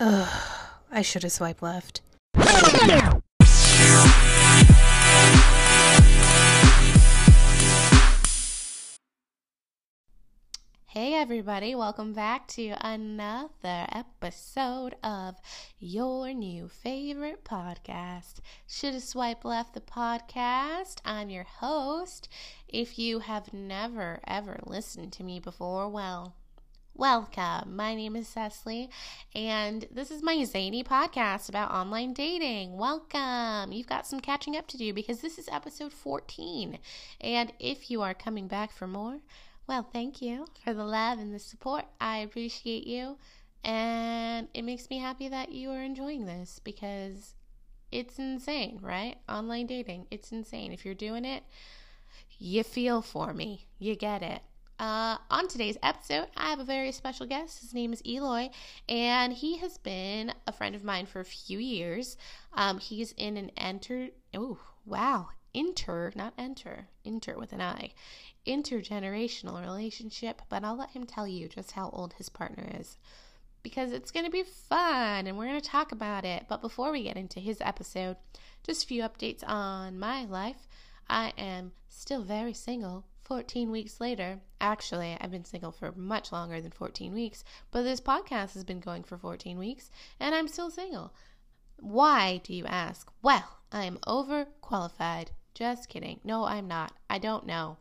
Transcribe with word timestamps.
Ugh, 0.00 0.28
I 0.92 1.02
should 1.02 1.24
have 1.24 1.32
swiped 1.32 1.60
left. 1.60 2.02
Hey, 10.86 11.14
everybody, 11.14 11.74
welcome 11.74 12.12
back 12.12 12.46
to 12.48 12.76
another 12.80 13.48
episode 13.90 14.94
of 15.02 15.34
your 15.80 16.32
new 16.32 16.68
favorite 16.68 17.44
podcast, 17.44 18.34
Should 18.68 18.94
Have 18.94 19.02
swiped 19.02 19.44
Left 19.44 19.74
the 19.74 19.80
Podcast. 19.80 20.98
I'm 21.04 21.28
your 21.28 21.42
host. 21.42 22.28
If 22.68 23.00
you 23.00 23.18
have 23.18 23.52
never, 23.52 24.20
ever 24.28 24.60
listened 24.64 25.12
to 25.14 25.24
me 25.24 25.40
before, 25.40 25.88
well, 25.88 26.36
Welcome. 26.98 27.76
My 27.76 27.94
name 27.94 28.16
is 28.16 28.26
Cecily, 28.26 28.90
and 29.32 29.86
this 29.88 30.10
is 30.10 30.20
my 30.20 30.42
zany 30.42 30.82
podcast 30.82 31.48
about 31.48 31.70
online 31.70 32.12
dating. 32.12 32.76
Welcome. 32.76 33.70
You've 33.70 33.86
got 33.86 34.04
some 34.04 34.18
catching 34.18 34.56
up 34.56 34.66
to 34.66 34.76
do 34.76 34.92
because 34.92 35.20
this 35.20 35.38
is 35.38 35.48
episode 35.48 35.92
14. 35.92 36.80
And 37.20 37.52
if 37.60 37.88
you 37.88 38.02
are 38.02 38.14
coming 38.14 38.48
back 38.48 38.72
for 38.72 38.88
more, 38.88 39.20
well, 39.68 39.84
thank 39.84 40.20
you 40.20 40.46
for 40.64 40.74
the 40.74 40.82
love 40.82 41.20
and 41.20 41.32
the 41.32 41.38
support. 41.38 41.84
I 42.00 42.18
appreciate 42.18 42.84
you. 42.84 43.16
And 43.62 44.48
it 44.52 44.62
makes 44.62 44.90
me 44.90 44.98
happy 44.98 45.28
that 45.28 45.52
you 45.52 45.70
are 45.70 45.80
enjoying 45.80 46.26
this 46.26 46.58
because 46.64 47.36
it's 47.92 48.18
insane, 48.18 48.80
right? 48.82 49.18
Online 49.28 49.68
dating, 49.68 50.08
it's 50.10 50.32
insane. 50.32 50.72
If 50.72 50.84
you're 50.84 50.94
doing 50.94 51.24
it, 51.24 51.44
you 52.40 52.64
feel 52.64 53.02
for 53.02 53.32
me. 53.32 53.68
You 53.78 53.94
get 53.94 54.20
it. 54.24 54.42
Uh, 54.78 55.16
on 55.28 55.48
today's 55.48 55.76
episode, 55.82 56.28
I 56.36 56.50
have 56.50 56.60
a 56.60 56.64
very 56.64 56.92
special 56.92 57.26
guest. 57.26 57.60
His 57.60 57.74
name 57.74 57.92
is 57.92 58.02
Eloy, 58.06 58.50
and 58.88 59.32
he 59.32 59.56
has 59.58 59.76
been 59.76 60.32
a 60.46 60.52
friend 60.52 60.76
of 60.76 60.84
mine 60.84 61.06
for 61.06 61.18
a 61.18 61.24
few 61.24 61.58
years. 61.58 62.16
Um, 62.52 62.78
he's 62.78 63.12
in 63.12 63.36
an 63.36 63.50
enter. 63.56 64.10
Oh, 64.34 64.58
wow. 64.86 65.30
Inter, 65.52 66.12
not 66.14 66.34
enter, 66.38 66.86
inter 67.04 67.36
with 67.36 67.52
an 67.52 67.60
I, 67.60 67.92
intergenerational 68.46 69.60
relationship, 69.60 70.42
but 70.48 70.62
I'll 70.62 70.76
let 70.76 70.90
him 70.90 71.06
tell 71.06 71.26
you 71.26 71.48
just 71.48 71.72
how 71.72 71.90
old 71.90 72.12
his 72.12 72.28
partner 72.28 72.68
is 72.78 72.98
because 73.62 73.92
it's 73.92 74.10
going 74.12 74.24
to 74.24 74.30
be 74.30 74.44
fun 74.44 75.26
and 75.26 75.36
we're 75.36 75.46
going 75.46 75.60
to 75.60 75.68
talk 75.68 75.90
about 75.90 76.24
it. 76.24 76.44
But 76.48 76.60
before 76.60 76.92
we 76.92 77.02
get 77.02 77.16
into 77.16 77.40
his 77.40 77.60
episode, 77.60 78.16
just 78.64 78.84
a 78.84 78.86
few 78.86 79.02
updates 79.02 79.42
on 79.46 79.98
my 79.98 80.24
life. 80.24 80.68
I 81.10 81.32
am 81.36 81.72
still 81.88 82.22
very 82.22 82.52
single 82.52 83.04
14 83.28 83.70
weeks 83.70 84.00
later. 84.00 84.40
Actually, 84.58 85.14
I've 85.20 85.30
been 85.30 85.44
single 85.44 85.70
for 85.70 85.92
much 85.92 86.32
longer 86.32 86.62
than 86.62 86.70
14 86.70 87.12
weeks, 87.12 87.44
but 87.70 87.82
this 87.82 88.00
podcast 88.00 88.54
has 88.54 88.64
been 88.64 88.80
going 88.80 89.04
for 89.04 89.18
14 89.18 89.58
weeks 89.58 89.90
and 90.18 90.34
I'm 90.34 90.48
still 90.48 90.70
single. 90.70 91.12
Why, 91.76 92.40
do 92.42 92.54
you 92.54 92.64
ask? 92.64 93.12
Well, 93.20 93.58
I 93.70 93.84
am 93.84 93.98
overqualified. 94.06 95.28
Just 95.52 95.90
kidding. 95.90 96.20
No, 96.24 96.44
I'm 96.44 96.66
not. 96.68 96.92
I 97.10 97.18
don't 97.18 97.44
know. 97.44 97.76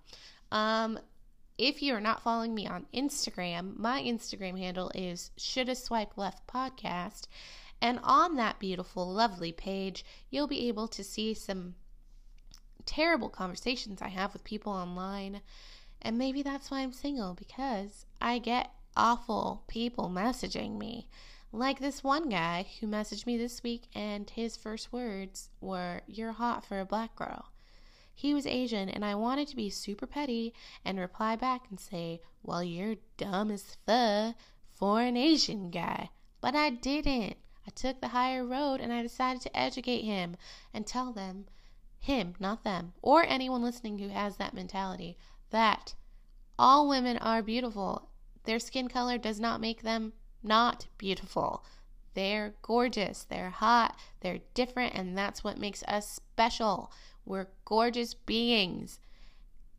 Um, 0.51 0.99
if 1.57 1.81
you're 1.81 2.01
not 2.01 2.21
following 2.21 2.53
me 2.53 2.67
on 2.67 2.85
Instagram, 2.93 3.77
my 3.77 4.01
Instagram 4.01 4.59
handle 4.59 4.91
is 4.93 5.31
Shoulda 5.37 5.75
Swipe 5.75 6.17
Left 6.17 6.45
Podcast. 6.45 7.27
And 7.81 7.99
on 8.03 8.35
that 8.35 8.59
beautiful, 8.59 9.07
lovely 9.07 9.53
page, 9.53 10.03
you'll 10.29 10.47
be 10.47 10.67
able 10.67 10.89
to 10.89 11.05
see 11.05 11.33
some 11.33 11.75
terrible 12.87 13.29
conversations 13.29 14.01
I 14.01 14.07
have 14.07 14.33
with 14.33 14.43
people 14.43 14.73
online. 14.73 15.41
And 16.01 16.17
maybe 16.17 16.41
that's 16.41 16.71
why 16.71 16.79
I'm 16.79 16.93
single, 16.93 17.35
because 17.35 18.05
I 18.19 18.39
get 18.39 18.71
awful 18.95 19.63
people 19.67 20.09
messaging 20.09 20.79
me. 20.79 21.07
Like 21.51 21.79
this 21.79 22.03
one 22.03 22.29
guy 22.29 22.65
who 22.79 22.87
messaged 22.87 23.25
me 23.25 23.37
this 23.37 23.61
week, 23.61 23.83
and 23.93 24.29
his 24.29 24.57
first 24.57 24.91
words 24.91 25.49
were, 25.61 26.01
You're 26.07 26.33
hot 26.33 26.65
for 26.65 26.79
a 26.79 26.85
black 26.85 27.15
girl. 27.15 27.51
He 28.13 28.33
was 28.33 28.47
Asian, 28.47 28.89
and 28.89 29.05
I 29.05 29.13
wanted 29.13 29.47
to 29.49 29.55
be 29.55 29.69
super 29.69 30.07
petty 30.07 30.53
and 30.83 30.99
reply 30.99 31.35
back 31.35 31.69
and 31.69 31.79
say, 31.79 32.21
Well, 32.41 32.63
you're 32.63 32.95
dumb 33.17 33.51
as 33.51 33.77
fuck 33.85 34.35
for 34.73 35.01
an 35.01 35.15
Asian 35.15 35.69
guy. 35.69 36.09
But 36.41 36.55
I 36.55 36.69
didn't. 36.69 37.37
I 37.67 37.71
took 37.75 37.99
the 37.99 38.09
higher 38.09 38.45
road 38.45 38.79
and 38.79 38.93
I 38.93 39.01
decided 39.01 39.41
to 39.41 39.57
educate 39.57 40.03
him 40.03 40.37
and 40.73 40.87
tell 40.87 41.11
them, 41.11 41.45
him, 41.99 42.35
not 42.39 42.63
them, 42.63 42.93
or 43.01 43.23
anyone 43.23 43.61
listening 43.61 43.99
who 43.99 44.09
has 44.09 44.37
that 44.37 44.53
mentality, 44.53 45.17
that 45.49 45.95
all 46.57 46.87
women 46.87 47.17
are 47.17 47.41
beautiful. 47.41 48.09
Their 48.43 48.59
skin 48.59 48.87
color 48.87 49.17
does 49.17 49.39
not 49.39 49.61
make 49.61 49.81
them 49.81 50.13
not 50.43 50.87
beautiful. 50.97 51.63
They're 52.13 52.55
gorgeous, 52.61 53.25
they're 53.25 53.51
hot, 53.51 53.95
they're 54.21 54.39
different, 54.53 54.95
and 54.95 55.17
that's 55.17 55.43
what 55.43 55.59
makes 55.59 55.83
us 55.83 56.07
special. 56.09 56.91
We're 57.25 57.47
gorgeous 57.65 58.13
beings. 58.13 58.99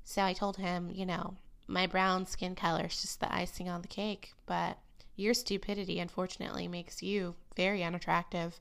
So 0.05 0.23
I 0.23 0.33
told 0.33 0.59
him, 0.59 0.91
you 0.93 1.05
know, 1.05 1.37
my 1.67 1.87
brown 1.87 2.27
skin 2.27 2.55
color 2.55 2.87
is 2.87 3.01
just 3.01 3.21
the 3.21 3.35
icing 3.35 3.69
on 3.69 3.83
the 3.83 3.89
cake, 3.89 4.33
but 4.47 4.79
your 5.17 5.35
stupidity, 5.35 5.99
unfortunately, 5.99 6.69
makes 6.69 7.03
you 7.03 7.35
very 7.57 7.83
unattractive. 7.83 8.61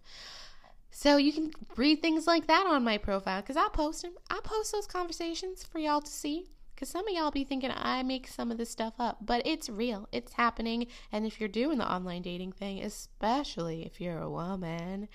So 0.97 1.17
you 1.17 1.31
can 1.31 1.51
read 1.75 2.01
things 2.01 2.25
like 2.25 2.47
that 2.47 2.65
on 2.65 2.83
my 2.83 2.97
profile 2.97 3.41
because 3.41 3.55
I 3.55 3.67
post 3.71 4.01
them. 4.01 4.13
I 4.31 4.39
post 4.43 4.71
those 4.71 4.87
conversations 4.87 5.63
for 5.63 5.77
y'all 5.77 6.01
to 6.01 6.09
see. 6.09 6.47
Because 6.73 6.89
some 6.89 7.07
of 7.07 7.13
y'all 7.13 7.29
be 7.29 7.43
thinking 7.43 7.69
I 7.71 8.01
make 8.01 8.27
some 8.27 8.49
of 8.49 8.57
this 8.57 8.71
stuff 8.71 8.95
up, 8.97 9.19
but 9.21 9.45
it's 9.45 9.69
real. 9.69 10.09
It's 10.11 10.33
happening. 10.33 10.87
And 11.11 11.27
if 11.27 11.39
you're 11.39 11.49
doing 11.49 11.77
the 11.77 11.93
online 11.93 12.23
dating 12.23 12.53
thing, 12.53 12.81
especially 12.81 13.85
if 13.85 14.01
you're 14.01 14.17
a 14.17 14.27
woman, 14.27 15.07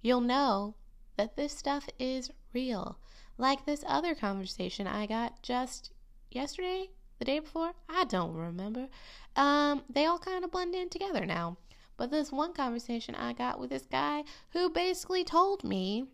you'll 0.00 0.22
know 0.22 0.74
that 1.18 1.36
this 1.36 1.52
stuff 1.52 1.86
is 1.98 2.30
real. 2.54 2.98
Like 3.36 3.66
this 3.66 3.84
other 3.86 4.14
conversation 4.14 4.86
I 4.86 5.04
got 5.04 5.42
just 5.42 5.92
yesterday, 6.30 6.88
the 7.18 7.26
day 7.26 7.40
before, 7.40 7.72
I 7.90 8.04
don't 8.04 8.32
remember. 8.32 8.88
Um, 9.36 9.82
they 9.90 10.06
all 10.06 10.18
kind 10.18 10.46
of 10.46 10.50
blend 10.50 10.74
in 10.74 10.88
together 10.88 11.26
now. 11.26 11.58
But 11.96 12.10
this 12.10 12.30
one 12.30 12.52
conversation 12.52 13.14
I 13.14 13.32
got 13.32 13.58
with 13.58 13.70
this 13.70 13.86
guy 13.86 14.24
who 14.50 14.68
basically 14.68 15.24
told 15.24 15.64
me 15.64 16.06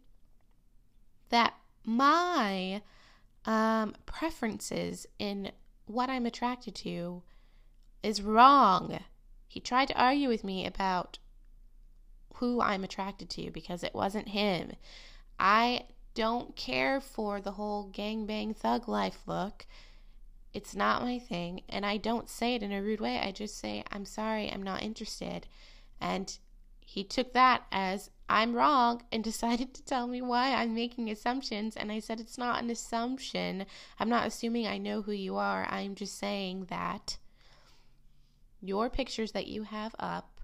that 1.31 1.55
my 1.85 2.83
um, 3.45 3.95
preferences 4.07 5.07
in 5.19 5.51
what 5.87 6.09
I'm 6.09 6.27
attracted 6.27 6.75
to 6.77 7.23
is 8.03 8.23
wrong. 8.23 9.01
He 9.49 9.61
tried 9.61 9.89
to 9.89 10.01
argue 10.01 10.29
with 10.29 10.45
me 10.45 10.67
about 10.67 11.19
who 12.37 12.61
I'm 12.61 12.85
attracted 12.85 13.29
to 13.31 13.51
because 13.51 13.83
it 13.83 13.95
wasn't 13.95 14.29
him. 14.29 14.73
I 15.39 15.87
don't 16.15 16.55
care 16.57 17.01
for 17.01 17.41
the 17.41 17.53
whole 17.53 17.91
gangbang 17.93 18.57
thug 18.57 18.89
life 18.89 19.19
look. 19.27 19.67
It's 20.53 20.75
not 20.75 21.03
my 21.03 21.19
thing. 21.19 21.63
And 21.69 21.87
I 21.87 21.97
don't 21.97 22.29
say 22.29 22.55
it 22.55 22.63
in 22.63 22.73
a 22.73 22.83
rude 22.83 23.01
way. 23.01 23.19
I 23.19 23.33
just 23.33 23.59
say, 23.59 23.85
I'm 23.91 24.05
sorry, 24.05 24.51
I'm 24.51 24.63
not 24.63 24.83
interested. 24.83 25.47
And 26.03 26.37
he 26.81 27.05
took 27.05 27.33
that 27.33 27.63
as 27.71 28.11
I'm 28.29 28.55
wrong 28.55 29.05
and 29.13 29.23
decided 29.25 29.73
to 29.73 29.85
tell 29.85 30.07
me 30.07 30.21
why 30.21 30.53
I'm 30.53 30.75
making 30.75 31.09
assumptions. 31.11 31.77
And 31.77 31.91
I 31.91 32.01
said, 32.01 32.21
It's 32.21 32.37
not 32.37 32.63
an 32.63 32.69
assumption. 32.69 33.65
I'm 33.99 34.09
not 34.09 34.27
assuming 34.27 34.67
I 34.67 34.77
know 34.77 35.01
who 35.01 35.13
you 35.13 35.37
are. 35.37 35.67
I'm 35.71 35.95
just 35.95 36.19
saying 36.19 36.67
that 36.69 37.17
your 38.61 38.91
pictures 38.91 39.33
that 39.33 39.47
you 39.47 39.63
have 39.63 39.95
up 39.99 40.41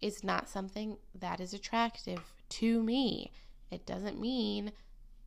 is 0.00 0.24
not 0.24 0.48
something 0.48 0.96
that 1.14 1.40
is 1.40 1.52
attractive 1.52 2.20
to 2.48 2.82
me. 2.82 3.30
It 3.70 3.86
doesn't 3.86 4.20
mean 4.20 4.72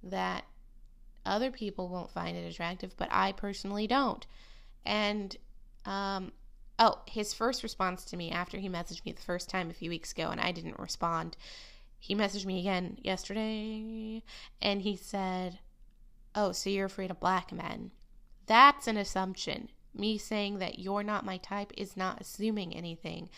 that 0.03 0.46
other 1.25 1.50
people 1.50 1.88
won't 1.88 2.12
find 2.12 2.38
it 2.38 2.50
attractive, 2.50 2.96
but 2.97 3.09
I 3.12 3.31
personally 3.31 3.88
don't. 3.88 4.25
And, 4.86 5.36
um, 5.86 6.31
oh, 6.80 7.00
his 7.08 7.34
first 7.34 7.63
response 7.63 8.03
to 8.06 8.18
me 8.18 8.31
after 8.31 8.58
he 8.58 8.69
messaged 8.69 9.06
me 9.06 9.12
the 9.12 9.22
first 9.22 9.50
time 9.50 9.69
a 9.69 9.74
few 9.74 9.90
weeks 9.90 10.12
ago 10.12 10.30
and 10.30 10.41
I 10.41 10.52
didn't 10.52 10.80
respond, 10.80 11.38
he 12.00 12.16
messaged 12.16 12.45
me 12.45 12.60
again 12.60 12.98
yesterday 13.01 14.22
and 14.62 14.81
he 14.81 14.95
said, 14.95 15.60
Oh, 16.33 16.51
so 16.51 16.69
you're 16.69 16.86
afraid 16.86 17.12
of 17.12 17.19
black 17.19 17.54
men. 17.54 17.92
That's 18.45 18.88
an 18.88 18.98
assumption. 18.98 19.69
Me 19.94 20.18
saying 20.18 20.60
that 20.60 20.80
you're 20.80 21.04
not 21.04 21.25
my 21.25 21.38
type 21.38 21.72
is 21.77 21.95
not 21.95 22.19
assuming 22.19 22.75
anything. 22.75 23.30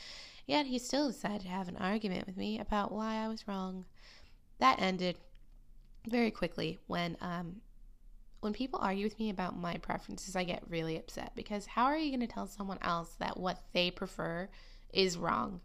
Yet 0.48 0.66
he 0.66 0.80
still 0.80 1.08
decided 1.08 1.42
to 1.42 1.50
have 1.50 1.68
an 1.68 1.78
argument 1.78 2.26
with 2.26 2.38
me 2.38 2.60
about 2.60 2.92
why 2.92 3.16
I 3.16 3.28
was 3.28 3.48
wrong. 3.48 3.86
That 4.60 4.82
ended 4.82 5.18
very 6.08 6.32
quickly 6.32 6.80
when 6.88 7.18
um, 7.22 7.58
when 8.40 8.54
people 8.54 8.80
argue 8.82 9.04
with 9.04 9.20
me 9.20 9.30
about 9.30 9.58
my 9.58 9.78
preferences, 9.78 10.36
I 10.36 10.44
get 10.44 10.70
really 10.70 10.98
upset 10.98 11.34
because 11.36 11.66
how 11.66 11.86
are 11.86 11.98
you 11.98 12.12
going 12.16 12.28
to 12.28 12.34
tell 12.34 12.48
someone 12.48 12.80
else 12.82 13.16
that 13.20 13.38
what 13.38 13.64
they 13.74 13.92
prefer 13.92 14.50
is 14.94 15.18
wrong? 15.18 15.62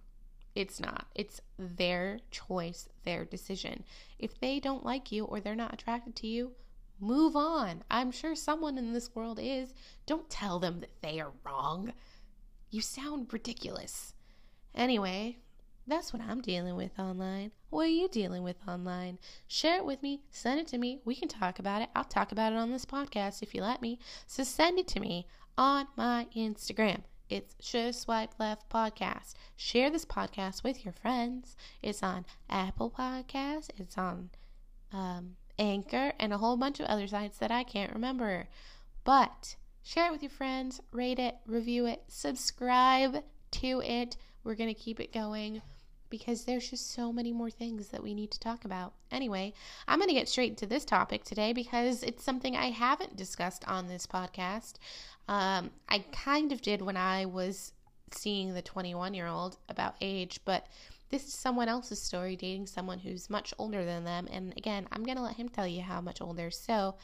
It's 0.54 0.80
not. 0.80 1.06
It's 1.14 1.40
their 1.58 2.20
choice, 2.30 2.88
their 3.04 3.24
decision. 3.24 3.84
If 4.18 4.38
they 4.38 4.60
don't 4.60 4.84
like 4.84 5.12
you 5.12 5.24
or 5.24 5.40
they're 5.40 5.54
not 5.54 5.72
attracted 5.72 6.16
to 6.16 6.26
you, 6.26 6.52
move 7.00 7.36
on. 7.36 7.84
I'm 7.90 8.10
sure 8.10 8.34
someone 8.34 8.78
in 8.78 8.92
this 8.92 9.14
world 9.14 9.38
is. 9.40 9.72
Don't 10.06 10.28
tell 10.28 10.58
them 10.58 10.80
that 10.80 11.00
they 11.00 11.20
are 11.20 11.32
wrong. 11.44 11.92
You 12.70 12.80
sound 12.80 13.32
ridiculous. 13.32 14.14
Anyway, 14.74 15.38
That's 15.86 16.12
what 16.12 16.22
I'm 16.22 16.40
dealing 16.40 16.76
with 16.76 16.96
online. 16.98 17.50
What 17.70 17.86
are 17.86 17.88
you 17.88 18.08
dealing 18.08 18.44
with 18.44 18.56
online? 18.68 19.18
Share 19.48 19.78
it 19.78 19.84
with 19.84 20.00
me. 20.02 20.22
Send 20.30 20.60
it 20.60 20.68
to 20.68 20.78
me. 20.78 21.00
We 21.04 21.16
can 21.16 21.28
talk 21.28 21.58
about 21.58 21.82
it. 21.82 21.88
I'll 21.96 22.04
talk 22.04 22.30
about 22.30 22.52
it 22.52 22.58
on 22.58 22.70
this 22.70 22.84
podcast 22.84 23.42
if 23.42 23.52
you 23.54 23.62
let 23.62 23.82
me. 23.82 23.98
So 24.28 24.44
send 24.44 24.78
it 24.78 24.86
to 24.88 25.00
me 25.00 25.26
on 25.58 25.88
my 25.96 26.28
Instagram. 26.36 27.02
It's 27.28 27.56
Should 27.60 27.94
Swipe 27.96 28.34
Left 28.38 28.68
Podcast. 28.68 29.34
Share 29.56 29.90
this 29.90 30.04
podcast 30.04 30.62
with 30.62 30.84
your 30.84 30.92
friends. 30.92 31.56
It's 31.82 32.02
on 32.02 32.26
Apple 32.48 32.90
Podcasts. 32.90 33.70
It's 33.76 33.98
on 33.98 34.30
um, 34.92 35.36
Anchor 35.58 36.12
and 36.20 36.32
a 36.32 36.38
whole 36.38 36.56
bunch 36.56 36.78
of 36.78 36.86
other 36.86 37.08
sites 37.08 37.38
that 37.38 37.50
I 37.50 37.64
can't 37.64 37.92
remember. 37.92 38.48
But 39.02 39.56
share 39.82 40.06
it 40.06 40.12
with 40.12 40.22
your 40.22 40.30
friends, 40.30 40.80
rate 40.92 41.18
it, 41.18 41.36
review 41.44 41.86
it, 41.86 42.04
subscribe 42.06 43.24
to 43.52 43.82
it. 43.82 44.16
We're 44.44 44.54
going 44.54 44.72
to 44.72 44.80
keep 44.80 45.00
it 45.00 45.12
going 45.12 45.62
because 46.12 46.44
there's 46.44 46.68
just 46.68 46.92
so 46.92 47.10
many 47.10 47.32
more 47.32 47.48
things 47.48 47.88
that 47.88 48.02
we 48.02 48.12
need 48.12 48.30
to 48.30 48.38
talk 48.38 48.66
about. 48.66 48.92
Anyway, 49.10 49.54
I'm 49.88 49.98
going 49.98 50.10
to 50.10 50.14
get 50.14 50.28
straight 50.28 50.58
to 50.58 50.66
this 50.66 50.84
topic 50.84 51.24
today 51.24 51.54
because 51.54 52.02
it's 52.02 52.22
something 52.22 52.54
I 52.54 52.66
haven't 52.66 53.16
discussed 53.16 53.66
on 53.66 53.88
this 53.88 54.06
podcast. 54.06 54.74
Um, 55.26 55.70
I 55.88 56.04
kind 56.12 56.52
of 56.52 56.60
did 56.60 56.82
when 56.82 56.98
I 56.98 57.24
was 57.24 57.72
seeing 58.10 58.52
the 58.52 58.60
21 58.60 59.14
year 59.14 59.26
old 59.26 59.56
about 59.70 59.96
age, 60.02 60.38
but 60.44 60.66
this 61.08 61.26
is 61.26 61.32
someone 61.32 61.70
else's 61.70 62.00
story 62.00 62.36
dating 62.36 62.66
someone 62.66 62.98
who's 62.98 63.30
much 63.30 63.54
older 63.58 63.82
than 63.82 64.04
them. 64.04 64.28
And 64.30 64.52
again, 64.58 64.88
I'm 64.92 65.04
going 65.04 65.16
to 65.16 65.22
let 65.22 65.36
him 65.36 65.48
tell 65.48 65.66
you 65.66 65.80
how 65.80 66.02
much 66.02 66.20
older. 66.20 66.50
So 66.50 66.94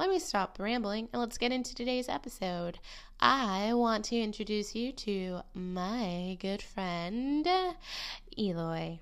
let 0.00 0.08
me 0.08 0.18
stop 0.18 0.58
rambling 0.58 1.08
and 1.12 1.20
let's 1.20 1.36
get 1.36 1.52
into 1.52 1.74
today's 1.74 2.08
episode. 2.08 2.78
I 3.20 3.74
want 3.74 4.06
to 4.06 4.16
introduce 4.18 4.74
you 4.74 4.92
to 4.92 5.42
my 5.52 6.38
good 6.40 6.62
friend, 6.62 7.46
Eloy. 8.40 8.98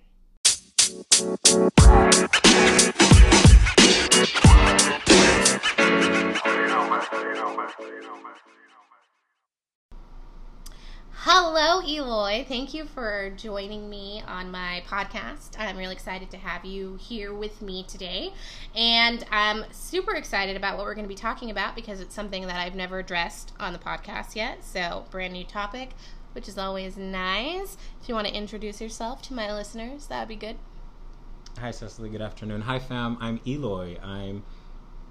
Hello, 11.12 11.82
Eloy. 11.86 12.44
Thank 12.48 12.74
you 12.74 12.84
for 12.84 13.30
joining 13.36 13.88
me 13.88 14.24
on 14.26 14.50
my 14.50 14.82
podcast. 14.88 15.50
I'm 15.56 15.76
really 15.76 15.92
excited 15.92 16.30
to 16.32 16.36
have 16.36 16.64
you 16.64 16.96
here 16.96 17.32
with 17.32 17.62
me 17.62 17.84
today. 17.84 18.32
And 18.74 19.24
I'm 19.30 19.64
super 19.70 20.14
excited 20.14 20.56
about 20.56 20.76
what 20.76 20.86
we're 20.86 20.94
going 20.94 21.04
to 21.04 21.08
be 21.08 21.14
talking 21.14 21.50
about 21.50 21.76
because 21.76 22.00
it's 22.00 22.14
something 22.14 22.46
that 22.48 22.56
I've 22.56 22.74
never 22.74 22.98
addressed 22.98 23.52
on 23.60 23.72
the 23.72 23.78
podcast 23.78 24.34
yet. 24.34 24.64
So, 24.64 25.04
brand 25.10 25.32
new 25.32 25.44
topic, 25.44 25.90
which 26.32 26.48
is 26.48 26.58
always 26.58 26.96
nice. 26.96 27.76
If 28.02 28.08
you 28.08 28.14
want 28.14 28.26
to 28.26 28.34
introduce 28.34 28.80
yourself 28.80 29.22
to 29.22 29.34
my 29.34 29.52
listeners, 29.52 30.06
that 30.06 30.20
would 30.20 30.28
be 30.28 30.36
good. 30.36 30.56
Hi, 31.58 31.70
Cecily. 31.70 32.08
Good 32.08 32.22
afternoon. 32.22 32.60
Hi, 32.62 32.78
fam. 32.78 33.18
I'm 33.20 33.40
Eloy. 33.46 33.98
I'm 34.02 34.44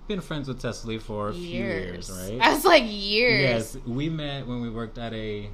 been 0.08 0.22
friends 0.22 0.48
with 0.48 0.62
Cecily 0.62 0.98
for 0.98 1.30
a 1.30 1.34
years. 1.34 2.08
few 2.08 2.16
years, 2.16 2.32
right? 2.32 2.42
I 2.42 2.54
was 2.54 2.64
like 2.64 2.84
years. 2.86 3.76
Yes, 3.76 3.78
we 3.86 4.10
met 4.10 4.48
when 4.48 4.62
we 4.62 4.70
worked 4.70 4.98
at 4.98 5.14
a 5.14 5.50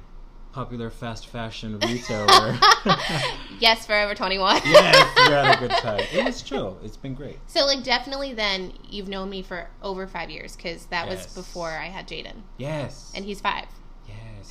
popular 0.52 0.88
fast 0.88 1.26
fashion 1.26 1.78
retailer. 1.82 2.56
yes, 3.58 3.84
Forever 3.86 4.14
21. 4.14 4.60
yes, 4.64 5.16
we 5.16 5.34
had 5.34 5.56
a 5.56 5.58
good 5.58 5.70
time. 5.78 6.00
It 6.12 6.24
was 6.24 6.42
chill. 6.42 6.78
It's 6.84 6.96
been 6.96 7.14
great. 7.14 7.38
So, 7.48 7.66
like, 7.66 7.82
definitely 7.82 8.32
then 8.32 8.72
you've 8.88 9.08
known 9.08 9.28
me 9.28 9.42
for 9.42 9.68
over 9.82 10.06
five 10.06 10.30
years 10.30 10.54
because 10.54 10.86
that 10.86 11.08
yes. 11.08 11.24
was 11.24 11.34
before 11.34 11.70
I 11.70 11.86
had 11.86 12.06
Jaden. 12.06 12.42
Yes. 12.56 13.12
And 13.16 13.24
he's 13.24 13.40
five. 13.40 13.66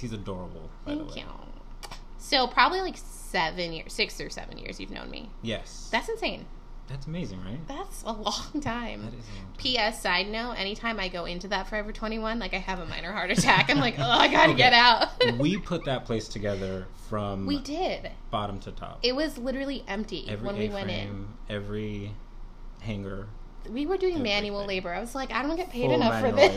He's 0.03 0.11
adorable. 0.11 0.69
Thank 0.85 1.15
you. 1.15 1.23
So, 2.17 2.45
probably 2.45 2.81
like 2.81 2.97
seven 2.97 3.71
years, 3.71 3.93
six 3.93 4.19
or 4.19 4.29
seven 4.29 4.57
years 4.57 4.77
you've 4.77 4.91
known 4.91 5.09
me. 5.09 5.29
Yes. 5.41 5.87
That's 5.93 6.09
insane. 6.09 6.45
That's 6.89 7.07
amazing, 7.07 7.41
right? 7.41 7.65
That's 7.69 8.03
a 8.03 8.11
long 8.11 8.25
time. 8.61 9.03
That 9.03 9.13
is 9.13 9.23
a 9.29 9.31
long 9.31 9.45
time. 9.45 9.53
P.S. 9.57 10.01
Side 10.01 10.27
note: 10.27 10.55
Anytime 10.57 10.99
I 10.99 11.07
go 11.07 11.23
into 11.23 11.47
that 11.47 11.69
Forever 11.69 11.93
Twenty 11.93 12.19
One, 12.19 12.37
like 12.37 12.53
I 12.53 12.57
have 12.57 12.79
a 12.79 12.85
minor 12.85 13.13
heart 13.13 13.31
attack. 13.31 13.69
I'm 13.69 13.77
like, 13.77 13.95
oh, 13.97 14.03
I 14.03 14.27
gotta 14.27 14.49
okay. 14.49 14.57
get 14.57 14.73
out. 14.73 15.07
we 15.39 15.57
put 15.57 15.85
that 15.85 16.03
place 16.03 16.27
together 16.27 16.85
from. 17.07 17.45
We 17.45 17.59
did. 17.59 18.11
Bottom 18.29 18.59
to 18.59 18.73
top. 18.73 18.99
It 19.03 19.15
was 19.15 19.37
literally 19.37 19.85
empty 19.87 20.25
every 20.27 20.45
when 20.45 20.57
we 20.57 20.67
went 20.67 20.89
in. 20.89 21.29
Every 21.49 22.13
hanger. 22.81 23.29
We 23.69 23.85
were 23.85 23.97
doing 23.97 24.15
everything. 24.15 24.23
manual 24.23 24.65
labor. 24.65 24.93
I 24.93 24.99
was 24.99 25.15
like, 25.15 25.31
I 25.31 25.41
don't 25.41 25.55
get 25.55 25.69
paid 25.69 25.85
Full 25.85 25.93
enough 25.93 26.21
for 26.21 26.31
this. 26.31 26.55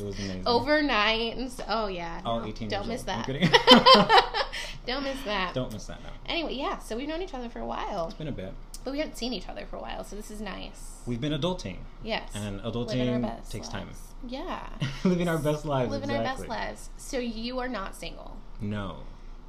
It 0.00 0.04
was 0.04 0.18
amazing. 0.18 0.42
Overnight 0.46 1.36
and 1.36 1.50
so, 1.50 1.64
oh 1.68 1.86
yeah. 1.88 2.20
All 2.24 2.40
no, 2.40 2.46
18 2.46 2.68
Don't 2.68 2.86
miss 2.86 3.00
old. 3.00 3.08
that. 3.08 3.26
don't 4.86 5.02
miss 5.02 5.20
that. 5.24 5.54
Don't 5.54 5.72
miss 5.72 5.86
that 5.86 6.02
now. 6.02 6.10
Anyway, 6.26 6.54
yeah. 6.54 6.78
So 6.78 6.96
we've 6.96 7.08
known 7.08 7.22
each 7.22 7.34
other 7.34 7.48
for 7.48 7.58
a 7.58 7.66
while. 7.66 8.06
It's 8.06 8.14
been 8.14 8.28
a 8.28 8.32
bit. 8.32 8.52
But 8.84 8.92
we 8.92 8.98
haven't 9.00 9.16
seen 9.16 9.32
each 9.32 9.48
other 9.48 9.66
for 9.66 9.76
a 9.76 9.80
while, 9.80 10.04
so 10.04 10.14
this 10.14 10.30
is 10.30 10.40
nice. 10.40 11.00
We've 11.04 11.20
been 11.20 11.32
adulting. 11.32 11.78
Yes. 12.04 12.30
And 12.34 12.60
adulting 12.60 13.50
takes 13.50 13.66
lives. 13.66 13.68
time. 13.68 13.88
Yeah. 14.26 14.68
Living 15.04 15.28
our 15.28 15.38
best 15.38 15.64
lives. 15.64 15.90
Living 15.90 16.10
exactly. 16.10 16.26
our 16.26 16.36
best 16.36 16.48
lives. 16.48 16.90
So 16.96 17.18
you 17.18 17.58
are 17.58 17.68
not 17.68 17.96
single. 17.96 18.36
No. 18.60 18.98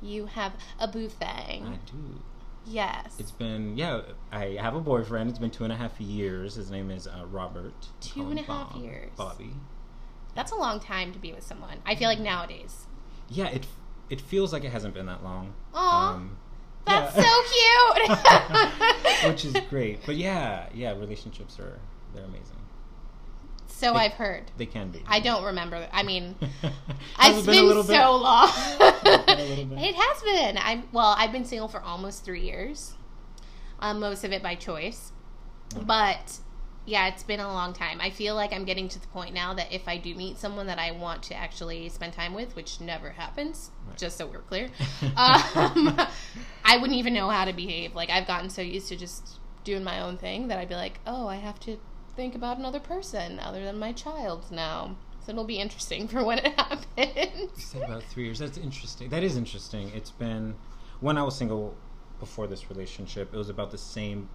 You 0.02 0.26
have 0.28 0.54
a 0.80 0.88
boo 0.88 1.10
thing. 1.10 1.66
I 1.68 1.78
do. 1.86 2.22
Yes. 2.65 3.15
It's 3.19 3.31
been 3.31 3.77
yeah. 3.77 4.01
I 4.31 4.57
have 4.59 4.75
a 4.75 4.79
boyfriend. 4.79 5.29
It's 5.29 5.39
been 5.39 5.51
two 5.51 5.63
and 5.63 5.73
a 5.73 5.75
half 5.75 6.00
years. 6.00 6.56
His 6.56 6.69
name 6.69 6.91
is 6.91 7.07
uh, 7.07 7.25
Robert. 7.29 7.88
Two 8.01 8.29
and 8.29 8.39
a 8.39 8.44
half 8.44 8.73
Bob, 8.73 8.83
years. 8.83 9.11
Bobby. 9.15 9.51
That's 10.35 10.51
a 10.51 10.56
long 10.56 10.79
time 10.79 11.11
to 11.13 11.19
be 11.19 11.33
with 11.33 11.44
someone. 11.44 11.79
I 11.85 11.95
feel 11.95 12.07
like 12.09 12.19
nowadays. 12.19 12.85
Yeah, 13.29 13.47
it 13.47 13.67
it 14.09 14.21
feels 14.21 14.53
like 14.53 14.63
it 14.63 14.71
hasn't 14.71 14.94
been 14.94 15.06
that 15.07 15.23
long. 15.23 15.53
Aww. 15.73 16.15
Um, 16.15 16.38
that's 16.85 17.15
yeah. 17.15 17.23
so 17.23 18.13
cute. 19.23 19.31
Which 19.31 19.45
is 19.45 19.56
great. 19.69 20.06
But 20.06 20.15
yeah, 20.15 20.67
yeah, 20.73 20.91
relationships 20.91 21.59
are 21.59 21.79
they're 22.13 22.25
amazing. 22.25 22.57
So 23.69 23.94
they, 23.94 24.00
I've 24.00 24.13
heard. 24.13 24.51
They 24.57 24.66
can 24.66 24.89
be. 24.89 25.04
I 25.07 25.19
don't 25.19 25.44
remember. 25.44 25.88
I 25.92 26.04
mean, 26.04 26.36
it's 27.21 27.45
been, 27.45 27.68
been 27.69 27.83
so 27.83 28.16
long. 28.16 28.50
it 28.80 29.95
has 29.95 30.21
been. 30.24 30.57
I'm 30.57 30.83
well. 30.92 31.16
I've 31.18 31.31
been 31.31 31.45
single 31.45 31.68
for 31.68 31.81
almost 31.81 32.25
three 32.25 32.42
years. 32.42 32.95
Um, 33.80 34.00
most 34.00 34.25
of 34.25 34.33
it 34.33 34.44
by 34.44 34.56
choice, 34.56 35.13
okay. 35.74 35.86
but 35.86 36.39
yeah, 36.86 37.07
it's 37.07 37.24
been 37.24 37.39
a 37.39 37.48
long 37.48 37.71
time. 37.71 38.01
I 38.01 38.10
feel 38.10 38.36
like 38.36 38.51
I'm 38.51 38.66
getting 38.66 38.89
to 38.89 39.00
the 39.00 39.07
point 39.07 39.33
now 39.33 39.54
that 39.54 39.71
if 39.71 39.88
I 39.88 39.98
do 39.98 40.16
meet 40.16 40.38
someone 40.38 40.68
that 40.68 40.80
I 40.80 40.92
want 40.92 41.24
to 41.24 41.36
actually 41.36 41.88
spend 41.89 42.13
time 42.13 42.33
with, 42.33 42.56
which 42.56 42.81
never 42.81 43.12
happens, 43.12 43.71
right. 43.88 43.98
just 43.98 44.18
so 44.18 44.25
we're 44.25 44.42
clear, 44.42 44.69
um, 45.16 45.98
I 46.66 46.77
wouldn't 46.77 46.98
even 46.98 47.13
know 47.13 47.30
how 47.30 47.45
to 47.45 47.54
behave. 47.54 47.95
Like 47.95 48.10
I've 48.10 48.27
gotten 48.27 48.50
so 48.50 48.62
used 48.62 48.89
to 48.89 48.98
just 48.98 49.40
doing 49.64 49.83
my 49.83 50.02
own 50.02 50.18
thing 50.18 50.47
that 50.47 50.57
I'd 50.57 50.69
be 50.69 50.76
like, 50.76 50.99
oh, 51.06 51.28
I 51.28 51.35
have 51.35 51.59
to 51.61 51.80
think 52.19 52.35
about 52.35 52.57
another 52.57 52.81
person 52.81 53.40
other 53.40 53.64
than 53.64 53.80
my 53.80 53.94
child 53.94 54.44
now. 54.52 54.97
So 55.26 55.31
it'll 55.31 55.45
be 55.45 55.57
interesting 55.57 56.06
for 56.06 56.21
when 56.21 56.40
it 56.40 56.47
happens. 56.57 56.85
You 56.97 57.49
said 57.56 57.83
about 57.83 58.04
three 58.04 58.26
years. 58.26 58.40
That's 58.40 58.57
interesting. 58.57 59.07
That 59.07 59.23
is 59.23 59.38
interesting. 59.38 59.90
It's 59.95 60.11
been 60.11 60.56
when 60.99 61.18
I 61.18 61.23
was 61.23 61.38
single 61.38 61.78
before 62.19 62.45
this 62.45 62.69
relationship. 62.69 63.33
It 63.33 63.38
was 63.38 63.49
about 63.49 63.71
the 63.71 63.78
same 63.78 64.28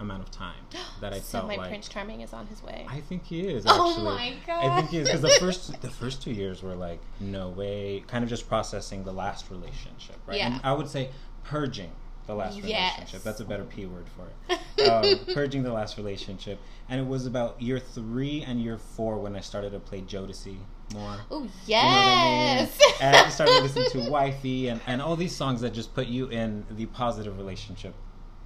amount 0.00 0.22
of 0.24 0.32
time 0.32 0.64
that 1.00 1.12
I 1.12 1.20
so 1.20 1.38
felt 1.38 1.46
my 1.46 1.56
like 1.56 1.68
Prince 1.68 1.88
Charming 1.88 2.22
is 2.22 2.32
on 2.32 2.48
his 2.48 2.60
way. 2.60 2.84
I 2.88 2.98
think 3.02 3.24
he 3.24 3.46
is. 3.46 3.64
Oh 3.68 3.88
actually. 3.88 4.02
Oh 4.02 4.14
my 4.16 4.34
god! 4.44 4.64
I 4.64 4.76
think 4.76 4.90
he 4.90 4.98
is 4.98 5.06
because 5.06 5.20
the 5.20 5.36
first 5.38 5.80
the 5.80 5.90
first 5.90 6.20
two 6.20 6.32
years 6.32 6.60
were 6.60 6.74
like 6.74 7.00
no 7.20 7.50
way, 7.50 8.02
kind 8.08 8.24
of 8.24 8.30
just 8.30 8.48
processing 8.48 9.04
the 9.04 9.12
last 9.12 9.48
relationship, 9.48 10.16
right? 10.26 10.38
Yeah. 10.38 10.54
And 10.54 10.60
I 10.64 10.72
would 10.72 10.88
say 10.88 11.10
purging 11.44 11.92
the 12.28 12.34
last 12.34 12.58
yes. 12.58 12.92
relationship. 12.92 13.22
That's 13.22 13.40
a 13.40 13.44
better 13.44 13.64
P 13.64 13.86
word 13.86 14.06
for 14.14 14.28
it. 14.54 14.88
um, 14.88 15.18
purging 15.34 15.64
the 15.64 15.72
last 15.72 15.96
relationship. 15.96 16.60
And 16.88 17.00
it 17.00 17.06
was 17.06 17.26
about 17.26 17.60
year 17.60 17.80
three 17.80 18.44
and 18.46 18.62
year 18.62 18.78
four 18.78 19.18
when 19.18 19.34
I 19.34 19.40
started 19.40 19.72
to 19.72 19.80
play 19.80 20.02
Jodeci 20.02 20.58
more. 20.92 21.16
Oh, 21.30 21.48
yes. 21.66 22.78
You 22.78 22.86
know 22.86 22.92
I 22.92 23.10
mean? 23.10 23.16
and 23.16 23.26
I 23.26 23.28
started 23.30 23.62
listening 23.62 23.90
to 23.90 24.10
Wifey 24.10 24.68
and, 24.68 24.80
and 24.86 25.02
all 25.02 25.16
these 25.16 25.34
songs 25.34 25.62
that 25.62 25.72
just 25.72 25.94
put 25.94 26.06
you 26.06 26.28
in 26.28 26.64
the 26.70 26.86
positive 26.86 27.36
relationship 27.36 27.94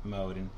mode 0.05 0.37
and 0.37 0.51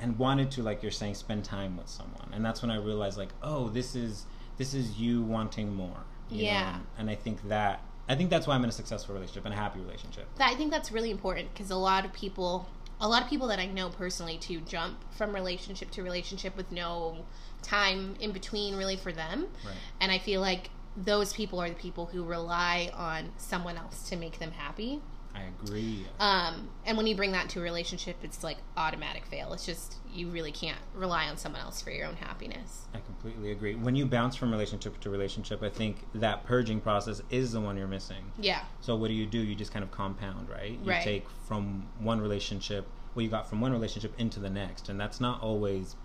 and 0.00 0.18
wanted 0.18 0.50
to 0.50 0.62
like 0.62 0.82
you're 0.82 0.92
saying 0.92 1.14
spend 1.14 1.44
time 1.44 1.76
with 1.76 1.88
someone 1.88 2.28
and 2.32 2.44
that's 2.44 2.62
when 2.62 2.70
i 2.70 2.76
realized 2.76 3.18
like 3.18 3.30
oh 3.42 3.68
this 3.68 3.96
is 3.96 4.26
this 4.56 4.74
is 4.74 4.98
you 4.98 5.22
wanting 5.22 5.74
more 5.74 6.04
you 6.30 6.44
yeah 6.44 6.72
know? 6.72 6.78
and 6.98 7.10
i 7.10 7.14
think 7.16 7.42
that 7.48 7.80
I 8.12 8.16
think 8.16 8.30
that's 8.30 8.46
why 8.46 8.54
I'm 8.54 8.62
in 8.62 8.68
a 8.68 8.72
successful 8.72 9.14
relationship 9.14 9.44
and 9.46 9.54
a 9.54 9.56
happy 9.56 9.80
relationship. 9.80 10.26
I 10.38 10.54
think 10.54 10.70
that's 10.70 10.92
really 10.92 11.10
important 11.10 11.52
because 11.52 11.70
a 11.70 11.76
lot 11.76 12.04
of 12.04 12.12
people, 12.12 12.68
a 13.00 13.08
lot 13.08 13.22
of 13.22 13.28
people 13.28 13.48
that 13.48 13.58
I 13.58 13.66
know 13.66 13.88
personally, 13.88 14.36
to 14.38 14.60
jump 14.60 14.98
from 15.16 15.34
relationship 15.34 15.90
to 15.92 16.02
relationship 16.02 16.56
with 16.56 16.70
no 16.70 17.24
time 17.62 18.14
in 18.20 18.32
between, 18.32 18.76
really 18.76 18.96
for 18.96 19.12
them. 19.12 19.48
Right. 19.64 19.74
And 20.00 20.12
I 20.12 20.18
feel 20.18 20.42
like 20.42 20.68
those 20.96 21.32
people 21.32 21.58
are 21.58 21.68
the 21.68 21.74
people 21.74 22.06
who 22.06 22.22
rely 22.22 22.90
on 22.94 23.32
someone 23.38 23.78
else 23.78 24.08
to 24.10 24.16
make 24.16 24.38
them 24.38 24.52
happy. 24.52 25.00
I 25.34 25.42
agree. 25.64 26.06
Um, 26.20 26.68
and 26.84 26.96
when 26.96 27.06
you 27.06 27.14
bring 27.16 27.32
that 27.32 27.48
to 27.50 27.60
a 27.60 27.62
relationship, 27.62 28.16
it's 28.22 28.44
like 28.44 28.58
automatic 28.76 29.26
fail. 29.26 29.52
It's 29.52 29.64
just 29.64 29.96
you 30.12 30.28
really 30.28 30.52
can't 30.52 30.78
rely 30.94 31.28
on 31.28 31.36
someone 31.36 31.62
else 31.62 31.80
for 31.80 31.90
your 31.90 32.06
own 32.06 32.16
happiness. 32.16 32.86
I 32.94 32.98
completely 33.00 33.50
agree. 33.52 33.74
When 33.74 33.96
you 33.96 34.04
bounce 34.06 34.36
from 34.36 34.50
relationship 34.50 35.00
to 35.00 35.10
relationship, 35.10 35.62
I 35.62 35.70
think 35.70 36.04
that 36.14 36.44
purging 36.44 36.80
process 36.80 37.22
is 37.30 37.52
the 37.52 37.60
one 37.60 37.76
you're 37.76 37.86
missing. 37.86 38.32
Yeah. 38.38 38.62
So 38.80 38.94
what 38.96 39.08
do 39.08 39.14
you 39.14 39.26
do? 39.26 39.38
You 39.38 39.54
just 39.54 39.72
kind 39.72 39.82
of 39.82 39.90
compound, 39.90 40.48
right? 40.48 40.72
You 40.72 40.90
Right. 40.90 41.02
take 41.02 41.26
from 41.46 41.88
one 41.98 42.20
relationship, 42.20 42.86
what 43.14 43.22
you 43.22 43.30
got 43.30 43.48
from 43.48 43.60
one 43.60 43.72
relationship 43.72 44.12
into 44.18 44.38
the 44.40 44.50
next, 44.50 44.88
and 44.88 45.00
that's 45.00 45.20
not 45.20 45.42
always 45.42 45.96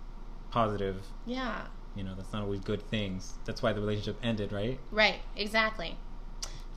positive. 0.50 1.04
Yeah. 1.26 1.66
You 1.94 2.04
know, 2.04 2.14
that's 2.14 2.32
not 2.32 2.42
always 2.42 2.60
good 2.60 2.82
things. 2.90 3.34
That's 3.44 3.62
why 3.62 3.72
the 3.72 3.80
relationship 3.80 4.16
ended, 4.22 4.52
right? 4.52 4.78
Right. 4.90 5.20
Exactly. 5.36 5.96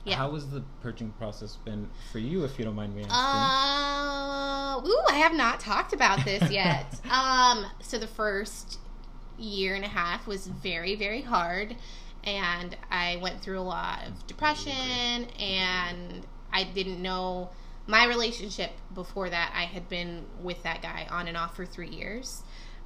Yeah. 0.04 0.16
How 0.16 0.32
has 0.32 0.50
the 0.50 0.62
purging 0.80 1.10
process 1.12 1.56
been 1.56 1.88
for 2.10 2.18
you, 2.18 2.44
if 2.44 2.58
you 2.58 2.64
don't 2.64 2.74
mind 2.74 2.94
me 2.94 3.04
asking? 3.08 3.14
Uh, 3.14 4.88
ooh, 4.88 5.02
I 5.08 5.18
have 5.18 5.32
not 5.32 5.60
talked 5.60 5.92
about 5.92 6.24
this 6.24 6.50
yet. 6.50 7.00
um, 7.10 7.66
so 7.80 7.98
the 7.98 8.08
first 8.08 8.78
year 9.38 9.74
and 9.74 9.84
a 9.84 9.88
half 9.88 10.26
was 10.26 10.46
very, 10.48 10.96
very 10.96 11.22
hard, 11.22 11.76
and 12.24 12.76
I 12.90 13.16
went 13.22 13.42
through 13.42 13.60
a 13.60 13.62
lot 13.62 14.00
of 14.06 14.26
depression, 14.26 15.26
and 15.38 16.26
I 16.52 16.64
didn't 16.64 17.00
know 17.00 17.50
my 17.86 18.06
relationship 18.06 18.72
before 18.94 19.30
that. 19.30 19.52
I 19.54 19.64
had 19.64 19.88
been 19.88 20.24
with 20.42 20.62
that 20.64 20.82
guy 20.82 21.06
on 21.10 21.28
and 21.28 21.36
off 21.36 21.54
for 21.54 21.64
three 21.64 21.90
years, 21.90 22.42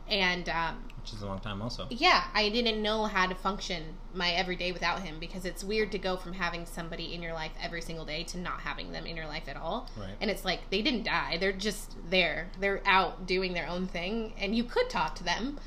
and 0.08 0.48
um, 0.48 0.84
Which 1.02 1.12
is 1.12 1.22
a 1.22 1.26
long 1.26 1.40
time, 1.40 1.60
also. 1.62 1.86
yeah, 1.90 2.24
I 2.34 2.48
didn't 2.48 2.80
know 2.82 3.04
how 3.04 3.26
to 3.26 3.34
function 3.34 3.82
my 4.14 4.30
everyday 4.32 4.72
without 4.72 5.00
him 5.02 5.18
because 5.18 5.44
it's 5.44 5.62
weird 5.64 5.92
to 5.92 5.98
go 5.98 6.16
from 6.16 6.32
having 6.32 6.64
somebody 6.66 7.12
in 7.14 7.22
your 7.22 7.32
life 7.34 7.52
every 7.62 7.82
single 7.82 8.04
day 8.04 8.22
to 8.24 8.38
not 8.38 8.60
having 8.60 8.92
them 8.92 9.06
in 9.06 9.16
your 9.16 9.26
life 9.26 9.48
at 9.48 9.56
all. 9.56 9.88
Right. 9.96 10.14
And 10.20 10.30
it's 10.30 10.44
like 10.44 10.70
they 10.70 10.82
didn't 10.82 11.04
die; 11.04 11.36
they're 11.38 11.52
just 11.52 11.96
there. 12.10 12.50
They're 12.60 12.82
out 12.86 13.26
doing 13.26 13.52
their 13.54 13.66
own 13.68 13.86
thing, 13.86 14.32
and 14.38 14.54
you 14.56 14.64
could 14.64 14.88
talk 14.88 15.14
to 15.16 15.24
them, 15.24 15.58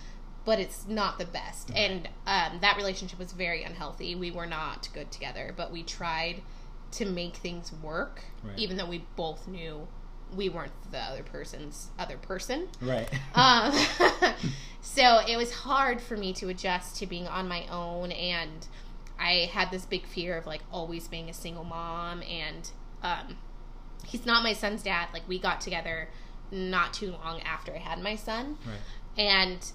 but 0.45 0.59
it's 0.59 0.87
not 0.87 1.19
the 1.19 1.25
best. 1.25 1.71
And 1.75 2.07
um, 2.25 2.59
that 2.61 2.77
relationship 2.77 3.19
was 3.19 3.31
very 3.33 3.63
unhealthy. 3.63 4.15
We 4.15 4.31
were 4.31 4.47
not 4.47 4.89
good 4.93 5.11
together, 5.11 5.53
but 5.55 5.71
we 5.71 5.83
tried 5.83 6.41
to 6.93 7.05
make 7.05 7.35
things 7.35 7.71
work, 7.83 8.23
Right. 8.43 8.57
even 8.57 8.77
though 8.77 8.87
we 8.89 9.05
both 9.15 9.47
knew 9.47 9.87
we 10.35 10.49
weren't 10.49 10.71
the 10.91 10.99
other 10.99 11.23
person's 11.23 11.89
other 11.97 12.17
person. 12.17 12.67
Right. 12.81 13.09
Um, 13.35 13.73
so 14.81 15.19
it 15.27 15.37
was 15.37 15.51
hard 15.53 16.01
for 16.01 16.17
me 16.17 16.33
to 16.33 16.49
adjust 16.49 16.97
to 16.97 17.07
being 17.07 17.27
on 17.27 17.47
my 17.47 17.65
own, 17.67 18.11
and 18.11 18.67
I 19.19 19.49
had 19.51 19.71
this 19.71 19.85
big 19.85 20.05
fear 20.05 20.37
of 20.37 20.45
like 20.45 20.61
always 20.71 21.07
being 21.07 21.29
a 21.29 21.33
single 21.33 21.63
mom. 21.63 22.23
And 22.23 22.69
um, 23.03 23.37
he's 24.05 24.25
not 24.25 24.43
my 24.43 24.53
son's 24.53 24.83
dad. 24.83 25.09
Like 25.13 25.27
we 25.27 25.39
got 25.39 25.61
together 25.61 26.09
not 26.51 26.93
too 26.93 27.11
long 27.11 27.41
after 27.41 27.73
I 27.73 27.79
had 27.79 27.99
my 27.99 28.15
son, 28.15 28.57
right. 28.65 29.23
and 29.23 29.71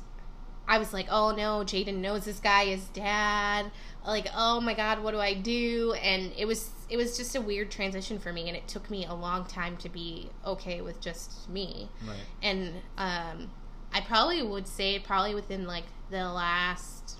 I 0.66 0.78
was 0.78 0.92
like, 0.92 1.06
oh 1.10 1.32
no, 1.34 1.60
Jaden 1.64 1.98
knows 1.98 2.24
this 2.24 2.40
guy 2.40 2.64
is 2.64 2.84
dad. 2.88 3.70
Like, 4.06 4.28
oh 4.34 4.60
my 4.60 4.74
god, 4.74 5.02
what 5.02 5.10
do 5.12 5.18
I 5.20 5.34
do? 5.34 5.92
And 6.02 6.32
it 6.36 6.46
was 6.46 6.70
it 6.90 6.96
was 6.96 7.16
just 7.16 7.34
a 7.34 7.40
weird 7.40 7.70
transition 7.70 8.18
for 8.18 8.32
me, 8.32 8.48
and 8.48 8.56
it 8.56 8.68
took 8.68 8.90
me 8.90 9.06
a 9.06 9.14
long 9.14 9.46
time 9.46 9.76
to 9.78 9.88
be 9.88 10.30
okay 10.46 10.80
with 10.82 11.00
just 11.00 11.48
me 11.48 11.88
Right. 12.06 12.16
and 12.42 12.74
um, 12.98 13.50
I 13.92 14.00
probably 14.02 14.42
would 14.42 14.68
say 14.68 14.98
probably 14.98 15.34
within 15.34 15.66
like 15.66 15.84
the 16.10 16.28
last, 16.30 17.18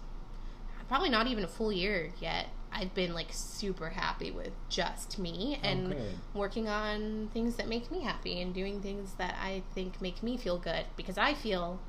probably 0.88 1.08
not 1.08 1.26
even 1.26 1.44
a 1.44 1.48
full 1.48 1.72
year 1.72 2.10
yet. 2.20 2.48
I've 2.76 2.92
been 2.92 3.14
like 3.14 3.28
super 3.30 3.90
happy 3.90 4.32
with 4.32 4.50
just 4.68 5.16
me 5.18 5.60
and 5.62 5.92
good. 5.92 6.18
working 6.34 6.68
on 6.68 7.30
things 7.32 7.54
that 7.56 7.68
make 7.68 7.90
me 7.90 8.02
happy 8.02 8.40
and 8.42 8.52
doing 8.52 8.82
things 8.82 9.14
that 9.14 9.36
I 9.40 9.62
think 9.74 10.02
make 10.02 10.22
me 10.24 10.36
feel 10.36 10.58
good 10.58 10.84
because 10.96 11.16
I 11.16 11.34
feel 11.34 11.80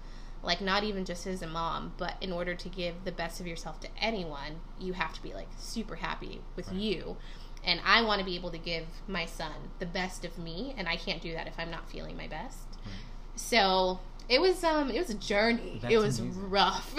like 0.45 0.61
not 0.61 0.83
even 0.83 1.03
just 1.05 1.25
as 1.27 1.41
a 1.41 1.47
mom, 1.47 1.93
but 1.97 2.13
in 2.21 2.31
order 2.31 2.55
to 2.55 2.69
give 2.69 3.03
the 3.03 3.11
best 3.11 3.39
of 3.39 3.47
yourself 3.47 3.79
to 3.81 3.87
anyone, 3.99 4.61
you 4.79 4.93
have 4.93 5.13
to 5.13 5.21
be 5.23 5.33
like 5.33 5.47
super 5.57 5.95
happy 5.95 6.41
with 6.55 6.67
Right. 6.67 6.77
you. 6.77 7.17
And 7.63 7.81
I 7.83 8.03
want 8.03 8.19
to 8.19 8.25
be 8.25 8.35
able 8.35 8.51
to 8.51 8.59
give 8.59 8.85
my 9.07 9.25
son 9.25 9.71
the 9.79 9.87
best 9.87 10.23
of 10.23 10.37
me, 10.37 10.75
and 10.77 10.87
I 10.87 10.97
can't 10.97 11.21
do 11.21 11.33
that 11.33 11.47
if 11.47 11.55
I'm 11.57 11.71
not 11.71 11.89
feeling 11.89 12.15
my 12.15 12.27
best. 12.27 12.59
So 13.35 13.99
it 14.29 14.41
was 14.41 14.63
um 14.63 14.89
it 14.91 14.99
was 14.99 15.09
a 15.09 15.13
journey. 15.15 15.79
That's 15.81 15.93
it 15.93 15.97
was 15.97 16.19
amazing. 16.19 16.49
rough. 16.49 16.93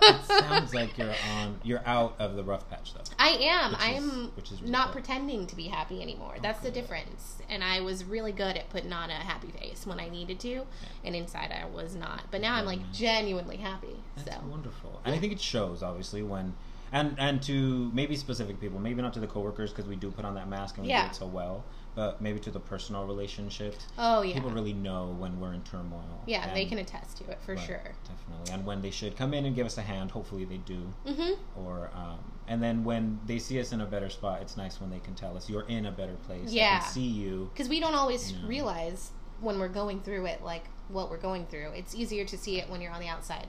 It 0.00 0.24
sounds 0.24 0.72
like 0.74 0.96
you're 0.96 1.14
on. 1.36 1.58
You're 1.62 1.82
out 1.84 2.14
of 2.18 2.36
the 2.36 2.42
rough 2.44 2.68
patch, 2.70 2.94
though. 2.94 3.00
I 3.18 3.30
am. 3.30 3.74
I 3.78 3.90
am 3.90 4.30
which 4.36 4.50
is 4.52 4.60
really 4.60 4.72
not 4.72 4.86
good. 4.88 4.92
pretending 5.04 5.46
to 5.48 5.56
be 5.56 5.64
happy 5.64 6.00
anymore. 6.00 6.36
That's 6.40 6.60
the 6.60 6.70
difference. 6.70 7.38
And 7.50 7.62
I 7.64 7.80
was 7.80 8.04
really 8.04 8.32
good 8.32 8.56
at 8.56 8.70
putting 8.70 8.92
on 8.92 9.10
a 9.10 9.14
happy 9.14 9.48
face 9.48 9.86
when 9.86 9.98
I 10.00 10.08
needed 10.08 10.38
to, 10.40 10.62
and 11.04 11.14
inside 11.14 11.52
I 11.52 11.66
was 11.66 11.94
not. 11.94 12.22
But 12.30 12.40
now 12.40 12.54
I'm 12.54 12.64
like 12.64 12.80
nice. 12.80 12.96
genuinely 12.98 13.56
happy. 13.56 13.96
That's 14.16 14.30
so 14.36 14.42
wonderful, 14.48 15.00
and 15.04 15.14
I 15.14 15.18
think 15.18 15.32
it 15.32 15.40
shows 15.40 15.82
obviously 15.82 16.22
when, 16.22 16.54
and 16.92 17.14
and 17.18 17.42
to 17.42 17.90
maybe 17.92 18.16
specific 18.16 18.60
people, 18.60 18.78
maybe 18.78 19.02
not 19.02 19.12
to 19.14 19.20
the 19.20 19.26
coworkers 19.26 19.70
because 19.70 19.86
we 19.86 19.96
do 19.96 20.10
put 20.10 20.24
on 20.24 20.34
that 20.36 20.48
mask 20.48 20.76
and 20.78 20.86
we 20.86 20.90
Yeah. 20.90 21.04
do 21.04 21.10
it 21.10 21.16
so 21.16 21.26
well, 21.26 21.64
but 21.98 22.20
maybe 22.20 22.38
to 22.38 22.52
the 22.52 22.60
personal 22.60 23.04
relationships, 23.04 23.84
oh 23.98 24.22
yeah, 24.22 24.32
people 24.34 24.50
really 24.50 24.72
know 24.72 25.16
when 25.18 25.40
we're 25.40 25.52
in 25.52 25.60
turmoil. 25.62 26.22
yeah, 26.26 26.54
they 26.54 26.64
can 26.64 26.78
attest 26.78 27.16
to 27.16 27.28
it 27.28 27.40
for 27.44 27.56
right, 27.56 27.66
sure. 27.66 27.92
definitely, 28.06 28.52
and 28.52 28.64
when 28.64 28.80
they 28.80 28.90
should 28.92 29.16
come 29.16 29.34
in 29.34 29.44
and 29.44 29.56
give 29.56 29.66
us 29.66 29.78
a 29.78 29.82
hand. 29.82 30.12
Hopefully 30.12 30.44
they 30.44 30.58
do, 30.58 30.92
hmm 31.04 31.32
or 31.56 31.90
um, 31.92 32.20
and 32.46 32.62
then 32.62 32.84
when 32.84 33.18
they 33.26 33.40
see 33.40 33.58
us 33.58 33.72
in 33.72 33.80
a 33.80 33.84
better 33.84 34.08
spot, 34.08 34.40
it's 34.42 34.56
nice 34.56 34.80
when 34.80 34.90
they 34.90 35.00
can 35.00 35.16
tell 35.16 35.36
us 35.36 35.50
you're 35.50 35.66
in 35.66 35.86
a 35.86 35.90
better 35.90 36.14
place. 36.24 36.50
I 36.50 36.52
Yeah. 36.52 36.78
can 36.78 36.88
see 36.88 37.00
you. 37.00 37.50
Because 37.52 37.68
we 37.68 37.80
don't 37.80 37.96
always 37.96 38.30
Yeah. 38.30 38.46
realize 38.46 39.10
when 39.40 39.58
we're 39.58 39.66
going 39.66 40.00
through 40.00 40.26
it, 40.26 40.44
like 40.44 40.66
what 40.86 41.10
we're 41.10 41.18
going 41.18 41.46
through. 41.46 41.70
It's 41.74 41.96
easier 41.96 42.24
to 42.26 42.38
see 42.38 42.60
it 42.60 42.70
when 42.70 42.80
you're 42.80 42.92
on 42.92 43.00
the 43.00 43.08
outside. 43.08 43.48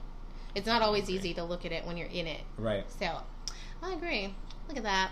It's 0.56 0.66
not 0.66 0.82
always 0.82 1.08
easy 1.08 1.36
to 1.36 1.44
look 1.44 1.66
at 1.68 1.72
it 1.72 1.86
when 1.86 1.98
you're 1.98 2.08
in 2.08 2.26
it. 2.26 2.42
Right. 2.58 2.86
So, 3.00 3.20
I 3.84 3.94
agree. 3.94 4.34
Look 4.70 4.78
at 4.78 4.84
that. 4.84 5.12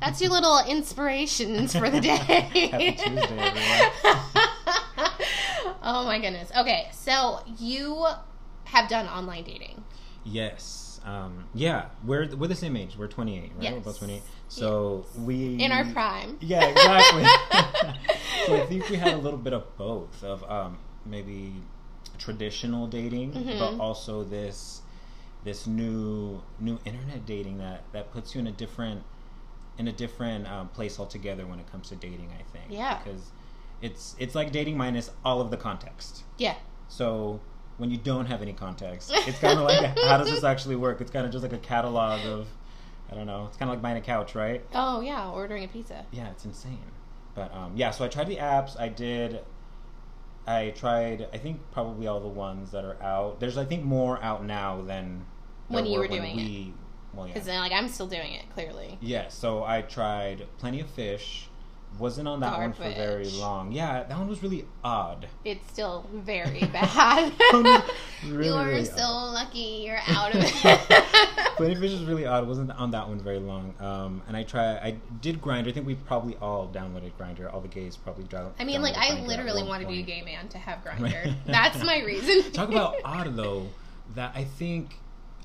That's 0.00 0.20
your 0.20 0.30
little 0.30 0.60
inspirations 0.68 1.74
for 1.74 1.88
the 1.88 1.98
day. 2.02 2.16
Happy 2.16 2.92
Tuesday, 2.92 3.90
oh 5.82 6.04
my 6.04 6.18
goodness. 6.20 6.52
Okay, 6.54 6.88
so 6.92 7.40
you 7.58 8.06
have 8.64 8.86
done 8.90 9.06
online 9.06 9.44
dating. 9.44 9.82
Yes. 10.24 11.00
Um, 11.06 11.46
yeah, 11.54 11.86
we're 12.04 12.28
we're 12.36 12.48
the 12.48 12.54
same 12.54 12.76
age. 12.76 12.96
We're 12.98 13.06
28, 13.06 13.40
right? 13.40 13.52
We're 13.56 13.62
Yes. 13.62 13.82
both 13.84 13.96
28. 13.98 14.22
So 14.48 15.06
we 15.16 15.54
In 15.62 15.72
our 15.72 15.86
prime. 15.86 16.36
Yeah, 16.42 16.66
exactly. 16.66 17.24
so 18.46 18.62
I 18.62 18.66
think 18.66 18.90
we 18.90 18.96
had 18.96 19.14
a 19.14 19.16
little 19.18 19.38
bit 19.38 19.54
of 19.54 19.74
both 19.78 20.22
of 20.22 20.44
um, 20.50 20.78
maybe 21.06 21.54
traditional 22.18 22.86
dating, 22.86 23.32
Mhm. 23.32 23.58
but 23.58 23.82
also 23.82 24.22
this 24.22 24.82
this 25.44 25.66
new 25.66 26.42
new 26.58 26.78
internet 26.84 27.24
dating 27.26 27.58
that 27.58 27.84
that 27.92 28.12
puts 28.12 28.34
you 28.34 28.40
in 28.40 28.46
a 28.46 28.52
different 28.52 29.02
in 29.78 29.88
a 29.88 29.92
different 29.92 30.46
um, 30.48 30.68
place 30.68 30.98
altogether 30.98 31.46
when 31.46 31.58
it 31.58 31.70
comes 31.70 31.88
to 31.88 31.96
dating. 31.96 32.30
I 32.32 32.42
think. 32.52 32.66
Yeah. 32.70 33.00
Because 33.02 33.30
it's 33.80 34.16
it's 34.18 34.34
like 34.34 34.52
dating 34.52 34.76
minus 34.76 35.10
all 35.24 35.40
of 35.40 35.50
the 35.50 35.56
context. 35.56 36.24
Yeah. 36.36 36.56
So 36.88 37.40
when 37.76 37.90
you 37.90 37.96
don't 37.96 38.26
have 38.26 38.42
any 38.42 38.52
context, 38.52 39.10
it's 39.14 39.38
kind 39.38 39.58
of 39.58 39.64
like 39.64 39.96
how 39.98 40.18
does 40.18 40.30
this 40.30 40.44
actually 40.44 40.76
work? 40.76 41.00
It's 41.00 41.10
kind 41.10 41.24
of 41.24 41.32
just 41.32 41.42
like 41.42 41.52
a 41.52 41.58
catalog 41.58 42.26
of 42.26 42.48
I 43.10 43.14
don't 43.14 43.26
know. 43.26 43.46
It's 43.46 43.56
kind 43.56 43.70
of 43.70 43.76
like 43.76 43.82
buying 43.82 43.96
a 43.96 44.02
couch, 44.02 44.34
right? 44.34 44.62
Oh, 44.74 45.00
yeah, 45.00 45.30
ordering 45.30 45.64
a 45.64 45.68
pizza. 45.68 46.04
Yeah, 46.12 46.28
it's 46.28 46.44
insane. 46.44 46.78
But 47.34 47.54
um, 47.54 47.72
yeah, 47.74 47.90
so 47.90 48.04
I 48.04 48.08
tried 48.08 48.26
the 48.26 48.36
apps. 48.36 48.78
I 48.78 48.88
did. 48.88 49.40
I 50.48 50.70
tried. 50.70 51.28
I 51.32 51.38
think 51.38 51.60
probably 51.72 52.06
all 52.06 52.20
the 52.20 52.28
ones 52.28 52.70
that 52.70 52.84
are 52.84 53.00
out. 53.02 53.38
There's 53.38 53.58
I 53.58 53.64
think 53.64 53.84
more 53.84 54.22
out 54.22 54.44
now 54.44 54.80
than 54.80 55.26
When 55.68 55.84
you 55.84 55.98
were 55.98 56.08
when 56.08 56.22
doing 56.22 56.36
we, 56.36 56.74
Well, 57.12 57.26
yeah. 57.26 57.34
Because 57.34 57.46
then, 57.46 57.60
like, 57.60 57.72
I'm 57.72 57.88
still 57.88 58.06
doing 58.06 58.32
it, 58.32 58.48
clearly. 58.54 58.96
Yeah, 59.00 59.28
so 59.28 59.62
I 59.62 59.82
tried 59.82 60.46
Plenty 60.58 60.80
of 60.80 60.88
Fish. 60.88 61.47
Wasn't 61.98 62.28
on 62.28 62.40
that 62.40 62.58
one 62.58 62.72
for 62.72 62.82
very 62.84 63.28
long. 63.28 63.72
Yeah, 63.72 64.04
that 64.04 64.16
one 64.16 64.28
was 64.28 64.40
really 64.42 64.64
odd. 64.84 65.26
It's 65.44 65.68
still 65.72 66.06
very 66.12 66.60
bad. 66.72 67.32
Really, 68.24 68.46
You're 68.48 68.64
really 68.66 68.84
so 68.84 68.96
odd. 69.00 69.32
lucky 69.34 69.84
you're 69.86 70.00
out 70.08 70.34
of 70.34 70.40
it. 70.44 71.04
Plenty 71.56 71.76
Fish 71.76 71.92
was 71.92 72.02
really 72.04 72.26
odd. 72.26 72.48
Wasn't 72.48 72.72
on 72.72 72.90
that 72.90 73.08
one 73.08 73.20
very 73.20 73.38
long. 73.38 73.74
Um, 73.78 74.22
and 74.26 74.36
I 74.36 74.42
try. 74.42 74.76
I 74.76 74.96
did 75.20 75.40
Grindr. 75.40 75.68
I 75.68 75.72
think 75.72 75.86
we 75.86 75.94
probably 75.94 76.34
all 76.42 76.66
downloaded 76.66 77.12
Grindr. 77.16 77.52
All 77.54 77.60
the 77.60 77.68
gays 77.68 77.96
probably 77.96 78.24
downloaded. 78.24 78.54
I 78.58 78.64
mean, 78.64 78.82
like, 78.82 78.96
I 78.96 79.20
literally 79.24 79.62
want 79.62 79.82
to 79.82 79.88
be 79.88 80.00
a 80.00 80.02
gay 80.02 80.22
man 80.22 80.48
to 80.48 80.58
have 80.58 80.82
Grindr. 80.82 81.32
That's 81.46 81.80
my 81.84 82.00
reason. 82.02 82.50
Talk 82.52 82.70
about 82.70 82.96
odd 83.04 83.36
though. 83.36 83.68
That 84.16 84.32
I 84.34 84.42
think, 84.42 84.96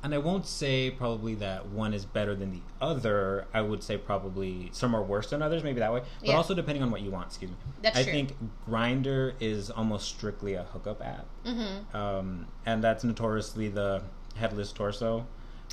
and 0.03 0.13
I 0.13 0.17
won't 0.17 0.45
say 0.45 0.91
probably 0.91 1.35
that 1.35 1.67
one 1.67 1.93
is 1.93 2.05
better 2.05 2.35
than 2.35 2.51
the 2.51 2.61
other. 2.81 3.47
I 3.53 3.61
would 3.61 3.81
say 3.81 3.97
probably 3.97 4.69
some 4.73 4.93
are 4.95 5.01
worse 5.01 5.29
than 5.29 5.41
others. 5.41 5.63
Maybe 5.63 5.79
that 5.79 5.93
way, 5.93 6.01
but 6.19 6.29
Yeah. 6.29 6.35
also 6.35 6.53
depending 6.53 6.83
on 6.83 6.91
what 6.91 7.01
you 7.01 7.09
want. 7.11 7.27
Excuse 7.27 7.51
me. 7.51 7.57
That's 7.81 7.97
I 7.97 8.03
true. 8.03 8.11
think 8.11 8.35
Grindr 8.69 9.33
is 9.39 9.69
almost 9.69 10.07
strictly 10.07 10.53
a 10.55 10.63
hookup 10.63 11.01
app, 11.03 11.25
hmm 11.45 11.95
um, 11.97 12.47
and 12.65 12.83
that's 12.83 13.03
notoriously 13.03 13.69
the 13.69 14.03
headless 14.35 14.71
torso. 14.71 15.25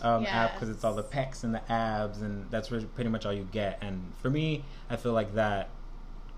Um, 0.03 0.25
app 0.27 0.55
because 0.55 0.71
it's 0.71 0.83
all 0.83 0.95
the 0.95 1.03
pecs 1.03 1.45
and 1.45 1.55
the 1.55 1.71
abs, 1.71 2.23
and 2.23 2.51
that's 2.51 2.69
pretty 2.69 3.11
much 3.11 3.27
all 3.27 3.35
you 3.35 3.47
get. 3.53 3.77
And 3.83 4.13
for 4.23 4.31
me, 4.31 4.65
I 4.89 4.97
feel 4.97 5.13
like 5.13 5.35
that 5.35 5.69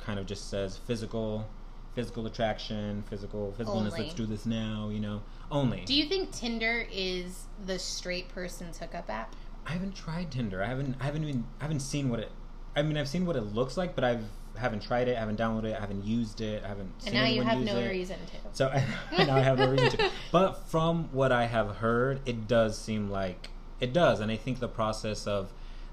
kind 0.00 0.18
of 0.18 0.26
just 0.26 0.50
says 0.50 0.76
physical, 0.78 1.46
physical 1.94 2.26
attraction, 2.26 3.02
physical 3.08 3.54
physicalness. 3.58 3.66
Only. 3.92 4.02
Let's 4.02 4.14
do 4.14 4.26
this 4.26 4.46
now. 4.46 4.90
You 4.92 5.00
know, 5.00 5.22
only. 5.50 5.82
Do 5.84 5.94
you 5.94 6.06
think 6.06 6.32
Tinder 6.32 6.86
is 6.92 7.44
the 7.64 7.78
straight 7.78 8.28
person's 8.28 8.78
hookup 8.78 9.10
app? 9.10 9.34
I 9.66 9.72
haven't 9.72 9.94
tried 9.94 10.30
Tinder. 10.30 10.62
I 10.62 10.66
haven't. 10.66 10.96
I 11.00 11.04
haven't 11.04 11.22
even. 11.24 11.44
I 11.60 11.64
haven't 11.64 11.80
seen 11.80 12.08
what 12.08 12.20
it. 12.20 12.30
I 12.74 12.82
mean, 12.82 12.96
I've 12.96 13.08
seen 13.08 13.26
what 13.26 13.36
it 13.36 13.54
looks 13.54 13.76
like, 13.76 13.94
but 13.94 14.04
I've 14.04 14.24
haven't 14.56 14.82
tried 14.82 15.08
it. 15.08 15.16
I 15.16 15.20
haven't 15.20 15.38
downloaded 15.38 15.66
it. 15.70 15.76
I 15.76 15.80
haven't 15.80 16.04
used 16.04 16.40
it. 16.40 16.62
I 16.64 16.68
haven't. 16.68 16.90
And 17.00 17.02
seen 17.02 17.14
now 17.14 17.24
you 17.26 17.42
have 17.42 17.60
no 17.60 17.76
it. 17.76 17.88
reason 17.88 18.18
to. 18.26 18.36
So 18.56 18.68
now 19.18 19.36
I 19.36 19.40
have 19.40 19.58
no 19.58 19.70
reason 19.70 19.90
to. 19.90 20.10
But 20.30 20.68
from 20.68 21.08
what 21.12 21.32
I 21.32 21.46
have 21.46 21.76
heard, 21.76 22.20
it 22.26 22.46
does 22.48 22.78
seem 22.78 23.10
like 23.10 23.48
it 23.80 23.92
does, 23.92 24.20
and 24.20 24.30
I 24.30 24.36
think 24.36 24.60
the 24.60 24.68
process 24.68 25.26
of 25.26 25.52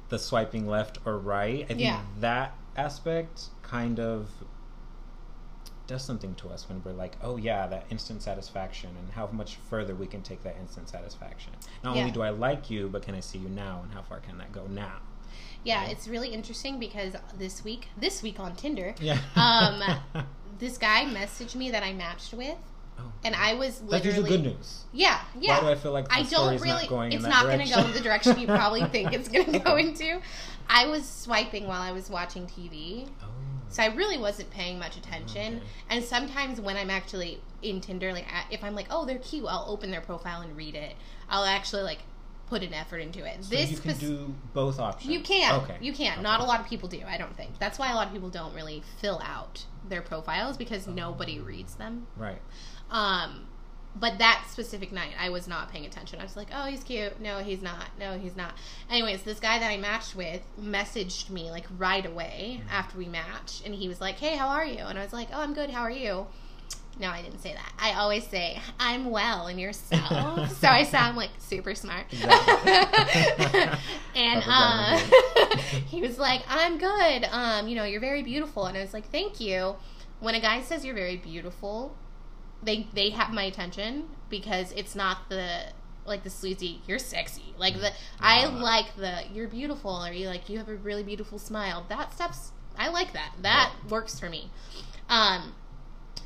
the 0.10 0.20
swiping 0.20 0.68
left 0.68 0.98
or 1.06 1.18
right, 1.18 1.64
I 1.64 1.68
think 1.68 1.80
Yeah. 1.82 2.02
that 2.20 2.56
aspect 2.76 3.50
kind 3.62 4.00
of 4.00 4.30
does 5.90 6.04
something 6.06 6.36
to 6.36 6.48
us 6.50 6.70
when 6.70 6.82
we're 6.86 6.94
like, 6.94 7.18
oh 7.24 7.36
yeah, 7.36 7.66
that 7.66 7.84
instant 7.90 8.22
satisfaction, 8.22 8.92
and 9.00 9.12
how 9.12 9.28
much 9.34 9.56
further 9.72 9.96
we 9.96 10.06
can 10.06 10.22
take 10.22 10.44
that 10.44 10.56
instant 10.62 10.88
satisfaction. 10.88 11.52
Not 11.84 11.96
Yeah. 11.96 12.02
only 12.04 12.12
do 12.14 12.22
I 12.22 12.30
like 12.30 12.70
you, 12.70 12.88
but 12.88 13.02
can 13.02 13.16
I 13.16 13.20
see 13.22 13.40
you 13.40 13.50
now, 13.50 13.82
and 13.84 13.92
how 13.92 14.04
far 14.04 14.20
can 14.20 14.38
that 14.38 14.52
go 14.52 14.68
now? 14.68 14.98
Yeah, 15.64 15.88
it's 15.88 16.08
really 16.08 16.30
interesting 16.30 16.80
because 16.80 17.16
this 17.38 17.64
week, 17.64 17.88
this 17.98 18.22
week 18.22 18.40
on 18.40 18.56
Tinder, 18.56 18.94
Yeah. 19.02 19.18
um, 19.36 20.26
this 20.60 20.78
guy 20.78 21.06
messaged 21.06 21.56
me 21.56 21.72
that 21.72 21.82
I 21.82 21.92
matched 21.92 22.34
with, 22.36 22.58
oh. 23.00 23.12
and 23.24 23.36
I 23.36 23.56
was 23.56 23.80
That's 23.80 23.92
literally 23.92 24.18
usually 24.20 24.30
good 24.30 24.58
news. 24.58 24.86
Yeah, 24.94 25.20
yeah. 25.40 25.56
Why 25.58 25.62
do 25.62 25.68
I 25.72 25.76
feel 25.76 25.92
like 25.92 26.06
I 26.12 26.22
don't 26.22 26.62
really. 26.62 26.84
not 26.84 26.88
going 26.90 27.12
in 27.12 27.18
it's 27.18 27.28
not 27.28 27.46
going 27.46 27.66
to 27.68 27.74
go 27.74 27.82
in 27.84 27.94
the 27.94 28.00
direction 28.00 28.40
you 28.40 28.46
probably 28.46 28.86
think 28.86 29.12
it's 29.12 29.28
going 29.28 29.52
to 29.54 29.60
go 29.60 29.76
into. 29.76 30.22
I 30.70 30.86
was 30.86 31.04
swiping 31.04 31.66
while 31.66 31.82
I 31.82 31.92
was 31.94 32.12
watching 32.12 32.46
TV, 32.46 33.08
Oh. 33.24 33.26
So 33.70 33.84
I 33.84 33.88
really 33.88 34.18
wasn't 34.18 34.50
paying 34.52 34.78
much 34.80 34.98
attention. 34.98 35.56
Okay. 35.58 35.66
And 35.90 36.04
sometimes 36.04 36.60
when 36.60 36.76
I'm 36.76 36.90
actually 36.90 37.42
in 37.62 37.82
Tinder, 37.82 38.12
like 38.14 38.26
if 38.52 38.64
I'm 38.64 38.76
like, 38.76 38.88
oh, 38.90 39.06
they're 39.06 39.20
cute, 39.20 39.46
I'll 39.48 39.66
open 39.68 39.92
their 39.92 40.02
profile 40.02 40.42
and 40.42 40.56
read 40.58 40.76
it. 40.76 40.96
I'll 41.30 41.46
actually 41.46 41.84
like 41.84 42.00
put 42.48 42.64
an 42.64 42.74
effort 42.74 42.98
into 42.98 43.24
it. 43.24 43.44
So 43.44 43.52
this 43.56 43.70
you 43.72 43.78
can 43.78 43.98
do 43.98 44.34
both 44.54 44.80
options. 44.80 45.14
you 45.14 45.22
can. 45.22 45.62
Okay. 45.62 45.78
You 45.82 45.94
can. 45.94 46.14
Okay. 46.14 46.22
Not 46.24 46.40
a 46.40 46.44
lot 46.44 46.60
of 46.60 46.66
people 46.68 46.90
do, 46.90 47.02
I 47.08 47.18
don't 47.18 47.38
think. 47.38 47.60
That's 47.60 47.78
why 47.78 47.92
a 47.92 47.96
lot 47.96 48.08
of 48.08 48.14
people 48.14 48.30
don't 48.30 48.56
really 48.56 48.82
fill 49.00 49.22
out 49.24 49.66
their 49.88 50.02
profiles 50.02 50.58
because 50.58 50.88
Oh. 50.88 50.92
nobody 50.92 51.40
reads 51.40 51.76
them. 51.76 52.08
Right. 52.18 52.42
Um, 52.90 53.46
but 53.96 54.18
that 54.20 54.46
specific 54.50 54.92
night, 54.92 55.12
I 55.20 55.30
was 55.30 55.48
not 55.48 55.72
paying 55.72 55.86
attention. 55.86 56.20
I 56.20 56.24
was 56.24 56.38
like, 56.38 56.50
"Oh, 56.54 56.66
he's 56.66 56.84
cute. 56.84 57.20
No, 57.20 57.40
he's 57.40 57.62
not. 57.62 57.88
No, 58.00 58.18
he's 58.18 58.36
not." 58.36 58.54
Anyways, 58.90 59.24
this 59.24 59.40
guy 59.40 59.60
that 59.60 59.68
I 59.70 59.78
matched 59.78 60.16
with 60.16 60.42
messaged 60.62 61.30
me 61.30 61.50
like 61.52 61.66
right 61.78 62.06
away 62.06 62.62
after 62.72 62.98
we 62.98 63.06
matched, 63.08 63.66
and 63.66 63.74
he 63.74 63.88
was 63.88 64.00
like, 64.00 64.20
"Hey, 64.20 64.36
how 64.36 64.48
are 64.50 64.66
you?" 64.66 64.80
And 64.80 64.98
I 65.00 65.04
was 65.04 65.14
like, 65.14 65.30
"Oh, 65.34 65.42
I'm 65.42 65.54
good. 65.54 65.70
How 65.70 65.82
are 65.82 65.92
you?" 65.92 66.28
No, 67.00 67.10
I 67.10 67.22
didn't 67.22 67.40
say 67.40 67.54
that. 67.54 67.72
I 67.80 67.94
always 67.94 68.28
say, 68.28 68.60
"I'm 68.80 69.10
well," 69.10 69.48
and 69.48 69.60
yourself. 69.60 70.52
so 70.60 70.68
I 70.68 70.84
sound 70.84 71.18
like 71.18 71.32
super 71.40 71.74
smart. 71.76 72.06
And 74.16 74.44
uh, 74.46 74.98
he 75.88 76.02
was 76.02 76.18
like, 76.20 76.42
"I'm 76.50 76.78
good. 76.78 77.26
Um, 77.32 77.68
you 77.68 77.76
know, 77.76 77.86
you're 77.86 78.02
very 78.02 78.24
beautiful." 78.24 78.66
And 78.66 78.78
I 78.78 78.82
was 78.82 78.94
like, 78.94 79.10
"Thank 79.12 79.40
you." 79.40 79.76
When 80.20 80.36
a 80.36 80.42
guy 80.42 80.62
says 80.62 80.84
you're 80.84 80.96
very 80.96 81.16
beautiful, 81.16 81.96
they 82.64 82.88
they 82.94 83.10
have 83.12 83.32
my 83.34 83.44
attention 83.44 84.06
because 84.30 84.72
it's 84.74 84.96
not 84.96 85.30
the 85.30 85.66
like 86.06 86.24
the 86.24 86.30
sleazy 86.30 86.82
you're 86.88 87.00
sexy. 87.00 87.54
Like 87.58 87.76
the 87.76 87.92
i 88.20 88.46
Ah. 88.46 88.50
like 88.50 88.96
the 88.96 89.24
you're 89.34 89.48
beautiful 89.48 90.04
or 90.06 90.12
you 90.12 90.28
like 90.28 90.50
you 90.50 90.58
have 90.58 90.70
a 90.70 90.76
really 90.76 91.04
beautiful 91.04 91.40
smile. 91.40 91.86
That 91.90 92.14
stuff's 92.14 92.52
i 92.78 92.90
like 92.90 93.14
that. 93.14 93.34
That 93.42 93.72
works 93.90 94.20
for 94.20 94.30
me. 94.30 94.50
Um 95.10 95.54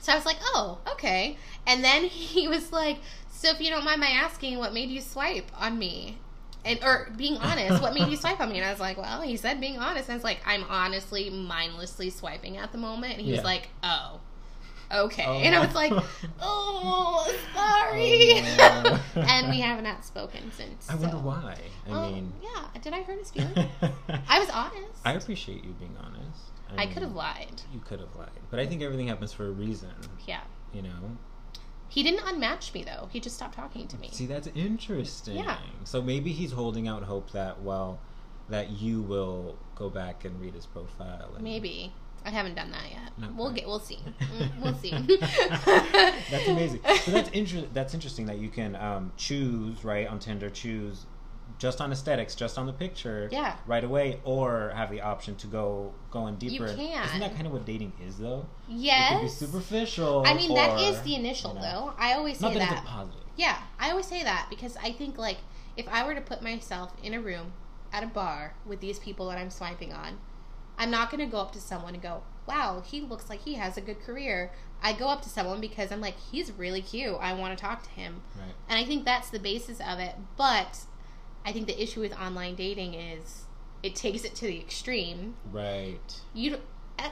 so 0.02 0.12
i 0.12 0.16
was 0.16 0.26
like 0.26 0.38
oh 0.54 0.80
okay. 0.94 1.38
And 1.68 1.84
then 1.84 2.04
he 2.34 2.48
was 2.48 2.72
like 2.72 3.00
so 3.32 3.50
if 3.50 3.60
you 3.60 3.70
don't 3.70 3.84
mind 3.86 4.00
my 4.00 4.08
asking 4.08 4.58
what 4.58 4.74
made 4.74 4.90
you 4.90 5.02
swipe 5.02 5.52
on 5.60 5.78
me? 5.78 6.18
And 6.66 6.80
or 6.82 7.10
being 7.18 7.38
honest 7.38 7.82
what 7.82 7.94
made 7.94 8.08
you 8.08 8.16
swipe 8.16 8.40
on 8.40 8.50
me? 8.50 8.58
And 8.60 8.66
i 8.66 8.72
was 8.72 8.80
like 8.80 8.98
well 8.98 9.22
he 9.22 9.36
said 9.38 9.60
being 9.60 9.78
honest. 9.78 10.08
And 10.08 10.14
i 10.14 10.16
was 10.16 10.24
like 10.24 10.40
i'm 10.46 10.64
honestly 10.64 11.30
mindlessly 11.30 12.10
swiping 12.10 12.58
at 12.58 12.72
the 12.72 12.78
moment. 12.78 13.14
And 13.14 13.22
he 13.22 13.32
Yeah. 13.32 13.38
was 13.38 13.44
like 13.46 13.70
oh 13.84 14.22
okay 14.94 15.26
Oh, 15.28 15.34
and 15.40 15.56
i 15.56 15.66
was 15.66 15.74
like 15.76 15.92
oh 16.42 17.26
sorry 17.54 18.42
Oh, 18.60 19.02
and 19.16 19.50
we 19.50 19.60
haven't 19.60 19.84
not 19.84 20.06
spoken 20.06 20.52
since 20.52 20.90
I 20.90 20.96
wonder 20.96 21.18
why. 21.18 21.56
I 21.88 21.92
Oh, 21.92 22.12
mean, 22.12 22.34
yeah 22.42 22.68
did 22.82 22.94
i 22.94 23.02
hurt 23.02 23.20
his 23.20 23.32
feelings 23.32 23.58
i 24.30 24.40
was 24.40 24.50
honest 24.50 25.00
I 25.06 25.14
appreciate 25.14 25.64
you 25.64 25.72
being 25.74 25.96
honest. 26.02 26.40
I 26.70 26.86
mean, 26.86 26.94
could 26.94 27.04
have 27.04 27.14
lied 27.14 27.62
You 27.74 27.80
could 27.82 28.00
have 28.00 28.16
lied, 28.16 28.30
but 28.50 28.60
I 28.60 28.66
think 28.66 28.82
everything 28.82 29.08
happens 29.08 29.34
for 29.34 29.46
a 29.48 29.52
reason. 29.52 29.92
yeah 30.28 30.42
You 30.74 30.82
know. 30.84 31.18
he 31.90 32.04
didn't 32.04 32.22
unmatch 32.22 32.74
me 32.74 32.84
though 32.84 33.10
he 33.12 33.20
just 33.20 33.36
stopped 33.36 33.56
talking 33.56 33.88
to 33.88 33.98
me 33.98 34.10
See, 34.12 34.26
that's 34.26 34.48
interesting. 34.56 35.38
Yeah. 35.38 35.58
So 35.84 36.02
maybe 36.02 36.32
he's 36.32 36.52
holding 36.52 36.88
out 36.88 37.04
hope 37.04 37.32
that 37.32 37.62
well, 37.62 38.00
that 38.50 38.70
you 38.72 39.02
will 39.02 39.58
go 39.76 39.90
back 39.90 40.26
and 40.26 40.40
read 40.42 40.54
his 40.54 40.66
profile. 40.66 41.32
And 41.36 41.44
maybe 41.44 41.94
i 42.26 42.30
haven't 42.30 42.56
done 42.56 42.72
that 42.72 42.90
yet 42.92 43.12
Not 43.18 43.36
we'll 43.36 43.48
quite. 43.48 43.56
get 43.58 43.68
we'll 43.68 43.80
see 43.80 44.00
Mm, 44.20 44.62
we'll 44.62 44.76
see 44.76 44.92
that's 46.32 46.48
amazing. 46.48 46.80
So 47.04 47.12
that's 47.12 47.30
inter- 47.30 47.68
That's 47.74 47.94
interesting 47.94 48.26
that 48.28 48.38
you 48.40 48.50
can 48.50 48.76
um, 48.76 49.12
choose 49.18 49.84
right 49.84 50.08
on 50.08 50.20
Tinder. 50.20 50.50
Choose 50.50 51.06
just 51.60 51.82
on 51.82 51.92
aesthetics, 51.92 52.34
just 52.36 52.58
on 52.58 52.66
the 52.66 52.74
picture, 52.74 53.30
Yeah. 53.32 53.56
right 53.68 53.84
away, 53.84 54.20
or 54.24 54.72
have 54.76 54.90
the 54.90 55.02
option 55.02 55.36
to 55.36 55.48
go 55.48 55.94
going 56.12 56.34
in 56.34 56.40
deeper. 56.40 56.68
can. 56.74 57.06
Isn't 57.06 57.20
that 57.20 57.36
kind 57.36 57.46
of 57.46 57.54
what 57.54 57.66
dating 57.66 57.94
is, 58.06 58.18
though? 58.18 58.46
It 58.70 58.76
yes 58.78 59.12
could 59.14 59.22
be 59.22 59.28
superficial. 59.30 60.24
i 60.26 60.34
mean 60.34 60.54
that 60.56 60.80
or, 60.80 60.84
is 60.90 61.00
the 61.02 61.16
initial 61.16 61.52
you 61.54 61.60
know, 61.60 61.62
though 61.62 61.94
i 61.98 62.14
always 62.14 62.38
say 62.38 62.46
Not 62.46 62.54
that, 62.54 62.60
that 62.60 62.72
it's 62.72 62.82
a 62.82 62.86
positive. 62.86 63.20
Yeah, 63.36 63.58
I 63.80 63.90
always 63.92 64.06
say 64.08 64.24
that 64.24 64.48
because 64.50 64.78
I 64.78 64.92
think 64.92 65.18
like 65.18 65.38
if 65.78 65.88
I 65.90 66.06
were 66.06 66.16
to 66.16 66.22
put 66.22 66.42
myself 66.42 66.94
in 67.04 67.14
a 67.14 67.22
room 67.22 67.54
at 67.92 68.04
a 68.04 68.08
bar 68.08 68.56
with 68.66 68.80
these 68.80 68.98
people 69.00 69.28
that 69.30 69.38
I'm 69.38 69.50
swiping 69.50 69.92
on, 69.94 70.20
I'm 70.78 70.92
not 70.92 71.12
going 71.12 71.24
to 71.24 71.32
go 71.32 71.40
up 71.40 71.52
to 71.54 71.60
someone 71.62 71.94
and 71.94 72.02
go, 72.04 72.24
"Wow, 72.48 72.82
he 72.86 73.02
looks 73.02 73.30
like 73.30 73.42
he 73.44 73.56
has 73.56 73.78
a 73.78 73.82
good 73.82 74.02
career." 74.02 74.52
I 74.82 74.94
go 74.94 75.08
up 75.08 75.22
to 75.22 75.30
someone 75.30 75.62
because 75.62 75.92
I'm 75.92 76.02
like, 76.02 76.16
"He's 76.32 76.52
really 76.52 76.82
cute. 76.82 77.16
I 77.22 77.34
want 77.34 77.58
to 77.58 77.62
talk 77.62 77.84
to 77.84 77.90
him." 77.90 78.22
Right. 78.36 78.54
And 78.68 78.80
I 78.80 78.86
think 78.86 79.06
that's 79.06 79.30
the 79.30 79.40
basis 79.40 79.80
of 79.80 80.00
it, 80.00 80.16
but 80.38 80.80
I 81.46 81.52
think 81.52 81.68
the 81.68 81.82
issue 81.82 82.00
with 82.02 82.14
online 82.14 82.56
dating 82.56 82.94
is 82.96 83.46
it 83.82 83.96
takes 83.96 84.24
it 84.24 84.34
to 84.36 84.46
the 84.48 84.60
extreme. 84.60 85.36
Right. 85.52 86.22
You 86.34 86.52
don't- 86.52 86.64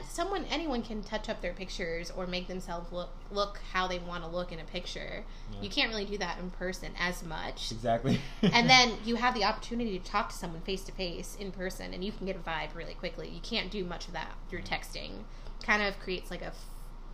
someone 0.08 0.44
anyone 0.50 0.82
can 0.82 1.02
touch 1.02 1.28
up 1.28 1.40
their 1.40 1.52
pictures 1.52 2.10
or 2.10 2.26
make 2.26 2.48
themselves 2.48 2.92
look 2.92 3.10
look 3.30 3.60
how 3.72 3.86
they 3.86 3.98
want 3.98 4.22
to 4.22 4.28
look 4.28 4.52
in 4.52 4.58
a 4.60 4.64
picture. 4.64 5.24
Yeah. 5.52 5.62
You 5.62 5.70
can't 5.70 5.90
really 5.90 6.04
do 6.04 6.18
that 6.18 6.38
in 6.38 6.50
person 6.50 6.92
as 6.98 7.22
much. 7.22 7.72
Exactly. 7.72 8.20
and 8.42 8.68
then 8.68 8.94
you 9.04 9.16
have 9.16 9.34
the 9.34 9.44
opportunity 9.44 9.98
to 9.98 10.04
talk 10.04 10.28
to 10.30 10.34
someone 10.36 10.60
face 10.62 10.84
to 10.84 10.92
face 10.92 11.36
in 11.38 11.52
person 11.52 11.92
and 11.94 12.04
you 12.04 12.12
can 12.12 12.26
get 12.26 12.36
a 12.36 12.40
vibe 12.40 12.74
really 12.74 12.94
quickly. 12.94 13.28
You 13.28 13.40
can't 13.40 13.70
do 13.70 13.84
much 13.84 14.06
of 14.06 14.12
that 14.12 14.32
through 14.48 14.62
texting. 14.62 15.24
Kind 15.62 15.82
of 15.82 15.98
creates 15.98 16.30
like 16.30 16.42
a 16.42 16.52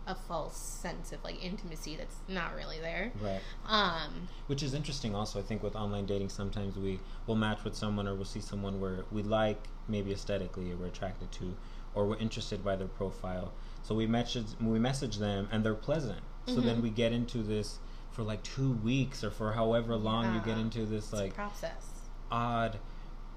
a 0.07 0.15
false 0.15 0.57
sense 0.57 1.11
of 1.11 1.23
like 1.23 1.43
intimacy 1.43 1.95
that's 1.95 2.15
not 2.27 2.55
really 2.55 2.79
there. 2.79 3.11
right. 3.21 3.41
Um 3.67 4.27
Which 4.47 4.63
is 4.63 4.73
interesting 4.73 5.13
also, 5.13 5.39
I 5.39 5.43
think, 5.43 5.61
with 5.61 5.75
online 5.75 6.07
dating, 6.07 6.29
sometimes 6.29 6.75
we 6.77 6.99
will 7.27 7.35
match 7.35 7.63
with 7.63 7.75
someone 7.75 8.07
or 8.07 8.15
we'll 8.15 8.25
see 8.25 8.39
someone 8.41 8.81
where 8.81 9.05
we 9.11 9.21
like, 9.21 9.67
maybe 9.87 10.11
aesthetically, 10.11 10.71
or 10.71 10.77
we're 10.77 10.87
attracted 10.87 11.31
to, 11.33 11.55
or 11.95 12.05
we're 12.07 12.17
interested 12.17 12.63
by 12.63 12.75
their 12.75 12.87
profile. 12.87 13.51
So 13.83 13.95
we 13.95 14.05
message, 14.07 14.45
we 14.61 14.79
message 14.79 15.17
them 15.17 15.47
and 15.51 15.63
they're 15.63 15.73
pleasant. 15.73 16.19
So 16.45 16.55
Mhm. 16.55 16.63
then 16.63 16.81
we 16.81 16.89
get 16.89 17.11
into 17.11 17.39
this 17.43 17.79
for 18.11 18.23
like 18.23 18.43
two 18.43 18.71
weeks 18.73 19.23
or 19.23 19.31
for 19.31 19.53
however 19.53 19.95
long 19.95 20.33
you 20.33 20.41
get 20.41 20.57
into 20.57 20.85
this 20.85 21.13
like 21.13 21.33
process. 21.35 22.09
odd 22.31 22.77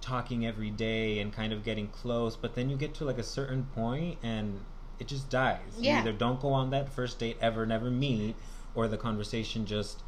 talking 0.00 0.44
every 0.44 0.70
day 0.70 1.18
and 1.20 1.32
kind 1.32 1.52
of 1.52 1.62
getting 1.64 1.88
close, 1.88 2.36
but 2.36 2.54
then 2.54 2.68
you 2.68 2.76
get 2.76 2.92
to 2.94 3.04
like 3.04 3.18
a 3.18 3.22
certain 3.22 3.64
point 3.74 4.18
and 4.22 4.60
it 4.98 5.06
just 5.06 5.30
dies. 5.30 5.58
Yeah. 5.78 5.94
You 5.94 5.98
either 6.00 6.12
don't 6.12 6.40
go 6.40 6.52
on 6.52 6.70
that 6.70 6.88
first 6.88 7.18
date 7.18 7.36
ever, 7.40 7.64
never 7.66 7.90
meet, 7.90 8.34
or 8.74 8.88
the 8.88 8.96
conversation 8.98 9.64
just 9.66 10.02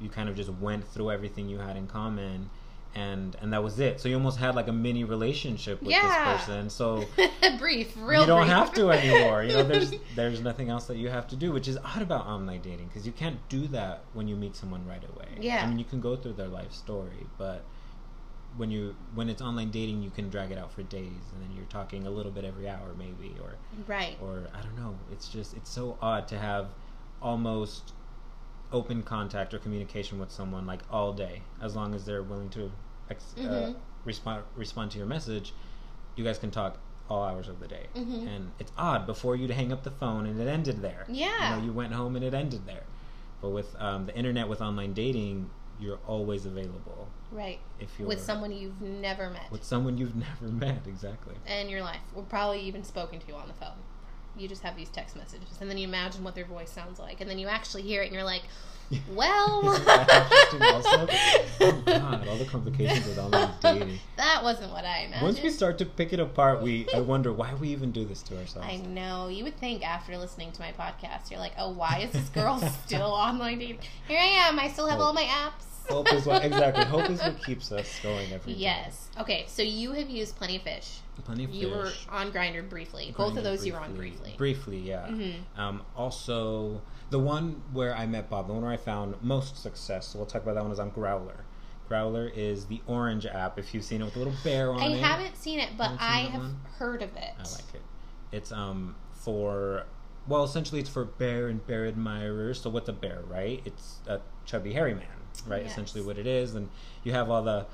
you 0.00 0.08
kind 0.08 0.28
of 0.28 0.36
just 0.36 0.50
went 0.54 0.86
through 0.88 1.10
everything 1.10 1.48
you 1.48 1.58
had 1.58 1.76
in 1.76 1.86
common 1.86 2.50
and 2.94 3.36
and 3.40 3.52
that 3.52 3.62
was 3.62 3.78
it. 3.80 4.00
So 4.00 4.08
you 4.08 4.16
almost 4.16 4.38
had 4.38 4.54
like 4.54 4.68
a 4.68 4.72
mini 4.72 5.04
relationship 5.04 5.80
with 5.80 5.90
Yeah. 5.90 6.32
this 6.34 6.44
person. 6.44 6.70
So 6.70 7.04
brief, 7.58 7.94
real 7.96 8.20
you 8.22 8.26
don't 8.26 8.42
brief. 8.42 8.52
have 8.52 8.74
to 8.74 8.90
anymore. 8.90 9.42
You 9.44 9.54
know, 9.54 9.62
there's 9.62 9.92
there's 10.16 10.40
nothing 10.40 10.68
else 10.68 10.86
that 10.86 10.96
you 10.96 11.08
have 11.08 11.26
to 11.28 11.36
do, 11.36 11.52
which 11.52 11.68
is 11.68 11.78
odd 11.84 12.02
about 12.02 12.26
online 12.26 12.60
dating 12.60 12.88
because 12.88 13.06
you 13.06 13.12
can't 13.12 13.38
do 13.48 13.66
that 13.68 14.02
when 14.12 14.28
you 14.28 14.36
meet 14.36 14.54
someone 14.56 14.86
right 14.86 15.02
away. 15.14 15.28
Yeah. 15.40 15.62
I 15.64 15.66
mean, 15.66 15.78
you 15.78 15.84
can 15.84 16.00
go 16.00 16.16
through 16.16 16.34
their 16.34 16.48
life 16.48 16.72
story, 16.72 17.26
but 17.38 17.64
when 18.56 18.70
you 18.70 18.94
when 19.14 19.28
it's 19.30 19.40
online 19.40 19.70
dating, 19.70 20.02
you 20.02 20.10
can 20.10 20.28
drag 20.28 20.50
it 20.50 20.58
out 20.58 20.70
for 20.72 20.82
days, 20.82 21.22
and 21.32 21.42
then 21.42 21.56
you're 21.56 21.64
talking 21.66 22.06
a 22.06 22.10
little 22.10 22.32
bit 22.32 22.44
every 22.44 22.68
hour, 22.68 22.94
maybe, 22.98 23.34
or 23.40 23.54
right. 23.86 24.16
or 24.20 24.42
I 24.54 24.60
don't 24.60 24.76
know. 24.76 24.94
It's 25.10 25.28
just 25.28 25.54
it's 25.56 25.70
so 25.70 25.96
odd 26.02 26.28
to 26.28 26.38
have 26.38 26.66
almost 27.22 27.92
open 28.72 29.02
contact 29.02 29.52
or 29.54 29.58
communication 29.58 30.18
with 30.18 30.30
someone 30.30 30.66
like 30.66 30.80
all 30.90 31.12
day, 31.12 31.42
as 31.60 31.76
long 31.76 31.94
as 31.94 32.04
they're 32.04 32.22
willing 32.22 32.48
to 32.50 32.70
ex- 33.10 33.34
uh, 33.38 33.42
Mhm. 33.42 33.76
respond 34.04 34.44
respond 34.56 34.90
to 34.92 34.98
your 34.98 35.06
message. 35.06 35.52
You 36.16 36.24
guys 36.24 36.38
can 36.38 36.50
talk 36.50 36.78
all 37.08 37.22
hours 37.24 37.48
of 37.48 37.60
the 37.60 37.68
day, 37.68 37.86
Mhm. 37.94 38.26
and 38.26 38.52
it's 38.58 38.72
odd. 38.78 39.06
Before 39.06 39.36
you'd 39.36 39.50
hang 39.50 39.72
up 39.72 39.82
the 39.82 39.90
phone, 39.90 40.26
and 40.26 40.40
it 40.40 40.48
ended 40.48 40.80
there. 40.82 41.04
Yeah. 41.08 41.50
you 41.54 41.56
know, 41.60 41.66
you 41.66 41.72
went 41.72 41.92
home 41.92 42.16
and 42.16 42.24
it 42.24 42.32
ended 42.34 42.66
there. 42.66 42.84
But 43.40 43.50
with 43.50 43.74
um, 43.80 44.06
the 44.06 44.16
internet, 44.16 44.48
with 44.48 44.60
online 44.62 44.92
dating, 44.94 45.50
you're 45.80 45.98
always 46.06 46.46
available 46.46 47.08
Right. 47.32 47.58
if 47.80 47.98
you're 47.98 48.06
With 48.06 48.20
someone 48.20 48.52
you've 48.52 48.80
never 48.80 49.30
met 49.30 49.50
with 49.50 49.64
someone 49.64 49.98
you've 49.98 50.14
never 50.28 50.46
met. 50.46 50.86
Exactly. 50.86 51.34
in 51.46 51.68
your 51.68 51.82
life, 51.82 52.02
or 52.14 52.22
probably 52.22 52.60
even 52.60 52.84
spoken 52.84 53.18
to 53.18 53.26
you 53.26 53.34
on 53.34 53.48
the 53.48 53.54
phone. 53.54 53.78
You 54.36 54.48
just 54.48 54.62
have 54.62 54.76
these 54.76 54.88
text 54.88 55.14
messages, 55.16 55.58
and 55.60 55.68
then 55.68 55.76
you 55.78 55.86
imagine 55.86 56.24
what 56.24 56.34
their 56.34 56.44
voice 56.46 56.70
sounds 56.70 56.98
like, 56.98 57.20
and 57.20 57.28
then 57.28 57.38
you 57.38 57.48
actually 57.48 57.82
hear 57.82 58.02
it, 58.02 58.06
and 58.06 58.14
you're 58.14 58.24
like, 58.24 58.42
"Well? 59.12 59.60
Oh 61.60 61.82
God, 61.86 62.26
all 62.28 62.36
the 62.36 62.44
complications 62.44 63.06
with 63.06 63.18
online 63.18 63.50
dating. 63.60 63.98
that 64.16 64.42
wasn't 64.42 64.72
what 64.72 64.84
I 64.84 65.00
imagined." 65.00 65.22
Once 65.22 65.42
we 65.42 65.50
start 65.50 65.78
to 65.78 65.86
pick 65.86 66.12
it 66.12 66.20
apart, 66.20 66.62
we 66.62 66.86
I 66.94 67.00
wonder 67.00 67.32
why 67.32 67.54
we 67.54 67.68
even 67.68 67.92
do 67.92 68.04
this 68.04 68.22
to 68.24 68.38
ourselves. 68.38 68.68
I 68.68 68.76
know. 68.76 69.28
You 69.28 69.44
would 69.44 69.56
think 69.58 69.86
after 69.86 70.16
listening 70.16 70.52
to 70.52 70.60
my 70.60 70.72
podcast, 70.72 71.30
you're 71.30 71.40
like, 71.40 71.52
"Oh, 71.58 71.70
why 71.70 72.00
is 72.04 72.10
this 72.12 72.28
girl 72.30 72.58
still 72.58 73.02
online 73.12 73.58
dating?" 73.58 73.78
Here 74.08 74.18
I 74.18 74.48
am. 74.48 74.58
I 74.58 74.68
still 74.68 74.86
have 74.88 75.00
all 75.00 75.12
my 75.12 75.24
apps. 75.24 75.71
Hope 75.88 76.12
is 76.12 76.26
what 76.26 76.44
exactly. 76.44 76.84
Hope 76.84 77.10
is 77.10 77.20
what 77.20 77.42
keeps 77.44 77.72
us 77.72 77.98
going 78.02 78.32
every 78.32 78.52
day. 78.54 78.58
Yes. 78.60 79.08
Okay. 79.20 79.44
So 79.48 79.62
you 79.62 79.92
have 79.92 80.08
used 80.10 80.36
plenty 80.36 80.56
of 80.56 80.62
fish. 80.62 80.98
Plenty 81.24 81.44
of 81.44 81.50
You 81.50 81.68
were 81.70 81.92
on 82.08 82.32
Grindr 82.32 82.68
briefly. 82.68 83.14
Both 83.16 83.32
of 83.32 83.38
Grindr 83.38 83.42
those 83.44 83.66
you 83.66 83.72
were 83.74 83.80
on 83.80 83.94
briefly. 83.94 84.34
Briefly, 84.36 84.78
yeah. 84.78 85.06
Mhm. 85.08 85.34
Um, 85.56 85.82
also, 85.96 86.82
the 87.10 87.18
one 87.18 87.62
where 87.72 87.94
I 87.94 88.06
met 88.06 88.28
Bob, 88.30 88.46
the 88.46 88.54
one 88.54 88.62
where 88.62 88.72
I 88.72 88.76
found 88.76 89.22
most 89.22 89.56
success, 89.62 90.08
so 90.08 90.18
we'll 90.18 90.26
talk 90.26 90.42
about 90.42 90.54
that 90.54 90.62
one, 90.62 90.72
is 90.72 90.78
on 90.78 90.90
Growlr. 90.90 91.36
Growlr 91.90 92.32
is 92.34 92.66
the 92.66 92.80
orange 92.86 93.26
app, 93.26 93.58
if 93.58 93.74
you've 93.74 93.84
seen 93.84 94.00
it 94.00 94.04
with 94.06 94.16
a 94.16 94.18
little 94.18 94.34
bear 94.42 94.72
on 94.72 94.80
I 94.80 94.86
it. 94.86 94.94
I 94.94 95.06
haven't 95.06 95.36
seen 95.36 95.60
it, 95.60 95.70
but 95.76 95.90
seen 95.90 95.98
I 96.00 96.18
have 96.20 96.40
one? 96.40 96.60
heard 96.78 97.02
of 97.02 97.14
it. 97.16 97.30
I 97.38 97.42
like 97.42 97.74
it. 97.74 97.82
It's 98.32 98.50
um 98.50 98.94
for 99.12 99.84
well, 100.26 100.44
essentially 100.44 100.80
it's 100.80 100.88
for 100.88 101.04
bear 101.04 101.48
and 101.48 101.64
bear 101.66 101.84
admirers. 101.84 102.60
So 102.62 102.70
what's 102.70 102.88
a 102.88 102.92
bear, 102.92 103.20
right? 103.28 103.60
It's 103.64 103.98
a 104.06 104.20
chubby 104.46 104.72
hairy 104.72 104.94
man, 104.94 105.06
right? 105.46 105.62
Yes. 105.62 105.72
Essentially 105.72 106.02
what 106.04 106.18
it 106.18 106.26
is, 106.26 106.54
and 106.54 106.68
you 107.04 107.12
have 107.12 107.30
all 107.30 107.42
the 107.42 107.66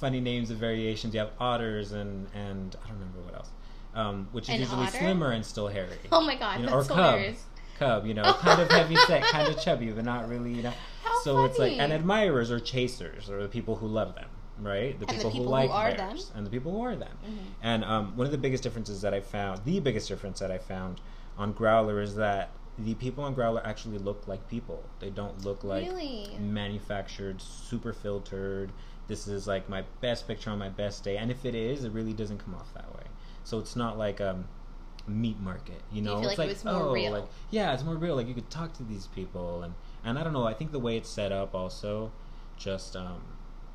funny 0.00 0.20
names 0.20 0.50
and 0.50 0.58
variations. 0.58 1.14
You 1.14 1.20
have 1.20 1.30
otters 1.38 1.92
and 1.92 2.26
and 2.34 2.76
I 2.84 2.88
don't 2.88 2.98
remember 2.98 3.20
what 3.20 3.34
else, 3.34 3.50
um, 3.94 4.28
which 4.32 4.44
is 4.44 4.54
An 4.56 4.60
usually 4.60 4.86
otter? 4.86 4.98
slimmer 4.98 5.30
and 5.30 5.44
still 5.44 5.68
hairy. 5.68 5.98
Oh 6.12 6.20
my 6.20 6.34
god, 6.36 6.60
You 6.60 6.66
know, 6.66 6.76
that's 6.76 6.90
or 6.90 6.94
cub. 6.94 7.14
hilarious. 7.14 7.42
Cub, 7.78 8.06
you 8.06 8.14
know, 8.14 8.22
kind 8.40 8.60
of 8.62 8.70
heavy 8.70 8.96
set, 8.96 9.22
kind 9.24 9.48
of 9.48 9.60
chubby, 9.60 9.90
but 9.90 10.04
not 10.04 10.28
really, 10.28 10.52
you 10.52 10.62
know. 10.62 10.72
How 11.02 11.20
so 11.22 11.44
it's 11.44 11.58
like, 11.58 11.72
and 11.78 11.92
admirers 11.92 12.50
or 12.50 12.60
chasers, 12.60 13.28
or 13.28 13.42
the 13.42 13.48
people 13.48 13.74
who 13.76 13.86
love 13.88 14.14
them, 14.14 14.28
right? 14.60 14.98
The 14.98 15.06
And 15.06 15.08
the 15.08 15.14
people, 15.14 15.30
people 15.30 15.30
who 15.30 15.42
who 15.44 15.48
like 15.50 15.70
are 15.70 15.92
bears, 15.96 16.28
them. 16.28 16.36
and 16.38 16.46
the 16.46 16.50
people 16.50 16.70
who 16.72 16.82
are 16.82 16.94
them. 16.94 17.16
Mhm. 17.26 17.36
And 17.62 17.84
um, 17.84 18.16
one 18.16 18.26
of 18.26 18.30
the 18.32 18.38
biggest 18.38 18.62
differences 18.62 19.00
that 19.02 19.12
I 19.12 19.20
found, 19.20 19.64
the 19.64 19.80
biggest 19.80 20.06
difference 20.08 20.38
that 20.38 20.50
I 20.52 20.58
found 20.58 21.00
on 21.36 21.52
Growlr 21.52 22.00
is 22.02 22.14
that 22.14 22.50
the 22.78 22.94
people 22.94 23.24
on 23.24 23.34
Growlr 23.34 23.64
actually 23.64 23.98
look 23.98 24.26
like 24.26 24.48
people. 24.48 24.82
They 25.00 25.10
don't 25.10 25.44
look 25.44 25.62
like 25.62 25.86
really? 25.88 26.36
manufactured, 26.40 27.40
super 27.40 27.92
filtered. 27.92 28.72
This 29.06 29.28
is 29.28 29.46
like 29.46 29.68
my 29.68 29.84
best 30.00 30.26
picture 30.26 30.50
on 30.50 30.58
my 30.58 30.70
best 30.70 31.04
day, 31.04 31.16
and 31.16 31.30
if 31.30 31.44
it 31.44 31.54
is, 31.54 31.84
it 31.84 31.92
really 31.92 32.12
doesn't 32.12 32.38
come 32.38 32.54
off 32.54 32.72
that 32.74 32.92
way. 32.94 33.04
So 33.44 33.58
it's 33.58 33.76
not 33.76 33.98
like 33.98 34.20
um, 34.20 34.46
meat 35.06 35.38
market, 35.40 35.82
you 35.92 35.96
you 35.98 36.02
know. 36.02 36.20
feel 36.20 36.30
it's 36.30 36.38
like 36.38 36.48
it 36.48 36.54
was 36.54 36.64
more 36.64 36.74
oh, 36.74 36.92
real? 36.92 37.12
like 37.12 37.24
yeah, 37.50 37.74
it's 37.74 37.84
more 37.84 37.96
real. 37.96 38.16
Like 38.16 38.26
you 38.26 38.34
could 38.34 38.50
talk 38.50 38.72
to 38.74 38.82
these 38.82 39.06
people, 39.08 39.62
and 39.62 39.74
and 40.04 40.18
I 40.18 40.24
don't 40.24 40.32
know. 40.32 40.46
I 40.46 40.54
think 40.54 40.72
the 40.72 40.78
way 40.78 40.96
it's 40.96 41.08
set 41.08 41.32
up 41.32 41.54
also 41.54 42.10
just 42.56 42.96
um, 42.96 43.22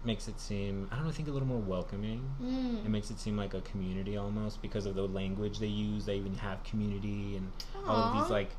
makes 0.04 0.28
it 0.28 0.40
seem 0.40 0.88
I 0.92 0.96
don't 0.96 1.06
know. 1.06 1.10
I 1.10 1.14
think 1.14 1.28
a 1.28 1.32
little 1.32 1.48
more 1.48 1.60
welcoming. 1.60 2.30
Mm. 2.42 2.86
It 2.86 2.90
makes 2.90 3.10
it 3.12 3.20
seem 3.20 3.38
like 3.38 3.54
a 3.54 3.62
community 3.62 4.18
almost 4.18 4.62
because 4.62 4.86
of 4.86 4.96
the 4.96 5.08
language 5.08 5.60
they 5.60 5.68
use. 5.68 6.06
They 6.06 6.16
even 6.16 6.36
have 6.36 6.64
community 6.64 7.38
and 7.38 7.52
all 7.88 7.96
of 7.96 8.22
these 8.22 8.32
like. 8.32 8.50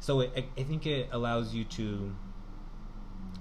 So 0.00 0.20
it, 0.20 0.32
I, 0.36 0.44
I 0.60 0.64
think 0.64 0.86
it 0.86 1.08
allows 1.12 1.54
you 1.54 1.64
to 1.64 2.12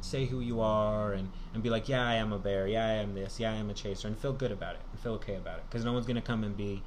say 0.01 0.25
who 0.25 0.39
you 0.39 0.61
are 0.61 1.13
and, 1.13 1.29
and 1.53 1.61
be 1.63 1.69
like, 1.69 1.89
yeah, 1.89 2.05
I 2.07 2.15
am 2.15 2.31
a 2.33 2.39
bear. 2.39 2.67
Yeah, 2.67 2.85
I 2.85 2.91
am 2.93 3.13
this. 3.15 3.39
Yeah, 3.39 3.51
I 3.51 3.55
am 3.55 3.69
a 3.69 3.73
chaser, 3.73 4.07
and 4.07 4.17
feel 4.17 4.33
good 4.33 4.51
about 4.51 4.75
it 4.75 4.81
and 4.91 4.99
feel 4.99 5.13
okay 5.13 5.35
about 5.35 5.59
it 5.59 5.65
because 5.69 5.83
no 5.85 5.93
one's 5.93 6.05
gonna 6.05 6.21
come 6.21 6.43
and 6.43 6.55
be 6.55 6.83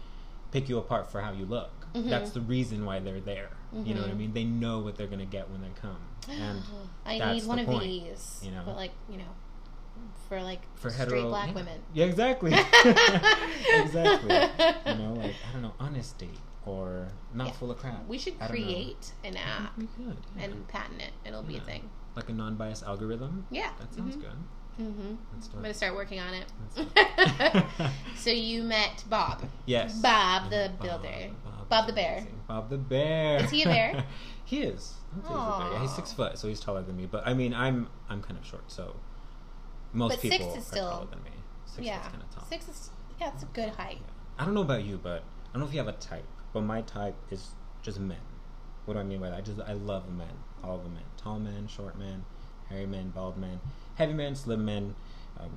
pick 0.50 0.68
you 0.68 0.78
apart 0.78 1.10
for 1.10 1.20
how 1.20 1.32
you 1.32 1.46
look. 1.46 1.70
Mhm. 1.94 2.08
That's 2.08 2.30
the 2.30 2.40
reason 2.40 2.84
why 2.84 3.00
they're 3.00 3.20
there. 3.20 3.50
You 3.84 3.94
know 3.94 4.02
what 4.02 4.10
I 4.10 4.12
Mhm. 4.12 4.16
mean? 4.18 4.32
They 4.34 4.44
know 4.44 4.80
what 4.80 4.96
they're 4.96 5.06
gonna 5.06 5.24
get 5.24 5.48
when 5.50 5.62
they 5.62 5.70
come, 5.80 5.96
and 6.28 6.62
I 7.06 7.18
need 7.32 7.46
one 7.46 7.56
the 7.56 7.62
of 7.62 7.68
point, 7.68 7.84
these. 7.84 8.40
you 8.44 8.50
know? 8.50 8.62
But 8.66 8.76
like, 8.76 8.92
you 9.10 9.16
know, 9.16 9.32
for 10.28 10.42
like 10.42 10.60
for 10.74 10.90
straight 10.90 11.08
hetero 11.08 11.28
black 11.30 11.48
yeah. 11.48 11.54
women. 11.54 11.80
Yeah, 11.94 12.04
exactly. 12.06 12.52
exactly. 13.72 14.30
You 14.86 14.94
know, 14.94 15.14
like 15.14 15.36
I 15.48 15.52
don't 15.52 15.62
know, 15.62 15.74
honest 15.80 16.18
date 16.18 16.38
or 16.66 17.08
not 17.34 17.48
Yeah. 17.48 17.52
full 17.54 17.70
of 17.70 17.78
crap. 17.78 18.06
We 18.06 18.18
should 18.18 18.38
don't 18.38 18.48
know. 18.48 18.54
create 18.54 19.12
an 19.24 19.36
app 19.36 19.76
We 19.76 19.86
could. 19.96 20.16
yeah. 20.36 20.44
and 20.44 20.68
patent 20.68 21.02
it. 21.02 21.12
It'll 21.24 21.42
be 21.42 21.56
a 21.56 21.60
thing. 21.60 21.88
like 22.14 22.28
a 22.28 22.32
non-biased 22.32 22.82
algorithm. 22.84 23.46
Yeah. 23.50 23.70
That 23.80 23.94
sounds 23.94 24.16
Mhm. 24.16 24.20
good. 24.20 24.36
Mm-hmm. 24.80 25.14
I'm 25.56 25.62
gonna 25.62 25.74
start 25.74 25.94
working 25.94 26.18
on 26.20 26.34
it. 26.34 27.64
So 28.16 28.30
you 28.30 28.62
met 28.62 29.04
Bob. 29.10 29.42
Yes. 29.66 29.98
Bob 30.00 30.50
the 30.50 30.70
Bob, 30.78 30.82
builder. 31.02 31.30
Bob, 31.44 31.68
Bob 31.68 31.86
the 31.86 31.92
bear. 31.92 32.26
Bob 32.46 32.70
the 32.70 32.78
bear. 32.78 33.42
Is 33.44 33.50
he 33.50 33.62
a 33.64 33.66
bear? 33.66 34.04
he 34.44 34.62
is. 34.62 34.94
He's. 35.14 35.30
Yeah, 35.30 35.80
he's 35.80 35.94
six 35.94 36.12
foot, 36.12 36.38
so 36.38 36.48
he's 36.48 36.60
taller 36.60 36.82
than 36.82 36.96
me. 36.96 37.06
But 37.06 37.26
I 37.26 37.34
mean, 37.34 37.52
I'm 37.54 37.88
I'm 38.08 38.22
kind 38.22 38.38
of 38.38 38.46
short, 38.46 38.70
so 38.70 38.94
most 39.92 40.12
But 40.12 40.20
six 40.20 40.36
people 40.36 40.52
is 40.54 40.58
are 40.58 40.66
still- 40.66 40.90
taller 40.90 41.06
than 41.06 41.22
me. 41.24 41.30
Six 41.66 41.86
yeah. 41.86 42.00
is 42.02 42.08
kind 42.08 42.22
of 42.22 42.30
tall. 42.34 42.44
Six 42.48 42.68
is 42.68 42.90
yeah, 43.20 43.30
it's 43.34 43.42
a 43.42 43.46
good 43.46 43.70
height. 43.70 44.00
I 44.38 44.44
don't 44.44 44.54
know 44.54 44.62
about 44.62 44.84
you, 44.84 44.98
but 45.02 45.22
I 45.50 45.52
don't 45.54 45.60
know 45.62 45.66
if 45.68 45.72
you 45.74 45.78
have 45.80 45.88
a 45.88 45.92
type. 45.92 46.24
But 46.52 46.62
my 46.62 46.82
type 46.82 47.14
is 47.30 47.50
just 47.82 47.98
men. 47.98 48.18
What 48.84 48.94
do 48.94 49.00
I 49.00 49.04
mean 49.04 49.20
by 49.20 49.30
that? 49.30 49.38
I 49.38 49.40
just 49.40 49.60
I 49.60 49.72
love 49.72 50.10
men, 50.12 50.28
all 50.62 50.78
the 50.78 50.88
men, 50.88 51.02
tall 51.16 51.38
men, 51.38 51.66
short 51.68 51.98
men, 51.98 52.24
hairy 52.68 52.86
men, 52.86 53.10
bald 53.10 53.36
men, 53.36 53.60
heavy 53.94 54.12
men, 54.12 54.34
slim 54.34 54.64
men, 54.64 54.94
um, 55.38 55.50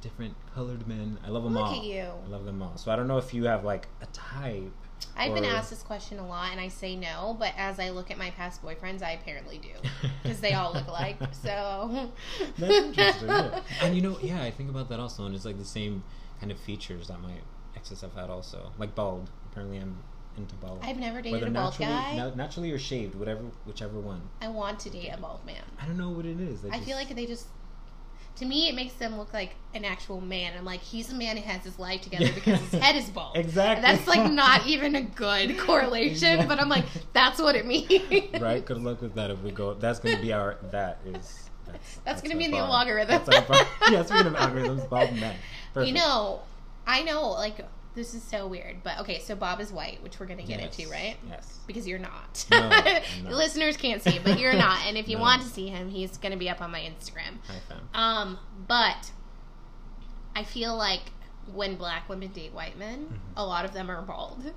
different 0.00 0.34
colored 0.54 0.86
men. 0.86 1.18
I 1.24 1.30
love 1.30 1.44
them 1.44 1.54
Look 1.54 1.66
all. 1.66 1.78
at 1.78 1.84
you. 1.84 2.02
I 2.02 2.28
love 2.28 2.44
them 2.44 2.60
all. 2.62 2.76
So 2.76 2.90
I 2.90 2.96
don't 2.96 3.08
know 3.08 3.18
if 3.18 3.32
you 3.32 3.44
have 3.44 3.64
like 3.64 3.88
a 4.02 4.06
type. 4.06 4.72
I've 5.16 5.34
been 5.34 5.44
asked 5.44 5.70
this 5.70 5.82
question 5.82 6.18
a 6.18 6.26
lot, 6.26 6.50
and 6.50 6.60
I 6.60 6.68
say 6.68 6.96
no. 6.96 7.36
But 7.38 7.52
as 7.56 7.78
I 7.78 7.90
look 7.90 8.10
at 8.10 8.18
my 8.18 8.30
past 8.30 8.62
boyfriends, 8.62 9.02
I 9.02 9.12
apparently 9.12 9.58
do 9.58 9.68
because 10.22 10.40
they 10.40 10.52
all 10.52 10.72
look 10.72 10.86
alike. 10.88 11.18
So 11.42 12.10
That's 12.58 12.74
interesting. 12.74 13.28
yeah. 13.28 13.60
And 13.80 13.94
you 13.94 14.02
know, 14.02 14.18
yeah, 14.20 14.42
I 14.42 14.50
think 14.50 14.70
about 14.70 14.88
that 14.88 14.98
also, 15.00 15.26
and 15.26 15.34
it's 15.34 15.44
like 15.44 15.58
the 15.58 15.64
same 15.64 16.02
kind 16.40 16.50
of 16.50 16.58
features 16.58 17.08
that 17.08 17.20
my 17.20 17.32
exes 17.76 18.00
have 18.00 18.14
had 18.14 18.30
also, 18.30 18.72
like 18.78 18.94
bald. 18.94 19.30
Apparently, 19.50 19.78
I'm 19.78 19.98
into 20.36 20.54
bald. 20.56 20.80
I've 20.82 20.98
never 20.98 21.22
dated 21.22 21.32
Whether 21.32 21.46
a 21.46 21.50
bald 21.50 21.78
naturally, 21.78 21.92
guy. 21.92 22.16
na- 22.16 22.34
naturally 22.34 22.70
or 22.72 22.78
shaved, 22.78 23.14
whatever, 23.14 23.42
whichever 23.66 23.98
one. 24.00 24.22
I 24.40 24.48
want 24.48 24.80
to 24.80 24.90
date 24.90 25.10
a 25.12 25.16
bald 25.16 25.44
man. 25.46 25.62
I 25.80 25.86
don't 25.86 25.96
know 25.96 26.10
what 26.10 26.26
it 26.26 26.40
is. 26.40 26.62
They 26.62 26.70
I 26.70 26.80
feel 26.80 26.96
like 26.96 27.14
they 27.14 27.26
just. 27.26 27.46
To 28.38 28.44
me, 28.44 28.68
it 28.68 28.74
makes 28.74 28.94
them 28.94 29.16
look 29.16 29.32
like 29.32 29.54
an 29.74 29.84
actual 29.84 30.20
man. 30.20 30.54
I'm 30.58 30.64
like, 30.64 30.80
he's 30.80 31.08
a 31.12 31.14
man 31.14 31.36
who 31.36 31.44
has 31.44 31.62
his 31.62 31.78
life 31.78 32.00
together 32.00 32.32
because 32.34 32.58
his 32.58 32.80
head 32.80 32.96
is 32.96 33.08
bald. 33.14 33.36
Exactly. 33.36 33.84
And 33.88 33.98
that's 33.98 34.08
like 34.08 34.32
not 34.32 34.66
even 34.66 34.96
a 34.96 35.02
good 35.02 35.56
correlation, 35.56 36.48
but 36.48 36.58
I'm 36.58 36.68
like, 36.68 36.84
that's 37.12 37.40
what 37.40 37.54
it 37.54 37.64
means. 37.64 37.88
right. 38.40 38.64
Good 38.64 38.82
luck 38.82 39.02
with 39.02 39.14
that. 39.14 39.30
If 39.30 39.40
we 39.42 39.52
go, 39.52 39.74
that's 39.74 40.00
going 40.00 40.16
to 40.16 40.22
be 40.22 40.32
our. 40.32 40.56
That 40.72 40.98
is. 41.06 41.48
That's, 42.04 42.22
gonna 42.22 42.36
be 42.36 42.44
in 42.44 42.50
the 42.50 42.58
algorithm. 42.58 43.22
That's 43.24 43.28
our 43.28 43.42
bar. 43.42 43.66
yeah, 43.90 44.04
speaking 44.04 44.26
of 44.26 44.34
algorithms, 44.34 44.88
bald 44.88 45.12
men. 45.14 45.34
Perfect. 45.72 45.88
You 45.88 45.94
know, 45.94 46.42
I 46.86 47.02
know, 47.02 47.30
like, 47.30 47.58
this 47.94 48.14
is 48.14 48.22
so 48.22 48.46
weird, 48.46 48.82
but 48.82 48.98
okay, 49.00 49.20
so 49.20 49.34
Bob 49.36 49.60
is 49.60 49.72
white, 49.72 50.02
which 50.02 50.18
we're 50.18 50.26
gonna 50.26 50.42
get 50.42 50.60
Yes. 50.60 50.78
into, 50.78 50.90
right? 50.90 51.16
Yes. 51.28 51.58
Because 51.66 51.86
you're 51.86 51.98
not. 51.98 52.44
No, 52.50 52.68
not. 52.68 53.02
Listeners 53.24 53.76
can't 53.76 54.02
see, 54.02 54.18
but 54.22 54.38
you're 54.40 54.52
not. 54.54 54.84
And 54.86 54.96
if 54.98 55.08
you 55.08 55.16
No. 55.18 55.22
want 55.22 55.42
to 55.42 55.48
see 55.48 55.68
him, 55.68 55.88
he's 55.90 56.16
gonna 56.18 56.36
be 56.36 56.50
up 56.50 56.60
on 56.60 56.70
my 56.70 56.80
Instagram. 56.80 57.36
Um, 57.96 58.38
but 58.66 59.10
I 60.34 60.44
feel 60.44 60.76
like 60.76 61.02
when 61.52 61.76
black 61.76 62.08
women 62.08 62.28
date 62.32 62.52
white 62.52 62.76
men, 62.78 63.06
Mhm. 63.06 63.18
a 63.36 63.44
lot 63.44 63.64
of 63.64 63.72
them 63.72 63.90
are 63.90 64.02
bald. 64.02 64.52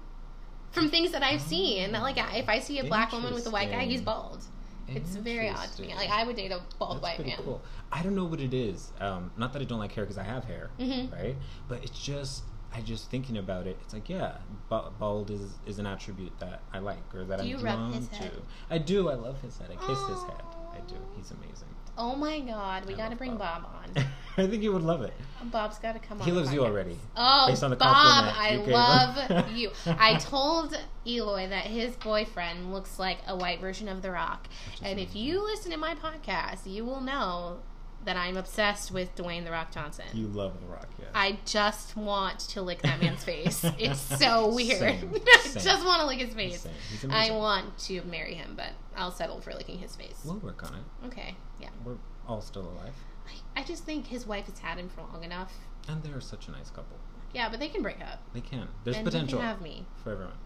From 0.72 0.90
things 0.90 1.12
that 1.12 1.24
I've 1.24 1.42
seen, 1.42 1.96
Oh. 1.96 2.02
like 2.02 2.18
if 2.18 2.50
I 2.50 2.60
see 2.60 2.80
a 2.80 2.84
black 2.84 3.12
woman 3.12 3.34
with 3.34 3.46
a 3.48 3.50
white 3.52 3.72
guy, 3.72 3.86
he's 3.86 4.02
bald. 4.02 4.44
It's 4.90 5.16
very 5.18 5.50
odd 5.50 5.70
to 5.76 5.82
me. 5.82 5.94
Like 5.94 6.10
I 6.10 6.24
would 6.24 6.38
date 6.38 6.52
a 6.52 6.62
bald 6.80 7.02
That's 7.02 7.18
white 7.20 7.26
man. 7.28 7.38
cool. 7.44 7.62
I 7.92 8.02
don't 8.04 8.16
know 8.16 8.24
what 8.26 8.40
it 8.40 8.54
is. 8.54 8.92
Um, 9.02 9.32
not 9.38 9.52
that 9.54 9.62
I 9.62 9.66
don't 9.66 9.80
like 9.80 9.92
hair 9.94 10.06
because 10.06 10.18
I 10.18 10.24
have 10.24 10.46
hair, 10.46 10.70
Mhm. 10.80 11.12
right? 11.12 11.36
But 11.68 11.84
it's 11.84 12.00
just 12.00 12.44
I 12.74 12.82
just 12.82 13.10
thinking 13.10 13.38
about 13.38 13.68
it. 13.68 13.78
It's 13.82 13.94
like 13.94 14.10
yeah, 14.10 14.38
bald 14.70 15.32
is 15.32 15.56
is 15.66 15.80
an 15.80 15.86
attribute 15.86 16.38
that 16.40 16.62
I 16.74 16.80
like 16.80 17.14
or 17.14 17.24
that 17.26 17.42
Do 17.42 17.54
I'm 17.54 17.60
drawn 17.60 18.08
to. 18.08 18.32
I 18.70 18.78
do. 18.78 19.10
I 19.10 19.16
love 19.16 19.42
his 19.42 19.58
head. 19.58 19.70
I 19.72 19.76
kiss 19.76 20.00
his 20.08 20.22
head. 20.24 20.44
I 20.74 20.80
do. 20.88 20.96
He's 21.16 21.32
amazing. 21.32 21.68
Oh 21.98 22.16
my 22.16 22.40
god, 22.42 22.86
we 22.86 22.94
I 22.94 22.98
gotta 22.98 23.16
bring 23.16 23.38
Bob. 23.38 23.64
Bob 23.64 23.72
on. 23.98 24.04
I 24.38 24.48
think 24.48 24.62
you 24.62 24.72
would 24.72 24.84
love 24.84 25.02
it. 25.02 25.14
Bob's 25.46 25.80
got 25.80 25.94
to 25.94 26.00
come 26.00 26.22
on. 26.22 26.28
He 26.28 26.32
loves 26.32 26.54
you 26.54 26.64
already. 26.64 26.96
Oh, 27.16 27.48
Based 27.48 27.64
on 27.64 27.72
the 27.72 27.76
Bob, 27.76 28.32
I 28.38 28.58
love 28.68 29.52
you. 29.56 29.72
I 29.88 30.16
told 30.16 30.78
Eloy 31.08 31.50
that 31.50 31.66
his 31.66 31.96
boyfriend 31.96 32.72
looks 32.72 33.00
like 33.00 33.18
a 33.26 33.36
white 33.36 33.60
version 33.60 33.88
of 33.88 34.04
The 34.04 34.12
Rock. 34.12 34.48
And 34.84 35.00
if 35.00 35.16
you 35.16 35.44
listen 35.44 35.72
to 35.72 35.78
my 35.78 35.96
podcast, 35.96 36.72
you 36.72 36.86
will 36.86 37.02
know 37.02 37.62
that 38.08 38.16
I'm 38.16 38.38
obsessed 38.38 38.90
with 38.90 39.14
Dwayne 39.18 39.44
the 39.44 39.52
Rock 39.52 39.74
Johnson. 39.74 40.06
You 40.14 40.28
love 40.28 40.62
The 40.62 40.68
Rock, 40.68 40.88
yeah. 40.98 41.08
I 41.14 41.40
just 41.44 41.98
want 41.98 42.40
to 42.40 42.62
lick 42.62 42.82
that 42.84 43.02
man's 43.02 43.24
face. 43.24 43.66
It's 43.78 44.00
so 44.00 44.48
weird. 44.48 44.80
Same, 44.80 45.14
I 45.28 45.60
just 45.60 45.86
want 45.86 46.00
to 46.00 46.08
lick 46.08 46.20
his 46.20 46.34
face. 46.34 46.66
I 47.10 47.32
want 47.32 47.78
to 47.80 48.02
marry 48.04 48.34
him, 48.34 48.54
but 48.56 48.70
I'll 48.96 49.12
settle 49.12 49.42
for 49.42 49.54
licking 49.54 49.78
his 49.78 49.94
face. 49.98 50.22
We'll 50.24 50.38
work 50.38 50.64
on 50.64 50.76
it. 50.76 51.08
Okay, 51.08 51.36
yeah. 51.60 51.68
We're 51.84 51.98
all 52.28 52.40
still 52.40 52.64
alive. 52.64 52.94
I, 53.28 53.60
I 53.60 53.64
just 53.64 53.84
think 53.84 54.08
his 54.08 54.26
wife 54.26 54.46
has 54.46 54.58
had 54.60 54.78
him 54.78 54.88
for 54.88 55.02
long 55.02 55.26
enough. 55.26 55.54
And 55.90 56.02
they're 56.02 56.22
such 56.22 56.48
a 56.48 56.52
nice 56.52 56.70
couple. 56.70 56.98
Yeah, 57.34 57.50
but 57.50 57.60
they 57.60 57.68
can 57.68 57.82
break 57.82 58.00
up. 58.02 58.22
They 58.34 58.42
can. 58.42 58.70
There's 58.86 58.96
and 58.96 59.06
potential 59.06 59.40
can 59.40 59.48
have 59.48 59.62
me. 59.62 59.86
for 60.02 60.14
everyone. 60.14 60.38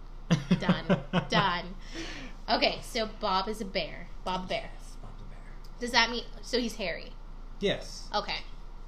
Done. 0.60 1.26
Done. 1.30 1.76
Okay, 2.50 2.80
so 2.82 3.08
Bob 3.20 3.48
is 3.48 3.62
a 3.62 3.66
bear. 3.66 4.08
Bob 4.26 4.50
Bear. 4.50 4.72
Yes, 4.74 4.98
Bob 5.00 5.12
the 5.20 5.26
Bear. 5.26 5.40
Does 5.80 5.92
that 5.92 6.10
mean 6.10 6.24
so 6.42 6.60
he's 6.60 6.76
hairy? 6.76 7.12
Yes. 7.62 8.10
Okay. 8.14 8.38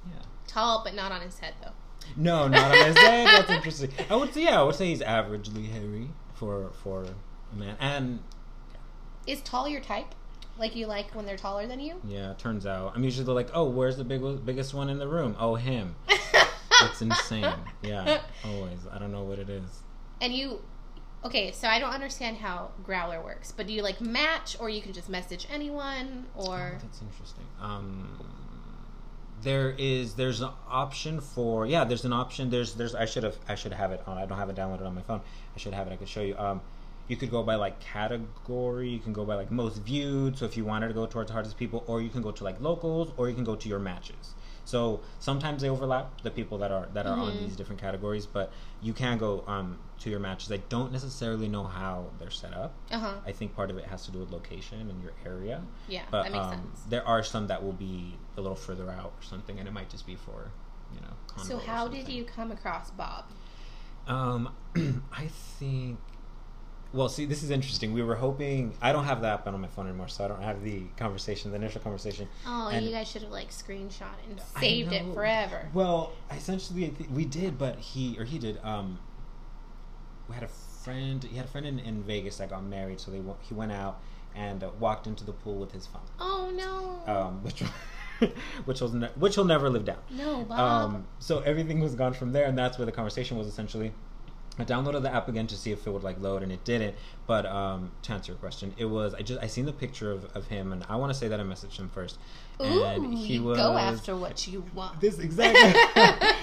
Yeah. 0.06 0.22
Tall, 0.46 0.82
but 0.84 0.94
not 0.94 1.10
on 1.12 1.20
his 1.22 1.38
head 1.38 1.54
though. 1.62 1.70
No, 2.16 2.46
not 2.48 2.70
on 2.70 2.86
his 2.86 2.96
head. 2.98 3.26
That's 3.28 3.50
interesting. 3.58 3.90
I 4.10 4.16
would 4.16 4.34
say, 4.34 4.42
yeah, 4.42 4.60
I 4.60 4.62
would 4.62 4.74
say 4.74 4.88
he's 4.88 5.00
averagely 5.00 5.70
hairy 5.70 6.10
for 6.34 6.70
for 6.82 7.04
a 7.52 7.56
man. 7.56 7.76
And 7.80 8.18
Is 9.26 9.40
tall 9.40 9.66
your 9.68 9.80
type? 9.80 10.14
Like 10.58 10.76
you 10.76 10.86
like 10.86 11.14
when 11.14 11.24
they're 11.26 11.36
taller 11.36 11.66
than 11.66 11.80
you? 11.80 12.00
yeah, 12.06 12.30
it 12.32 12.38
turns 12.38 12.64
out 12.66 12.92
I'm 12.94 13.02
usually 13.02 13.26
like, 13.32 13.48
oh, 13.54 13.64
where's 13.68 13.96
the 13.96 14.04
big 14.04 14.22
biggest 14.44 14.74
one 14.74 14.88
in 14.90 14.98
the 14.98 15.08
room? 15.08 15.34
Oh, 15.38 15.54
him. 15.54 15.96
It's 16.82 17.00
insane. 17.00 17.54
Yeah, 17.82 18.20
always. 18.44 18.80
I 18.92 18.98
don't 18.98 19.12
know 19.12 19.22
what 19.22 19.38
it 19.38 19.48
is. 19.48 19.82
and 20.20 20.32
you 20.34 20.60
okay 21.24 21.50
so 21.52 21.66
i 21.68 21.78
don't 21.78 21.92
understand 21.94 22.36
how 22.36 22.70
Growlr 22.86 23.24
works 23.24 23.50
but 23.50 23.66
do 23.66 23.72
you 23.72 23.80
like 23.82 23.98
match 24.02 24.56
or 24.60 24.68
you 24.68 24.82
can 24.82 24.92
just 24.92 25.08
message 25.08 25.46
anyone 25.50 26.26
or 26.34 26.72
Oh, 26.76 26.78
that's 26.82 27.00
interesting. 27.00 27.44
Um, 27.60 28.18
there 29.44 29.74
is 29.78 30.14
there's 30.14 30.40
an 30.40 30.50
option 30.68 31.20
for 31.20 31.66
yeah 31.66 31.84
there's 31.84 32.04
an 32.04 32.12
option 32.12 32.50
there's 32.50 32.74
there's 32.74 32.94
I 32.94 33.04
should 33.04 33.22
have 33.22 33.36
I 33.48 33.54
should 33.54 33.72
have 33.72 33.92
it 33.92 34.02
on 34.06 34.18
I 34.18 34.26
don't 34.26 34.38
have 34.38 34.50
it 34.50 34.56
downloaded 34.56 34.86
on 34.86 34.94
my 34.94 35.02
phone. 35.02 35.20
I 35.54 35.58
should 35.58 35.74
have 35.74 35.86
it 35.86 35.92
I 35.92 35.96
could 35.96 36.08
show 36.08 36.22
you. 36.22 36.36
Um 36.36 36.60
you 37.06 37.16
could 37.16 37.30
go 37.30 37.42
by 37.42 37.54
like 37.56 37.78
category 37.80 38.88
you 38.88 38.98
can 38.98 39.12
go 39.12 39.24
by 39.24 39.34
like 39.34 39.50
most 39.50 39.76
viewed 39.82 40.38
so 40.38 40.46
if 40.46 40.56
you 40.56 40.64
wanted 40.64 40.88
to 40.88 40.94
go 40.94 41.06
towards 41.06 41.28
the 41.28 41.34
hardest 41.34 41.58
people 41.58 41.84
or 41.86 42.00
you 42.00 42.08
can 42.08 42.22
go 42.22 42.30
to 42.30 42.42
like 42.42 42.58
locals 42.60 43.12
or 43.18 43.28
you 43.28 43.34
can 43.34 43.44
go 43.44 43.54
to 43.54 43.68
your 43.68 43.78
matches 43.78 44.34
so 44.64 45.00
sometimes 45.20 45.62
they 45.62 45.68
overlap 45.68 46.20
the 46.22 46.30
people 46.30 46.58
that 46.58 46.70
are 46.72 46.88
that 46.94 47.06
are 47.06 47.16
on 47.16 47.34
Mhm. 47.34 47.38
these 47.38 47.56
different 47.56 47.80
categories 47.80 48.26
but 48.26 48.52
you 48.80 48.92
can 48.92 49.18
go 49.18 49.44
um 49.46 49.78
to 50.00 50.10
your 50.10 50.20
matches 50.20 50.50
I 50.52 50.58
don't 50.68 50.90
necessarily 50.92 51.48
know 51.48 51.64
how 51.64 52.06
they're 52.18 52.30
set 52.30 52.52
up 52.54 52.72
uh-huh 52.90 53.14
I 53.26 53.32
think 53.32 53.54
part 53.54 53.70
of 53.70 53.76
it 53.78 53.84
has 53.86 54.04
to 54.06 54.10
do 54.10 54.18
with 54.20 54.30
location 54.30 54.80
and 54.90 55.02
your 55.02 55.12
area 55.24 55.62
yeah 55.88 56.02
but 56.10 56.24
that 56.24 56.32
makes 56.32 56.44
um, 56.46 56.50
sense 56.52 56.82
there 56.88 57.06
are 57.06 57.22
some 57.22 57.46
that 57.48 57.62
will 57.62 57.72
be 57.72 58.14
a 58.36 58.40
little 58.40 58.56
further 58.56 58.90
out 58.90 59.12
or 59.18 59.22
something, 59.22 59.58
and 59.58 59.68
it 59.68 59.72
might 59.72 59.88
just 59.90 60.06
be 60.06 60.16
for 60.16 60.50
you 60.94 61.00
know. 61.00 61.14
so 61.42 61.58
how 61.58 61.86
did 61.88 62.08
you 62.08 62.24
come 62.24 62.50
across 62.50 62.90
bob 62.90 63.24
Um, 64.06 64.50
I 65.12 65.28
think. 65.58 65.98
Well, 66.94 67.08
see, 67.08 67.24
this 67.26 67.42
is 67.42 67.50
interesting. 67.50 67.92
We 67.92 68.02
were 68.02 68.14
hoping. 68.14 68.72
I 68.80 68.92
don't 68.92 69.04
have 69.04 69.20
the 69.20 69.26
app 69.26 69.48
on 69.48 69.60
my 69.60 69.66
phone 69.66 69.88
anymore, 69.88 70.06
so 70.06 70.24
I 70.24 70.28
don't 70.28 70.40
have 70.42 70.62
the 70.62 70.84
conversation, 70.96 71.50
the 71.50 71.56
initial 71.56 71.80
conversation. 71.80 72.28
oh 72.46 72.68
And- 72.68 72.86
you 72.86 72.92
guys 72.92 73.08
should 73.08 73.22
have 73.22 73.32
like 73.32 73.50
screenshot 73.50 74.14
and 74.28 74.40
saved 74.60 74.92
it 74.92 75.12
forever 75.12 75.68
Well, 75.74 76.12
essentially, 76.30 76.94
we 77.12 77.24
did, 77.24 77.58
but 77.58 77.80
he 77.80 78.16
or 78.18 78.24
he 78.24 78.38
did. 78.38 78.60
Um, 78.62 79.00
we 80.28 80.34
had 80.36 80.44
a 80.44 80.48
friend. 80.84 81.22
He 81.24 81.36
had 81.36 81.46
a 81.46 81.48
friend 81.48 81.66
in, 81.66 81.80
in 81.80 82.02
Vegas 82.04 82.36
that 82.36 82.50
got 82.50 82.64
married, 82.64 83.00
so 83.00 83.10
they 83.10 83.20
he 83.42 83.54
went 83.54 83.72
out 83.72 84.00
and 84.36 84.62
uh, 84.62 84.70
walked 84.78 85.06
into 85.08 85.24
the 85.24 85.32
pool 85.32 85.56
with 85.56 85.72
his 85.72 85.86
phone, 85.86 86.02
oh 86.18 86.50
no 86.54 87.12
um, 87.12 87.42
which 87.44 87.62
which 88.64 88.80
was 88.80 88.92
ne- 88.92 89.10
which 89.16 89.34
he'll 89.34 89.44
never 89.44 89.68
live 89.68 89.84
down. 89.84 89.98
no 90.10 90.42
bob 90.44 90.58
Um, 90.60 91.06
so 91.18 91.40
everything 91.40 91.80
was 91.80 91.94
gone 91.96 92.14
from 92.14 92.32
there, 92.32 92.44
and 92.46 92.56
that's 92.56 92.78
where 92.78 92.86
the 92.86 92.92
conversation 92.92 93.36
was 93.36 93.46
essentially. 93.48 93.92
I 94.56 94.64
downloaded 94.64 95.02
the 95.02 95.12
app 95.12 95.28
again 95.28 95.48
to 95.48 95.56
see 95.56 95.72
if 95.72 95.86
it 95.86 95.90
would 95.90 96.04
like 96.04 96.20
load, 96.20 96.42
and 96.42 96.52
it 96.52 96.62
didn't. 96.64 96.94
But 97.26 97.44
um, 97.46 97.90
to 98.02 98.12
answer 98.12 98.32
your 98.32 98.38
question, 98.38 98.72
it 98.76 98.84
was 98.84 99.12
I 99.14 99.22
just 99.22 99.42
I 99.42 99.48
seen 99.48 99.66
the 99.66 99.72
picture 99.72 100.12
of, 100.12 100.26
of 100.36 100.46
him, 100.46 100.72
and 100.72 100.84
I 100.88 100.96
want 100.96 101.12
to 101.12 101.18
say 101.18 101.26
that 101.28 101.40
I 101.40 101.42
messaged 101.42 101.76
him 101.78 101.88
first, 101.88 102.18
Ooh, 102.62 102.84
and 102.84 103.18
he 103.18 103.40
was 103.40 103.58
go 103.58 103.76
after 103.76 104.14
what 104.14 104.46
you 104.46 104.64
want 104.72 105.00
this 105.00 105.18
exactly. 105.18 105.80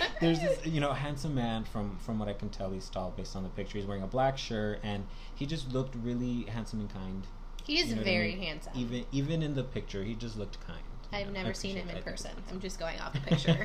There's 0.20 0.40
this 0.42 0.66
you 0.66 0.82
know 0.82 0.92
handsome 0.92 1.36
man 1.36 1.64
from 1.64 1.98
from 2.00 2.20
what 2.20 2.28
I 2.28 2.34
can 2.34 2.50
tell 2.50 2.72
he's 2.72 2.90
tall 2.90 3.14
based 3.16 3.36
on 3.36 3.44
the 3.44 3.50
picture. 3.50 3.78
He's 3.78 3.88
wearing 3.88 4.04
a 4.04 4.08
black 4.08 4.38
shirt, 4.38 4.80
and 4.84 5.06
he 5.34 5.46
just 5.46 5.72
looked 5.72 5.96
really 5.96 6.44
handsome 6.44 6.82
and 6.82 6.90
kind. 6.94 7.26
he 7.64 7.80
is 7.80 7.90
You 7.90 7.96
know 7.96 8.02
what 8.02 8.08
I 8.08 8.12
very 8.12 8.36
mean? 8.36 8.44
handsome 8.44 8.74
Even 8.76 9.06
even 9.14 9.42
in 9.42 9.56
the 9.56 9.64
picture, 9.64 10.04
he 10.04 10.16
just 10.16 10.38
looked 10.38 10.60
kind. 10.68 10.82
i've 11.14 11.28
know. 11.28 11.34
Never 11.34 11.54
seen 11.54 11.78
him 11.78 11.88
in 11.88 11.88
that. 11.88 11.92
I 11.92 11.96
think 11.96 12.06
person 12.06 12.32
i'm 12.50 12.60
just 12.60 12.78
going 12.80 13.00
off 13.00 13.14
the 13.14 13.20
picture 13.22 13.56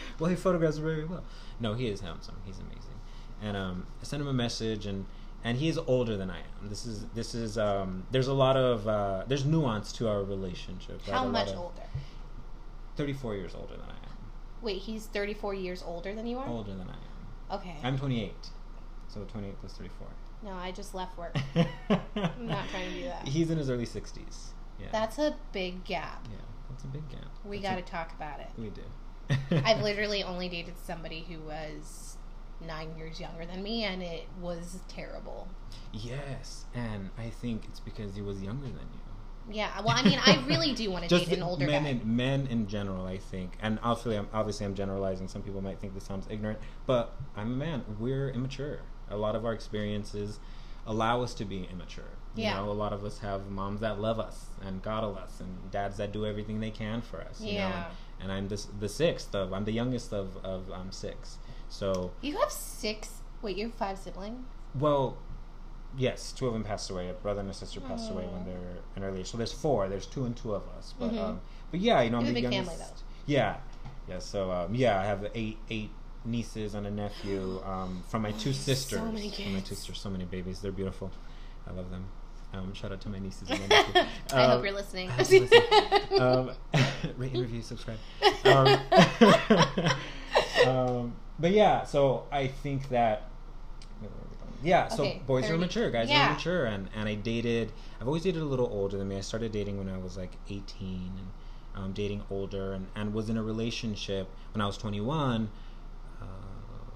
well, 0.20 0.30
he 0.30 0.36
photographs 0.36 0.76
very 0.78 1.04
well. 1.04 1.24
No, 1.58 1.74
he 1.74 1.88
is 1.88 2.00
handsome. 2.00 2.36
He's 2.44 2.58
amazing. 2.58 2.97
And 3.42 3.56
um, 3.56 3.86
I 4.00 4.04
sent 4.04 4.20
him 4.20 4.28
a 4.28 4.32
message, 4.32 4.86
and 4.86 5.06
and 5.44 5.56
he 5.58 5.68
is 5.68 5.78
older 5.78 6.16
than 6.16 6.30
I 6.30 6.38
am. 6.38 6.68
This 6.68 6.84
is 6.86 7.06
this 7.14 7.34
is 7.34 7.56
um, 7.58 8.04
there's 8.10 8.26
a 8.28 8.32
lot 8.32 8.56
of 8.56 8.86
uh, 8.88 9.24
there's 9.28 9.44
nuance 9.44 9.92
to 9.94 10.08
our 10.08 10.22
relationship. 10.22 11.00
right? 11.06 11.16
how 11.16 11.24
much 11.26 11.50
of- 11.50 11.58
older 11.58 11.82
Thirty 12.96 13.12
four 13.12 13.36
years 13.36 13.54
older 13.54 13.74
than 13.74 13.86
I 13.86 13.90
am. 14.08 14.16
wait 14.60 14.78
he's 14.82 15.06
34 15.06 15.54
years 15.54 15.84
older 15.86 16.12
than 16.16 16.26
you 16.26 16.36
are 16.38 16.48
Older 16.48 16.72
than 16.74 16.88
I 16.88 16.94
am. 17.54 17.58
okay 17.60 17.76
I'm 17.84 17.96
28. 17.96 18.34
So 19.06 19.20
28 19.22 19.60
plus 19.60 19.72
34. 19.74 20.06
no 20.42 20.50
i 20.50 20.72
just 20.72 20.94
left 20.96 21.16
work 21.16 21.36
i'm 21.88 22.46
not 22.46 22.68
trying 22.70 22.90
to 22.90 22.94
do 22.98 23.04
that 23.04 23.26
He's 23.28 23.50
in 23.50 23.58
his 23.58 23.70
early 23.70 23.86
60s. 23.86 24.48
Yeah. 24.80 24.86
That's 24.92 25.18
a 25.18 25.36
big 25.52 25.84
gap. 25.84 26.26
yeah. 26.30 26.38
That's 26.70 26.82
a 26.84 26.88
big 26.88 27.08
gap. 27.08 27.24
We 27.44 27.60
got 27.60 27.76
to 27.76 27.82
talk 27.82 28.12
about 28.14 28.40
it. 28.40 28.48
we 28.58 28.70
do. 28.70 28.82
I've 29.64 29.80
literally 29.88 30.22
only 30.24 30.48
dated 30.48 30.74
somebody 30.84 31.24
who 31.28 31.38
was 31.40 32.16
nine 32.66 32.96
years 32.96 33.20
younger 33.20 33.46
than 33.46 33.62
me, 33.62 33.84
and 33.84 34.02
it 34.02 34.26
was 34.40 34.80
terrible. 34.88 35.48
Yes, 35.92 36.64
and 36.74 37.10
I 37.18 37.30
think 37.30 37.64
it's 37.68 37.80
because 37.80 38.14
he 38.14 38.22
was 38.22 38.42
younger 38.42 38.66
than 38.66 38.74
you. 38.92 39.00
Yeah, 39.50 39.80
well, 39.80 39.94
I 39.96 40.02
mean, 40.02 40.18
I 40.22 40.44
really 40.46 40.74
do 40.74 40.90
want 40.90 41.08
to 41.08 41.18
date 41.18 41.28
an 41.32 41.42
older 41.42 41.66
men 41.66 41.84
guy. 41.84 41.88
in 41.90 42.16
men 42.16 42.46
in 42.48 42.66
general, 42.66 43.06
I 43.06 43.16
think, 43.16 43.52
and 43.62 43.78
obviously, 43.82 44.16
I'm 44.16 44.28
obviously 44.32 44.66
I'm 44.66 44.74
generalizing. 44.74 45.28
Some 45.28 45.42
people 45.42 45.62
might 45.62 45.80
think 45.80 45.94
this 45.94 46.04
sounds 46.04 46.26
ignorant, 46.28 46.58
but 46.86 47.14
I'm 47.36 47.52
a 47.52 47.56
man. 47.56 47.84
We're 47.98 48.28
immature. 48.30 48.80
A 49.10 49.16
lot 49.16 49.34
of 49.34 49.46
our 49.46 49.54
experiences 49.54 50.38
allow 50.86 51.22
us 51.22 51.32
to 51.34 51.44
be 51.46 51.66
immature. 51.72 52.04
You 52.34 52.44
Yeah. 52.44 52.54
know, 52.58 52.70
a 52.70 52.72
lot 52.72 52.92
of 52.92 53.04
us 53.04 53.18
have 53.20 53.50
moms 53.50 53.80
that 53.80 53.98
love 53.98 54.20
us 54.20 54.46
and 54.60 54.82
coddle 54.82 55.16
us, 55.16 55.40
and 55.40 55.70
dads 55.70 55.96
that 55.96 56.12
do 56.12 56.26
everything 56.26 56.60
they 56.60 56.70
can 56.70 57.00
for 57.00 57.20
us. 57.22 57.40
You 57.40 57.52
know? 57.54 57.58
Yeah. 57.60 57.84
and, 58.20 58.24
and 58.24 58.32
I'm 58.32 58.48
this 58.48 58.66
the 58.78 58.88
sixth 58.88 59.34
of 59.34 59.54
I'm 59.54 59.64
the 59.64 59.72
youngest 59.72 60.12
of 60.12 60.36
of 60.44 60.70
um, 60.70 60.92
six. 60.92 61.38
So 61.68 62.10
You 62.22 62.36
have 62.38 62.50
six. 62.50 63.20
Wait, 63.42 63.56
you 63.56 63.66
have 63.66 63.74
five 63.74 63.98
siblings? 63.98 64.44
well, 64.74 65.16
yes, 65.96 66.32
two 66.32 66.46
of 66.46 66.52
them 66.52 66.64
passed 66.64 66.90
away. 66.90 67.08
A 67.08 67.12
brother 67.14 67.40
and 67.40 67.50
a 67.50 67.54
sister 67.54 67.80
passed 67.80 68.10
away 68.10 68.24
when 68.26 68.42
Oh. 68.42 68.44
they're 68.44 68.76
an 68.96 69.04
early. 69.04 69.24
So 69.24 69.36
there's 69.38 69.52
four. 69.52 69.88
There's 69.88 70.06
two 70.06 70.24
and 70.24 70.36
two 70.36 70.54
of 70.54 70.62
us. 70.76 70.94
But 70.98 71.12
Mhm. 71.12 71.18
um, 71.22 71.40
but 71.70 71.80
yeah, 71.80 72.00
you 72.02 72.10
know, 72.10 72.18
I'm 72.18 72.32
the 72.32 72.40
youngest. 72.40 72.68
family, 72.70 72.76
though. 72.84 73.02
Yeah, 73.26 73.56
yeah. 74.08 74.18
So 74.18 74.50
um, 74.50 74.74
yeah, 74.74 75.00
I 75.00 75.04
have 75.04 75.30
eight 75.34 75.58
eight 75.70 75.90
nieces 76.24 76.74
and 76.74 76.86
a 76.86 76.90
nephew 76.90 77.60
um, 77.64 78.02
from 78.08 78.22
my 78.22 78.32
two 78.32 78.50
Oh, 78.50 78.52
so 78.52 78.58
sisters. 78.58 79.00
many 79.00 79.30
From 79.30 79.54
my 79.54 79.60
two 79.60 79.74
sisters, 79.74 79.98
so 80.00 80.10
many 80.10 80.24
babies. 80.24 80.60
They're 80.60 80.72
beautiful. 80.72 81.10
I 81.66 81.72
love 81.72 81.90
them. 81.90 82.06
Um, 82.52 82.72
shout 82.72 82.92
out 82.92 83.00
to 83.02 83.08
my 83.10 83.18
nieces 83.18 83.48
and 83.50 83.60
my 83.60 83.66
nephew. 83.66 84.02
I 84.32 84.42
Um, 84.44 84.50
hope 84.52 84.64
you're 84.64 84.72
listening. 84.74 85.10
I 85.10 85.12
hope 85.12 85.30
you're 85.30 85.40
listening. 85.42 86.20
um, 86.20 86.50
rate 87.18 87.34
review, 87.36 87.60
subscribe. 87.62 87.98
Um, 88.44 88.80
um, 90.66 91.16
but 91.38 91.50
yeah, 91.52 91.84
so 91.84 92.24
I 92.32 92.46
think 92.48 92.88
that. 92.90 93.28
where 94.00 94.10
were 94.10 94.16
we 94.30 94.36
going? 94.36 94.52
Yeah, 94.62 94.88
so 94.88 95.02
Okay, 95.04 95.22
boys 95.26 95.44
30. 95.44 95.54
are 95.54 95.58
mature, 95.58 95.90
guys 95.90 96.08
Yeah. 96.10 96.30
are 96.30 96.32
mature, 96.34 96.64
and 96.66 96.88
and 96.94 97.08
I 97.08 97.14
dated. 97.14 97.72
I've 98.00 98.06
always 98.06 98.22
dated 98.24 98.42
a 98.42 98.46
little 98.46 98.66
older 98.66 98.96
than 98.98 99.08
me. 99.08 99.16
I 99.16 99.20
started 99.20 99.52
dating 99.52 99.78
when 99.78 99.88
I 99.88 99.98
was 99.98 100.16
like 100.16 100.32
eighteen, 100.48 101.12
and 101.16 101.28
um, 101.84 101.92
dating 101.92 102.22
older, 102.30 102.72
and 102.72 102.88
and 102.96 103.14
was 103.14 103.28
in 103.28 103.36
a 103.36 103.42
relationship 103.42 104.28
when 104.52 104.60
I 104.62 104.66
was 104.66 104.76
twenty 104.78 105.00
one. 105.00 105.50
Uh, 106.20 106.24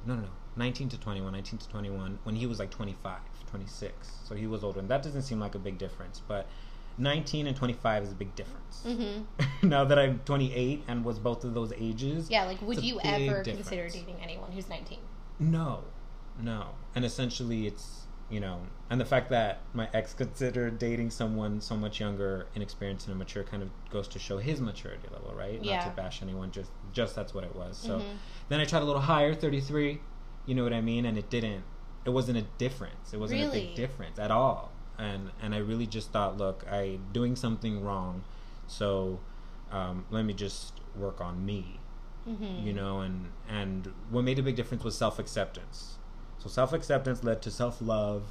no, 0.07 0.15
no, 0.17 0.23
no, 0.23 0.29
nineteen 0.57 0.89
to 0.89 0.99
21, 0.99 1.33
19 1.33 1.59
to 1.61 1.69
twenty 1.69 1.91
one. 1.91 2.19
When 2.25 2.35
he 2.35 2.47
was 2.47 2.59
like 2.59 2.71
25, 2.71 3.19
26. 3.49 4.11
so 4.25 4.35
he 4.35 4.47
was 4.49 4.65
older, 4.65 4.81
and 4.81 4.89
that 4.89 5.03
doesn't 5.03 5.23
seem 5.23 5.39
like 5.41 5.55
a 5.55 5.59
big 5.61 5.79
difference, 5.79 6.21
but. 6.27 6.49
19 6.99 7.47
and 7.47 7.57
25 7.57 8.03
is 8.05 8.13
a 8.13 8.15
big 8.15 8.35
difference. 8.35 8.83
hmm 8.87 9.23
now 9.67 9.85
that 9.85 9.99
I'm 9.99 10.21
28 10.25 10.85
and 10.89 11.05
was 11.05 11.19
both 11.19 11.45
of 11.45 11.55
those 11.55 11.73
ages. 11.79 12.31
Yeah, 12.31 12.45
like, 12.45 12.61
would 12.63 12.83
you 12.83 13.01
ever 13.03 13.43
consider 13.43 13.89
dating 13.89 14.17
anyone 14.23 14.53
who's 14.53 14.69
19? 14.69 14.99
No, 15.39 15.85
no. 16.41 16.69
And 16.95 17.05
essentially, 17.05 17.67
it's, 17.67 18.07
you 18.29 18.41
know, 18.41 18.61
and 18.91 19.01
the 19.01 19.05
fact 19.05 19.31
that 19.31 19.61
my 19.73 19.89
ex 19.95 20.15
considered 20.15 20.79
dating 20.79 21.11
someone 21.11 21.61
so 21.61 21.77
much 21.77 22.01
younger, 22.01 22.47
inexperienced, 22.55 23.07
and 23.07 23.15
immature 23.15 23.43
kind 23.45 23.63
of 23.63 23.71
goes 23.91 24.09
to 24.09 24.19
show 24.19 24.39
his 24.39 24.61
maturity 24.61 25.09
level, 25.13 25.35
right? 25.35 25.61
Yeah. 25.63 25.77
Not 25.77 25.83
to 25.83 25.91
bash 25.91 26.23
anyone, 26.23 26.51
just, 26.51 26.71
just 26.93 27.15
that's 27.15 27.33
what 27.35 27.45
it 27.45 27.55
was. 27.57 27.77
So 27.79 28.01
Mhm. 28.01 28.17
then 28.49 28.61
I 28.61 28.65
tried 28.65 28.83
a 28.83 28.85
little 28.85 29.03
higher, 29.03 29.35
33, 29.35 30.01
you 30.47 30.55
know 30.55 30.65
what 30.65 30.73
I 30.73 30.81
mean? 30.81 31.07
And 31.07 31.17
it 31.17 31.31
didn't, 31.31 31.65
it 32.05 32.11
wasn't 32.11 32.39
a 32.39 32.43
difference. 32.59 33.13
It 33.15 33.21
wasn't 33.21 33.43
a 33.43 33.51
big 33.53 33.75
difference 33.75 34.19
at 34.19 34.31
all. 34.31 34.72
And, 34.99 35.31
and 35.43 35.55
I 35.55 35.59
really 35.59 35.87
just 35.87 36.11
thought, 36.11 36.37
look, 36.37 36.65
I 36.71 36.99
doing 37.13 37.35
something 37.37 37.83
wrong. 37.83 38.23
So 38.67 39.21
um, 39.71 40.05
let 40.11 40.25
me 40.25 40.33
just 40.35 40.75
work 40.97 41.21
on 41.21 41.45
me 41.45 41.79
Mm-hmm. 42.29 42.65
you 42.65 42.73
know 42.73 43.01
and 43.01 43.33
and 43.49 43.93
what 44.09 44.23
made 44.23 44.39
a 44.39 44.45
big 44.45 44.55
difference 44.55 44.85
was 44.85 44.97
self-acceptance 44.97 45.97
so 46.39 46.49
self-acceptance 46.49 47.25
led 47.25 47.43
to 47.43 47.51
self-love 47.51 48.23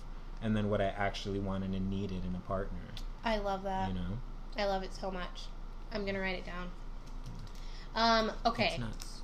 and 0.41 0.56
then 0.56 0.69
what 0.69 0.80
i 0.80 0.86
actually 0.86 1.39
wanted 1.39 1.74
and 1.74 1.89
needed 1.89 2.24
in 2.26 2.34
a 2.34 2.39
partner 2.47 2.80
I 3.26 3.39
love 3.39 3.63
that. 3.63 3.89
you 3.89 3.95
know 3.95 4.17
I 4.58 4.63
love 4.65 4.84
it 4.84 4.93
so 4.93 5.12
much. 5.12 5.47
I'm 5.91 6.06
gonna 6.06 6.21
write 6.21 6.38
it 6.38 6.45
down. 6.45 6.71
Um. 7.93 8.32
Okay. 8.45 8.67
it's 8.67 9.21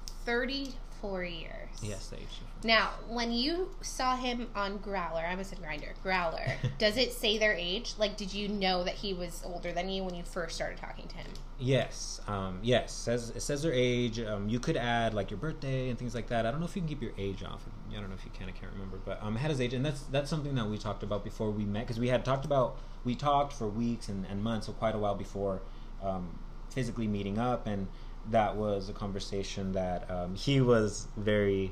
Thirty-four 1.01 1.23
years. 1.23 1.69
yes 1.81 2.11
age 2.15 2.41
Now, 2.63 2.91
when 3.07 3.31
you 3.31 3.69
saw 3.81 4.15
him 4.15 4.47
on 4.55 4.79
Growlr, 4.79 5.23
I 5.27 5.35
was 5.35 5.47
said 5.47 5.59
Grindr. 5.59 5.93
Growlr. 6.03 6.55
does 6.79 6.97
it 6.97 7.13
say 7.13 7.37
their 7.37 7.53
age? 7.53 7.93
Like, 7.97 8.17
did 8.17 8.33
you 8.33 8.47
know 8.47 8.83
that 8.83 8.95
he 8.95 9.13
was 9.13 9.43
older 9.45 9.71
than 9.71 9.89
you 9.89 10.03
when 10.03 10.15
you 10.15 10.23
first 10.23 10.55
started 10.55 10.77
talking 10.77 11.07
to 11.07 11.15
him? 11.15 11.27
yes 11.59 12.21
um 12.27 12.59
yes 12.61 12.93
says 12.93 13.31
it 13.31 13.41
says 13.41 13.63
their 13.63 13.73
age 13.73 14.19
um 14.19 14.47
you 14.47 14.59
could 14.59 14.77
add 14.77 15.15
like 15.15 15.31
your 15.31 15.39
birthday 15.39 15.89
and 15.89 15.97
things 15.97 16.13
like 16.13 16.27
that 16.27 16.45
i 16.45 16.51
don't 16.51 16.59
know 16.59 16.67
if 16.67 16.75
you 16.75 16.81
can 16.83 16.87
keep 16.89 17.01
your 17.01 17.11
age 17.17 17.41
off 17.43 17.63
i 17.89 17.95
don't 17.95 18.09
know 18.09 18.15
if 18.15 18.23
you 18.23 18.29
can 18.31 18.47
i 18.47 18.51
can't 18.51 18.71
remember 18.71 18.99
but 19.03 19.17
um 19.23 19.35
it 19.35 19.39
had 19.39 19.49
his 19.49 19.59
age 19.59 19.73
and 19.73 19.83
that's 19.83 20.01
that's 20.11 20.29
something 20.29 20.53
that 20.53 20.67
we 20.69 20.77
talked 20.77 21.01
about 21.01 21.23
before 21.23 21.49
we 21.49 21.65
met 21.65 21.79
because 21.87 21.99
we 21.99 22.09
had 22.09 22.23
talked 22.23 22.45
about 22.45 22.77
we 23.03 23.15
talked 23.15 23.53
for 23.53 23.67
weeks 23.67 24.07
and, 24.07 24.23
and 24.29 24.43
months 24.43 24.67
so 24.67 24.73
quite 24.73 24.93
a 24.93 24.99
while 24.99 25.15
before 25.15 25.59
um 26.03 26.37
physically 26.69 27.07
meeting 27.07 27.39
up 27.39 27.65
and 27.65 27.87
that 28.31 28.55
was 28.55 28.89
a 28.89 28.93
conversation 28.93 29.71
that 29.73 30.09
um, 30.11 30.35
he 30.35 30.61
was 30.61 31.07
very 31.17 31.71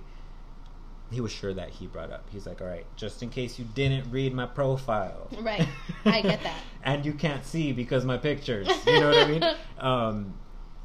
he 1.12 1.22
was 1.22 1.32
sure 1.32 1.54
that 1.54 1.70
he 1.70 1.86
brought 1.88 2.12
up 2.12 2.24
he's 2.32 2.46
like 2.48 2.62
all 2.62 2.68
right 2.68 2.86
just 2.96 3.22
in 3.22 3.30
case 3.30 3.60
you 3.60 3.66
didn't 3.76 4.10
read 4.12 4.34
my 4.34 4.46
profile 4.46 5.28
Right. 5.42 5.68
I 6.06 6.22
get 6.22 6.42
that. 6.44 6.58
and 6.84 7.06
you 7.06 7.14
can't 7.14 7.46
see 7.46 7.72
because 7.74 8.06
my 8.06 8.18
pictures 8.18 8.68
you 8.88 9.00
know 9.00 9.10
what 9.10 9.18
i 9.20 9.28
mean 9.28 9.44
um, 9.80 10.34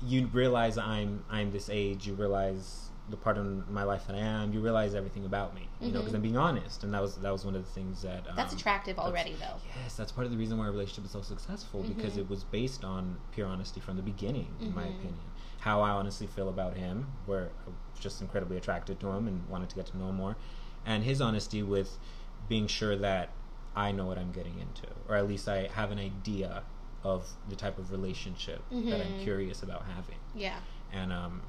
you 0.06 0.26
realize 0.33 0.76
i'm 0.76 1.24
i'm 1.30 1.50
this 1.52 1.70
age 1.70 2.06
you 2.06 2.14
realize 2.14 2.88
the 3.09 3.16
part 3.16 3.38
of 3.38 3.68
my 3.70 3.83
life 3.83 4.06
that 4.06 4.14
i 4.14 4.20
am 4.20 4.52
you 4.52 4.61
realize 4.61 4.94
everything 4.94 5.24
about 5.24 5.54
me 5.54 5.66
you 5.80 5.90
know 5.90 5.98
because 6.00 6.14
i'm 6.14 6.20
being 6.22 6.37
honest 6.37 6.85
and 6.85 6.92
that 6.94 7.00
was 7.02 7.16
that 7.16 7.33
was 7.33 7.44
one 7.44 7.56
of 7.56 7.64
the 7.64 7.70
things 7.70 8.02
that 8.02 8.24
um, 8.28 8.37
That's 8.37 8.52
attractive 8.52 8.96
that's- 8.96 9.11
already, 9.11 9.35
though. 9.40 9.56
Yes, 9.83 9.96
that's 9.96 10.12
part 10.12 10.26
of 10.26 10.30
the 10.30 10.37
reason 10.38 10.59
why 10.59 10.66
our 10.66 10.70
relationship 10.70 11.06
is 11.06 11.11
so 11.11 11.22
successful 11.22 11.83
because 11.83 12.12
Mhm. 12.14 12.18
it 12.18 12.30
was 12.30 12.44
based 12.44 12.85
on 12.85 13.16
pure 13.33 13.46
honesty 13.48 13.80
from 13.80 13.96
the 13.96 14.02
beginning, 14.02 14.46
in 14.61 14.74
my 14.74 14.83
Mhm. 14.85 14.90
opinion. 14.98 15.14
How 15.61 15.81
I 15.83 15.90
honestly 15.90 16.27
feel 16.27 16.49
about 16.49 16.77
him, 16.77 17.07
where 17.27 17.51
I 17.66 17.70
was 17.70 18.01
just 18.01 18.20
incredibly 18.20 18.57
attracted 18.57 18.99
to 19.01 19.09
him 19.09 19.27
and 19.29 19.49
wanted 19.49 19.68
to 19.70 19.77
get 19.77 19.87
to 19.87 19.96
know 19.99 20.09
him 20.09 20.16
more, 20.16 20.37
and 20.87 21.05
his 21.05 21.20
honesty 21.20 21.62
with 21.62 21.99
being 22.49 22.66
sure 22.66 22.96
that 22.96 23.31
I 23.77 23.92
know 23.92 24.07
what 24.07 24.18
I'm 24.18 24.33
getting 24.33 24.59
into, 24.59 24.88
or 25.09 25.16
at 25.16 25.29
least 25.29 25.49
I 25.49 25.68
have 25.75 25.90
an 25.92 25.99
idea 25.99 26.62
of 27.05 27.29
the 27.49 27.57
type 27.57 27.79
of 27.79 27.90
relationship 27.90 28.62
that 28.70 29.01
I'm 29.01 29.14
Mhm. 29.14 29.20
curious 29.23 29.62
about 29.62 29.85
having 29.87 30.18
Yeah. 30.35 30.59
and 30.92 31.12
um 31.12 31.42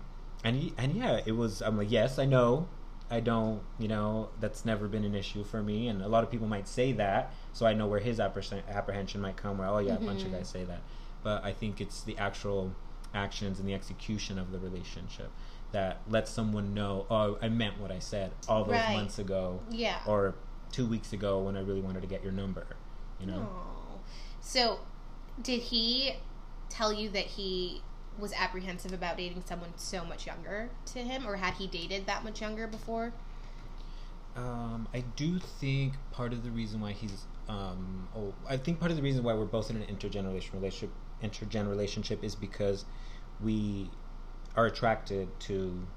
and 0.45 0.71
and 0.77 0.93
yeah 0.95 1.19
it 1.25 1.33
was 1.33 1.61
i'm 1.61 1.77
like 1.77 1.91
yes 1.91 2.17
i 2.17 2.25
know 2.25 2.67
i 3.09 3.19
don't 3.19 3.61
you 3.77 3.87
know 3.89 4.29
that's 4.39 4.63
never 4.65 4.87
been 4.87 5.03
an 5.03 5.13
issue 5.13 5.43
for 5.43 5.61
me 5.61 5.87
and 5.89 6.01
a 6.01 6.07
lot 6.07 6.23
of 6.23 6.31
people 6.31 6.47
might 6.47 6.67
say 6.69 6.91
that 6.93 7.33
so 7.53 7.65
i 7.65 7.73
know 7.73 7.85
where 7.85 7.99
his 7.99 8.17
appreh- 8.19 8.65
apprehension 8.69 9.19
might 9.19 9.35
come 9.35 9.57
where 9.57 9.67
oh 9.67 9.79
yeah 9.79 9.95
a 9.95 9.99
bunch 9.99 10.23
of 10.23 10.29
Mhm. 10.29 10.37
guys 10.37 10.47
say 10.47 10.63
that 10.63 10.81
but 11.21 11.43
i 11.43 11.51
think 11.51 11.81
it's 11.81 12.01
the 12.03 12.17
actual 12.17 12.71
actions 13.13 13.59
and 13.59 13.67
the 13.67 13.73
execution 13.73 14.37
of 14.39 14.51
the 14.51 14.59
relationship 14.59 15.29
that 15.71 15.99
lets 16.09 16.29
someone 16.31 16.73
know 16.73 17.05
oh 17.09 17.37
i 17.41 17.49
meant 17.49 17.79
what 17.79 17.91
i 17.91 17.99
said 17.99 18.31
all 18.47 18.63
those 18.63 18.73
Right. 18.73 18.93
months 18.93 19.19
ago 19.19 19.61
Yeah. 19.69 19.99
or 20.05 20.35
two 20.71 20.85
weeks 20.85 21.11
ago 21.13 21.39
when 21.39 21.55
i 21.57 21.61
really 21.61 21.81
wanted 21.81 22.01
to 22.01 22.07
get 22.07 22.23
your 22.23 22.31
number 22.33 22.65
you 23.19 23.27
know 23.27 23.41
Aw. 23.41 23.97
So, 24.39 24.79
did 25.41 25.61
he 25.61 26.13
tell 26.69 26.91
you 26.91 27.09
that 27.09 27.25
he 27.25 27.81
was 28.19 28.33
apprehensive 28.33 28.91
about 28.91 29.17
dating 29.17 29.43
someone 29.45 29.69
so 29.77 30.03
much 30.03 30.25
younger 30.25 30.69
to 30.87 30.99
him, 30.99 31.27
or 31.27 31.35
had 31.37 31.53
he 31.55 31.67
dated 31.67 32.05
that 32.07 32.23
much 32.23 32.41
younger 32.41 32.65
before? 32.67 33.13
Um, 34.35 34.87
I 34.93 35.01
do 35.15 35.39
think 35.39 35.93
part 36.11 36.33
of 36.33 36.43
the 36.43 36.49
reason 36.51 36.81
why 36.81 36.93
he's 36.93 37.25
um, 37.49 38.07
oh, 38.15 38.33
I 38.49 38.57
think 38.57 38.79
part 38.79 38.91
of 38.91 38.97
the 38.97 39.03
reason 39.03 39.23
why 39.23 39.33
we're 39.33 39.45
both 39.45 39.69
in 39.69 39.75
an 39.77 39.83
intergenerational 39.95 40.53
relationship, 40.53 40.89
intergen 41.21 41.69
relationship, 41.69 42.23
is 42.23 42.35
because 42.35 42.85
we 43.43 43.89
are 44.55 44.65
attracted 44.65 45.27
to 45.41 45.87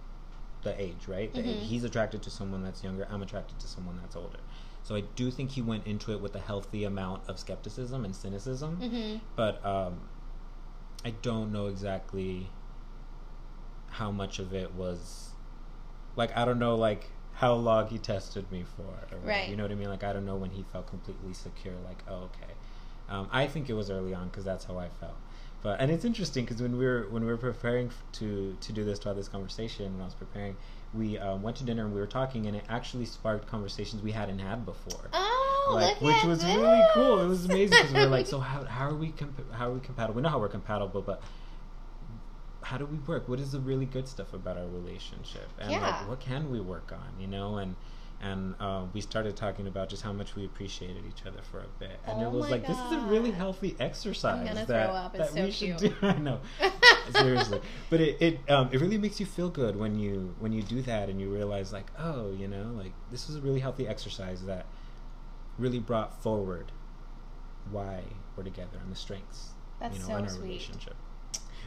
the 0.63 0.81
age, 0.81 1.07
right? 1.09 1.33
The 1.35 1.41
age. 1.41 1.57
Mhm. 1.57 1.63
He's 1.63 1.85
attracted 1.85 2.23
to 2.23 2.31
someone 2.31 2.63
that's 2.63 2.83
younger. 2.83 3.07
I'm 3.11 3.23
attracted 3.23 3.59
to 3.61 3.67
someone 3.69 3.99
that's 4.01 4.17
older. 4.17 4.39
So 4.83 4.95
I 4.95 5.01
do 5.17 5.31
think 5.31 5.53
he 5.53 5.63
went 5.63 5.87
into 5.87 6.13
it 6.13 6.21
with 6.21 6.35
a 6.35 6.39
healthy 6.41 6.85
amount 6.85 7.29
of 7.29 7.39
skepticism 7.39 8.05
and 8.05 8.15
cynicism, 8.15 8.79
Mm-hmm. 8.81 9.19
but 9.37 9.65
um, 9.65 10.09
I 11.05 11.11
don't 11.11 11.53
know 11.53 11.67
exactly 11.67 12.49
how 13.91 14.11
much 14.11 14.39
of 14.39 14.53
it 14.53 14.75
was 14.75 15.31
like 16.17 16.37
I 16.37 16.45
don't 16.45 16.59
know 16.59 16.75
like 16.77 17.11
how 17.35 17.55
long 17.55 17.89
he 17.89 17.99
tested 17.99 18.51
me 18.53 18.65
for. 18.77 18.83
Or, 18.83 19.19
Right. 19.25 19.49
You 19.49 19.57
know 19.57 19.65
what 19.65 19.73
I 19.73 19.75
mean? 19.77 19.89
Like 19.89 20.05
I 20.05 20.13
don't 20.13 20.27
know 20.27 20.37
when 20.37 20.51
he 20.51 20.63
felt 20.63 20.87
completely 20.87 21.33
secure. 21.33 21.75
Like 21.85 22.03
oh 22.09 22.25
okay, 22.31 22.53
um, 23.09 23.29
I 23.33 23.47
think 23.47 23.69
it 23.69 23.75
was 23.75 23.91
early 23.91 24.15
on 24.15 24.29
because 24.29 24.45
that's 24.45 24.65
how 24.65 24.79
I 24.79 24.89
felt. 25.01 25.17
But 25.63 25.81
and 25.81 25.91
it's 25.91 26.05
interesting 26.05 26.45
because 26.45 26.61
when 26.61 26.77
we 26.77 26.85
were 26.85 27.07
when 27.11 27.25
we 27.25 27.31
were 27.31 27.39
preparing 27.39 27.91
to 28.13 28.57
to 28.61 28.73
do 28.73 28.85
this 28.85 28.99
to 29.01 29.09
have 29.09 29.17
this 29.17 29.29
conversation 29.29 29.93
when 29.93 30.03
I 30.03 30.05
was 30.05 30.15
preparing, 30.15 30.57
we 30.93 31.17
um, 31.19 31.43
went 31.43 31.57
to 31.59 31.65
dinner 31.65 31.85
and 31.85 31.95
we 31.95 32.01
were 32.01 32.07
talking 32.07 32.47
and 32.47 32.55
it 32.57 32.65
actually 32.69 33.07
sparked 33.07 33.47
conversations 33.49 34.03
we 34.03 34.13
hadn't 34.13 34.41
had 34.41 34.67
before 34.67 35.09
Oh, 35.67 35.75
like, 35.75 36.01
which 36.01 36.23
was 36.25 36.45
really 36.45 36.83
cool. 36.93 37.21
It 37.21 37.29
was 37.29 37.47
amazing 37.47 37.79
because 37.79 37.95
we 37.95 38.01
were 38.01 38.09
like, 38.09 38.27
so 38.35 38.41
how, 38.41 38.65
how 38.65 38.89
are 38.89 38.95
we 38.95 39.11
comp- 39.11 39.53
how 39.53 39.71
are 39.71 39.73
we 39.73 39.81
compatible? 39.81 40.17
We 40.17 40.23
know 40.23 40.29
how 40.29 40.39
we're 40.39 40.49
compatible, 40.49 41.01
but 41.01 41.23
how 42.63 42.79
do 42.79 42.87
we 42.87 42.99
work? 42.99 43.29
What 43.29 43.41
is 43.41 43.53
the 43.53 43.61
really 43.61 43.87
good 43.87 44.09
stuff 44.09 44.33
about 44.33 44.57
our 44.57 44.67
relationship? 44.67 45.49
And 45.59 45.73
Yeah. 45.73 45.81
like, 45.81 46.09
what 46.09 46.21
can 46.21 46.51
we 46.51 46.61
work 46.61 46.93
on? 46.93 47.21
You 47.21 47.27
know, 47.27 47.57
and 47.57 47.77
and 48.25 48.55
uh, 48.59 48.85
we 48.95 49.03
started 49.03 49.37
talking 49.37 49.67
about 49.67 49.91
just 49.91 50.03
how 50.03 50.13
much 50.13 50.35
we 50.35 50.47
appreciated 50.47 51.05
each 51.07 51.27
other 51.27 51.43
for 51.43 51.61
a 51.61 51.69
bit, 51.79 52.01
and 52.07 52.23
Oh 52.23 52.27
it 52.27 52.31
was 52.33 52.49
like 52.51 52.67
this 52.67 52.79
is 52.79 52.93
a 52.93 53.01
really 53.01 53.31
healthy 53.31 53.77
exercise 53.79 54.55
that, 54.55 54.67
throw 54.67 54.77
up. 54.77 55.15
It's 55.15 55.31
that 55.31 55.37
so 55.37 55.45
we 55.45 55.51
should 55.51 55.77
do. 55.77 55.95
I 56.03 56.19
know, 56.19 56.41
seriously, 57.13 57.61
but 57.91 58.01
it 58.01 58.17
it 58.23 58.51
um, 58.51 58.71
it 58.73 58.81
really 58.81 58.97
makes 58.97 59.21
you 59.21 59.27
feel 59.27 59.51
good 59.51 59.77
when 59.77 59.99
you 59.99 60.35
when 60.39 60.53
you 60.53 60.63
do 60.63 60.81
that 60.83 61.11
and 61.11 61.21
you 61.21 61.29
realize 61.29 61.73
like 61.73 61.91
oh 61.99 62.33
you 62.33 62.49
know 62.49 62.73
like 62.77 62.93
this 63.11 63.27
was 63.27 63.37
a 63.37 63.41
really 63.41 63.61
healthy 63.61 63.87
exercise 63.87 64.45
that 64.47 64.67
really 65.59 65.79
brought 65.79 66.23
forward 66.23 66.73
why 67.71 68.03
we're 68.37 68.43
together 68.43 68.79
and 68.83 68.91
the 68.91 68.97
strengths 68.97 69.51
That's 69.81 69.95
you 69.97 70.01
know 70.01 70.09
so 70.09 70.17
in 70.17 70.25
our 70.25 70.31
sweet. 70.31 70.45
relationship. 70.45 70.97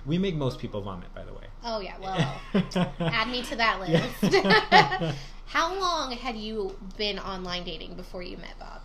We 0.05 0.17
make 0.17 0.35
most 0.35 0.59
people 0.59 0.81
vomit, 0.81 1.13
by 1.13 1.23
the 1.23 1.33
way. 1.33 1.45
Oh 1.63 1.79
yeah, 1.79 1.95
well, 2.01 2.41
add 2.99 3.29
me 3.29 3.41
to 3.43 3.55
that 3.55 3.79
list. 3.79 5.15
How 5.47 5.79
long 5.79 6.11
had 6.11 6.35
you 6.37 6.77
been 6.97 7.19
online 7.19 7.63
dating 7.63 7.95
before 7.95 8.21
you 8.21 8.37
met 8.37 8.57
Bob? 8.59 8.81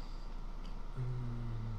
Mm, 0.99 1.03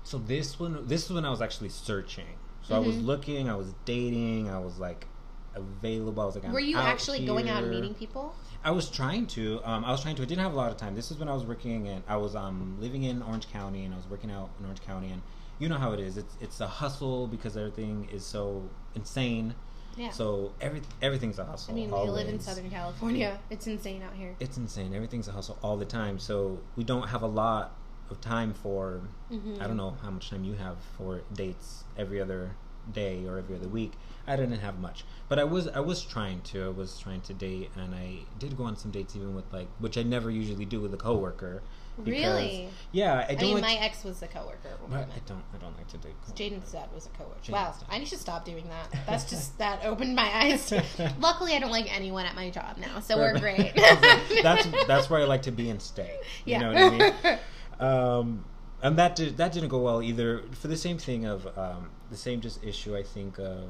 so 0.04 0.18
this 0.18 0.60
one, 0.60 0.88
this 0.88 1.06
is 1.06 1.12
when 1.12 1.26
I 1.26 1.30
was 1.30 1.42
actually 1.42 1.70
searching. 1.70 2.26
So 2.62 2.76
I 2.76 2.80
was 2.80 2.96
Mhm. 2.98 3.06
looking, 3.06 3.50
I 3.50 3.56
was 3.56 3.74
dating, 3.86 4.50
I 4.50 4.60
was 4.60 4.78
like 4.80 5.08
available. 5.56 6.24
I 6.24 6.26
was 6.26 6.36
like, 6.36 6.52
Were 6.52 6.60
you 6.60 6.78
actually 6.78 7.26
going 7.26 7.50
out 7.50 7.64
and 7.64 7.72
meeting 7.72 7.94
people? 7.94 8.36
I 8.64 8.72
was 8.72 8.90
trying 8.90 9.28
to. 9.28 9.60
Um, 9.66 9.84
I 9.84 9.92
was 9.92 10.02
trying 10.02 10.16
to. 10.16 10.22
I 10.22 10.26
didn't 10.26 10.42
have 10.42 10.54
a 10.54 10.56
lot 10.56 10.72
of 10.72 10.78
time. 10.78 10.96
This 10.96 11.12
is 11.12 11.18
when 11.18 11.28
I 11.28 11.34
was 11.34 11.44
working, 11.44 11.88
and 11.90 12.02
I 12.08 12.16
was 12.16 12.34
um, 12.36 12.78
living 12.80 13.04
in 13.04 13.22
Orange 13.22 13.50
County, 13.52 13.84
and 13.84 13.94
I 13.94 13.98
was 13.98 14.08
working 14.10 14.32
out 14.32 14.50
in 14.58 14.66
Orange 14.66 14.82
County, 14.82 15.12
and 15.12 15.22
you 15.64 15.70
know 15.70 15.78
how 15.78 15.94
it 15.94 16.00
is. 16.02 16.18
It's 16.18 16.36
it's 16.42 16.60
a 16.60 16.68
hustle 16.68 17.28
because 17.28 17.56
everything 17.56 18.10
is 18.12 18.26
so 18.26 18.70
insane. 18.96 19.56
Yeah. 19.96 20.10
So 20.10 20.54
every 20.60 20.82
everything's 21.02 21.40
a 21.40 21.46
hustle. 21.46 21.74
I 21.74 21.76
mean, 21.76 21.90
we 21.90 22.10
live 22.10 22.28
in. 22.28 22.40
Southern 22.40 22.70
California. 22.70 23.40
It's 23.50 23.66
insane 23.66 24.02
out 24.04 24.14
here. 24.14 24.36
It's 24.42 24.58
insane. 24.58 24.94
Everything's 24.94 25.30
a 25.30 25.32
hustle 25.32 25.58
all 25.64 25.78
the 25.78 25.86
time. 25.86 26.20
So 26.20 26.60
we 26.76 26.84
don't 26.84 27.08
have 27.08 27.22
a 27.22 27.28
lot 27.28 27.78
of 28.10 28.20
time 28.20 28.54
for. 28.54 29.02
Mm-hmm. 29.32 29.62
I 29.62 29.68
don't 29.68 29.78
know 29.78 29.96
how 30.04 30.12
much 30.12 30.30
time 30.30 30.44
you 30.44 30.54
have 30.54 30.78
for 30.98 31.22
dates 31.34 31.86
every 31.98 32.20
other 32.20 32.56
day 32.92 33.26
or 33.26 33.38
every 33.38 33.56
other 33.56 33.70
week. 33.70 33.94
I 34.28 34.36
didn't 34.36 34.60
have 34.60 34.80
much, 34.80 35.06
but 35.30 35.40
I 35.40 35.46
was 35.46 35.70
I 35.70 35.80
was 35.80 36.04
trying 36.04 36.42
to. 36.52 36.66
I 36.66 36.70
was 36.70 37.00
trying 37.00 37.22
to 37.22 37.34
date, 37.34 37.70
and 37.78 37.96
I 37.96 38.08
did 38.38 38.58
go 38.58 38.66
on 38.66 38.76
some 38.76 38.92
dates 38.92 39.16
even 39.16 39.34
with 39.34 39.46
like, 39.54 39.70
which 39.80 39.98
I 39.98 40.04
never 40.04 40.30
usually 40.30 40.66
do 40.66 40.82
with 40.82 40.94
a 40.94 40.98
coworker. 40.98 41.64
Because- 41.98 42.08
Really? 42.12 42.70
Yeah, 42.92 43.14
I 43.14 43.32
I, 43.32 43.36
don't 43.36 43.42
mean, 43.42 43.54
like. 43.56 43.64
my 43.64 43.74
ex 43.76 44.04
was 44.04 44.22
a 44.22 44.28
coworker. 44.28 44.70
at 44.72 44.82
one 44.82 44.92
but. 44.92 45.00
I 45.16 45.20
don't. 45.28 45.44
I 45.54 45.58
don't 45.58 45.76
like 45.78 45.88
to 45.90 45.98
date. 45.98 46.14
Jaden's 46.36 46.72
dad 46.72 46.90
was 46.94 47.06
a 47.08 47.10
coworker. 47.10 47.40
Jaden's 47.42 47.50
Wow, 47.50 47.76
dad. 47.80 47.88
I 47.90 48.04
should 48.04 48.20
stop 48.20 48.46
doing 48.46 48.68
that. 48.70 49.06
That's 49.06 49.30
just 49.30 49.58
that 49.64 49.84
opened 49.86 50.16
my 50.16 50.30
eyes. 50.34 50.68
to- 50.68 50.84
Luckily, 51.20 51.54
I 51.54 51.60
don't 51.60 51.72
like 51.72 51.94
anyone 51.96 52.26
at 52.26 52.36
my 52.36 52.50
job 52.50 52.78
now, 52.78 53.00
so 53.00 53.18
we're 53.18 53.38
great. 53.40 53.74
that's 54.44 54.68
that's 54.88 55.10
where 55.10 55.22
I 55.22 55.26
like 55.26 55.44
to 55.44 55.52
be 55.52 55.70
and 55.70 55.82
stay. 55.82 56.18
You 56.46 56.54
Yeah. 56.54 56.60
know 56.60 56.74
what 56.74 56.78
I 56.78 56.90
mean? 57.32 57.40
um, 57.80 58.46
and 58.82 58.98
that 58.98 59.16
did, 59.16 59.38
that 59.38 59.52
didn't 59.54 59.70
go 59.70 59.80
well 59.80 60.02
either 60.02 60.44
for 60.52 60.68
the 60.68 60.78
same 60.78 60.98
thing 60.98 61.26
of 61.26 61.48
um, 61.58 61.90
the 62.12 62.18
same 62.18 62.42
just 62.42 62.64
issue. 62.64 62.96
I 62.96 63.04
think 63.04 63.40
of. 63.40 63.66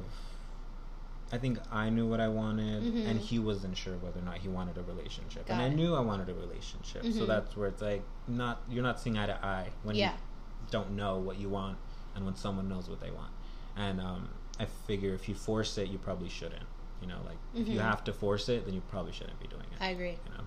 I 1.33 1.39
think 1.39 1.57
I 1.71 1.89
knew 1.89 2.05
what 2.07 2.19
I 2.21 2.27
wanted, 2.27 2.83
Mhm. 2.83 3.07
and 3.07 3.19
he 3.19 3.39
wasn't 3.39 3.75
sure 3.75 3.97
whether 3.97 4.19
or 4.19 4.23
not 4.23 4.37
he 4.37 4.49
wanted 4.49 4.77
a 4.77 4.83
relationship, 4.83 5.47
Got 5.47 5.55
and 5.55 5.61
I 5.63 5.69
knew 5.69 5.95
I 5.95 5.99
wanted 5.99 6.29
a 6.29 6.33
relationship. 6.35 7.01
So 7.05 7.09
Mhm. 7.23 7.27
that's 7.27 7.57
where 7.57 7.67
it's 7.67 7.81
like 7.81 8.03
not 8.27 8.61
you're 8.69 8.83
not 8.83 8.99
seeing 8.99 9.17
eye 9.17 9.25
to 9.25 9.43
eye 9.43 9.71
when 9.81 9.95
Yeah. 9.95 10.13
you 10.13 10.17
don't 10.69 10.91
know 10.91 11.17
what 11.17 11.39
you 11.39 11.49
want, 11.49 11.79
and 12.15 12.23
when 12.23 12.35
someone 12.35 12.69
knows 12.69 12.87
what 12.87 12.99
they 12.99 13.09
want, 13.09 13.31
and 13.75 13.99
um, 13.99 14.29
I 14.59 14.65
figure 14.65 15.15
if 15.15 15.27
you 15.27 15.33
force 15.33 15.75
it, 15.79 15.89
you 15.89 15.97
probably 15.97 16.29
shouldn't. 16.29 16.67
You 17.01 17.07
know, 17.07 17.19
like 17.25 17.39
if 17.55 17.67
you 17.67 17.79
Mhm. 17.79 17.81
have 17.81 18.03
to 18.03 18.13
force 18.13 18.47
it, 18.47 18.65
then 18.65 18.75
you 18.75 18.81
probably 18.81 19.11
shouldn't 19.11 19.39
be 19.39 19.47
doing 19.47 19.65
it. 19.71 19.81
I 19.81 19.87
agree. 19.89 20.11
you 20.25 20.31
know. 20.37 20.43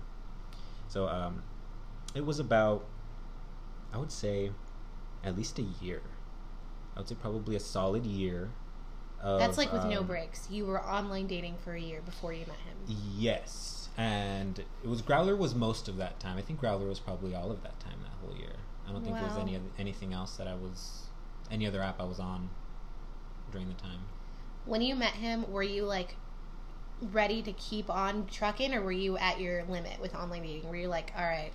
So 0.87 1.09
um, 1.09 1.43
it 2.15 2.25
was 2.25 2.39
about, 2.39 2.85
I 3.91 3.97
would 3.97 4.11
say, 4.11 4.51
at 5.23 5.35
least 5.35 5.59
a 5.59 5.63
year. 5.63 6.01
I 6.95 6.99
would 7.01 7.09
say 7.09 7.15
probably 7.15 7.57
a 7.57 7.59
solid 7.59 8.05
year. 8.05 8.51
Of, 9.21 9.39
That's 9.39 9.57
like 9.57 9.73
with 9.73 9.85
no 9.85 10.01
um, 10.01 10.07
breaks. 10.07 10.47
You 10.49 10.65
were 10.65 10.81
online 10.83 11.27
dating 11.27 11.55
for 11.63 11.73
a 11.73 11.79
year 11.79 12.01
before 12.01 12.33
you 12.33 12.45
met 12.45 12.57
him. 12.57 12.97
Yes, 13.17 13.89
and 13.97 14.59
it 14.59 14.87
was 14.87 15.01
Growlr 15.01 15.37
was 15.37 15.55
most 15.55 15.87
of 15.87 15.97
that 15.97 16.19
time. 16.19 16.37
I 16.37 16.41
think 16.41 16.61
Growlr 16.61 16.87
was 16.87 16.99
probably 16.99 17.33
all 17.33 17.51
of 17.51 17.63
that 17.63 17.79
time 17.79 17.99
that 18.03 18.13
whole 18.21 18.37
year. 18.37 18.55
I 18.87 18.91
don't 18.91 19.03
think 19.03 19.15
there 19.15 19.25
was 19.25 19.37
any 19.37 19.59
anything 19.77 20.13
else 20.13 20.37
that 20.37 20.47
I 20.47 20.53
was, 20.53 21.07
any 21.51 21.65
other 21.67 21.81
app 21.81 21.99
I 21.99 22.05
was 22.05 22.19
on 22.19 22.49
during 23.51 23.67
the 23.67 23.75
time. 23.75 23.99
When 24.65 24.81
you 24.81 24.95
met 24.95 25.13
him, 25.13 25.51
were 25.51 25.63
you 25.63 25.83
like 25.83 26.15
ready 27.01 27.41
to 27.41 27.51
keep 27.53 27.89
on 27.89 28.27
trucking, 28.27 28.73
or 28.73 28.81
were 28.81 28.91
you 28.91 29.17
at 29.17 29.39
your 29.39 29.63
limit 29.65 29.99
with 29.99 30.15
online 30.15 30.43
dating? 30.43 30.69
Were 30.69 30.75
you 30.75 30.87
like, 30.87 31.11
all 31.17 31.25
right, 31.25 31.51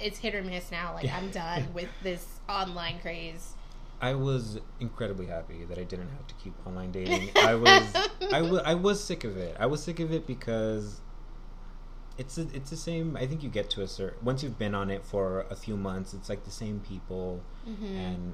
it's 0.00 0.18
hit 0.18 0.34
or 0.34 0.42
miss 0.42 0.70
now. 0.70 0.94
Like 0.94 1.10
I'm 1.10 1.30
done 1.32 1.72
with 1.72 1.88
this 2.02 2.26
online 2.48 2.98
craze. 3.00 3.54
I 4.00 4.14
was 4.14 4.60
incredibly 4.80 5.26
happy 5.26 5.64
that 5.64 5.76
I 5.78 5.82
didn't 5.84 6.08
have 6.10 6.26
to 6.28 6.34
keep 6.36 6.54
online 6.66 6.92
dating. 6.92 7.30
I 7.36 7.54
was 7.54 7.94
I 8.32 8.42
wa- 8.42 8.62
I 8.64 8.74
was 8.74 9.02
sick 9.02 9.24
of 9.24 9.36
it. 9.36 9.56
I 9.58 9.66
was 9.66 9.82
sick 9.82 9.98
of 10.00 10.12
it 10.12 10.26
because 10.26 11.00
it's 12.16 12.38
a, 12.38 12.42
it's 12.52 12.70
the 12.70 12.76
same. 12.76 13.16
I 13.16 13.26
think 13.26 13.42
you 13.42 13.48
get 13.48 13.70
to 13.70 13.82
a 13.82 13.88
certain 13.88 14.24
once 14.24 14.42
you've 14.42 14.58
been 14.58 14.74
on 14.74 14.90
it 14.90 15.04
for 15.04 15.46
a 15.50 15.56
few 15.56 15.76
months, 15.76 16.14
it's 16.14 16.28
like 16.28 16.44
the 16.44 16.50
same 16.50 16.80
people, 16.80 17.42
Mhm. 17.68 17.96
and 17.96 18.32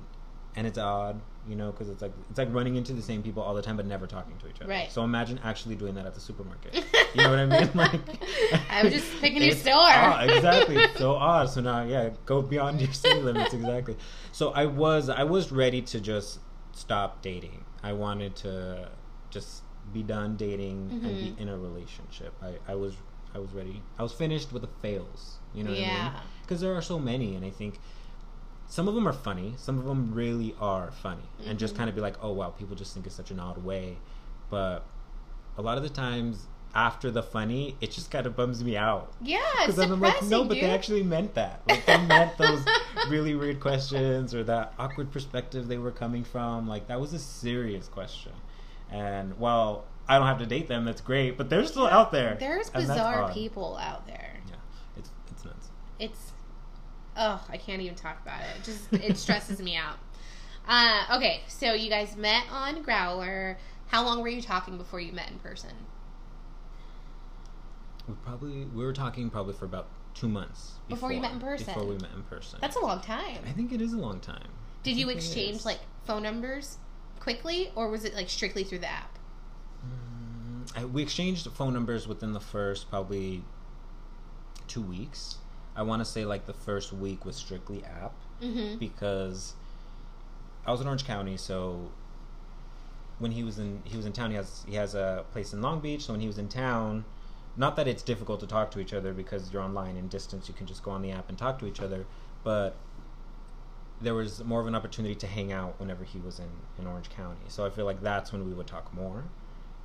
and 0.56 0.66
it's 0.66 0.78
odd, 0.78 1.20
you 1.48 1.56
know, 1.56 1.70
because 1.72 1.88
it's 1.90 2.00
like 2.02 2.12
it's 2.30 2.38
like 2.38 2.52
running 2.52 2.76
into 2.76 2.92
the 2.92 3.02
same 3.02 3.22
people 3.22 3.42
all 3.42 3.54
the 3.54 3.62
time, 3.62 3.76
but 3.76 3.86
never 3.86 4.06
talking 4.06 4.36
to 4.38 4.48
each 4.48 4.60
other. 4.60 4.70
Right. 4.70 4.90
So 4.90 5.02
imagine 5.04 5.38
actually 5.44 5.74
doing 5.74 5.94
that 5.96 6.06
at 6.06 6.14
the 6.14 6.20
supermarket. 6.20 6.74
you 7.14 7.22
know 7.22 7.30
what 7.30 7.38
I 7.38 7.46
mean? 7.46 7.70
Like 7.74 8.00
I 8.70 8.82
was 8.84 8.92
just 8.92 9.20
picking 9.20 9.42
your 9.42 9.52
store. 9.54 9.74
odd, 9.76 10.30
exactly. 10.30 10.76
It's 10.76 10.98
so 10.98 11.14
odd. 11.14 11.50
So 11.50 11.60
now, 11.60 11.84
yeah, 11.84 12.10
go 12.26 12.40
beyond 12.42 12.80
your 12.80 12.92
city 12.92 13.20
limits. 13.20 13.52
Exactly. 13.54 13.96
So 14.32 14.50
I 14.52 14.66
was 14.66 15.08
I 15.08 15.24
was 15.24 15.52
ready 15.52 15.82
to 15.82 16.00
just 16.00 16.40
stop 16.72 17.20
dating. 17.22 17.64
I 17.82 17.92
wanted 17.92 18.34
to 18.36 18.88
just 19.30 19.62
be 19.92 20.02
done 20.02 20.36
dating 20.36 20.88
and 20.92 21.02
Mhm. 21.02 21.36
be 21.36 21.42
in 21.42 21.48
a 21.48 21.58
relationship. 21.58 22.32
I, 22.42 22.54
I 22.72 22.74
was 22.74 22.94
I 23.34 23.38
was 23.38 23.52
ready. 23.52 23.82
I 23.98 24.02
was 24.02 24.12
finished 24.12 24.52
with 24.52 24.62
the 24.62 24.68
fails. 24.80 25.38
You 25.52 25.64
know 25.64 25.70
what 25.70 25.78
I 25.78 25.82
mean? 25.82 25.90
Yeah. 25.90 26.20
Because 26.42 26.60
there 26.60 26.74
are 26.74 26.82
so 26.82 26.98
many, 26.98 27.34
and 27.36 27.44
I 27.44 27.50
think 27.50 27.78
some 28.66 28.88
of 28.88 28.94
them 28.94 29.06
are 29.06 29.12
funny. 29.12 29.54
Some 29.56 29.78
of 29.78 29.84
them 29.84 30.12
really 30.14 30.54
are 30.60 30.90
funny, 30.90 31.22
and 31.46 31.58
just 31.58 31.74
Mhm. 31.74 31.78
kind 31.78 31.88
of 31.90 31.94
be 31.94 32.00
like, 32.00 32.16
oh 32.22 32.32
wow, 32.32 32.50
people 32.50 32.74
just 32.76 32.94
think 32.94 33.06
it's 33.06 33.14
such 33.14 33.30
an 33.30 33.38
odd 33.40 33.58
way. 33.64 33.98
But 34.50 34.84
a 35.56 35.62
lot 35.62 35.76
of 35.76 35.82
the 35.82 35.88
times 35.90 36.46
after 36.74 37.08
the 37.10 37.22
funny, 37.22 37.76
it 37.80 37.92
just 37.92 38.10
kind 38.10 38.26
of 38.26 38.34
bums 38.34 38.64
me 38.64 38.76
out. 38.76 39.12
Yeah, 39.22 39.38
it's 39.60 39.76
Because 39.76 39.90
I'm 39.90 40.00
like, 40.00 40.22
no, 40.24 40.42
but 40.44 40.54
dude. 40.54 40.64
they 40.64 40.70
actually 40.70 41.04
meant 41.04 41.34
that. 41.34 41.62
Like 41.68 41.86
they 41.86 41.98
meant 41.98 42.36
those 42.36 42.64
really 43.08 43.34
weird 43.36 43.60
questions 43.60 44.34
or 44.34 44.42
that 44.44 44.72
awkward 44.78 45.12
perspective 45.12 45.68
they 45.68 45.78
were 45.78 45.92
coming 45.92 46.24
from. 46.24 46.66
Like 46.68 46.88
that 46.88 47.00
was 47.00 47.12
a 47.12 47.18
serious 47.20 47.86
question. 47.88 48.32
And 48.90 49.38
while 49.38 49.84
I 50.08 50.18
don't 50.18 50.26
have 50.26 50.38
to 50.38 50.46
date 50.46 50.66
them, 50.68 50.84
that's 50.84 51.00
great. 51.00 51.36
But 51.38 51.48
they're 51.48 51.64
still 51.64 51.86
out 51.86 52.10
there. 52.10 52.36
There's 52.40 52.70
bizarre 52.70 53.32
people 53.32 53.76
out 53.80 54.06
there. 54.06 54.40
Yeah, 54.48 54.54
it's 54.96 55.10
it's 55.30 55.44
nuts. 55.44 55.70
It's 56.00 56.32
oh, 57.16 57.44
I 57.48 57.56
can't 57.56 57.82
even 57.82 57.94
talk 57.94 58.20
about 58.22 58.40
it. 58.40 58.64
Just 58.64 58.92
it 58.92 59.16
stresses 59.16 59.60
me 59.60 59.76
out. 59.76 59.96
Uh, 60.66 61.16
okay, 61.16 61.42
so 61.46 61.72
you 61.72 61.90
guys 61.90 62.16
met 62.16 62.44
on 62.50 62.82
Growlr. 62.84 63.56
How 63.88 64.04
long 64.04 64.22
were 64.22 64.28
you 64.28 64.40
talking 64.40 64.78
before 64.78 65.00
you 65.00 65.12
met 65.12 65.30
in 65.30 65.38
person? 65.38 65.70
We 68.08 68.14
probably 68.24 68.64
we 68.64 68.84
were 68.84 68.92
talking 68.92 69.30
probably 69.30 69.54
for 69.54 69.64
about 69.64 69.86
two 70.14 70.28
months 70.28 70.72
Before 70.88 71.12
you 71.12 71.20
met 71.20 71.32
in 71.32 71.40
person? 71.40 71.66
Before 71.66 71.84
we 71.84 71.96
met 71.96 72.10
in 72.14 72.22
person. 72.22 72.58
That's 72.60 72.76
a 72.76 72.80
long 72.80 73.00
time. 73.00 73.38
I 73.46 73.52
think 73.52 73.72
it 73.72 73.80
is 73.80 73.92
a 73.92 73.98
long 73.98 74.20
time. 74.20 74.48
Did 74.82 74.96
you 74.96 75.08
exchange 75.10 75.64
like 75.64 75.80
phone 76.04 76.22
numbers 76.22 76.76
quickly, 77.20 77.72
or 77.74 77.88
was 77.88 78.04
it 78.04 78.14
like 78.14 78.28
strictly 78.28 78.64
through 78.64 78.80
the 78.80 78.90
app? 78.90 79.18
Mm, 79.84 80.78
I, 80.78 80.84
we 80.84 81.02
exchanged 81.02 81.50
phone 81.52 81.72
numbers 81.72 82.06
within 82.06 82.32
the 82.32 82.40
first 82.40 82.90
probably 82.90 83.42
two 84.68 84.82
weeks. 84.82 85.38
I 85.76 85.82
want 85.82 86.00
to 86.00 86.04
say 86.04 86.24
like 86.24 86.46
the 86.46 86.52
first 86.52 86.92
week 86.92 87.24
was 87.24 87.36
strictly 87.36 87.84
app 87.84 88.12
Mm-hmm. 88.42 88.78
because 88.78 89.54
I 90.66 90.72
was 90.72 90.80
in 90.80 90.86
Orange 90.86 91.04
County, 91.04 91.36
so 91.36 91.90
when 93.18 93.30
he 93.30 93.44
was 93.44 93.58
in 93.58 93.80
he 93.84 93.96
was 93.96 94.06
in 94.06 94.12
town, 94.12 94.30
he 94.30 94.36
has 94.36 94.64
he 94.68 94.74
has 94.74 94.94
a 94.94 95.24
place 95.32 95.52
in 95.52 95.62
Long 95.62 95.80
Beach. 95.80 96.02
So 96.04 96.12
when 96.12 96.20
he 96.20 96.26
was 96.26 96.36
in 96.38 96.48
town, 96.48 97.04
not 97.56 97.76
that 97.76 97.86
it's 97.86 98.02
difficult 98.02 98.40
to 98.40 98.46
talk 98.46 98.70
to 98.72 98.80
each 98.80 98.92
other 98.92 99.12
because 99.12 99.52
you're 99.52 99.62
online 99.62 99.96
in 99.96 100.08
distance, 100.08 100.48
you 100.48 100.54
can 100.54 100.66
just 100.66 100.82
go 100.82 100.90
on 100.90 101.00
the 101.02 101.12
app 101.12 101.28
and 101.28 101.38
talk 101.38 101.58
to 101.60 101.66
each 101.66 101.80
other, 101.80 102.06
but 102.42 102.76
there 104.00 104.14
was 104.14 104.42
more 104.44 104.60
of 104.60 104.66
an 104.66 104.74
opportunity 104.74 105.14
to 105.14 105.26
hang 105.26 105.52
out 105.52 105.78
whenever 105.78 106.02
he 106.04 106.18
was 106.18 106.40
in, 106.40 106.48
in 106.78 106.86
Orange 106.86 107.08
County. 107.10 107.40
So 107.48 107.64
I 107.64 107.70
feel 107.70 107.84
like 107.84 108.02
that's 108.02 108.32
when 108.32 108.44
we 108.44 108.52
would 108.52 108.66
talk 108.66 108.92
more. 108.92 109.24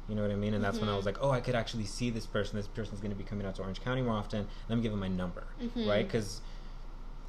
You 0.10 0.16
know 0.16 0.24
what 0.24 0.32
I 0.32 0.36
mean? 0.36 0.56
And 0.56 0.64
that's 0.64 0.80
when 0.80 0.90
I 0.90 0.96
was 0.96 1.06
like, 1.06 1.18
oh, 1.22 1.30
I 1.30 1.40
could 1.40 1.54
actually 1.54 1.86
see 1.86 2.10
this 2.10 2.26
person. 2.26 2.58
This 2.58 2.68
person's 2.68 3.00
going 3.00 3.12
to 3.12 3.18
be 3.18 3.24
coming 3.24 3.46
out 3.46 3.56
to 3.56 3.62
Orange 3.62 3.80
County 3.82 4.02
more 4.02 4.16
often. 4.16 4.48
Let 4.68 4.76
me 4.78 4.82
give 4.82 4.92
him 4.92 5.00
my 5.00 5.08
number, 5.08 5.44
Mhm. 5.62 5.88
right? 5.88 6.06
Because 6.06 6.42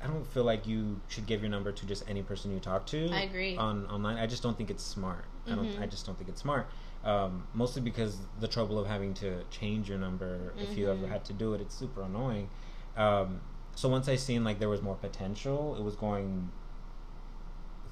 I 0.02 0.06
don't 0.06 0.26
feel 0.26 0.44
like 0.44 0.66
you 0.66 0.98
should 1.08 1.26
give 1.26 1.42
your 1.42 1.50
number 1.50 1.72
to 1.72 1.86
just 1.86 2.08
any 2.08 2.22
person 2.22 2.52
you 2.52 2.58
talk 2.58 2.86
to. 2.86 3.10
I 3.12 3.20
agree. 3.22 3.54
On 3.58 3.86
online, 3.86 4.16
I 4.16 4.26
just 4.26 4.42
don't 4.42 4.56
think 4.56 4.70
it's 4.70 4.82
smart. 4.82 5.26
I 5.46 5.54
don't. 5.54 5.68
Mhm. 5.68 5.82
I 5.82 5.86
just 5.86 6.06
don't 6.06 6.16
think 6.16 6.30
it's 6.30 6.40
smart. 6.40 6.68
Um, 7.04 7.46
mostly 7.52 7.82
because 7.82 8.16
the 8.40 8.48
trouble 8.48 8.78
of 8.78 8.86
having 8.86 9.12
to 9.14 9.42
change 9.50 9.88
your 9.88 9.98
number 9.98 10.52
if 10.58 10.76
you 10.78 10.90
ever 10.90 11.06
Mhm. 11.06 11.10
had 11.10 11.24
to 11.26 11.32
do 11.34 11.52
it, 11.54 11.60
it's 11.60 11.74
super 11.74 12.02
annoying. 12.02 12.48
Um, 12.96 13.40
so 13.74 13.88
once 13.90 14.08
I 14.08 14.16
seen 14.16 14.42
like 14.42 14.58
there 14.58 14.68
was 14.70 14.80
more 14.82 14.94
potential, 14.96 15.76
it 15.76 15.82
was 15.82 15.96
going 15.96 16.50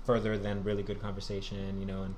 further 0.04 0.38
than 0.38 0.64
really 0.64 0.82
good 0.82 1.00
conversation, 1.00 1.78
you 1.80 1.86
know, 1.86 2.02
and 2.02 2.14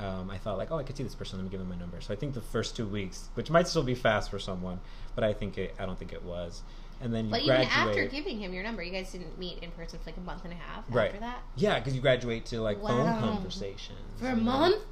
um, 0.00 0.30
I 0.30 0.38
thought 0.38 0.58
like, 0.58 0.70
oh, 0.70 0.78
I 0.78 0.82
could 0.82 0.96
see 0.96 1.02
this 1.02 1.14
person. 1.14 1.38
Let 1.38 1.44
me 1.44 1.50
give 1.50 1.60
him 1.60 1.68
my 1.68 1.76
number. 1.76 2.00
So 2.00 2.12
I 2.12 2.16
think 2.16 2.34
the 2.34 2.40
first 2.40 2.76
two 2.76 2.86
weeks, 2.86 3.28
which 3.34 3.50
might 3.50 3.66
still 3.68 3.82
be 3.82 3.94
fast 3.94 4.30
for 4.30 4.38
someone, 4.38 4.80
but 5.14 5.24
I 5.24 5.32
think 5.32 5.58
it, 5.58 5.74
I 5.78 5.86
don't 5.86 5.98
think 5.98 6.12
it 6.12 6.22
was. 6.22 6.62
And 7.00 7.14
then 7.14 7.26
you 7.26 7.30
But 7.30 7.42
even 7.42 7.56
graduate. 7.56 7.76
after 7.76 8.06
giving 8.08 8.38
him 8.40 8.52
your 8.52 8.62
number, 8.64 8.82
you 8.82 8.90
guys 8.92 9.12
didn't 9.12 9.38
meet 9.38 9.58
in 9.62 9.70
person 9.72 9.98
for 10.00 10.06
like 10.06 10.16
a 10.16 10.20
month 10.20 10.44
and 10.44 10.52
a 10.52 10.56
half 10.56 10.84
Right. 10.88 11.08
after 11.08 11.20
that. 11.20 11.38
yeah, 11.56 11.78
because 11.78 11.94
you 11.94 12.00
graduate 12.00 12.44
to 12.46 12.60
like 12.60 12.80
phone 12.80 13.20
conversations 13.20 13.98
For 14.18 14.26
a 14.26 14.34
then- 14.34 14.44
month? 14.44 14.82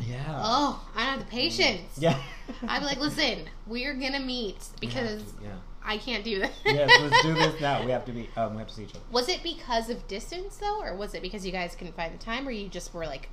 Yeah. 0.00 0.22
Oh, 0.42 0.86
I 0.94 1.04
don't 1.06 1.10
have 1.16 1.18
the 1.20 1.30
patience. 1.30 1.96
Yeah. 1.98 2.18
I'd 2.68 2.80
be 2.80 2.84
like, 2.84 2.98
listen, 3.00 3.44
we're 3.66 3.94
gonna 3.94 4.20
meet 4.20 4.58
because 4.78 5.22
to, 5.22 5.44
yeah. 5.44 5.48
I 5.82 5.96
can't 5.96 6.22
do 6.22 6.40
this. 6.40 6.50
yes, 6.66 6.90
let's 7.00 7.22
do 7.22 7.32
this 7.32 7.58
now. 7.62 7.82
We 7.82 7.92
have 7.92 8.04
to 8.04 8.12
be. 8.12 8.28
Um, 8.36 8.52
we 8.52 8.58
have 8.58 8.68
to 8.68 8.74
see 8.74 8.82
each 8.82 8.90
other. 8.90 9.00
Was 9.10 9.30
it 9.30 9.42
because 9.42 9.88
of 9.88 10.06
distance 10.06 10.58
though, 10.58 10.82
or 10.82 10.94
was 10.94 11.14
it 11.14 11.22
because 11.22 11.46
you 11.46 11.52
guys 11.52 11.74
couldn't 11.74 11.96
find 11.96 12.12
the 12.12 12.22
time, 12.22 12.46
or 12.46 12.50
you 12.50 12.68
just 12.68 12.92
were 12.92 13.06
like 13.06 13.30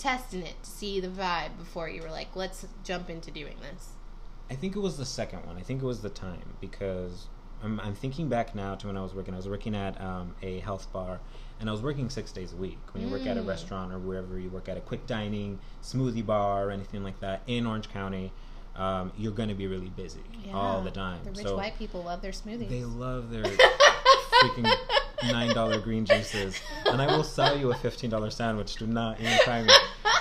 testing 0.00 0.42
it 0.42 0.62
to 0.62 0.70
see 0.70 0.98
the 1.00 1.08
vibe 1.08 1.56
before 1.58 1.88
you 1.88 2.02
were 2.02 2.10
like, 2.10 2.34
let's 2.34 2.66
jump 2.82 3.10
into 3.10 3.30
doing 3.30 3.56
this? 3.60 3.90
I 4.50 4.54
think 4.54 4.74
it 4.74 4.80
was 4.80 4.96
the 4.96 5.04
second 5.06 5.46
one. 5.46 5.56
I 5.56 5.60
think 5.62 5.82
it 5.82 5.86
was 5.86 6.00
the 6.00 6.10
time 6.10 6.54
because 6.60 7.26
I'm, 7.62 7.78
I'm 7.80 7.94
thinking 7.94 8.28
back 8.28 8.54
now 8.54 8.74
to 8.74 8.86
when 8.88 8.96
I 8.96 9.02
was 9.02 9.14
working. 9.14 9.34
I 9.34 9.36
was 9.36 9.48
working 9.48 9.76
at 9.76 10.00
um, 10.00 10.34
a 10.42 10.58
health 10.60 10.92
bar, 10.92 11.20
and 11.60 11.68
I 11.68 11.72
was 11.72 11.82
working 11.82 12.08
six 12.08 12.32
days 12.32 12.52
a 12.52 12.56
week. 12.56 12.78
When 12.92 13.02
you 13.02 13.10
work 13.10 13.26
at 13.26 13.36
a 13.36 13.42
Mm. 13.42 13.46
restaurant 13.46 13.92
or 13.92 13.98
wherever 13.98 14.38
you 14.38 14.48
work 14.48 14.68
at 14.68 14.76
a 14.76 14.80
quick 14.80 15.06
dining, 15.06 15.58
smoothie 15.82 16.24
bar, 16.24 16.66
or 16.68 16.70
anything 16.70 17.04
like 17.04 17.20
that 17.20 17.42
in 17.46 17.66
Orange 17.66 17.90
County, 17.90 18.32
um, 18.76 19.12
you're 19.16 19.32
going 19.32 19.50
to 19.50 19.54
be 19.54 19.66
really 19.66 19.90
busy 19.90 20.22
all 20.54 20.80
the 20.80 20.90
time. 20.90 21.20
The 21.22 21.30
rich 21.32 21.46
so 21.46 21.56
white 21.56 21.76
people 21.78 22.02
love 22.02 22.22
their 22.22 22.32
smoothies. 22.32 22.70
they 22.70 22.84
love 22.84 23.30
their 23.30 23.42
freaking 24.42 24.72
nine 25.24 25.54
dollar 25.54 25.80
green 25.80 26.04
juices, 26.04 26.60
and 26.86 27.00
I 27.00 27.06
will 27.06 27.24
sell 27.24 27.56
you 27.58 27.70
a 27.72 27.74
fifteen 27.74 28.10
dollar 28.10 28.30
sandwich. 28.30 28.76
Do 28.76 28.86
not 28.86 29.20
even 29.20 29.38
try 29.44 29.62
me. 29.62 29.72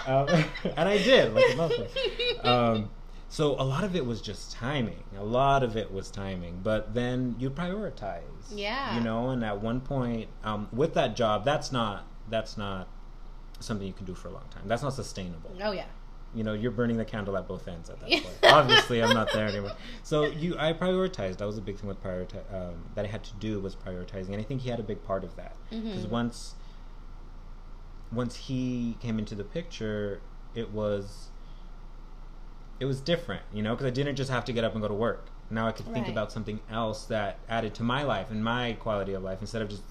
Um, 0.07 0.27
and 0.77 0.89
I 0.89 0.97
did, 0.97 1.33
like 1.33 1.45
a 1.45 1.53
motherfucker. 1.53 2.45
Um, 2.45 2.89
so 3.29 3.51
a 3.53 3.63
lot 3.63 3.83
of 3.83 3.95
it 3.95 4.05
was 4.05 4.21
just 4.21 4.51
timing. 4.51 5.03
A 5.17 5.23
lot 5.23 5.61
of 5.63 5.77
it 5.77 5.91
was 5.91 6.09
timing, 6.09 6.61
but 6.63 6.93
then 6.93 7.35
you 7.37 7.51
prioritize. 7.51 8.23
Yeah. 8.51 8.95
You 8.95 9.01
know, 9.01 9.29
and 9.29 9.43
at 9.43 9.61
one 9.61 9.81
point, 9.81 10.29
um, 10.43 10.67
with 10.71 10.95
that 10.95 11.15
job, 11.15 11.45
that's 11.45 11.71
not 11.71 12.07
that's 12.29 12.57
not 12.57 12.87
something 13.59 13.85
you 13.85 13.93
can 13.93 14.05
do 14.05 14.15
for 14.15 14.29
a 14.29 14.31
long 14.31 14.45
time. 14.49 14.63
That's 14.67 14.81
not 14.81 14.93
sustainable 14.93 15.51
oh 15.61 15.71
yeah. 15.71 15.85
You 16.35 16.43
know 16.43 16.53
you're 16.53 16.71
burning 16.71 16.97
the 16.97 17.05
candle 17.05 17.35
at 17.37 17.47
both 17.47 17.67
ends 17.67 17.89
at 17.89 17.99
that 18.01 18.09
point. 18.09 18.37
Obviously 18.43 19.01
i'm 19.01 19.13
not 19.13 19.31
there 19.33 19.47
anymore. 19.47 19.71
So 20.03 20.25
you 20.25 20.55
i 20.59 20.73
prioritized 20.73 21.37
that 21.37 21.45
was 21.47 21.57
a 21.57 21.61
big 21.61 21.77
thing 21.77 21.87
with 21.87 22.01
prioritize 22.03 22.53
um, 22.53 22.75
that 22.95 23.05
i 23.05 23.07
had 23.07 23.23
to 23.23 23.33
do 23.39 23.59
was 23.59 23.75
prioritizing 23.75 24.29
and 24.29 24.37
i 24.37 24.43
think 24.43 24.61
he 24.61 24.69
had 24.69 24.79
a 24.79 24.83
big 24.83 25.03
part 25.03 25.23
of 25.23 25.35
that. 25.37 25.55
Because 25.69 26.05
Mhm. 26.05 26.09
once 26.09 26.55
once 28.11 28.35
he 28.35 28.97
came 28.99 29.19
into 29.19 29.35
the 29.35 29.43
picture 29.43 30.21
it 30.55 30.71
was 30.71 31.29
it 32.79 32.85
was 32.85 33.01
different 33.01 33.43
you 33.53 33.61
know 33.61 33.73
because 33.75 33.85
i 33.87 33.89
didn't 33.91 34.15
just 34.15 34.29
have 34.31 34.45
to 34.45 34.53
get 34.53 34.63
up 34.63 34.73
and 34.73 34.81
go 34.81 34.87
to 34.87 34.93
work. 34.93 35.27
Now 35.49 35.67
i 35.67 35.71
could 35.71 35.85
think 35.87 36.05
Right. 36.05 36.09
about 36.09 36.31
something 36.31 36.59
else 36.69 37.05
that 37.05 37.39
added 37.49 37.73
to 37.75 37.83
my 37.83 38.03
life 38.03 38.29
and 38.31 38.43
my 38.43 38.73
quality 38.73 39.13
of 39.13 39.23
life 39.23 39.39
instead 39.41 39.61
of 39.61 39.69
just 39.69 39.83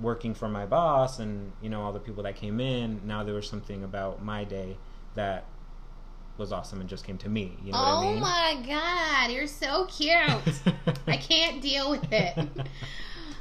working 0.00 0.34
for 0.34 0.48
my 0.48 0.64
boss 0.66 1.18
and 1.18 1.52
you 1.60 1.68
know 1.68 1.82
all 1.82 1.92
the 1.92 2.00
people 2.00 2.22
that 2.22 2.36
came 2.36 2.60
in. 2.60 3.00
Now 3.04 3.22
there 3.24 3.34
was 3.34 3.48
something 3.48 3.82
about 3.84 4.22
my 4.24 4.44
day 4.44 4.78
that 5.14 5.44
was 6.40 6.52
awesome 6.52 6.80
and 6.80 6.88
just 6.88 7.04
came 7.04 7.18
to 7.18 7.28
me. 7.28 7.56
You 7.64 7.70
know 7.72 7.78
oh 7.78 7.82
what 7.82 7.88
I 7.88 8.06
oh 8.06 8.10
mean? 8.12 8.20
my 8.20 8.64
god, 8.66 9.30
you're 9.30 9.46
so 9.46 9.84
cute. 9.84 10.12
I 11.06 11.16
can't 11.16 11.60
deal 11.62 11.90
with 11.90 12.10
it. 12.10 12.36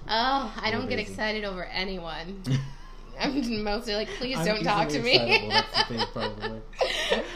Oh, 0.08 0.54
I 0.62 0.70
don't 0.72 0.88
get 0.90 1.00
excited 1.00 1.44
over 1.46 1.66
anyone. 1.66 2.44
I'm 3.20 3.64
mostly 3.64 3.96
like, 3.96 4.08
please 4.18 4.38
I'm 4.38 4.46
don't 4.46 4.64
talk 4.64 4.88
to 4.90 5.00
me. 5.02 5.16
excitable, 5.16 5.50
That's 5.50 5.78
the 5.90 5.96
thing, 5.98 6.06
probably. 6.14 6.62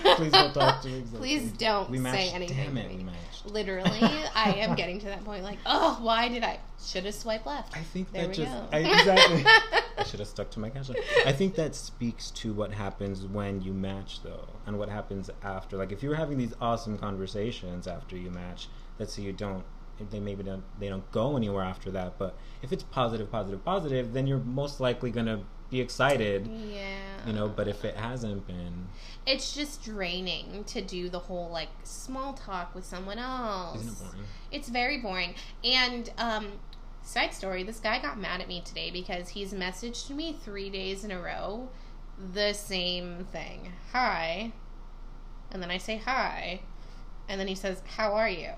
Please 0.16 0.32
don't 0.32 0.53
talk 0.53 0.82
to 0.84 0.88
me. 0.88 0.97
exactly. 0.99 1.20
Please 1.20 1.51
don't 1.53 1.89
we 1.89 1.97
say 1.97 2.03
matched. 2.03 2.34
anything 2.36 2.57
Damn 2.57 2.78
it, 2.78 2.95
we 2.95 3.03
matched. 3.03 3.32
Literally, 3.45 3.99
I 4.01 4.55
am 4.59 4.75
getting 4.77 4.99
to 4.99 5.05
that 5.07 5.23
point. 5.23 5.43
Like, 5.43 5.59
oh, 5.65 5.99
why 6.01 6.29
did 6.29 6.43
I? 6.43 6.59
Should 6.81 7.05
have 7.05 7.15
swiped 7.15 7.45
left. 7.45 7.75
I 7.75 7.81
think 7.81 8.11
There 8.11 8.23
that 8.23 8.29
we 8.29 8.35
just 8.35 8.51
go. 8.51 8.67
I, 8.71 8.79
exactly. 8.79 9.45
I 9.97 10.03
should 10.03 10.19
have 10.19 10.27
stuck 10.27 10.49
to 10.51 10.59
my 10.59 10.69
cash. 10.69 10.89
I 11.25 11.31
think 11.31 11.55
that 11.55 11.75
speaks 11.75 12.31
to 12.31 12.53
what 12.53 12.71
happens 12.73 13.25
when 13.25 13.61
you 13.61 13.73
match, 13.73 14.23
though, 14.23 14.47
and 14.65 14.79
what 14.79 14.89
happens 14.89 15.29
after. 15.43 15.77
Like, 15.77 15.91
if 15.91 16.01
you're 16.03 16.15
having 16.15 16.37
these 16.37 16.53
awesome 16.59 16.97
conversations 16.97 17.87
after 17.87 18.17
you 18.17 18.29
match, 18.31 18.67
let's 18.99 19.13
say 19.13 19.21
you 19.21 19.33
don't, 19.33 19.63
if 19.99 20.09
they 20.09 20.19
maybe 20.19 20.43
don't, 20.43 20.63
they 20.79 20.89
don't 20.89 21.09
go 21.11 21.37
anywhere 21.37 21.63
after 21.63 21.91
that. 21.91 22.17
But 22.17 22.37
if 22.61 22.71
it's 22.71 22.83
positive, 22.83 23.31
positive, 23.31 23.63
positive, 23.63 24.13
then 24.13 24.27
you're 24.27 24.39
most 24.39 24.79
likely 24.79 25.11
gonna 25.11 25.43
be 25.74 25.82
excited, 25.82 26.47
yeah. 26.47 27.26
you 27.26 27.34
know. 27.34 27.49
But 27.49 27.67
if 27.67 27.84
it 27.84 27.97
hasn't 27.97 28.47
been, 28.47 28.88
it's 29.26 29.53
just 29.53 29.84
draining 29.84 30.63
to 30.65 30.82
do 30.82 31.09
the 31.09 31.19
whole 31.19 31.49
like 31.49 31.69
small 31.84 32.34
talk 32.34 32.74
with 32.76 32.86
someone 32.86 33.19
else. 33.19 33.84
it? 33.84 34.19
It's 34.51 34.69
very 34.69 35.01
boring. 35.01 35.36
And 35.63 36.11
um 36.17 36.47
side 37.01 37.34
story, 37.34 37.63
this 37.63 37.80
guy 37.80 37.99
got 38.01 38.17
mad 38.17 38.39
at 38.39 38.47
me 38.47 38.61
today 38.61 38.91
because 38.91 39.30
he's 39.30 39.53
messaged 39.53 40.09
me 40.11 40.38
3 40.41 40.69
days 40.69 41.03
in 41.03 41.11
a 41.11 41.19
row 41.19 41.67
the 42.34 42.53
same 42.53 43.26
thing. 43.32 43.74
Hi. 43.91 44.53
And 45.51 45.61
then 45.61 45.71
I 45.71 45.80
say 45.80 45.97
hi. 45.97 46.61
And 47.28 47.39
then 47.39 47.47
he 47.47 47.55
says, 47.55 47.82
"How 47.97 48.13
are 48.13 48.30
you?" 48.30 48.51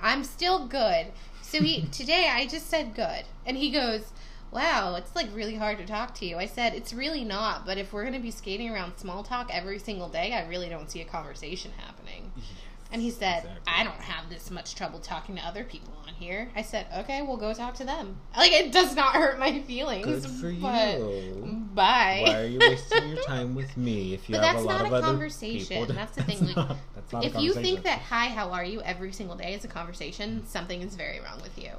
I'm 0.00 0.24
still 0.24 0.66
good. 0.66 1.08
So 1.42 1.62
he 1.62 1.82
today 1.92 2.30
I 2.32 2.46
just 2.46 2.68
said 2.68 2.94
good. 2.94 3.24
And 3.44 3.58
he 3.58 3.70
goes, 3.70 4.12
Wow, 4.50 4.94
it's 4.96 5.14
like 5.14 5.28
really 5.34 5.56
hard 5.56 5.78
to 5.78 5.86
talk 5.86 6.14
to 6.16 6.26
you. 6.26 6.36
I 6.38 6.46
said, 6.46 6.74
It's 6.74 6.92
really 6.92 7.24
not, 7.24 7.66
but 7.66 7.78
if 7.78 7.92
we're 7.92 8.04
gonna 8.04 8.20
be 8.20 8.30
skating 8.30 8.70
around 8.70 8.96
small 8.96 9.22
talk 9.22 9.50
every 9.52 9.78
single 9.78 10.08
day, 10.08 10.32
I 10.32 10.46
really 10.48 10.68
don't 10.68 10.90
see 10.90 11.00
a 11.00 11.04
conversation 11.04 11.72
happening. 11.76 12.32
And 12.90 13.02
he 13.02 13.10
said, 13.10 13.40
Exactly. 13.40 13.62
I 13.66 13.84
don't 13.84 14.00
have 14.00 14.30
this 14.30 14.50
much 14.50 14.74
trouble 14.74 14.98
talking 15.00 15.36
to 15.36 15.42
other 15.42 15.62
people 15.64 15.92
on 16.06 16.14
here. 16.14 16.50
I 16.56 16.62
said, 16.62 16.86
okay, 17.00 17.20
we'll 17.20 17.36
go 17.36 17.52
talk 17.52 17.74
to 17.74 17.84
them. 17.84 18.16
Like, 18.34 18.52
it 18.52 18.72
does 18.72 18.96
not 18.96 19.14
hurt 19.14 19.38
my 19.38 19.60
feelings. 19.60 20.06
Good 20.06 20.24
for 20.24 20.50
but 20.52 20.98
you. 20.98 21.66
Bye. 21.74 22.22
Why 22.26 22.40
are 22.40 22.46
you 22.46 22.58
wasting 22.58 23.08
your 23.10 23.22
time 23.24 23.54
with 23.54 23.76
me 23.76 24.14
if 24.14 24.26
you 24.30 24.36
But 24.36 24.44
have 24.44 24.56
a 24.56 24.60
lot 24.60 24.78
not 24.78 24.86
of 24.86 24.92
a 24.92 24.94
other 24.96 25.06
conversation. 25.06 25.66
people 25.66 25.86
to- 25.88 25.92
That's 25.92 26.16
the 26.16 26.22
thing, 26.24 26.46
like, 26.46 26.56
not, 26.56 26.76
that's 26.94 27.12
not 27.12 27.24
if 27.26 27.38
you 27.38 27.52
think 27.52 27.82
that 27.82 27.98
hi, 27.98 28.28
how 28.28 28.52
are 28.52 28.64
you 28.64 28.80
every 28.80 29.12
single 29.12 29.36
day 29.36 29.52
is 29.52 29.66
a 29.66 29.68
conversation, 29.68 30.46
something 30.46 30.80
is 30.80 30.94
very 30.96 31.20
wrong 31.20 31.42
with 31.42 31.58
you. 31.58 31.72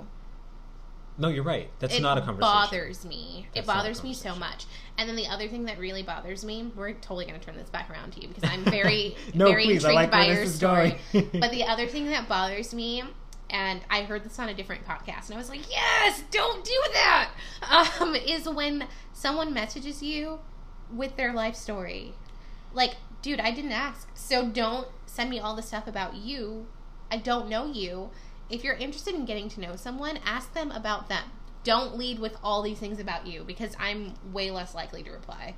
No, 1.20 1.28
you're 1.28 1.44
right. 1.44 1.70
That's 1.80 1.96
it 1.96 2.02
not 2.02 2.18
a 2.18 2.22
conversation. 2.22 2.50
It 2.50 2.70
bothers 2.72 3.06
me. 3.06 3.48
That's 3.54 3.66
it 3.66 3.68
bothers 3.68 4.04
me 4.04 4.14
so 4.14 4.36
much. 4.36 4.66
And 4.98 5.08
then 5.08 5.16
the 5.16 5.28
other 5.28 5.48
thing 5.48 5.66
that 5.66 5.78
really 5.78 6.02
bothers 6.02 6.46
me, 6.46 6.72
we're 6.76 6.94
totally 6.94 7.26
going 7.26 7.40
to 7.40 7.46
turn 7.46 7.58
this 7.58 7.70
back 7.70 7.90
around 7.90 8.14
to 8.14 8.22
you 8.22 8.30
because 8.30 8.50
I'm 8.50 8.64
very, 8.64 9.16
No, 9.34 9.48
very 9.48 9.66
please, 9.66 9.86
I 9.86 9.90
intrigued 9.90 9.96
like 9.96 10.12
by 10.12 10.34
your 10.34 10.46
story. 10.46 10.98
but 11.14 11.52
the 11.52 11.64
other 11.68 11.88
thing 11.88 12.08
that 12.08 12.28
bothers 12.28 12.74
me, 12.74 13.04
and 13.50 13.82
I 13.90 14.04
heard 14.04 14.24
this 14.24 14.40
on 14.40 14.50
a 14.50 14.54
different 14.54 14.86
podcast, 14.86 15.28
and 15.28 15.36
I 15.36 15.38
was 15.38 15.50
like, 15.50 15.70
yes, 15.70 16.24
don't 16.32 16.64
do 16.64 16.84
that, 16.94 17.32
um, 18.00 18.16
is 18.16 18.48
when 18.48 18.88
someone 19.12 19.54
messages 19.54 20.02
you 20.02 20.40
with 20.94 21.18
their 21.18 21.34
life 21.34 21.56
story. 21.56 22.14
Like, 22.74 22.96
dude, 23.22 23.40
I 23.40 23.52
didn't 23.52 23.72
ask. 23.72 24.08
So 24.14 24.48
don't 24.48 24.88
send 25.06 25.30
me 25.30 25.40
all 25.40 25.56
the 25.56 25.62
stuff 25.62 25.88
about 25.88 26.16
you. 26.16 26.68
I 27.12 27.18
don't 27.18 27.50
know 27.50 27.66
you. 27.66 28.12
If 28.50 28.64
you're 28.64 28.76
interested 28.76 29.14
in 29.16 29.26
getting 29.26 29.50
to 29.50 29.62
know 29.62 29.76
someone, 29.76 30.20
ask 30.26 30.54
them 30.54 30.72
about 30.72 31.10
them. 31.10 31.24
Don't 31.64 31.98
lead 31.98 32.20
with 32.20 32.38
all 32.44 32.62
these 32.62 32.80
things 32.80 33.00
about 33.00 33.28
you 33.28 33.44
because 33.44 33.76
I'm 33.80 34.14
way 34.34 34.50
less 34.52 34.74
likely 34.74 35.04
to 35.04 35.12
reply. 35.12 35.56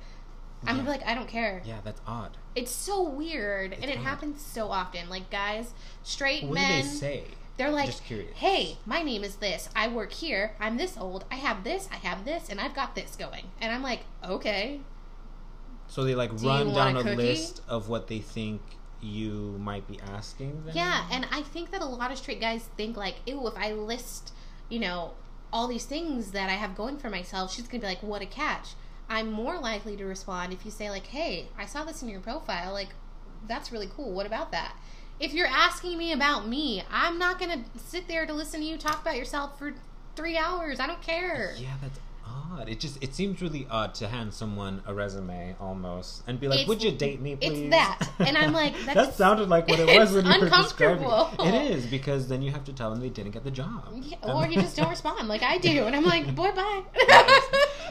I'm 0.66 0.78
Yeah. 0.84 0.90
like, 0.90 1.06
I 1.06 1.14
don't 1.14 1.28
care. 1.28 1.62
yeah, 1.64 1.78
that's 1.82 2.00
odd. 2.06 2.36
It's 2.54 2.70
so 2.70 3.02
weird, 3.02 3.72
and 3.72 3.84
it 3.90 3.98
odd. 3.98 4.04
happens 4.04 4.44
so 4.44 4.70
often. 4.70 5.08
Like 5.08 5.30
guys, 5.30 5.72
straight 6.02 6.44
What 6.44 6.54
men, 6.54 6.82
do 6.84 6.88
they 6.88 6.94
say? 6.94 7.24
they're 7.56 7.70
like. 7.70 7.90
"Hey, 8.34 8.78
my 8.86 9.02
name 9.02 9.24
is 9.24 9.36
this. 9.36 9.68
I 9.74 9.88
work 9.88 10.12
here. 10.12 10.54
I'm 10.60 10.76
this 10.76 10.96
old. 10.96 11.24
I 11.30 11.36
have 11.36 11.64
this. 11.64 11.88
I 11.90 11.96
have 11.96 12.24
this, 12.24 12.48
and 12.48 12.60
I've 12.60 12.74
got 12.74 12.94
this 12.94 13.16
going." 13.16 13.46
And 13.60 13.72
I'm 13.72 13.82
like, 13.82 14.00
"Okay, 14.24 14.80
So 15.88 16.04
they 16.04 16.14
like 16.14 16.36
Do 16.36 16.46
run 16.48 16.72
down 16.72 16.96
a 16.96 17.00
a, 17.00 17.14
list 17.14 17.60
of 17.68 17.88
what 17.88 18.06
they 18.08 18.18
think 18.20 18.60
you 19.02 19.56
might 19.58 19.86
be 19.88 19.98
asking 20.00 20.64
them. 20.64 20.74
yeah." 20.76 21.06
And 21.10 21.26
I 21.30 21.42
think 21.42 21.70
that 21.72 21.82
a 21.82 21.86
lot 21.86 22.10
of 22.10 22.18
straight 22.18 22.40
guys 22.40 22.68
think 22.76 22.96
like, 22.96 23.16
"Ew, 23.26 23.46
if 23.46 23.56
I 23.56 23.72
list, 23.72 24.32
you 24.68 24.78
know, 24.78 25.12
all 25.52 25.66
these 25.68 25.84
things 25.84 26.30
that 26.30 26.48
I 26.48 26.54
have 26.54 26.74
going 26.74 26.98
for 26.98 27.10
myself, 27.10 27.52
she's 27.52 27.66
gonna 27.66 27.80
be 27.80 27.86
like, 27.86 28.02
what 28.02 28.22
a 28.22 28.26
catch." 28.26 28.74
I'm 29.08 29.30
more 29.30 29.58
likely 29.58 29.96
to 29.96 30.04
respond 30.06 30.52
if 30.52 30.64
you 30.64 30.70
say 30.70 30.88
like, 30.88 31.08
"Hey, 31.08 31.48
I 31.58 31.66
saw 31.66 31.84
this 31.84 32.02
in 32.02 32.08
your 32.08 32.20
profile. 32.20 32.72
Like, 32.72 32.90
that's 33.46 33.70
really 33.72 33.90
cool. 33.94 34.12
What 34.12 34.24
about 34.26 34.52
that?" 34.52 34.74
If 35.20 35.34
you're 35.34 35.46
asking 35.46 35.98
me 35.98 36.12
about 36.12 36.48
me, 36.48 36.82
I'm 36.90 37.18
not 37.18 37.38
gonna 37.38 37.64
sit 37.76 38.08
there 38.08 38.24
to 38.26 38.32
listen 38.32 38.60
to 38.60 38.66
you 38.66 38.78
talk 38.78 39.02
about 39.02 39.16
yourself 39.16 39.58
for 39.58 39.74
three 40.16 40.36
hours. 40.38 40.80
I 40.80 40.86
don't 40.86 41.02
care. 41.02 41.54
Yeah, 41.58 41.74
that's 41.80 41.98
odd. 42.60 42.68
It 42.68 42.80
just 42.80 43.02
it 43.02 43.14
seems 43.14 43.40
really 43.40 43.66
odd 43.70 43.94
to 43.94 44.08
hand 44.08 44.32
someone 44.34 44.82
a 44.86 44.92
resume 44.94 45.56
almost 45.60 46.22
and 46.26 46.38
be 46.40 46.48
like, 46.48 46.60
It's- 46.60 46.68
"Would 46.68 46.82
you 46.82 46.92
date 46.92 47.20
me, 47.20 47.32
it's 47.40 47.46
please?" 47.58 47.70
that. 47.70 48.08
And 48.18 48.36
I'm 48.36 48.52
like, 48.52 48.74
that 48.86 48.94
that's- 48.94 49.16
sounded 49.16 49.48
like 49.48 49.68
what 49.68 49.80
it 49.80 49.88
it's 49.88 49.98
was 49.98 50.12
when 50.12 50.26
you 50.34 50.40
were 50.40 50.48
describing 50.48 51.04
uncomfortable. 51.04 51.46
it. 51.46 51.54
It 51.54 51.70
is 51.76 51.86
because 51.86 52.28
then 52.28 52.42
you 52.42 52.50
have 52.52 52.64
to 52.64 52.72
tell 52.72 52.90
them 52.90 53.00
they 53.00 53.08
didn't 53.08 53.32
get 53.32 53.44
the 53.44 53.50
job, 53.50 53.88
Yeah, 53.94 54.16
or 54.22 54.46
you 54.46 54.60
just 54.60 54.76
don't 54.76 54.90
respond 54.90 55.28
like 55.28 55.42
I 55.42 55.58
do, 55.58 55.84
and 55.86 55.94
I'm 55.96 56.04
like, 56.04 56.34
boy, 56.34 56.52
bye. 56.52 56.82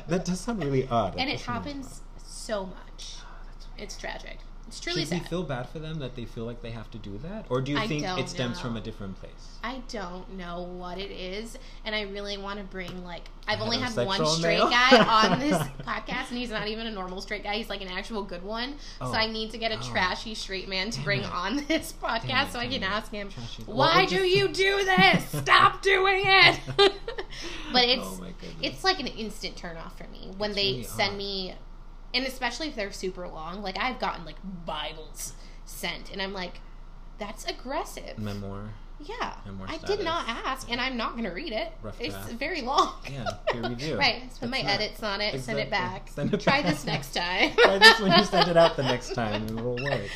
that 0.08 0.26
does 0.26 0.40
sound 0.40 0.64
really 0.64 0.88
odd. 0.88 1.16
and 1.18 1.30
it 1.30 1.40
happens 1.42 2.02
so 2.26 2.66
much. 2.66 3.16
Oh, 3.24 3.68
It's 3.78 3.98
tragic. 3.98 4.38
It's 4.72 4.80
truly 4.80 5.02
Should 5.04 5.12
we 5.12 5.20
sad. 5.20 5.28
feel 5.30 5.44
bad 5.44 5.68
for 5.68 5.80
them 5.80 6.00
that 6.00 6.16
they 6.16 6.24
feel 6.24 6.46
like 6.46 6.62
they 6.62 6.72
have 6.72 6.90
to 6.92 6.98
do 6.98 7.18
that, 7.24 7.46
or 7.50 7.60
do 7.60 7.74
you 7.74 7.78
I 7.78 7.88
think 7.88 8.06
it 8.06 8.30
stems 8.30 8.56
know. 8.56 8.64
from 8.64 8.78
a 8.78 8.80
different 8.82 9.20
place? 9.20 9.58
I 9.62 9.82
don't 9.90 10.38
know 10.38 10.62
what 10.62 10.98
it 10.98 11.12
is, 11.12 11.58
and 11.84 11.94
I 11.94 12.04
really 12.04 12.38
want 12.38 12.58
to 12.60 12.64
bring 12.64 13.04
like 13.04 13.24
I've 13.50 13.60
only 13.60 13.80
had 13.80 13.94
one 14.06 14.26
straight 14.26 14.60
male? 14.60 14.70
guy 14.70 14.98
on 15.32 15.40
this 15.42 15.58
podcast, 15.86 16.30
and 16.30 16.38
he's 16.38 16.52
not 16.52 16.70
even 16.70 16.88
a 16.88 16.92
normal 16.92 17.20
straight 17.20 17.44
guy. 17.44 17.56
He's 17.56 17.70
like 17.70 17.82
an 17.82 17.90
actual 17.90 18.24
good 18.24 18.44
one. 18.44 18.76
Oh. 19.02 19.12
So 19.12 19.18
I 19.20 19.28
oh. 19.28 19.32
need 19.32 19.52
to 19.52 19.58
get 19.58 19.74
a 19.74 19.78
Oh. 19.78 19.82
trashy 19.92 20.36
straight 20.36 20.70
man 20.70 20.90
to 20.92 20.96
Damn 21.00 21.04
bring 21.04 21.22
it. 21.24 21.34
on 21.34 21.66
this 21.68 21.94
podcast, 22.02 22.48
it, 22.48 22.52
so 22.54 22.60
I 22.60 22.68
can 22.68 22.82
it. 22.82 22.90
ask 22.90 23.12
him, 23.12 23.30
Trashy- 23.30 23.64
"Why 23.66 24.06
do 24.06 24.16
you- 24.26 24.42
you 24.42 24.48
do 24.48 24.86
this? 24.86 25.26
Stop 25.42 25.82
doing 25.82 26.22
it!" 26.24 26.60
but 26.78 26.88
oh 26.88 27.90
it's 27.90 28.08
Oh 28.22 28.26
it's 28.62 28.84
like 28.86 29.02
an 29.02 29.08
instant 29.08 29.58
turn 29.58 29.76
off 29.76 29.98
for 29.98 30.08
me 30.08 30.32
when 30.38 30.52
It's 30.52 30.56
they 30.60 30.72
really 30.72 30.84
send 30.84 31.12
odd. 31.12 31.18
me 31.18 31.56
and 32.14 32.26
especially 32.26 32.68
if 32.68 32.76
they're 32.76 32.92
super 32.92 33.28
long 33.28 33.62
like 33.62 33.78
i've 33.80 34.00
gotten 34.00 34.26
like 34.26 34.36
bibles 34.66 35.34
sent 35.66 36.12
and 36.12 36.22
i'm 36.22 36.34
like 36.34 36.60
that's 37.18 37.46
aggressive 37.46 38.18
memoir. 38.18 38.70
yeah 39.00 39.34
Memoir 39.46 39.68
i 39.70 39.78
did 39.78 40.04
not 40.04 40.28
ask 40.28 40.70
and 40.72 40.82
i'm 40.82 40.98
not 40.98 41.12
going 41.12 41.24
to 41.26 41.30
read 41.32 41.54
it 41.54 41.72
Rough 41.84 42.00
it's 42.02 42.14
draft. 42.16 42.32
very 42.34 42.62
long 42.62 42.94
Yeah, 43.12 43.26
peer 43.50 43.62
review. 43.70 43.98
right 44.00 44.24
put 44.40 44.50
my 44.50 44.62
not- 44.62 44.72
edits 44.72 45.02
on 45.04 45.22
it 45.22 45.40
send 45.42 45.60
it 45.60 45.70
back 45.70 46.10
Send 46.10 46.34
it 46.34 46.40
try 46.40 46.62
back. 46.62 46.72
this 46.72 46.86
next 46.86 47.14
time 47.16 47.52
Try 47.58 47.78
this 47.78 48.00
when 48.00 48.12
you 48.18 48.24
send 48.26 48.50
it 48.50 48.58
out 48.58 48.76
the 48.76 48.84
next 48.84 49.14
time, 49.16 49.44
and 49.48 49.60
it'll 49.60 49.76
work. 49.76 50.10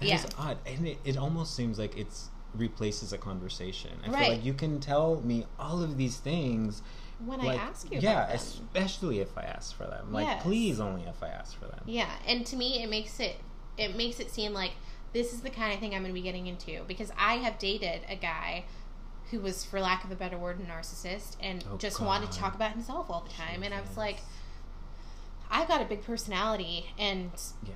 It's 0.00 0.10
Yeah. 0.10 0.24
odd, 0.38 0.58
and 0.66 0.86
it, 0.86 0.98
it 1.04 1.16
almost 1.16 1.54
seems 1.54 1.78
like 1.78 1.96
it's 1.96 2.28
replaces 2.54 3.12
a 3.14 3.18
conversation. 3.18 3.90
I 4.04 4.10
Right. 4.10 4.18
feel 4.24 4.32
like 4.36 4.44
you 4.44 4.52
can 4.54 4.78
tell 4.78 5.20
me 5.22 5.46
all 5.58 5.82
of 5.82 5.96
these 5.96 6.18
things 6.18 6.82
when 7.26 7.38
like, 7.38 7.58
i 7.60 7.62
ask 7.62 7.90
you 7.90 7.98
yeah, 8.00 8.28
especially 8.28 9.20
if 9.20 9.36
I 9.36 9.42
ask 9.42 9.76
for 9.76 9.84
them. 9.84 10.12
Like, 10.12 10.26
Yes. 10.26 10.42
please 10.42 10.80
only 10.80 11.02
if 11.04 11.22
I 11.22 11.28
ask 11.28 11.58
for 11.58 11.66
them. 11.66 11.80
Yeah, 11.86 12.10
and 12.26 12.44
to 12.46 12.56
me, 12.56 12.82
it 12.82 12.88
makes 12.90 13.20
it 13.20 13.36
it 13.76 13.96
makes 13.96 14.20
it 14.20 14.30
seem 14.30 14.52
like 14.52 14.72
this 15.12 15.32
is 15.32 15.40
the 15.42 15.50
kind 15.50 15.72
of 15.74 15.80
thing 15.80 15.94
I'm 15.94 16.02
going 16.02 16.14
to 16.14 16.14
be 16.14 16.22
getting 16.22 16.46
into 16.46 16.82
because 16.88 17.10
I 17.18 17.34
have 17.34 17.58
dated 17.58 18.02
a 18.08 18.16
guy 18.16 18.64
who 19.30 19.40
was, 19.40 19.64
for 19.64 19.80
lack 19.80 20.04
of 20.04 20.10
a 20.10 20.14
better 20.14 20.36
word, 20.38 20.58
a 20.60 20.62
narcissist 20.62 21.36
and 21.40 21.64
Oh, 21.70 21.76
just 21.78 22.00
wanted 22.00 22.30
to 22.32 22.38
talk 22.38 22.54
about 22.54 22.72
himself 22.72 23.06
all 23.08 23.20
the 23.26 23.32
time. 23.32 23.62
And 23.62 23.72
I 23.72 23.80
was 23.80 23.96
like, 23.96 24.18
I've 25.50 25.68
got 25.68 25.80
a 25.82 25.84
big 25.84 26.02
personality, 26.04 26.86
and 26.98 27.30
Yeah, 27.66 27.72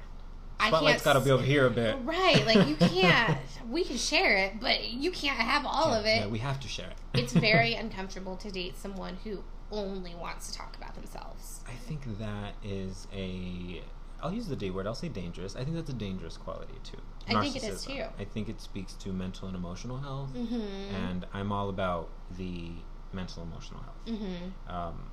I 0.58 0.68
spotlight's 0.68 1.02
got 1.02 1.14
to 1.14 1.20
be 1.20 1.30
over 1.30 1.42
here 1.42 1.66
a 1.66 1.70
bit. 1.70 1.96
Right, 2.04 2.44
like 2.46 2.66
you 2.68 2.76
can't. 2.88 3.38
we 3.70 3.84
can 3.84 3.96
share 3.96 4.36
it, 4.36 4.60
but 4.60 4.88
you 4.90 5.10
can't 5.10 5.38
have 5.38 5.66
all 5.66 5.90
yeah, 5.90 5.98
of 5.98 6.06
it. 6.06 6.20
Yeah, 6.20 6.26
we 6.28 6.38
have 6.38 6.60
to 6.60 6.68
share 6.68 6.88
it. 6.88 7.20
it's 7.20 7.32
very 7.32 7.74
uncomfortable 7.84 8.36
to 8.38 8.50
date 8.50 8.76
someone 8.78 9.18
who 9.24 9.42
only 9.70 10.14
wants 10.14 10.50
to 10.50 10.58
talk 10.58 10.76
about 10.76 10.94
themselves. 10.94 11.60
I 11.66 11.72
think 11.74 12.18
that 12.18 12.54
is 12.64 13.06
a. 13.12 13.82
I'll 14.22 14.32
use 14.32 14.46
the 14.48 14.56
D 14.56 14.70
word. 14.70 14.86
I'll 14.86 14.94
say 14.94 15.08
dangerous. 15.08 15.56
I 15.56 15.64
think 15.64 15.76
that's 15.76 15.90
a 15.90 15.94
dangerous 15.94 16.36
quality 16.38 16.74
too. 16.82 16.98
I 17.28 17.40
think 17.42 17.56
it 17.56 17.64
is, 17.64 17.84
too. 17.84 18.04
I 18.18 18.24
think 18.24 18.48
it 18.48 18.60
speaks 18.60 18.94
to 18.94 19.12
mental 19.12 19.48
and 19.48 19.56
emotional 19.56 19.98
health, 19.98 20.32
Mm-hmm. 20.34 20.94
and 20.94 21.26
I'm 21.34 21.52
all 21.52 21.68
about 21.68 22.08
the 22.36 22.70
mental 23.12 23.42
emotional 23.42 23.80
health 23.82 24.18
mm-hmm. 24.20 24.74
um, 24.74 25.10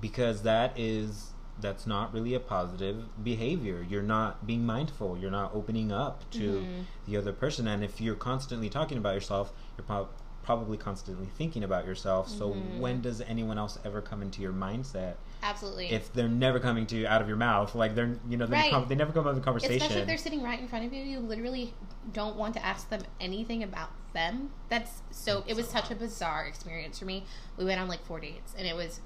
because 0.00 0.42
that 0.42 0.78
is 0.78 1.32
that's 1.60 1.86
not 1.86 2.12
really 2.12 2.34
a 2.34 2.40
positive 2.40 3.04
behavior. 3.22 3.84
You're 3.88 4.02
not 4.02 4.46
being 4.46 4.64
mindful. 4.66 5.16
You're 5.18 5.30
not 5.30 5.52
opening 5.54 5.92
up 5.92 6.28
to 6.32 6.60
Mhm. 6.60 6.84
the 7.06 7.16
other 7.16 7.32
person. 7.32 7.66
And 7.68 7.82
if 7.84 8.00
you're 8.00 8.14
constantly 8.14 8.68
talking 8.68 8.98
about 8.98 9.14
yourself, 9.14 9.52
you're 9.76 9.84
prob- 9.84 10.08
probably 10.42 10.76
constantly 10.78 11.26
thinking 11.26 11.62
about 11.62 11.84
yourself. 11.84 12.28
So 12.28 12.50
Mhm. 12.54 12.78
when 12.78 13.00
does 13.02 13.20
anyone 13.20 13.58
else 13.58 13.78
ever 13.84 14.00
come 14.00 14.22
into 14.22 14.40
your 14.40 14.52
mindset? 14.52 15.14
Absolutely. 15.42 15.90
If 15.90 16.12
they're 16.12 16.28
never 16.28 16.58
coming 16.58 16.86
to 16.86 16.96
you 16.96 17.06
out 17.06 17.20
of 17.22 17.28
your 17.28 17.36
mouth, 17.36 17.74
like 17.74 17.94
they're 17.94 18.16
you 18.28 18.36
know 18.36 18.46
they, 18.46 18.56
Right. 18.56 18.70
come, 18.72 18.88
they 18.88 18.94
never 18.94 19.12
come 19.12 19.26
up 19.26 19.34
with 19.34 19.42
a 19.42 19.44
conversation. 19.44 19.76
Especially 19.76 20.00
if 20.00 20.06
they're 20.06 20.16
sitting 20.18 20.42
right 20.42 20.58
in 20.58 20.66
front 20.66 20.84
of 20.86 20.92
you, 20.92 21.02
you 21.04 21.20
literally 21.20 21.74
don't 22.12 22.36
want 22.36 22.54
to 22.54 22.64
ask 22.64 22.88
them 22.88 23.02
anything 23.20 23.62
about 23.62 23.90
them. 24.12 24.50
That's 24.68 25.02
so. 25.10 25.44
It 25.46 25.54
was 25.56 25.68
such 25.68 25.90
a 25.90 25.94
bizarre 25.94 26.46
experience 26.46 26.98
for 26.98 27.04
me. 27.04 27.24
We 27.56 27.64
went 27.64 27.80
on 27.80 27.86
like 27.88 28.04
four 28.04 28.18
dates, 28.20 28.54
and 28.58 28.66
it 28.66 28.74
was 28.74 29.00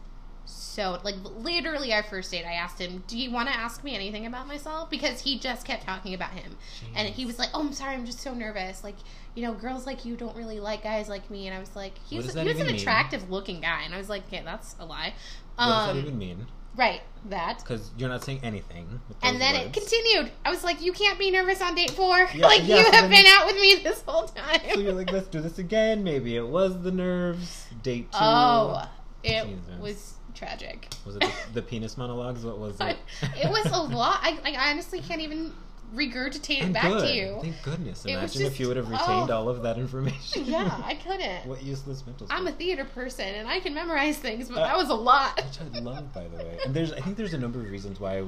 so 0.47 1.01
like 1.05 1.15
literally 1.23 1.93
our 1.93 2.03
first 2.03 2.31
date. 2.31 2.45
I 2.45 2.53
asked 2.55 2.81
him, 2.81 3.03
"Do 3.07 3.17
you 3.19 3.31
want 3.31 3.49
to 3.49 3.55
ask 3.55 3.83
me 3.85 3.95
anything 3.95 4.27
about 4.27 4.47
myself?" 4.47 4.91
Because 4.91 5.21
he 5.21 5.39
just 5.39 5.65
kept 5.67 5.85
talking 5.85 6.15
about 6.15 6.31
him, 6.31 6.57
and 6.95 7.09
he 7.09 7.25
was 7.27 7.39
like, 7.39 7.49
"Oh, 7.55 7.61
I'm 7.61 7.73
sorry, 7.73 7.95
I'm 7.95 8.05
just 8.07 8.21
so 8.21 8.35
nervous. 8.35 8.83
Like, 8.85 8.97
you 9.35 9.43
know, 9.43 9.55
girls 9.55 9.87
like 9.87 10.05
you 10.05 10.17
don't 10.17 10.37
really 10.37 10.61
like 10.61 10.83
guys 10.83 11.09
like 11.09 11.31
me." 11.31 11.47
And 11.47 11.57
I 11.57 11.61
was 11.61 11.75
like, 11.77 11.95
"He 12.09 12.17
What 12.17 12.27
was 12.27 12.35
he 12.35 12.45
was 12.45 12.61
an 12.61 12.67
mean? 12.67 12.77
attractive 12.77 13.31
looking 13.31 13.61
guy," 13.61 13.83
and 13.85 13.95
I 13.95 13.99
was 13.99 14.09
like, 14.09 14.27
"Okay, 14.27 14.43
that's 14.45 14.77
a 14.81 14.85
lie." 14.85 15.15
what 15.57 15.67
does 15.67 15.89
Um, 15.91 15.97
that 15.97 16.03
even 16.03 16.19
mean? 16.19 16.47
right, 16.77 17.03
that. 17.27 17.59
Because 17.59 17.93
you're 17.97 18.09
not 18.09 18.25
saying 18.25 18.41
anything. 18.43 19.01
And 19.23 19.41
then 19.41 19.55
it 19.55 19.73
continued. 19.73 20.33
I 20.45 20.51
was 20.51 20.65
like, 20.65 20.83
"You 20.83 20.93
can't 20.93 21.19
be 21.21 21.31
nervous 21.31 21.63
on 21.63 21.77
date 21.77 21.93
four. 21.93 22.29
Yeah, 22.35 22.47
like 22.49 22.67
yeah, 22.67 22.79
you 22.79 22.85
so 22.87 22.91
have 22.93 23.09
been 23.11 23.27
out 23.29 23.47
with 23.47 23.57
me 23.61 23.77
this 23.77 24.03
whole 24.07 24.25
time." 24.27 24.61
So 24.75 24.81
you're 24.81 24.93
like, 24.93 25.13
let's 25.13 25.29
do 25.29 25.41
this 25.41 25.59
again. 25.59 26.03
Maybe 26.03 26.35
it 26.37 26.47
was 26.49 26.83
the 26.83 26.91
nerves. 26.91 27.69
Date 27.85 28.11
two. 28.11 28.19
oh, 28.21 28.89
it 29.23 29.45
Jesus. 29.47 29.81
was 29.81 30.15
tragic. 30.35 30.89
Was 31.07 31.17
it 31.17 31.21
the, 31.21 31.33
the 31.55 31.63
penis 31.63 31.97
monologues? 31.97 32.45
What 32.45 32.59
was 32.59 32.81
it? 32.81 32.97
it 33.23 33.49
was 33.49 33.67
a 33.67 33.81
lot. 33.81 34.21
I, 34.23 34.39
like, 34.43 34.55
I 34.55 34.71
honestly 34.71 35.01
can't 35.01 35.21
even 35.21 35.53
regurgitate 35.95 36.63
it 36.63 36.73
back 36.73 36.85
good. 36.85 37.09
to 37.09 37.15
you. 37.15 37.39
Thank 37.41 37.63
goodness. 37.63 38.05
Imagine 38.05 38.43
if 38.43 38.59
you 38.59 38.69
would 38.69 38.77
have 38.77 38.91
retained 38.91 39.31
oh. 39.31 39.37
all 39.37 39.49
of 39.49 39.63
that 39.63 39.79
information. 39.79 40.45
yeah, 40.47 40.81
I 40.85 40.95
couldn't. 40.95 41.47
what 41.47 41.63
useless 41.63 42.05
mental 42.05 42.27
I'm 42.31 42.47
a 42.47 42.53
theater 42.53 42.85
person 42.85 43.27
and 43.27 43.49
I 43.49 43.61
can 43.61 43.75
memorize 43.75 44.19
things, 44.19 44.49
but 44.49 44.59
Uh, 44.59 44.67
that 44.67 44.77
was 44.77 44.91
a 44.91 44.95
lot. 44.95 45.37
Which 45.37 45.61
I 45.61 45.79
love, 45.81 46.13
by 46.13 46.27
the 46.29 46.37
way. 46.39 46.59
And 46.65 46.75
there's, 46.75 46.93
I 46.93 47.01
think 47.01 47.17
there's 47.17 47.35
a 47.35 47.39
number 47.39 47.61
of 47.61 47.71
reasons 47.71 48.01
why 48.01 48.19
I, 48.19 48.25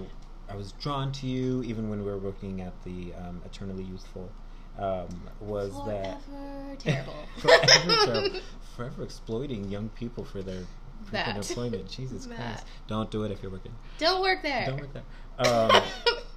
I 0.51 0.57
was 0.57 0.73
drawn 0.73 1.13
to 1.13 1.27
you, 1.27 1.63
even 1.65 1.91
when 1.91 2.05
we 2.05 2.11
were 2.11 2.19
working 2.19 2.61
at 2.61 2.73
the 2.85 3.13
um, 3.15 3.43
Eternally 3.45 3.85
Youthful. 3.85 4.31
Um, 4.79 5.09
was 5.41 5.73
that 5.87 6.21
Forever 6.23 6.77
terrible. 6.79 7.15
forever, 7.39 7.67
terrible. 7.67 8.41
forever 8.77 9.03
exploiting 9.03 9.71
young 9.71 9.89
people 9.91 10.23
for 10.23 10.43
their 10.43 10.65
That. 11.11 11.37
employment. 11.37 11.89
Jesus 11.89 12.27
That. 12.27 12.37
Christ! 12.37 12.67
Don't 12.87 13.11
do 13.11 13.25
it 13.25 13.31
if 13.31 13.43
you're 13.43 13.53
working. 13.53 13.75
Don't 13.99 14.23
work 14.23 14.43
there. 14.43 14.67
Don't 14.67 14.81
work 14.81 14.93
there. 14.93 15.03
Um, 15.39 15.83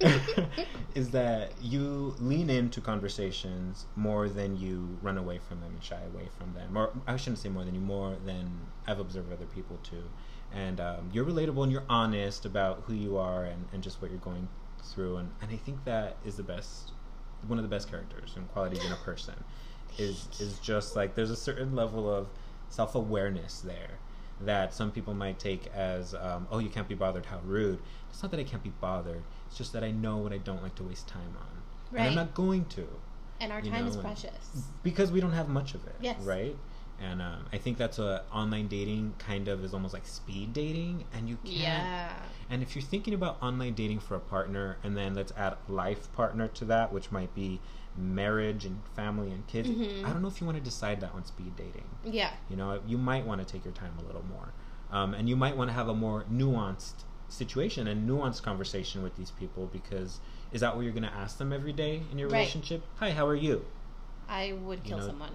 is 0.94 1.10
that 1.10 1.52
you 1.60 2.14
lean 2.18 2.48
into 2.48 2.80
conversations 2.80 3.86
more 3.96 4.28
than 4.28 4.56
you 4.56 4.98
run 5.02 5.18
away 5.18 5.38
from 5.38 5.60
them 5.60 5.70
and 5.72 5.82
shy 5.82 6.00
away 6.14 6.28
from 6.38 6.54
them, 6.54 6.76
or 6.76 6.90
I 7.06 7.16
shouldn't 7.16 7.38
say 7.38 7.48
more 7.48 7.64
than 7.64 7.74
you, 7.74 7.80
more 7.80 8.16
than 8.24 8.66
I've 8.86 8.98
observed 8.98 9.32
other 9.32 9.46
people 9.46 9.78
too. 9.82 10.04
And 10.52 10.80
um, 10.80 11.10
you're 11.12 11.24
relatable 11.24 11.62
and 11.62 11.70
you're 11.70 11.84
honest 11.88 12.44
about 12.44 12.84
who 12.86 12.94
you 12.94 13.16
are 13.18 13.44
and, 13.44 13.66
and 13.72 13.82
just 13.82 14.02
what 14.02 14.10
you're 14.10 14.20
going 14.20 14.48
through, 14.82 15.18
and, 15.18 15.30
and 15.42 15.50
I 15.50 15.56
think 15.56 15.84
that 15.84 16.16
is 16.24 16.36
the 16.36 16.42
best, 16.42 16.92
one 17.46 17.58
of 17.58 17.62
the 17.62 17.68
best 17.68 17.90
characters 17.90 18.32
and 18.36 18.50
qualities 18.52 18.84
in 18.84 18.92
a 18.92 18.96
person, 18.96 19.34
is 19.98 20.28
is 20.40 20.58
just 20.60 20.96
like 20.96 21.14
there's 21.14 21.30
a 21.30 21.36
certain 21.36 21.74
level 21.74 22.12
of 22.12 22.28
self 22.68 22.94
awareness 22.94 23.60
there 23.60 23.98
that 24.44 24.74
some 24.74 24.90
people 24.90 25.14
might 25.14 25.38
take 25.38 25.66
as, 25.74 26.14
um, 26.14 26.46
oh, 26.50 26.58
you 26.58 26.68
can't 26.68 26.88
be 26.88 26.94
bothered, 26.94 27.26
how 27.26 27.40
rude. 27.44 27.78
It's 28.10 28.22
not 28.22 28.30
that 28.32 28.40
I 28.40 28.44
can't 28.44 28.62
be 28.62 28.72
bothered. 28.80 29.22
It's 29.46 29.56
just 29.56 29.72
that 29.72 29.84
I 29.84 29.90
know 29.90 30.16
what 30.18 30.32
I 30.32 30.38
don't 30.38 30.62
like 30.62 30.74
to 30.76 30.82
waste 30.82 31.08
time 31.08 31.36
on. 31.38 31.98
And 31.98 32.08
I'm 32.08 32.14
not 32.14 32.34
going 32.34 32.64
to. 32.66 32.86
and 33.40 33.52
our 33.52 33.60
time 33.62 33.86
is 33.86 33.96
know, 33.96 34.00
and- 34.00 34.08
precious. 34.08 34.66
Because 34.82 35.10
we 35.10 35.20
don't 35.20 35.32
have 35.32 35.48
much 35.48 35.74
of 35.74 35.86
it. 35.86 35.96
Yes. 36.00 36.20
Right? 36.22 36.56
And 37.02 37.22
um, 37.22 37.46
I 37.50 37.56
think 37.56 37.78
that's 37.78 37.98
a 37.98 38.22
online 38.30 38.68
dating 38.68 39.14
kind 39.18 39.48
of 39.48 39.64
is 39.64 39.72
almost 39.72 39.94
like 39.94 40.06
speed 40.06 40.52
dating. 40.52 41.04
And 41.14 41.28
you 41.28 41.36
can't. 41.36 41.56
Yeah. 41.56 42.12
And 42.50 42.62
if 42.62 42.76
you're 42.76 42.82
thinking 42.84 43.14
about 43.14 43.42
online 43.42 43.72
dating 43.72 44.00
for 44.00 44.16
a 44.16 44.20
partner, 44.20 44.76
and 44.84 44.96
then 44.96 45.14
let's 45.14 45.32
add 45.36 45.56
life 45.68 46.12
partner 46.12 46.48
to 46.48 46.64
that, 46.66 46.92
which 46.92 47.10
might 47.10 47.34
be 47.34 47.58
marriage 48.00 48.64
and 48.64 48.80
family 48.96 49.30
and 49.30 49.46
kids, 49.46 49.68
Mhm. 49.68 50.04
I 50.04 50.12
don't 50.12 50.22
know 50.22 50.28
if 50.28 50.40
you 50.40 50.46
want 50.46 50.58
to 50.58 50.64
decide 50.64 51.00
that 51.02 51.12
on 51.14 51.24
speed 51.24 51.54
dating. 51.56 51.84
Yeah. 52.04 52.32
You 52.48 52.56
know, 52.56 52.80
you 52.86 52.98
might 52.98 53.24
want 53.26 53.40
to 53.40 53.50
take 53.50 53.64
your 53.64 53.74
time 53.74 53.92
a 53.98 54.02
little 54.02 54.24
more. 54.30 54.52
Um, 54.90 55.14
and 55.14 55.28
you 55.28 55.36
might 55.36 55.56
want 55.56 55.68
to 55.70 55.74
have 55.74 55.88
a 55.88 55.94
more 55.94 56.24
nuanced 56.32 57.04
situation 57.28 57.86
and 57.86 58.08
nuanced 58.08 58.42
conversation 58.42 59.02
with 59.02 59.16
these 59.16 59.30
people 59.30 59.66
because 59.72 60.18
is 60.52 60.60
that 60.62 60.74
what 60.74 60.82
you're 60.82 60.92
going 60.92 61.04
to 61.04 61.14
ask 61.14 61.38
them 61.38 61.52
every 61.52 61.72
day 61.72 62.02
in 62.10 62.18
your 62.18 62.28
Right. 62.28 62.38
relationship? 62.38 62.82
Hi, 62.96 63.12
how 63.12 63.26
are 63.26 63.36
you? 63.36 63.64
I 64.28 64.52
would 64.52 64.82
kill 64.82 64.98
know, 64.98 65.06
someone. 65.06 65.30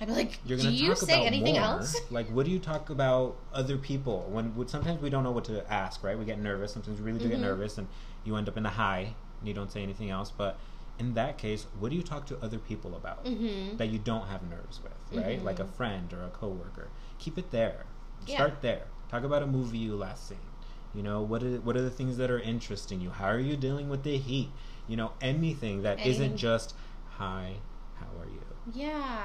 I'd 0.00 0.06
be 0.08 0.14
like, 0.14 0.38
You're 0.44 0.56
do 0.58 0.64
going 0.64 0.76
to 0.76 0.82
you 0.84 0.94
say 0.96 1.24
anything 1.26 1.54
more. 1.54 1.62
else? 1.62 1.96
Like, 2.10 2.28
what 2.28 2.44
do 2.46 2.52
you 2.52 2.58
talk 2.58 2.90
about 2.90 3.36
other 3.52 3.76
people? 3.76 4.26
When, 4.30 4.54
when 4.56 4.68
sometimes 4.68 5.00
we 5.02 5.10
don't 5.10 5.22
know 5.24 5.30
what 5.32 5.44
to 5.46 5.70
ask, 5.72 6.02
right? 6.04 6.18
We 6.18 6.24
get 6.24 6.40
nervous. 6.40 6.72
Sometimes 6.72 6.98
we 7.00 7.06
really 7.06 7.18
do 7.20 7.28
get 7.28 7.38
Mhm. 7.38 7.42
nervous, 7.42 7.78
and 7.78 7.88
you 8.24 8.36
end 8.36 8.48
up 8.48 8.56
in 8.56 8.64
a 8.66 8.70
high 8.70 9.14
and 9.40 9.48
you 9.48 9.54
don't 9.54 9.70
say 9.72 9.82
anything 9.82 10.10
else. 10.10 10.30
But 10.30 10.58
in 11.02 11.14
that 11.14 11.36
case, 11.36 11.66
what 11.80 11.90
do 11.90 11.96
you 11.96 12.02
talk 12.02 12.26
to 12.26 12.38
other 12.40 12.58
people 12.58 12.94
about? 12.94 13.24
Mm-hmm. 13.24 13.76
that 13.76 13.88
you 13.88 13.98
don't 13.98 14.28
have 14.28 14.42
nerves 14.48 14.80
with, 14.82 15.00
right? 15.24 15.40
Mhm. 15.40 15.44
Like 15.44 15.58
a 15.58 15.64
friend 15.64 16.12
or 16.12 16.22
a 16.22 16.30
coworker. 16.30 16.88
Keep 17.18 17.38
it 17.38 17.50
there. 17.50 17.86
Yeah. 18.26 18.36
Start 18.36 18.62
there. 18.62 18.86
Talk 19.10 19.24
about 19.24 19.42
a 19.42 19.46
movie 19.46 19.78
you 19.78 19.96
last 19.96 20.28
seen. 20.28 20.46
You 20.94 21.02
know, 21.02 21.20
what 21.22 21.42
are 21.42 21.56
what 21.66 21.76
are 21.76 21.82
the 21.82 21.90
things 21.90 22.16
that 22.18 22.30
are 22.30 22.38
interesting 22.38 23.00
you? 23.00 23.10
How 23.10 23.28
are 23.28 23.40
you 23.50 23.56
dealing 23.56 23.88
with 23.88 24.02
the 24.04 24.16
heat? 24.16 24.50
You 24.86 24.96
know, 24.96 25.12
anything 25.20 25.82
that 25.82 25.98
not 25.98 26.36
just 26.36 26.74
hi, 27.18 27.56
how 28.00 28.10
are 28.20 28.26
you? 28.26 28.42
Yeah. 28.72 29.24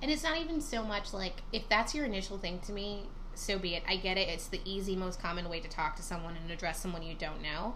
And 0.00 0.10
it's 0.10 0.22
not 0.22 0.38
even 0.38 0.60
so 0.60 0.82
much 0.82 1.12
like 1.12 1.42
if 1.52 1.68
that's 1.68 1.94
your 1.94 2.06
initial 2.06 2.38
thing 2.38 2.60
to 2.60 2.72
me, 2.72 3.08
so 3.34 3.58
be 3.58 3.74
it. 3.74 3.82
I 3.86 3.96
get 3.96 4.16
it. 4.16 4.28
It's 4.28 4.48
the 4.48 4.60
easy, 4.64 4.96
most 4.96 5.20
common 5.20 5.48
way 5.48 5.60
to 5.60 5.68
talk 5.68 5.96
to 5.96 6.02
someone 6.02 6.36
and 6.40 6.50
address 6.50 6.80
someone 6.80 7.02
you 7.02 7.14
don't 7.14 7.42
know. 7.42 7.74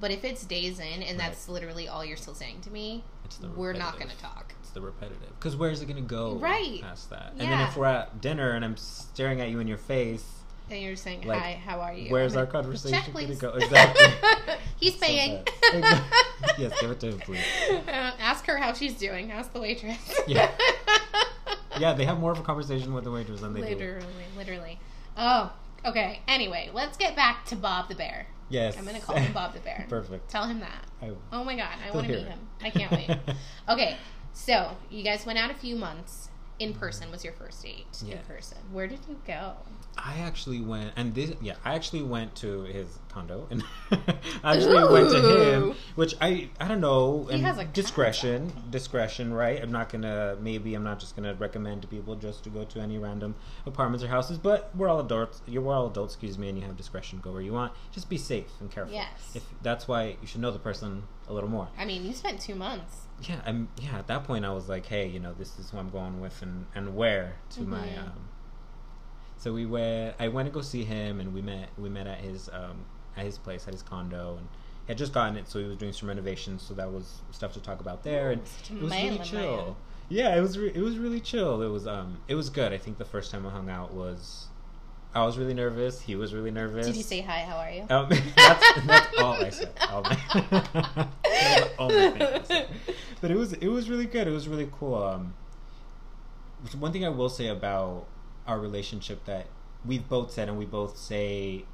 But 0.00 0.10
if 0.10 0.24
it's 0.24 0.44
days 0.44 0.80
in 0.80 1.02
and 1.02 1.18
that's 1.18 1.48
literally 1.48 1.86
all 1.88 2.04
you're 2.04 2.16
still 2.16 2.34
saying 2.34 2.60
to 2.62 2.70
me, 2.70 3.04
we're 3.56 3.72
not 3.72 3.98
going 3.98 4.10
to 4.10 4.18
talk. 4.18 4.54
It's 4.60 4.70
the 4.70 4.80
repetitive. 4.80 5.28
Because 5.38 5.56
where's 5.56 5.80
it 5.80 5.86
going 5.86 5.96
to 5.96 6.02
go? 6.02 6.34
Right. 6.36 6.80
Past 6.82 7.10
that. 7.10 7.32
Yeah. 7.36 7.42
And 7.44 7.52
then 7.52 7.60
if 7.68 7.76
we're 7.76 7.86
at 7.86 8.20
dinner 8.20 8.50
and 8.50 8.64
I'm 8.64 8.76
staring 8.76 9.40
at 9.40 9.48
you 9.50 9.60
in 9.60 9.68
your 9.68 9.78
face, 9.78 10.24
And 10.70 10.80
you're 10.82 10.96
saying, 10.96 11.26
Like, 11.26 11.40
"Hi, 11.40 11.60
how 11.64 11.80
are 11.80 11.92
you?" 11.92 12.10
where's 12.10 12.34
our 12.36 12.46
conversation 12.46 13.12
gonna 13.12 13.34
go? 13.34 13.50
Exactly. 13.54 14.06
He's 14.80 14.94
So 14.98 15.06
paying. 15.06 15.46
Exactly. 15.72 16.50
yes, 16.58 16.72
give 16.80 16.90
it 16.90 17.00
to 17.00 17.06
him, 17.12 17.18
please. 17.20 17.44
Uh, 17.70 17.82
ask 18.18 18.46
her 18.46 18.56
how 18.58 18.72
she's 18.72 18.94
doing. 18.94 19.30
Ask 19.30 19.52
the 19.52 19.60
waitress. 19.60 19.98
Yeah. 20.26 20.50
Yeah, 21.78 21.94
they 21.94 22.04
have 22.04 22.18
more 22.20 22.32
of 22.32 22.38
a 22.38 22.42
conversation 22.42 22.92
with 22.92 23.04
the 23.04 23.10
waitress 23.10 23.40
than 23.40 23.54
they 23.54 23.60
do. 23.62 23.66
literally, 23.68 24.06
literally. 24.36 24.78
Oh, 25.16 25.50
okay. 25.86 26.20
Anyway, 26.28 26.70
let's 26.74 26.98
get 26.98 27.16
back 27.16 27.46
to 27.46 27.56
Bob 27.56 27.88
the 27.88 27.94
Bear. 27.94 28.26
Yes. 28.52 28.76
I'm 28.76 28.84
gonna 28.84 29.00
call 29.00 29.16
him 29.16 29.32
Bob 29.32 29.54
the 29.54 29.60
Bear. 29.60 29.86
Perfect. 29.88 30.28
Tell 30.30 30.44
him 30.44 30.60
that. 30.60 30.84
I, 31.00 31.10
Oh 31.32 31.42
my 31.42 31.56
god, 31.56 31.74
I 31.84 31.90
want 31.94 32.06
to 32.06 32.12
meet 32.12 32.22
it. 32.22 32.28
him. 32.28 32.38
I 32.62 32.70
can't 32.70 32.92
wait. 32.92 33.10
okay, 33.68 33.96
so 34.34 34.76
you 34.90 35.02
guys 35.02 35.24
went 35.24 35.38
out 35.38 35.50
a 35.50 35.54
few 35.54 35.74
months. 35.74 36.28
In 36.62 36.74
person 36.74 37.10
was 37.10 37.24
your 37.24 37.32
first 37.32 37.60
date. 37.62 37.86
Yeah. 38.04 38.14
In 38.14 38.18
person. 38.20 38.58
Where 38.70 38.86
did 38.86 39.00
you 39.08 39.16
go? 39.26 39.54
I 39.98 40.18
actually 40.20 40.60
went, 40.60 40.92
and 40.96 41.12
this, 41.12 41.32
yeah, 41.42 41.54
I 41.64 41.74
actually 41.74 42.02
went 42.02 42.36
to 42.36 42.62
his 42.62 42.98
condo, 43.08 43.46
and 43.50 43.62
I 44.44 44.56
actually 44.56 44.90
went 44.90 45.10
to 45.10 45.20
him, 45.20 45.74
which 45.96 46.14
I, 46.20 46.48
I 46.60 46.68
don't 46.68 46.80
know, 46.80 47.28
He 47.30 47.40
has 47.40 47.58
a 47.58 47.64
discretion, 47.64 48.52
discretion, 48.70 49.34
right? 49.34 49.60
I'm 49.60 49.72
not 49.72 49.90
gonna, 49.90 50.36
maybe 50.40 50.74
I'm 50.74 50.84
not 50.84 51.00
just 51.00 51.16
gonna 51.16 51.34
recommend 51.34 51.82
to 51.82 51.88
people 51.88 52.14
just 52.14 52.44
to 52.44 52.50
go 52.50 52.64
to 52.64 52.80
any 52.80 52.96
random 52.96 53.34
apartments 53.66 54.04
or 54.04 54.08
houses, 54.08 54.38
but 54.38 54.70
we're 54.76 54.88
all 54.88 55.00
adults. 55.00 55.42
You're 55.46 55.62
we're 55.62 55.74
all 55.74 55.88
adults, 55.88 56.14
excuse 56.14 56.38
me, 56.38 56.48
and 56.48 56.56
you 56.56 56.64
have 56.64 56.76
discretion. 56.76 57.18
Go 57.20 57.32
where 57.32 57.42
you 57.42 57.52
want. 57.52 57.72
Just 57.90 58.08
be 58.08 58.18
safe 58.18 58.52
and 58.60 58.70
careful. 58.70 58.94
Yes. 58.94 59.32
If 59.34 59.44
that's 59.62 59.88
why 59.88 60.16
you 60.20 60.26
should 60.26 60.40
know 60.40 60.52
the 60.52 60.58
person 60.58 61.02
a 61.28 61.32
little 61.32 61.50
more. 61.50 61.68
I 61.76 61.84
mean, 61.84 62.06
you 62.06 62.14
spent 62.14 62.40
two 62.40 62.54
months. 62.54 63.01
Yeah, 63.22 63.40
I'm 63.46 63.68
yeah. 63.80 63.98
At 63.98 64.06
that 64.08 64.24
point, 64.24 64.44
I 64.44 64.52
was 64.52 64.68
like, 64.68 64.86
hey, 64.86 65.06
you 65.08 65.20
know, 65.20 65.32
this 65.32 65.58
is 65.58 65.70
who 65.70 65.78
I'm 65.78 65.90
going 65.90 66.20
with, 66.20 66.40
and 66.42 66.66
and 66.74 66.96
where 66.96 67.36
to 67.50 67.62
my. 67.62 67.78
Mhm. 67.86 67.98
Um, 67.98 68.28
so 69.36 69.52
we 69.52 69.66
went. 69.66 70.14
I 70.18 70.28
went 70.28 70.46
to 70.48 70.52
go 70.52 70.60
see 70.62 70.84
him, 70.84 71.20
and 71.20 71.34
we 71.34 71.42
met. 71.42 71.68
We 71.78 71.88
met 71.88 72.06
at 72.06 72.18
his 72.18 72.48
um, 72.52 72.84
at 73.16 73.24
his 73.24 73.38
place, 73.38 73.66
at 73.66 73.74
his 73.74 73.82
condo, 73.82 74.36
and 74.38 74.48
he 74.86 74.88
had 74.92 74.98
just 74.98 75.12
gotten 75.12 75.36
it, 75.36 75.48
so 75.48 75.58
he 75.58 75.66
was 75.66 75.76
doing 75.76 75.92
some 75.92 76.08
renovations. 76.08 76.62
So 76.62 76.74
that 76.74 76.90
was 76.92 77.20
stuff 77.30 77.52
to 77.54 77.60
talk 77.60 77.80
about 77.80 78.02
there, 78.02 78.30
and 78.30 78.42
it 78.42 78.82
was 78.82 78.90
really 78.92 79.18
chill. 79.24 79.76
Yeah, 80.08 80.36
it 80.36 80.40
was. 80.40 80.58
Re- 80.58 80.72
it 80.74 80.80
was 80.82 80.98
really 80.98 81.20
chill. 81.20 81.62
It 81.62 81.68
was. 81.68 81.86
Um, 81.86 82.18
it 82.28 82.34
was 82.34 82.50
good. 82.50 82.72
I 82.72 82.78
think 82.78 82.98
the 82.98 83.04
first 83.04 83.30
time 83.30 83.46
I 83.46 83.50
hung 83.50 83.68
out 83.70 83.92
was. 83.94 84.48
I 85.14 85.24
was 85.24 85.36
really 85.36 85.54
nervous. 85.54 86.00
He 86.00 86.16
was 86.16 86.32
really 86.32 86.50
nervous. 86.50 86.86
Did 86.86 86.96
you 86.96 87.02
say 87.02 87.20
hi? 87.20 87.40
How 87.40 87.56
are 87.56 87.70
you? 87.70 87.82
Um, 87.90 88.08
that's, 88.36 88.86
that's 88.86 89.18
all 89.18 89.34
I 89.34 89.50
said. 89.50 89.72
All 89.90 90.02
my, 90.02 90.18
that 90.42 91.18
was 91.24 91.68
the 91.68 91.74
only 91.78 92.10
thing 92.10 92.22
I 92.22 92.42
said. 92.44 92.68
But 93.20 93.30
it 93.30 93.36
was 93.36 93.52
it 93.52 93.68
was 93.68 93.90
really 93.90 94.06
good. 94.06 94.26
It 94.26 94.32
was 94.32 94.48
really 94.48 94.70
cool. 94.78 94.94
Um, 94.94 95.34
one 96.78 96.92
thing 96.92 97.04
I 97.04 97.08
will 97.08 97.28
say 97.28 97.48
about 97.48 98.06
our 98.46 98.58
relationship 98.58 99.24
that 99.26 99.46
we've 99.84 100.08
both 100.08 100.32
said 100.32 100.48
and 100.48 100.58
we 100.58 100.64
both 100.64 100.96
say 100.96 101.64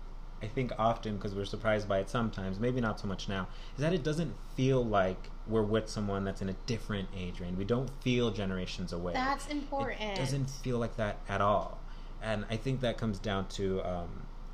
I 0.43 0.47
think 0.47 0.73
often 0.79 1.17
because 1.17 1.35
we're 1.35 1.45
surprised 1.45 1.89
by 1.89 1.99
it 1.99 2.09
sometimes, 2.09 2.61
maybe 2.61 2.81
not 2.81 3.01
so 3.01 3.09
much 3.09 3.29
now, 3.29 3.49
is 3.75 3.81
that 3.81 3.93
it 3.93 4.05
doesn't 4.05 4.35
feel 4.57 4.85
like 4.85 5.31
we're 5.47 5.63
with 5.63 5.89
someone 5.89 6.25
that's 6.25 6.43
in 6.43 6.49
a 6.49 6.57
different 6.67 7.09
age 7.17 7.41
range. 7.41 7.57
We 7.57 7.65
don't 7.65 7.91
feel 8.03 8.31
generations 8.31 8.93
away. 8.93 9.15
That's 9.15 9.47
important. 9.49 10.01
It 10.01 10.17
doesn't 10.17 10.49
feel 10.51 10.79
like 10.79 10.97
that 10.97 11.19
at 11.29 11.41
all. 11.41 11.78
And 12.23 12.45
I 12.51 12.57
think 12.57 12.81
that 12.81 12.99
comes 12.99 13.19
down 13.19 13.47
to 13.51 13.83
um, 13.83 14.09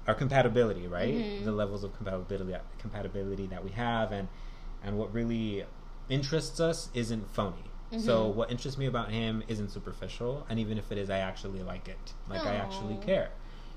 our 0.07 0.15
compatibility, 0.15 0.87
right? 0.87 1.15
Mhm. 1.17 1.45
The 1.45 1.53
levels 1.53 1.85
of 1.85 1.97
compatibility 1.97 2.55
compatibility 2.79 3.47
that 3.47 3.65
we 3.65 3.71
have, 3.71 4.13
and 4.13 4.29
and 4.83 4.99
what 4.99 5.13
really 5.15 5.65
interests 6.09 6.61
us 6.61 6.91
isn't 6.95 7.31
phony. 7.33 7.65
So 7.97 8.29
Mhm. 8.31 8.35
what 8.35 8.51
interests 8.51 8.77
me 8.79 8.87
about 8.87 9.11
him 9.11 9.43
isn't 9.49 9.71
superficial, 9.71 10.45
and 10.49 10.59
even 10.59 10.79
if 10.79 10.91
it 10.93 10.99
is, 10.99 11.09
I 11.11 11.19
actually 11.19 11.63
like 11.63 11.89
it. 11.89 12.13
Like 12.29 12.45
I 12.47 12.55
actually 12.57 12.97
care, 12.97 13.31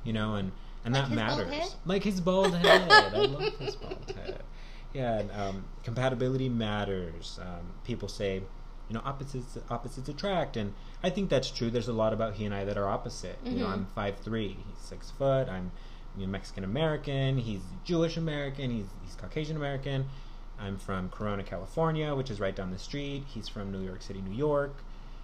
you 0.04 0.12
know, 0.14 0.36
and 0.36 0.52
and 0.84 0.94
Like 0.94 1.08
that 1.08 1.12
matters. 1.16 1.76
Like 1.86 2.04
his 2.04 2.20
bald 2.22 2.56
head, 2.56 3.14
I 3.14 3.22
love 3.22 3.58
his 3.60 3.76
bald 3.76 4.12
head. 4.16 4.44
Yeah, 4.94 5.20
and 5.20 5.32
um, 5.32 5.66
compatibility 5.84 6.50
matters. 6.50 7.40
Um, 7.42 7.74
people 7.84 8.08
say, 8.08 8.42
you 8.90 8.94
know, 8.94 9.02
opposites 9.04 9.58
opposites 9.70 10.08
attract, 10.10 10.56
and 10.58 10.74
I 11.04 11.10
think 11.10 11.30
that's 11.30 11.52
true. 11.52 11.70
There's 11.70 11.88
a 11.90 11.94
lot 11.94 12.14
about 12.14 12.36
he 12.36 12.46
and 12.46 12.54
I 12.56 12.64
that 12.66 12.78
are 12.78 12.88
opposite. 12.88 13.38
You 13.46 13.60
know, 13.60 13.66
Mhm. 13.66 13.72
I'm 13.74 13.86
five 13.88 14.18
three, 14.20 14.50
he's 14.68 14.78
six 14.80 15.12
foot. 15.12 15.50
I'm 15.50 15.72
you 16.16 16.26
know, 16.26 16.32
Mexican 16.32 16.64
American. 16.64 17.38
He's 17.38 17.62
Jewish 17.84 18.18
American. 18.18 18.72
He's 18.72 18.88
he's 19.04 19.16
Caucasian 19.16 19.56
American. 19.58 20.08
I'm 20.60 20.78
from 20.78 21.10
Corona, 21.10 21.44
California, 21.44 22.16
which 22.16 22.32
is 22.32 22.40
right 22.40 22.56
down 22.56 22.72
the 22.72 22.80
street. 22.80 23.24
He's 23.28 23.48
from 23.48 23.72
New 23.72 23.82
York 23.82 24.02
City, 24.02 24.22
New 24.22 24.36
York. 24.36 24.76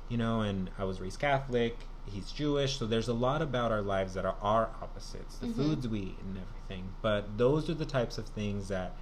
You 0.10 0.18
know, 0.18 0.42
and 0.42 0.70
I 0.78 0.84
was 0.84 1.00
raised 1.02 1.20
Catholic. 1.20 1.78
He's 2.06 2.32
Jewish, 2.34 2.78
so 2.78 2.86
there's 2.86 3.08
a 3.08 3.14
lot 3.14 3.42
about 3.42 3.72
our 3.72 3.82
lives 3.82 4.14
that 4.16 4.26
are 4.26 4.36
our 4.42 4.70
opposites. 4.82 5.38
The 5.38 5.48
Mhm. 5.48 5.56
foods 5.56 5.88
we 5.88 6.00
eat 6.02 6.20
and 6.22 6.38
everything. 6.38 6.90
But 7.02 7.38
those 7.38 7.70
are 7.70 7.74
the 7.74 7.86
types 7.86 8.18
of 8.18 8.28
things 8.28 8.68
that 8.68 8.96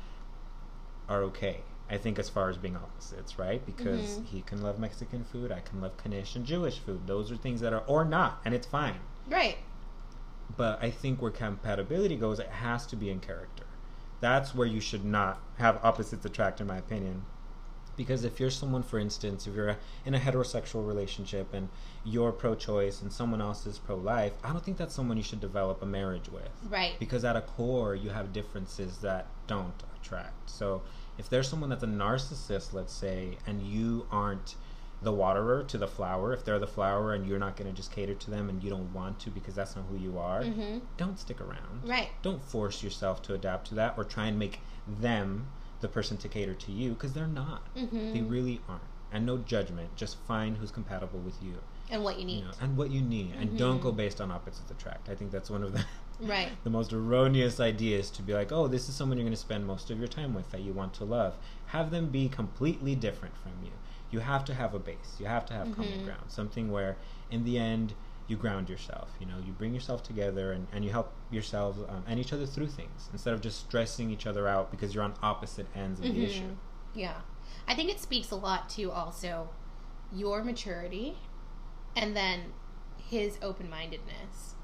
are 1.09 1.23
okay. 1.23 1.61
I 1.91 1.97
think 1.97 2.17
as 2.17 2.29
far 2.29 2.49
as 2.49 2.57
being 2.57 2.77
opposites, 2.77 3.37
right? 3.37 3.63
Because 3.65 4.19
Mhm. 4.19 4.25
he 4.27 4.41
can 4.41 4.61
love 4.61 4.79
Mexican 4.79 5.25
food, 5.25 5.51
I 5.51 5.59
can 5.59 5.81
love 5.81 5.91
knish 6.05 6.35
and 6.37 6.45
Jewish 6.45 6.79
food. 6.79 7.05
Those 7.05 7.31
are 7.31 7.35
things 7.37 7.59
that 7.59 7.73
are 7.73 7.83
or 7.85 8.05
not, 8.05 8.39
and 8.45 8.53
it's 8.55 8.65
fine. 8.65 9.01
Right. 9.29 9.57
But 10.55 10.81
I 10.81 10.89
think 10.89 11.21
where 11.21 11.31
compatibility 11.31 12.15
goes, 12.15 12.39
it 12.39 12.47
has 12.47 12.85
to 12.87 12.95
be 12.95 13.09
in 13.09 13.19
character. 13.19 13.65
That's 14.21 14.55
where 14.55 14.67
you 14.67 14.79
should 14.79 15.03
not 15.03 15.41
have 15.57 15.83
opposites 15.83 16.25
attract, 16.25 16.61
in 16.61 16.67
my 16.67 16.77
opinion. 16.77 17.25
Because 17.97 18.23
if 18.23 18.39
you're 18.39 18.49
someone, 18.49 18.83
for 18.83 18.97
instance, 18.97 19.45
if 19.45 19.53
you're 19.53 19.75
in 20.05 20.13
a 20.15 20.19
heterosexual 20.19 20.87
relationship 20.87 21.53
and 21.53 21.67
you're 22.05 22.31
pro 22.31 22.55
choice 22.55 23.01
and 23.01 23.11
someone 23.11 23.41
else 23.41 23.65
is 23.67 23.79
pro 23.79 23.95
life, 23.97 24.33
I 24.43 24.53
don't 24.53 24.63
think 24.63 24.77
that's 24.77 24.95
someone 24.95 25.17
you 25.17 25.23
should 25.23 25.41
develop 25.41 25.81
a 25.81 25.85
marriage 25.85 26.29
with 26.29 26.49
Right. 26.69 26.97
because 26.99 27.25
at 27.25 27.35
a 27.35 27.41
core 27.41 27.93
you 27.95 28.09
have 28.11 28.31
differences 28.31 28.99
that 28.99 29.27
don't 29.45 29.83
attract 29.99 30.49
so 30.49 30.81
if 31.21 31.29
there's 31.29 31.47
someone 31.47 31.69
that's 31.69 31.83
a 31.83 31.87
narcissist 31.87 32.73
let's 32.73 32.91
say 32.91 33.37
and 33.45 33.61
you 33.61 34.07
aren't 34.11 34.55
the 35.03 35.11
waterer 35.11 35.63
to 35.63 35.77
the 35.77 35.87
flower 35.87 36.33
if 36.33 36.43
they're 36.43 36.59
the 36.59 36.67
flower 36.67 37.13
and 37.13 37.27
you're 37.27 37.39
not 37.39 37.55
going 37.55 37.69
to 37.69 37.75
just 37.75 37.91
cater 37.91 38.13
to 38.15 38.29
them 38.31 38.49
and 38.49 38.63
you 38.63 38.69
don't 38.69 38.91
want 38.91 39.19
to 39.19 39.29
because 39.29 39.53
that's 39.55 39.75
not 39.75 39.85
who 39.89 39.97
you 39.97 40.17
are 40.17 40.43
hmm 40.43 40.79
don't 40.97 41.17
stick 41.19 41.39
around. 41.41 41.75
Right. 41.85 42.09
don't 42.21 42.43
force 42.43 42.83
yourself 42.83 43.21
to 43.23 43.33
adapt 43.33 43.67
to 43.69 43.75
that 43.75 43.93
or 43.97 44.03
try 44.03 44.25
and 44.27 44.37
make 44.37 44.59
them 44.87 45.47
the 45.79 45.87
person 45.87 46.17
to 46.17 46.27
cater 46.27 46.53
to 46.53 46.71
you 46.71 46.89
because 46.91 47.13
they're 47.13 47.27
not. 47.27 47.67
Hmm 47.75 48.13
they 48.13 48.21
really 48.21 48.61
aren't. 48.67 48.83
And 49.13 49.25
no 49.25 49.37
judgment. 49.39 49.95
Just 49.95 50.17
find 50.27 50.55
who's 50.57 50.71
compatible 50.71 51.19
with 51.19 51.35
you, 51.43 51.55
And 51.89 52.03
what 52.03 52.17
you 52.19 52.25
need. 52.25 52.39
you 52.39 52.43
know, 52.45 52.51
and 52.61 52.77
what 52.77 52.89
you 52.91 53.01
need. 53.01 53.33
And 53.37 53.57
don't 53.57 53.81
go 53.81 53.91
based 53.91 54.21
on 54.21 54.31
opposites 54.31 54.71
attract. 54.71 55.09
I 55.09 55.15
think 55.15 55.31
that's 55.31 55.49
one 55.49 55.63
of 55.63 55.73
the 55.73 55.83
Right. 56.21 56.49
the 56.63 56.69
most 56.69 56.93
erroneous 56.93 57.59
idea 57.59 57.97
is 57.97 58.09
to 58.11 58.21
be 58.21 58.33
like, 58.33 58.51
oh, 58.51 58.67
this 58.67 58.87
is 58.87 58.95
someone 58.95 59.17
you're 59.17 59.25
going 59.25 59.33
to 59.33 59.39
spend 59.39 59.65
most 59.65 59.89
of 59.89 59.97
your 59.99 60.07
time 60.07 60.33
with 60.33 60.51
that 60.51 60.61
you 60.61 60.71
want 60.73 60.93
to 60.95 61.03
love. 61.03 61.35
Have 61.67 61.89
them 61.91 62.09
be 62.09 62.29
completely 62.29 62.95
different 62.95 63.35
from 63.37 63.53
you. 63.63 63.71
You 64.11 64.19
have 64.19 64.43
to 64.45 64.53
have 64.53 64.73
a 64.73 64.79
base. 64.79 65.15
You 65.19 65.25
have 65.25 65.45
to 65.47 65.53
have 65.53 65.75
common 65.75 65.99
Mhm. 66.01 66.03
ground. 66.05 66.23
Something 66.29 66.71
where, 66.71 66.97
in 67.31 67.43
the 67.43 67.57
end, 67.57 67.93
you 68.27 68.35
ground 68.37 68.69
yourself. 68.69 69.09
You 69.19 69.25
know, 69.25 69.39
you 69.45 69.51
bring 69.53 69.73
yourself 69.73 70.03
together 70.03 70.51
and, 70.51 70.67
and 70.71 70.85
you 70.85 70.91
help 70.91 71.11
yourselves 71.31 71.79
um, 71.89 72.03
and 72.07 72.19
each 72.19 72.31
other 72.33 72.45
through 72.45 72.67
things 72.67 73.09
instead 73.11 73.33
of 73.33 73.41
just 73.41 73.59
stressing 73.59 74.09
each 74.11 74.25
other 74.27 74.47
out 74.47 74.69
because 74.71 74.93
you're 74.93 75.03
on 75.03 75.13
opposite 75.23 75.67
ends 75.75 75.99
of 75.99 76.05
the 76.05 76.11
Mhm. 76.11 76.25
issue. 76.25 76.55
Yeah. 76.93 77.21
I 77.67 77.73
think 77.75 77.89
it 77.89 77.99
speaks 77.99 78.31
a 78.31 78.35
lot 78.35 78.69
to 78.71 78.91
also 78.91 79.49
your 80.13 80.43
maturity 80.43 81.17
and 81.95 82.15
then 82.15 82.53
his 82.97 83.37
open 83.41 83.69
mindedness. 83.69 84.55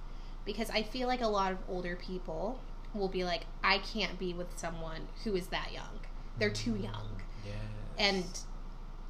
Because 0.48 0.72
I 0.72 0.82
feel 0.82 1.08
like 1.08 1.22
a 1.22 1.28
lot 1.28 1.52
of 1.52 1.60
older 1.70 1.96
people 1.96 2.60
will 2.96 3.10
be 3.10 3.24
like, 3.24 3.42
I 3.64 3.78
can't 3.80 4.18
be 4.18 4.34
with 4.34 4.48
someone 4.58 5.10
who 5.24 5.36
is 5.36 5.48
that 5.48 5.72
young. 5.74 6.00
They're 6.40 6.50
too 6.50 6.72
mm. 6.72 6.84
young. 6.86 7.22
Yes. 7.46 7.54
And 8.00 8.26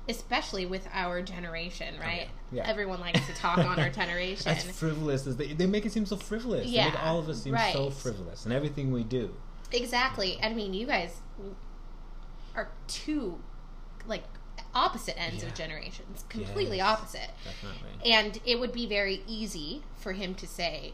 especially 0.10 0.66
with 0.66 0.88
our 0.92 1.22
generation, 1.22 1.96
oh, 1.98 2.02
right? 2.02 2.28
yeah. 2.52 2.64
Yeah. 2.64 2.70
Everyone 2.70 3.00
likes 3.00 3.26
to 3.28 3.34
talk 3.36 3.60
on 3.60 3.80
our 3.80 3.90
generation. 4.02 4.52
As 4.52 4.64
frivolous 4.64 5.28
as 5.28 5.38
they, 5.38 5.54
they 5.54 5.68
make 5.68 5.86
it 5.86 5.92
seem 5.92 6.06
so 6.06 6.16
frivolous. 6.16 6.66
They 6.66 6.78
make 6.78 6.94
Yeah, 6.94 7.02
all 7.04 7.20
of 7.20 7.30
us 7.30 7.44
seem 7.44 7.56
so 7.74 7.92
frivolous 7.92 8.46
and 8.46 8.54
everything 8.54 8.92
we 8.92 9.04
do. 9.04 9.36
Exactly. 9.72 10.40
I 10.42 10.54
mean, 10.54 10.74
you 10.74 10.88
guys 10.88 11.22
are 12.56 12.70
two, 12.88 13.40
like, 14.08 14.24
opposite 14.74 15.20
ends 15.20 15.44
Yeah. 15.44 15.50
of 15.50 15.56
generations. 15.56 16.26
Completely 16.30 16.78
Yes. 16.78 17.00
opposite. 17.00 17.30
Definitely. 17.44 18.12
And 18.12 18.40
it 18.46 18.60
would 18.60 18.72
be 18.72 18.86
very 18.86 19.24
easy 19.28 19.84
for 19.98 20.14
him 20.14 20.34
to 20.36 20.48
say, 20.48 20.94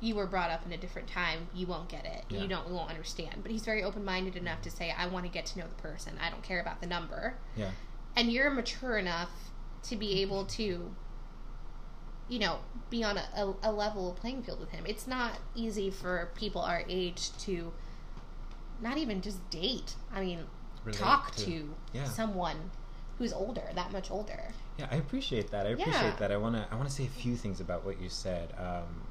"You 0.00 0.14
were 0.14 0.26
brought 0.26 0.50
up 0.50 0.64
in 0.66 0.72
a 0.72 0.76
different 0.76 1.08
time. 1.08 1.48
You 1.54 1.66
won't 1.66 1.88
get 1.88 2.04
it. 2.04 2.24
Yeah. 2.28 2.40
You 2.40 2.48
don't. 2.48 2.66
You 2.68 2.74
won't 2.74 2.90
understand." 2.90 3.42
But 3.42 3.50
he's 3.52 3.64
very 3.64 3.82
open-minded 3.82 4.36
enough 4.36 4.62
to 4.62 4.70
say, 4.70 4.90
"I 4.96 5.06
want 5.06 5.24
to 5.26 5.30
get 5.30 5.46
to 5.46 5.58
know 5.58 5.66
the 5.66 5.82
person. 5.82 6.14
I 6.20 6.30
don't 6.30 6.42
care 6.42 6.60
about 6.60 6.80
the 6.80 6.86
number." 6.86 7.34
yeah. 7.56 7.70
And 8.16 8.32
you're 8.32 8.50
mature 8.50 8.98
enough 8.98 9.30
to 9.84 9.96
be 9.96 10.20
able 10.20 10.44
to, 10.44 10.94
you 12.28 12.38
know, 12.38 12.58
be 12.90 13.04
on 13.04 13.16
a, 13.16 13.54
a, 13.62 13.70
level 13.72 14.16
playing 14.20 14.42
field 14.42 14.58
with 14.60 14.70
him. 14.70 14.84
It's 14.86 15.06
not 15.06 15.38
easy 15.54 15.90
for 15.90 16.28
people 16.34 16.60
our 16.60 16.82
age 16.88 17.30
to 17.38 17.72
not 18.80 18.98
even 18.98 19.20
just 19.20 19.48
date. 19.50 19.94
I 20.12 20.20
mean, 20.20 20.40
Relate 20.84 20.98
talk 20.98 21.34
to- 21.36 21.44
to 21.44 21.74
Yeah. 21.92 22.04
someone 22.04 22.72
who's 23.18 23.32
older, 23.32 23.68
that 23.74 23.92
much 23.92 24.10
older. 24.10 24.52
Yeah, 24.78 24.88
I 24.90 24.96
appreciate 24.96 25.50
that. 25.50 25.66
I 25.66 25.70
appreciate 25.70 25.94
Yeah. 25.94 26.16
that. 26.16 26.32
I 26.32 26.36
want 26.36 26.56
to 26.56 26.66
I 26.70 26.74
want 26.74 26.88
to 26.88 26.94
say 26.94 27.04
a 27.04 27.08
few 27.08 27.36
things 27.36 27.60
about 27.60 27.84
what 27.84 28.00
you 28.00 28.08
said. 28.08 28.54
Um, 28.58 29.06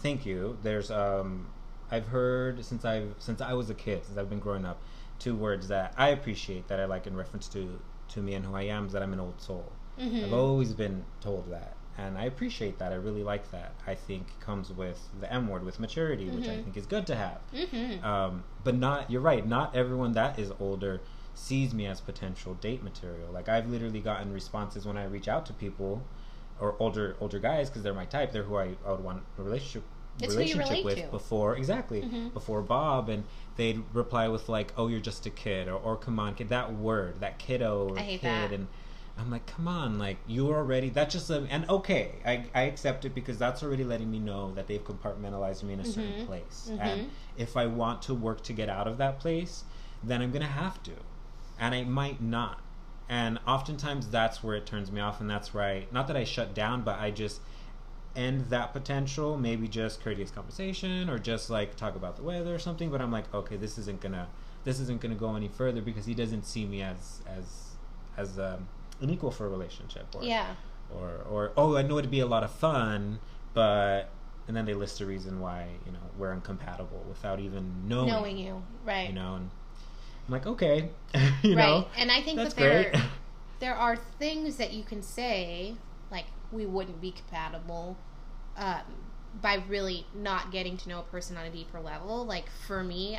thank 0.00 0.24
you. 0.26 0.56
There's 0.62 0.90
um, 0.90 1.46
I've 1.90 2.06
heard 2.08 2.64
since 2.64 2.84
I've 2.84 3.14
since 3.18 3.40
I 3.40 3.52
was 3.54 3.70
a 3.70 3.74
kid, 3.74 4.04
since 4.04 4.18
I've 4.18 4.30
been 4.30 4.40
growing 4.40 4.64
up, 4.64 4.80
two 5.18 5.34
words 5.34 5.68
that 5.68 5.94
I 5.96 6.08
appreciate 6.08 6.68
that 6.68 6.80
I 6.80 6.84
like 6.84 7.06
in 7.06 7.16
reference 7.16 7.48
to 7.48 7.78
to 8.10 8.20
me 8.20 8.34
and 8.34 8.44
who 8.46 8.54
I 8.54 8.62
am 8.62 8.86
is 8.86 8.92
that 8.92 9.02
I'm 9.02 9.12
an 9.12 9.20
old 9.20 9.40
soul. 9.40 9.70
Mm-hmm. 9.98 10.24
I've 10.26 10.32
always 10.32 10.72
been 10.74 11.04
told 11.20 11.50
that, 11.50 11.74
and 11.98 12.16
I 12.16 12.24
appreciate 12.24 12.78
that. 12.78 12.92
I 12.92 12.96
really 12.96 13.22
like 13.24 13.50
that. 13.50 13.72
I 13.86 13.94
think 13.94 14.38
comes 14.40 14.70
with 14.72 15.08
the 15.20 15.30
M 15.32 15.48
word, 15.48 15.64
with 15.64 15.80
maturity, 15.80 16.28
which 16.30 16.48
I 16.48 16.52
Mhm. 16.56 16.64
think 16.64 16.76
is 16.76 16.86
good 16.86 17.06
to 17.08 17.16
have. 17.16 17.40
Mm-hmm. 17.52 18.04
Um, 18.04 18.44
but 18.64 18.76
not, 18.76 19.10
you're 19.10 19.20
right, 19.20 19.44
not 19.46 19.74
everyone 19.74 20.12
that 20.12 20.38
is 20.38 20.52
older 20.60 21.00
sees 21.34 21.74
me 21.74 21.86
as 21.86 22.00
potential 22.00 22.54
date 22.54 22.82
material. 22.82 23.30
Like 23.32 23.48
I've 23.48 23.68
literally 23.68 24.00
gotten 24.00 24.32
responses 24.32 24.86
when 24.86 24.96
I 24.96 25.04
reach 25.04 25.28
out 25.28 25.46
to 25.46 25.52
people 25.52 26.02
or 26.60 26.74
older 26.78 27.16
older 27.20 27.38
guys 27.38 27.68
because 27.68 27.82
they're 27.82 27.94
my 27.94 28.04
type. 28.06 28.32
They're 28.32 28.42
who 28.42 28.56
I, 28.56 28.70
I 28.86 28.90
would 28.92 29.04
want 29.04 29.22
a 29.38 29.42
relationship 29.42 29.84
It's 30.20 30.34
relationship 30.34 30.84
with 30.84 30.96
to. 30.96 31.06
before 31.08 31.56
exactly 31.56 32.02
Mhm. 32.02 32.32
before 32.32 32.62
Bob, 32.62 33.08
and 33.08 33.24
they'd 33.56 33.82
reply 33.92 34.28
with 34.28 34.48
like, 34.48 34.72
"Oh, 34.76 34.88
you're 34.88 35.00
just 35.00 35.26
a 35.26 35.30
kid," 35.30 35.68
or, 35.68 35.74
or 35.78 35.96
"Come 35.96 36.18
on, 36.18 36.34
kid." 36.34 36.48
That 36.48 36.74
word, 36.74 37.20
that 37.20 37.38
kiddo 37.38 37.88
or 37.90 37.98
I 37.98 38.02
hate 38.02 38.20
kid, 38.20 38.50
that. 38.50 38.54
and 38.54 38.66
I'm 39.16 39.30
like, 39.32 39.46
come 39.46 39.66
on, 39.66 39.98
like 39.98 40.18
you're 40.28 40.56
already. 40.56 40.90
That's 40.90 41.12
just 41.12 41.28
a, 41.30 41.44
and 41.50 41.68
okay, 41.68 42.12
I, 42.24 42.44
I 42.54 42.62
accept 42.62 43.04
it 43.04 43.14
because 43.16 43.36
that's 43.36 43.62
already 43.64 43.82
letting 43.84 44.10
me 44.10 44.20
know 44.20 44.52
that 44.54 44.66
they've 44.68 44.82
compartmentalized 44.84 45.62
me 45.64 45.72
in 45.74 45.80
a 45.80 45.84
certain 45.84 46.12
Mhm. 46.14 46.26
place, 46.26 46.70
Mhm. 46.72 46.80
and 46.80 47.10
if 47.36 47.56
I 47.56 47.66
want 47.66 48.02
to 48.02 48.14
work 48.14 48.42
to 48.44 48.52
get 48.52 48.68
out 48.68 48.86
of 48.86 48.98
that 48.98 49.18
place, 49.20 49.64
then 50.04 50.22
I'm 50.22 50.30
gonna 50.30 50.46
have 50.46 50.82
to, 50.84 50.92
and 51.58 51.74
I 51.74 51.82
might 51.84 52.20
not. 52.20 52.60
And 53.08 53.38
oftentimes 53.46 54.08
that's 54.08 54.42
where 54.42 54.54
it 54.56 54.66
turns 54.66 54.92
me 54.92 55.00
off, 55.00 55.20
and 55.20 55.30
that's 55.30 55.54
where 55.54 55.64
I 55.64 55.86
not 55.90 56.06
that 56.08 56.16
I 56.16 56.24
shut 56.24 56.54
down, 56.54 56.82
but 56.82 56.98
I 56.98 57.10
just 57.10 57.40
end 58.14 58.46
that 58.50 58.72
potential. 58.72 59.38
Maybe 59.38 59.66
just 59.68 60.02
courteous 60.02 60.30
conversation, 60.30 61.08
or 61.08 61.18
just 61.18 61.48
like 61.48 61.76
talk 61.76 61.96
about 61.96 62.16
the 62.16 62.22
weather 62.22 62.54
or 62.54 62.58
something. 62.58 62.90
But 62.90 63.00
I'm 63.00 63.10
like, 63.12 63.32
okay, 63.32 63.56
this 63.56 63.78
isn't 63.78 64.00
gonna 64.00 64.28
this 64.64 64.78
isn't 64.80 65.00
gonna 65.00 65.14
go 65.14 65.34
any 65.36 65.48
further 65.48 65.80
because 65.80 66.04
he 66.06 66.14
doesn't 66.14 66.44
see 66.44 66.66
me 66.66 66.82
as 66.82 67.22
as 67.26 67.76
as 68.16 68.38
um, 68.38 68.68
an 69.00 69.08
equal 69.10 69.30
for 69.30 69.46
a 69.46 69.48
relationship. 69.48 70.06
Or, 70.14 70.22
Yeah. 70.22 70.54
or 70.94 71.24
or 71.30 71.52
oh, 71.56 71.76
I 71.76 71.82
know 71.82 71.96
it'd 71.98 72.10
be 72.10 72.20
a 72.20 72.26
lot 72.26 72.44
of 72.44 72.50
fun, 72.50 73.20
but 73.54 74.10
and 74.46 74.56
then 74.56 74.64
they 74.66 74.74
list 74.74 75.00
a 75.00 75.06
reason 75.06 75.40
why 75.40 75.68
you 75.86 75.92
know 75.92 75.98
we're 76.18 76.32
incompatible 76.32 77.04
without 77.08 77.40
even 77.40 77.88
knowing, 77.88 78.08
Knowing 78.08 78.38
you, 78.38 78.62
right? 78.84 79.08
you 79.08 79.14
know. 79.14 79.36
And 79.36 79.50
I'm 80.28 80.32
like, 80.32 80.46
okay, 80.46 80.90
you 81.42 81.56
right. 81.56 81.66
know, 81.66 81.86
and 81.96 82.12
I 82.12 82.20
think 82.22 82.36
that's 82.36 82.54
that 82.54 82.60
there 82.60 82.90
great. 82.92 83.02
there 83.60 83.74
are 83.74 83.96
things 83.96 84.56
that 84.58 84.72
you 84.72 84.84
can 84.84 85.02
say 85.02 85.74
like 86.10 86.26
we 86.52 86.66
wouldn't 86.66 87.00
be 87.00 87.10
compatible, 87.12 87.96
um, 88.56 88.82
by 89.40 89.62
really 89.68 90.06
not 90.14 90.50
getting 90.52 90.76
to 90.78 90.88
know 90.88 91.00
a 91.00 91.04
person 91.04 91.36
on 91.36 91.46
a 91.46 91.50
deeper 91.50 91.80
level. 91.80 92.24
Like 92.24 92.48
for 92.66 92.82
me, 92.84 93.18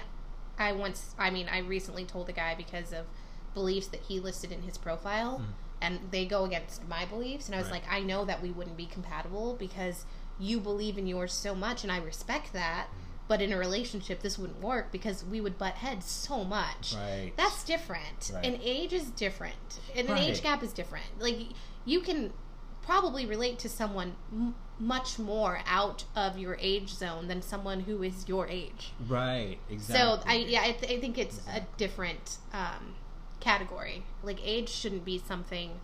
I 0.57 0.71
once, 0.71 1.15
I 1.17 1.29
mean, 1.29 1.47
I 1.49 1.59
recently 1.59 2.05
told 2.05 2.29
a 2.29 2.33
guy 2.33 2.55
because 2.55 2.91
of 2.93 3.05
beliefs 3.53 3.87
that 3.87 4.01
he 4.01 4.19
listed 4.19 4.51
in 4.51 4.61
his 4.63 4.77
profile, 4.77 5.41
and 5.81 5.99
they 6.11 6.25
go 6.25 6.43
against 6.45 6.87
my 6.87 7.05
beliefs. 7.05 7.47
And 7.47 7.55
I 7.55 7.59
was 7.59 7.67
Mm. 7.67 7.71
Right. 7.71 7.83
like, 7.83 7.91
I 7.91 7.99
know 8.01 8.25
that 8.25 8.41
we 8.41 8.51
wouldn't 8.51 8.77
be 8.77 8.85
compatible 8.85 9.55
because 9.57 10.05
you 10.39 10.59
believe 10.59 10.97
in 10.97 11.07
yours 11.07 11.33
so 11.33 11.55
much, 11.55 11.83
and 11.83 11.91
I 11.91 11.97
respect 11.97 12.53
that. 12.53 12.87
Mm. 12.87 12.91
But 13.29 13.41
in 13.41 13.53
a 13.53 13.57
relationship, 13.57 14.21
this 14.21 14.37
wouldn't 14.37 14.59
work 14.59 14.91
because 14.91 15.23
we 15.23 15.39
would 15.39 15.57
butt 15.57 15.75
heads 15.75 16.05
so 16.07 16.43
much. 16.43 16.95
Right. 16.95 17.31
That's 17.37 17.63
different. 17.63 18.31
Right. 18.33 18.43
An 18.45 18.59
age 18.61 18.91
is 18.91 19.05
different. 19.11 19.79
And 19.95 20.09
an 20.09 20.17
age 20.17 20.41
gap 20.43 20.63
is 20.63 20.73
different. 20.73 21.05
Like 21.19 21.37
you 21.85 22.01
can 22.01 22.33
probably 22.81 23.25
relate 23.27 23.59
to 23.59 23.69
someone 23.69 24.15
m- 24.33 24.55
much 24.79 25.19
more 25.19 25.59
out 25.67 26.05
of 26.15 26.39
your 26.39 26.57
age 26.59 26.89
zone 26.89 27.27
than 27.27 27.41
someone 27.41 27.81
who 27.81 28.01
is 28.01 28.27
your 28.27 28.47
age. 28.47 28.93
right. 29.07 29.57
Exactly. 29.69 29.95
So 30.23 30.29
I 30.29 30.35
yeah, 30.37 30.61
I, 30.63 30.71
th- 30.71 30.91
I 30.97 30.99
think 30.99 31.17
it's 31.19 31.39
a 31.53 31.61
different 31.77 32.37
um, 32.51 32.95
category. 33.39 34.03
Like 34.23 34.39
age 34.43 34.69
shouldn't 34.69 35.05
be 35.05 35.19
something. 35.19 35.79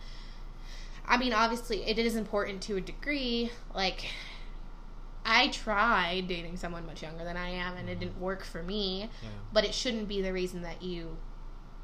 I 1.08 1.16
mean, 1.16 1.32
obviously, 1.32 1.84
it 1.88 1.96
is 1.98 2.16
important 2.16 2.60
to 2.62 2.76
a 2.76 2.80
degree. 2.80 3.52
Like, 3.72 4.06
I 5.26 5.48
tried 5.48 6.28
dating 6.28 6.56
someone 6.56 6.86
much 6.86 7.02
younger 7.02 7.24
than 7.24 7.36
I 7.36 7.50
am, 7.50 7.76
and 7.76 7.88
it 7.90 7.98
didn't 7.98 8.20
work 8.20 8.44
for 8.44 8.62
me. 8.62 9.10
Yeah. 9.22 9.28
But 9.52 9.64
it 9.64 9.74
shouldn't 9.74 10.06
be 10.06 10.22
the 10.22 10.32
reason 10.32 10.62
that 10.62 10.82
you 10.82 11.16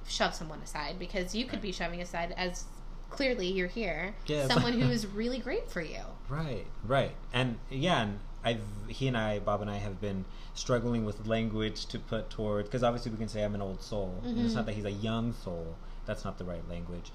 shove 0.06 0.34
someone 0.34 0.60
aside 0.60 0.98
because 0.98 1.34
you 1.34 1.44
could 1.44 1.54
Right. 1.54 1.62
be 1.62 1.72
shoving 1.72 2.00
aside 2.00 2.32
as 2.36 2.64
clearly 3.10 3.46
you're 3.46 3.68
here 3.68 4.14
Yeah, 4.26 4.48
someone 4.48 4.72
who 4.72 4.90
is 4.90 5.06
really 5.06 5.38
great 5.38 5.70
for 5.70 5.82
you. 5.82 6.00
Right, 6.28 6.66
right, 6.86 7.14
and 7.32 7.58
yeah, 7.68 8.02
and 8.02 8.20
I've 8.44 8.62
he 8.88 9.08
and 9.08 9.16
I, 9.16 9.38
Bob 9.40 9.60
and 9.60 9.70
I, 9.70 9.76
have 9.76 10.00
been 10.00 10.24
struggling 10.54 11.04
with 11.04 11.26
language 11.26 11.86
to 11.86 11.98
put 11.98 12.30
toward 12.30 12.66
because 12.66 12.82
obviously 12.82 13.10
we 13.10 13.18
can 13.18 13.28
say 13.28 13.42
I'm 13.42 13.54
an 13.54 13.62
old 13.62 13.82
soul. 13.82 14.20
and 14.24 14.38
it's 14.38 14.48
mm-hmm. 14.48 14.56
not 14.56 14.66
that 14.66 14.74
he's 14.74 14.84
a 14.84 14.90
young 14.90 15.32
soul. 15.32 15.76
That's 16.06 16.24
not 16.24 16.38
the 16.38 16.44
right 16.44 16.66
language. 16.68 17.10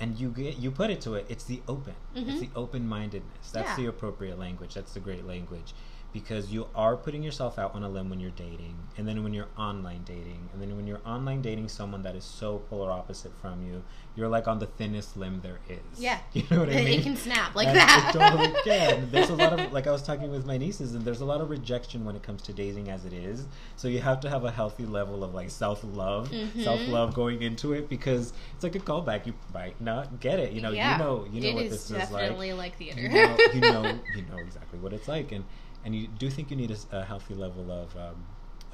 And 0.00 0.18
you 0.18 0.28
get 0.30 0.56
you 0.58 0.70
put 0.70 0.90
it 0.90 1.00
to 1.02 1.14
it. 1.14 1.26
It's 1.28 1.44
the 1.44 1.62
open. 1.68 1.94
It's 2.14 2.30
Mhm. 2.30 2.40
the 2.40 2.50
open 2.54 2.86
mindedness. 2.86 3.50
That's 3.50 3.70
Yeah. 3.70 3.76
the 3.76 3.86
appropriate 3.86 4.38
language. 4.38 4.74
That's 4.74 4.92
the 4.92 5.00
great 5.00 5.24
language. 5.26 5.74
Because 6.12 6.50
you 6.50 6.66
are 6.74 6.96
putting 6.96 7.22
yourself 7.22 7.58
out 7.58 7.74
on 7.74 7.82
a 7.82 7.88
limb 7.90 8.08
when 8.08 8.20
you're 8.20 8.30
dating, 8.30 8.74
and 8.96 9.06
then 9.06 9.22
when 9.22 9.34
you're 9.34 9.48
online 9.58 10.02
dating, 10.04 10.48
and 10.52 10.62
then 10.62 10.74
when 10.74 10.86
you're 10.86 11.00
online 11.04 11.42
dating 11.42 11.68
someone 11.68 12.02
that 12.04 12.16
is 12.16 12.24
so 12.24 12.58
polar 12.70 12.90
opposite 12.90 13.32
from 13.42 13.62
you, 13.66 13.82
you're 14.14 14.28
like 14.28 14.48
on 14.48 14.58
the 14.58 14.64
thinnest 14.64 15.14
limb 15.18 15.40
there 15.42 15.58
is. 15.68 16.00
Yeah. 16.00 16.20
you 16.32 16.42
know 16.50 16.60
what 16.60 16.70
I 16.70 16.76
mean. 16.76 17.00
It 17.00 17.02
can 17.02 17.16
snap 17.16 17.54
like 17.54 17.68
And 17.68 17.76
that. 17.76 18.12
It 18.14 18.18
totally 18.18 18.54
can. 18.64 19.10
There's 19.10 19.28
a 19.28 19.34
lot 19.34 19.60
of 19.60 19.72
like 19.74 19.86
I 19.86 19.90
was 19.90 20.02
talking 20.02 20.30
with 20.30 20.46
my 20.46 20.56
nieces, 20.56 20.94
and 20.94 21.04
there's 21.04 21.20
a 21.20 21.26
lot 21.26 21.42
of 21.42 21.50
rejection 21.50 22.02
when 22.06 22.16
it 22.16 22.22
comes 22.22 22.40
to 22.42 22.54
dating 22.54 22.88
as 22.88 23.04
it 23.04 23.12
is. 23.12 23.44
So 23.76 23.86
you 23.88 24.00
have 24.00 24.20
to 24.20 24.30
have 24.30 24.44
a 24.44 24.50
healthy 24.50 24.86
level 24.86 25.22
of 25.22 25.34
like 25.34 25.50
self 25.50 25.84
love, 25.84 26.30
Mhm. 26.30 26.64
self 26.64 26.80
love 26.88 27.12
going 27.12 27.42
into 27.42 27.74
it 27.74 27.90
because 27.90 28.32
it's 28.54 28.64
like 28.64 28.74
a 28.74 28.78
callback. 28.80 29.26
You 29.26 29.34
might 29.52 29.78
not 29.82 30.18
get 30.20 30.38
it. 30.40 30.52
You 30.52 30.62
know, 30.62 30.70
Yeah. 30.70 30.96
you 30.96 31.04
know, 31.04 31.26
you 31.30 31.40
know 31.42 31.48
It 31.48 31.54
what 31.56 31.64
is 31.64 31.70
this 31.72 31.84
is 31.90 31.90
like. 32.10 32.22
definitely 32.22 32.52
like 32.54 32.78
theater. 32.78 33.02
You 33.02 33.08
know, 33.10 33.36
you 33.52 33.60
know, 33.60 33.82
you 34.16 34.22
know 34.30 34.38
exactly 34.38 34.78
what 34.78 34.94
it's 34.94 35.08
like, 35.08 35.30
and 35.32 35.44
and 35.84 35.94
you 35.94 36.06
do 36.08 36.30
think 36.30 36.50
you 36.50 36.56
need 36.56 36.76
a 36.92 37.04
healthy 37.04 37.34
level 37.34 37.70
of 37.70 37.96
um, 37.96 38.24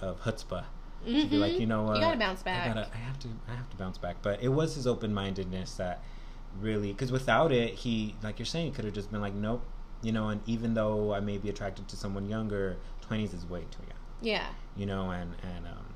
of 0.00 0.20
chutzpah 0.22 0.64
to 1.04 1.26
be 1.26 1.36
like, 1.36 1.52
Mhm. 1.54 1.60
you 1.60 1.66
know 1.66 1.82
what, 1.82 1.96
You 1.96 2.00
gotta 2.02 2.18
bounce 2.18 2.42
back. 2.42 2.64
I 2.70 2.74
gotta, 2.74 2.88
I 2.94 2.98
have 2.98 3.18
to, 3.20 3.28
I 3.48 3.54
have 3.54 3.68
to 3.70 3.76
bounce 3.76 3.98
back. 3.98 4.16
But 4.22 4.42
it 4.42 4.48
was 4.48 4.74
his 4.76 4.86
open 4.86 5.12
mindedness 5.12 5.74
that 5.74 6.02
really, 6.60 6.92
because 6.92 7.10
without 7.10 7.50
it, 7.52 7.74
he, 7.74 8.14
like 8.22 8.38
you're 8.38 8.46
saying, 8.46 8.72
could 8.72 8.84
have 8.84 8.94
just 8.94 9.10
been 9.10 9.20
like, 9.20 9.34
nope, 9.34 9.64
you 10.02 10.12
know. 10.12 10.28
And 10.28 10.40
even 10.46 10.74
though 10.74 11.12
I 11.12 11.20
may 11.20 11.38
be 11.38 11.48
attracted 11.48 11.88
to 11.88 11.96
someone 11.96 12.28
younger, 12.28 12.76
twenties 13.00 13.34
is 13.34 13.44
way 13.46 13.62
too 13.70 13.82
young, 13.88 13.98
yeah. 14.20 14.46
you 14.76 14.86
know. 14.86 15.10
And 15.10 15.34
and 15.42 15.66
um, 15.66 15.86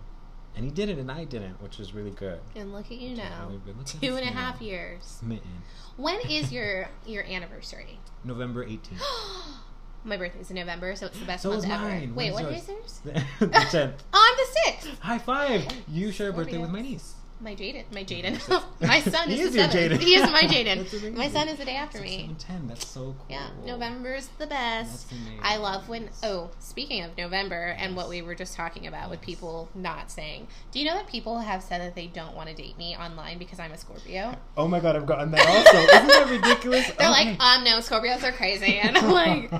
and 0.57 0.65
he 0.65 0.71
did 0.73 0.89
it, 0.89 0.99
and 0.99 1.11
I 1.11 1.25
didn't, 1.25 1.63
which 1.63 1.79
was 1.79 1.95
really 1.95 2.11
good. 2.11 2.41
And 2.57 2.73
look 2.73 2.87
at 2.87 2.99
you 2.99 3.15
now. 3.17 3.49
Look 3.67 3.77
at 3.79 3.87
Two 3.87 4.17
and 4.17 4.27
a 4.29 4.33
now. 4.35 4.41
half 4.41 4.61
years. 4.61 5.05
Smitten. 5.05 5.63
When 5.97 6.19
is 6.29 6.51
your 6.57 6.89
your 7.07 7.23
anniversary? 7.25 8.01
November 8.25 8.65
eighteenth. 8.65 9.03
My 10.07 10.17
birthday's 10.17 10.51
in 10.51 10.57
November, 10.57 10.95
so 10.95 11.07
it's 11.07 11.19
the 11.19 11.25
best 11.27 11.43
So 11.43 11.51
month 11.51 11.65
ever. 11.69 11.83
mine. 11.83 12.15
Wait, 12.15 12.33
what 12.33 12.45
yours? 12.45 12.63
is 12.63 12.69
yours? 12.69 13.01
the 13.41 13.67
tenth. 13.71 14.05
Oh, 14.15 14.29
I'm 14.31 14.37
the 14.37 14.85
sixth. 14.87 15.01
High 15.01 15.19
five! 15.19 15.67
You 15.89 16.13
share 16.13 16.31
a 16.31 16.33
birthday 16.33 16.59
with 16.59 16.71
my 16.71 16.81
niece. 16.81 17.16
My 17.39 17.55
Jaden. 17.55 17.85
My 17.93 18.03
Jaden. 18.11 18.65
my 18.81 19.01
son 19.01 19.31
is, 19.31 19.53
the 19.53 19.69
seventh. 19.69 20.01
He 20.01 20.15
is 20.15 20.31
my 20.31 20.43
Jaden. 20.45 21.15
my 21.15 21.29
son 21.29 21.49
is 21.49 21.59
the 21.59 21.67
day 21.67 21.77
after 21.77 22.01
me. 22.01 22.35
ten. 22.39 22.67
That's 22.67 22.87
so 22.87 23.15
cool. 23.19 23.27
Yeah, 23.29 23.49
November's 23.67 24.29
the 24.39 24.47
best. 24.47 25.11
That's 25.11 25.21
amazing. 25.21 25.41
I 25.43 25.57
love 25.59 25.87
when. 25.89 26.09
Oh, 26.23 26.51
speaking 26.61 27.03
of 27.05 27.17
November 27.19 27.77
and 27.79 27.95
what 27.95 28.09
we 28.09 28.23
were 28.23 28.35
just 28.35 28.57
talking 28.57 28.87
about 28.87 29.11
with 29.11 29.21
people 29.21 29.69
not 29.75 30.11
saying. 30.11 30.49
Do 30.73 30.79
you 30.79 30.87
know 30.87 30.95
that 30.95 31.09
people 31.09 31.39
have 31.41 31.63
said 31.63 31.83
that 31.83 31.95
they 31.95 32.07
don't 32.07 32.35
want 32.35 32.49
to 32.49 32.55
date 32.55 32.79
me 32.79 32.97
online 32.97 33.39
because 33.39 33.59
I'm 33.61 33.73
a 33.73 33.77
Scorpio? 33.79 34.35
Oh 34.57 34.67
my 34.67 34.81
god, 34.81 34.97
I've 34.97 35.07
gotten 35.07 35.31
that 35.33 35.47
also. 35.47 35.77
Isn't 35.79 36.07
that 36.09 36.29
ridiculous? 36.31 36.87
They're 36.87 37.11
Okay. 37.11 37.33
like, 37.37 37.41
um, 37.41 37.65
no, 37.65 37.79
Scorpios 37.81 38.23
are 38.23 38.33
crazy, 38.33 38.79
and 38.79 38.97
I'm 38.97 39.11
like, 39.11 39.53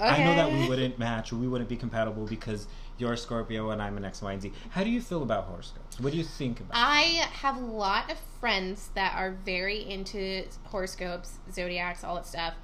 I 0.00 0.22
know 0.22 0.34
that 0.36 0.52
we 0.52 0.68
wouldn't 0.68 0.98
match 0.98 1.32
or 1.32 1.36
we 1.36 1.48
wouldn't 1.48 1.68
be 1.68 1.76
compatible 1.76 2.24
because 2.26 2.68
you're 2.98 3.12
a 3.12 3.16
Scorpio 3.16 3.70
and 3.70 3.82
I'm 3.82 3.96
an 3.96 4.04
X, 4.04 4.22
Y, 4.22 4.32
and 4.32 4.42
Z. 4.42 4.52
How 4.70 4.84
do 4.84 4.90
you 4.90 5.00
feel 5.00 5.22
about 5.22 5.44
horoscopes? 5.44 5.98
What 6.00 6.12
do 6.12 6.18
you 6.18 6.24
think 6.24 6.60
about? 6.60 6.76
I 6.76 7.26
have 7.32 7.56
a 7.56 7.64
lot 7.64 8.10
of 8.10 8.18
friends 8.40 8.90
that 8.94 9.14
are 9.16 9.32
very 9.32 9.78
into 9.88 10.44
horoscopes, 10.64 11.38
zodiacs, 11.52 12.04
all 12.04 12.14
that 12.16 12.26
stuff. 12.26 12.54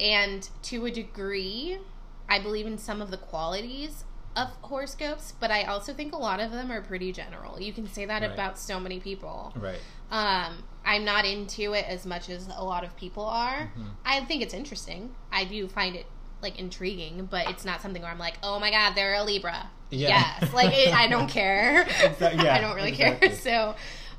And 0.00 0.48
to 0.62 0.86
a 0.86 0.90
degree, 0.90 1.78
I 2.28 2.38
believe 2.38 2.66
in 2.66 2.78
some 2.78 3.02
of 3.02 3.10
the 3.10 3.16
qualities 3.16 4.04
of 4.36 4.48
horoscopes, 4.62 5.32
but 5.40 5.50
I 5.50 5.64
also 5.64 5.92
think 5.92 6.12
a 6.14 6.18
lot 6.18 6.38
of 6.38 6.52
them 6.52 6.70
are 6.70 6.80
pretty 6.80 7.12
general. 7.12 7.60
You 7.60 7.72
can 7.72 7.88
say 7.88 8.04
that 8.04 8.22
Right. 8.22 8.30
about 8.30 8.58
so 8.58 8.78
many 8.78 9.00
people. 9.00 9.52
Right. 9.56 9.80
Um, 10.10 10.62
I'm 10.84 11.04
not 11.04 11.24
into 11.24 11.72
it 11.74 11.84
as 11.88 12.06
much 12.06 12.28
as 12.30 12.48
a 12.56 12.64
lot 12.64 12.84
of 12.84 12.96
people 12.96 13.24
are. 13.24 13.72
Mhm. 13.76 13.90
I 14.04 14.20
think 14.24 14.42
it's 14.42 14.54
interesting. 14.54 15.14
I 15.32 15.44
do 15.44 15.66
find 15.68 15.96
it 15.96 16.06
like 16.42 16.58
intriguing, 16.58 17.28
but 17.30 17.48
it's 17.50 17.64
not 17.64 17.82
something 17.82 18.02
where 18.02 18.10
I'm 18.10 18.18
like, 18.18 18.38
oh 18.42 18.58
my 18.58 18.70
god, 18.70 18.94
they're 18.94 19.14
a 19.14 19.24
Libra. 19.24 19.68
Yeah. 19.90 20.08
Yes, 20.40 20.52
like 20.52 20.72
it, 20.72 20.92
I 20.92 21.06
don't 21.08 21.28
care. 21.30 21.84
Exa- 21.84 22.36
yeah, 22.42 22.54
I 22.54 22.60
don't 22.60 22.76
really 22.76 22.90
exactly. 22.90 23.28
care. 23.28 23.36
So, 23.36 23.74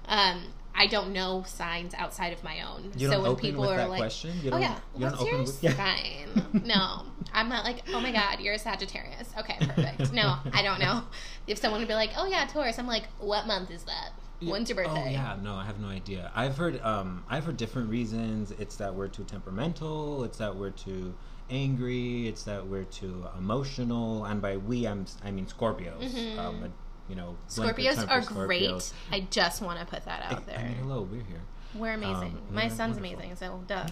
um, 0.08 0.42
I 0.76 0.88
don't 0.88 1.12
know 1.12 1.44
signs 1.46 1.94
outside 1.94 2.32
of 2.32 2.44
my 2.44 2.62
own. 2.62 2.92
You 2.96 3.08
so 3.08 3.14
don't 3.14 3.24
when 3.24 3.32
open 3.32 3.42
people 3.42 3.62
with 3.62 3.72
are 3.72 3.78
that 3.78 3.90
like, 3.90 4.00
question. 4.00 4.34
You 4.42 4.52
"Oh 4.52 4.58
yeah, 4.58 4.80
what's 4.94 5.16
open 5.16 5.28
yours?" 5.28 5.48
with 5.48 5.64
yeah. 5.64 5.74
Fine. 5.74 6.64
no, 6.66 7.06
I'm 7.34 7.50
not 7.50 7.66
like, 7.66 7.84
"Oh 7.94 8.00
my 8.00 8.12
god, 8.12 8.40
you're 8.40 8.54
a 8.54 8.60
Sagittarius." 8.60 9.30
Okay, 9.38 9.56
perfect. 9.60 10.14
No, 10.14 10.38
I 10.54 10.62
don't 10.64 10.80
know. 10.80 11.04
If 11.48 11.58
someone 11.58 11.82
would 11.82 11.88
be 11.88 11.96
like, 11.96 12.12
"Oh 12.18 12.26
yeah, 12.26 12.46
Taurus," 12.46 12.80
I'm 12.80 12.88
like, 12.88 13.04
"What 13.20 13.46
month 13.46 13.72
is 13.72 13.84
that? 13.84 14.12
When's 14.42 14.70
your 14.70 14.78
birthday?" 14.78 15.04
Oh 15.06 15.10
yeah, 15.10 15.36
no, 15.42 15.56
I 15.56 15.66
have 15.66 15.80
no 15.82 15.88
idea. 15.88 16.32
I've 16.34 16.56
heard 16.58 16.82
um 16.82 17.26
I've 17.30 17.46
heard 17.46 17.58
different 17.58 17.90
reasons. 17.90 18.52
It's 18.52 18.78
that 18.78 18.94
we're 18.94 19.10
too 19.10 19.26
temperamental, 19.26 20.24
it's 20.24 20.38
that 20.38 20.56
we're 20.56 20.72
too 20.72 21.14
angry, 21.50 22.28
it's 22.28 22.44
that 22.44 22.66
we're 22.68 22.84
too 22.86 23.26
emotional, 23.38 24.26
and 24.26 24.42
by 24.42 24.58
we 24.58 24.88
I'm 24.88 25.06
I 25.24 25.32
mean 25.32 25.46
Scorpios. 25.48 26.00
Mhm. 26.14 26.38
Um 26.40 26.74
you 27.10 27.16
know, 27.16 27.36
Scorpios 27.48 28.08
are 28.10 28.22
for 28.22 28.46
great. 28.46 28.94
I 29.12 29.22
just 29.32 29.62
want 29.64 29.80
to 29.80 29.86
put 29.86 30.06
that 30.06 30.24
I, 30.32 30.36
out 30.36 30.46
there. 30.46 30.60
I 30.60 30.64
mean, 30.64 30.76
hello, 30.76 31.02
we're 31.02 31.24
here. 31.24 31.42
We're 31.74 31.94
amazing. 31.94 32.38
Um, 32.38 32.42
My 32.52 32.66
we're 32.66 32.70
son's 32.70 32.96
wonderful. 33.00 33.20
amazing, 33.20 33.36
so 33.36 33.64
duh, 33.68 33.88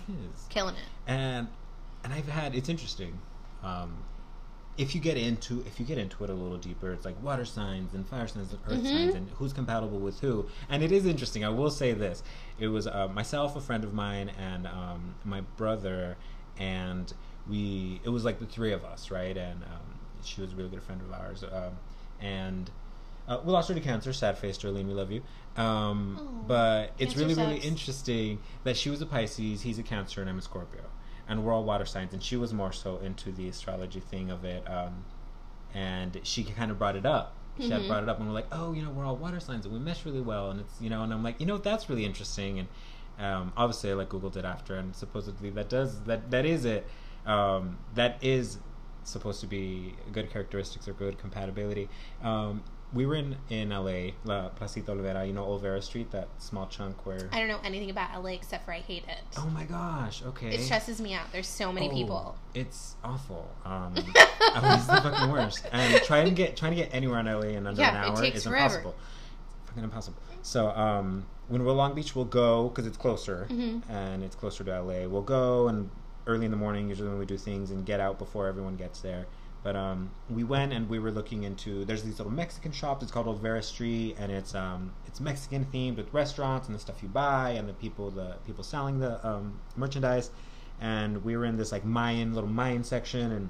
killing 0.49 0.76
it. 0.76 0.82
and 1.12 1.47
and 2.03 2.14
I've 2.14 2.28
had 2.28 2.53
it's 2.55 2.70
interesting. 2.70 3.20
Um, 3.64 3.97
if 4.78 4.93
you 4.93 5.01
get 5.01 5.18
into 5.18 5.64
if 5.66 5.80
you 5.80 5.86
get 5.88 5.97
into 5.97 6.24
it 6.24 6.30
a 6.30 6.34
little 6.34 6.58
deeper, 6.60 6.91
it's 6.93 7.05
like 7.05 7.22
water 7.24 7.45
signs 7.45 7.95
and 7.95 8.08
fire 8.08 8.28
signs 8.28 8.51
and 8.53 8.62
earth 8.68 8.84
Mhm. 8.84 8.91
signs 8.91 9.16
and 9.16 9.30
who's 9.32 9.51
compatible 9.51 9.97
with 9.99 10.20
who. 10.20 10.45
And 10.70 10.84
it 10.84 10.91
is 10.91 11.08
interesting. 11.08 11.43
I 11.43 11.49
will 11.49 11.72
say 11.72 11.93
this: 11.93 12.22
it 12.60 12.68
was 12.68 12.86
uh, 12.86 13.08
myself, 13.12 13.55
a 13.55 13.62
friend 13.62 13.84
of 13.84 13.93
mine, 13.95 14.30
and 14.38 14.68
um, 14.68 15.16
my 15.26 15.41
brother, 15.41 16.18
and 16.60 17.12
we. 17.50 18.02
It 18.04 18.10
was 18.10 18.24
like 18.26 18.39
the 18.39 18.45
three 18.45 18.74
of 18.74 18.84
us, 18.84 19.12
right? 19.12 19.36
And 19.38 19.64
um, 19.64 20.00
she 20.24 20.41
was 20.41 20.54
a 20.54 20.56
really 20.56 20.70
good 20.70 20.84
friend 20.84 21.02
of 21.02 21.12
ours. 21.14 21.43
Um, 21.43 21.78
and 22.20 22.70
uh, 23.28 23.39
we 23.43 23.52
lost 23.52 23.70
her 23.70 23.76
to 23.76 23.82
cancer. 23.82 24.14
Sad 24.14 24.38
face, 24.38 24.58
Darlene. 24.58 24.88
We 24.88 24.93
love 24.93 25.12
you. 25.12 25.22
Um, 25.56 26.43
but 26.48 26.93
it's 27.00 27.14
cancer 27.14 27.20
really, 27.28 27.34
really 27.34 27.60
interesting 27.60 28.39
that 28.64 28.78
she 28.78 28.89
was 28.89 29.02
a 29.02 29.06
Pisces, 29.06 29.62
he's 29.64 29.80
a 29.80 29.84
Cancer, 29.84 30.22
and 30.22 30.30
I'm 30.30 30.38
a 30.38 30.41
Scorpio, 30.41 30.84
and 31.28 31.43
we're 31.43 31.52
all 31.54 31.64
water 31.64 31.86
signs. 31.86 32.14
And 32.14 32.22
she 32.24 32.38
was 32.38 32.54
more 32.54 32.72
so 32.72 32.98
into 33.00 33.32
the 33.32 33.50
astrology 33.50 34.00
thing 34.00 34.30
of 34.30 34.45
it, 34.45 34.64
um, 34.70 35.04
and 35.74 36.20
she 36.24 36.43
kind 36.43 36.72
of 36.72 36.78
brought 36.78 36.95
it 36.95 37.06
up. 37.06 37.34
She 37.60 37.70
had 37.70 37.82
Mhm. 37.82 37.88
brought 37.88 38.04
it 38.04 38.10
up, 38.10 38.20
and 38.20 38.28
we're 38.28 38.36
like, 38.36 38.48
"Oh, 38.52 38.74
you 38.74 38.84
know, 38.84 38.91
we're 38.91 39.04
all 39.06 39.16
water 39.16 39.39
signs, 39.39 39.66
and 39.66 39.74
we 39.74 39.80
mesh 39.80 40.06
really 40.06 40.22
well." 40.22 40.52
And 40.52 40.60
it's 40.60 40.80
you 40.80 40.91
know, 40.91 41.02
and 41.02 41.12
I'm 41.12 41.24
like, 41.24 41.39
you 41.39 41.48
know, 41.48 41.58
that's 41.58 41.89
really 41.89 42.06
interesting. 42.06 42.60
And 42.60 42.68
um, 43.20 43.52
obviously, 43.58 43.89
I 43.89 43.93
like 43.95 44.10
Googled 44.10 44.38
it 44.38 44.45
after, 44.45 44.76
and 44.76 44.95
supposedly 44.95 45.50
that 45.50 45.68
does 45.70 46.02
that 46.02 46.30
that 46.30 46.45
is 46.45 46.66
it. 46.66 46.86
Um, 47.28 47.78
that 47.95 48.17
is 48.23 48.57
supposed 49.03 49.41
to 49.41 49.47
be 49.47 49.95
good 50.11 50.30
characteristics 50.32 50.88
or 50.88 50.93
good 50.93 51.17
compatibility. 51.17 51.89
Um, 52.23 52.63
we 52.93 53.05
were 53.05 53.15
in 53.15 53.36
in 53.49 53.69
LA, 53.69 54.11
La 54.23 54.47
Placita 54.49 54.93
Olvera. 54.93 55.28
You 55.28 55.34
know 55.34 55.43
Olvera 55.45 55.84
Street, 55.84 56.09
that 56.11 56.30
small 56.38 56.67
chunk 56.67 57.05
where. 57.05 57.30
I 57.34 57.39
don't 57.39 57.49
know 57.49 57.59
anything 57.63 57.89
about 57.89 58.23
LA 58.23 58.30
except 58.32 58.63
for 58.65 58.71
I 58.71 58.80
hate 58.80 59.03
it. 59.09 59.19
Oh 59.38 59.47
my 59.47 59.65
gosh! 59.65 60.23
Okay. 60.25 60.55
It 60.55 60.61
stresses 60.61 61.01
me 61.01 61.13
out. 61.13 61.30
There's 61.34 61.47
so 61.49 61.73
many 61.73 61.89
Oh, 61.89 61.93
people. 61.93 62.38
It's 62.53 62.95
awful. 63.03 63.49
Um, 63.65 63.93
LA's 64.55 64.88
the 64.88 65.01
fucking 65.01 65.30
worst. 65.32 65.67
And 65.71 66.01
trying 66.03 66.25
to 66.25 66.32
get 66.32 66.55
trying 66.55 66.71
to 66.71 66.78
get 66.78 66.93
anywhere 66.93 67.19
in 67.19 67.25
LA 67.25 67.39
in 67.57 67.67
under 67.67 67.82
Yeah, 67.82 67.89
an 68.05 68.17
hour 68.17 68.23
is 68.23 68.43
forever. 68.45 68.55
impossible. 68.57 68.95
Fucking 69.65 69.84
impossible. 69.84 70.17
So 70.41 70.69
um, 70.69 71.25
when 71.49 71.65
we're 71.65 71.73
Long 71.73 71.93
Beach, 71.93 72.15
we'll 72.15 72.23
go 72.23 72.69
because 72.69 72.88
it's 72.88 72.95
closer 72.97 73.47
Mhm. 73.49 73.82
and 73.89 74.23
it's 74.23 74.36
closer 74.36 74.63
to 74.63 74.82
LA. 74.82 75.07
We'll 75.09 75.21
go 75.23 75.67
and 75.67 75.89
early 76.28 76.45
in 76.45 76.51
the 76.51 76.57
morning, 76.57 76.89
usually 76.89 77.09
when 77.09 77.17
we 77.19 77.25
do 77.25 77.38
things, 77.38 77.71
and 77.71 77.86
get 77.86 77.99
out 77.99 78.19
before 78.19 78.47
everyone 78.47 78.75
gets 78.75 79.01
there. 79.01 79.25
But 79.63 79.75
um, 79.75 80.11
we 80.30 80.43
went 80.43 80.71
and 80.71 80.88
we 80.88 80.99
were 80.99 81.11
looking 81.11 81.43
into. 81.43 81.84
There's 81.86 82.03
these 82.03 82.19
little 82.19 82.32
Mexican 82.32 82.71
shops. 82.71 83.03
It's 83.03 83.11
called 83.11 83.25
Olvera 83.28 83.63
Street, 83.63 84.15
and 84.19 84.32
it's 84.32 84.53
um, 84.55 84.93
it's 85.07 85.19
Mexican 85.19 85.65
themed 85.73 85.97
with 85.97 86.13
restaurants 86.13 86.67
and 86.67 86.75
the 86.75 86.80
stuff 86.80 87.01
you 87.01 87.09
buy 87.09 87.51
and 87.51 87.67
the 87.67 87.73
people 87.73 88.09
the 88.11 88.36
people 88.45 88.63
selling 88.63 88.99
the 88.99 89.25
um, 89.28 89.59
merchandise. 89.75 90.30
And 90.80 91.23
we 91.25 91.36
were 91.36 91.45
in 91.45 91.57
this 91.57 91.71
like 91.71 91.84
Mayan 91.84 92.34
little 92.36 92.49
Mayan 92.49 92.84
section, 92.84 93.32
and 93.32 93.49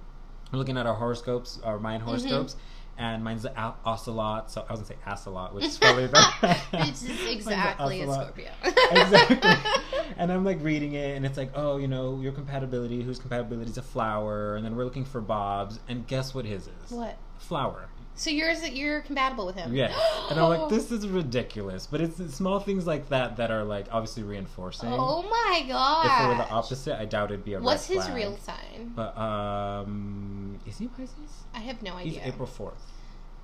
we're 0.51 0.59
looking 0.59 0.77
at 0.77 0.85
our 0.87 0.95
horoscopes, 0.95 1.59
our 1.63 1.77
Mayan 1.79 1.99
Mm-hmm. 2.01 2.07
horoscopes. 2.09 2.55
And 2.99 3.23
mine's 3.23 3.43
the 3.43 3.51
a- 3.51 3.75
ocelot, 3.85 4.49
so 4.49 4.65
I 4.67 4.71
was 4.73 4.79
gonna 4.81 4.87
say 4.87 4.95
ocelot, 5.05 5.53
which 5.53 5.65
is 5.65 5.77
probably 5.81 6.07
better. 6.07 6.27
it's 6.73 7.01
the 7.01 7.31
exactly 7.31 8.01
a. 8.01 8.11
Scorpio. 8.11 8.49
exactly. 8.63 9.37
And 10.17 10.31
I'm 10.31 10.43
like 10.43 10.61
reading 10.63 10.93
it, 10.93 11.15
and 11.15 11.25
it's 11.25 11.37
like, 11.37 11.51
oh, 11.55 11.77
you 11.77 11.87
know, 11.87 12.19
your 12.21 12.31
compatibility, 12.31 13.01
whose 13.03 13.19
compatibility 13.19 13.69
is 13.69 13.77
a 13.77 13.81
flower, 13.83 14.55
and 14.55 14.65
then 14.65 14.75
we're 14.75 14.83
looking 14.85 15.05
for 15.05 15.21
Bob's, 15.21 15.79
and 15.87 16.05
guess 16.07 16.33
what 16.33 16.45
his 16.45 16.67
is? 16.67 16.91
what? 16.91 17.17
Flower. 17.37 17.87
So 18.15 18.31
yours, 18.31 18.67
you're 18.67 19.01
compatible 19.01 19.45
with 19.45 19.55
him? 19.55 19.75
Yeah, 19.75 19.95
And 20.31 20.39
I'm 20.39 20.49
like, 20.49 20.69
this 20.71 20.91
is 20.91 21.07
ridiculous. 21.07 21.85
But 21.85 22.01
it's 22.01 22.17
the 22.17 22.31
small 22.31 22.59
things 22.59 22.87
like 22.87 23.09
that 23.09 23.37
that 23.37 23.51
are 23.51 23.63
like 23.63 23.85
obviously 23.91 24.23
reinforcing. 24.23 24.89
Oh 24.91 25.21
my 25.21 25.63
god! 25.67 26.05
if 26.07 26.25
it 26.25 26.27
were 26.29 26.43
the 26.43 26.49
opposite, 26.49 26.99
I 26.99 27.05
doubt 27.05 27.29
it'd 27.31 27.45
be 27.45 27.53
a 27.53 27.59
What's 27.59 27.85
his 27.85 27.97
flag. 28.03 28.15
real 28.15 28.37
sign? 28.37 28.91
But 28.95 29.15
um, 29.15 30.59
is 30.65 30.79
he 30.79 30.87
Pisces? 30.87 31.13
I 31.53 31.59
have 31.59 31.83
no 31.83 31.93
idea. 31.93 32.21
He's. 32.21 32.33
April 32.33 32.47
fourth. 32.47 32.81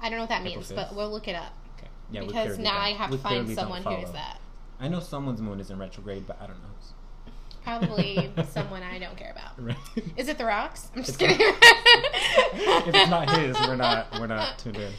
I 0.01 0.09
don't 0.09 0.17
know 0.17 0.23
what 0.23 0.29
that 0.29 0.41
April 0.41 0.55
means, 0.55 0.71
5th. 0.71 0.75
but 0.75 0.95
we'll 0.95 1.11
look 1.11 1.27
it 1.27 1.35
up 1.35 1.53
Okay. 1.77 1.87
Yeah. 2.11 2.21
because 2.25 2.57
now 2.57 2.77
I 2.79 2.89
have 2.93 3.11
to 3.11 3.17
find 3.19 3.47
someone 3.53 3.83
who's 3.83 4.11
that. 4.11 4.39
I 4.79 4.87
know 4.87 4.99
someone's 4.99 5.41
moon 5.41 5.59
is 5.59 5.69
in 5.69 5.79
retrograde, 5.79 6.25
but 6.27 6.37
I 6.41 6.47
don't 6.47 6.61
know. 6.61 6.69
Probably 7.63 8.29
someone 8.49 8.83
I 8.83 8.99
don't 8.99 9.15
care 9.15 9.31
about. 9.31 9.51
Right. 9.57 9.77
Is 10.17 10.27
it 10.27 10.37
the 10.37 10.45
rocks? 10.45 10.89
I'm 10.95 11.03
just 11.03 11.21
It's 11.21 11.37
kidding. 11.37 11.37
if 11.55 12.87
it's 12.95 13.09
not 13.09 13.29
his, 13.37 13.55
we're 13.67 13.75
not 13.77 14.07
we're 14.19 14.27
not 14.27 14.57
tuned 14.59 14.77
in. 14.77 14.91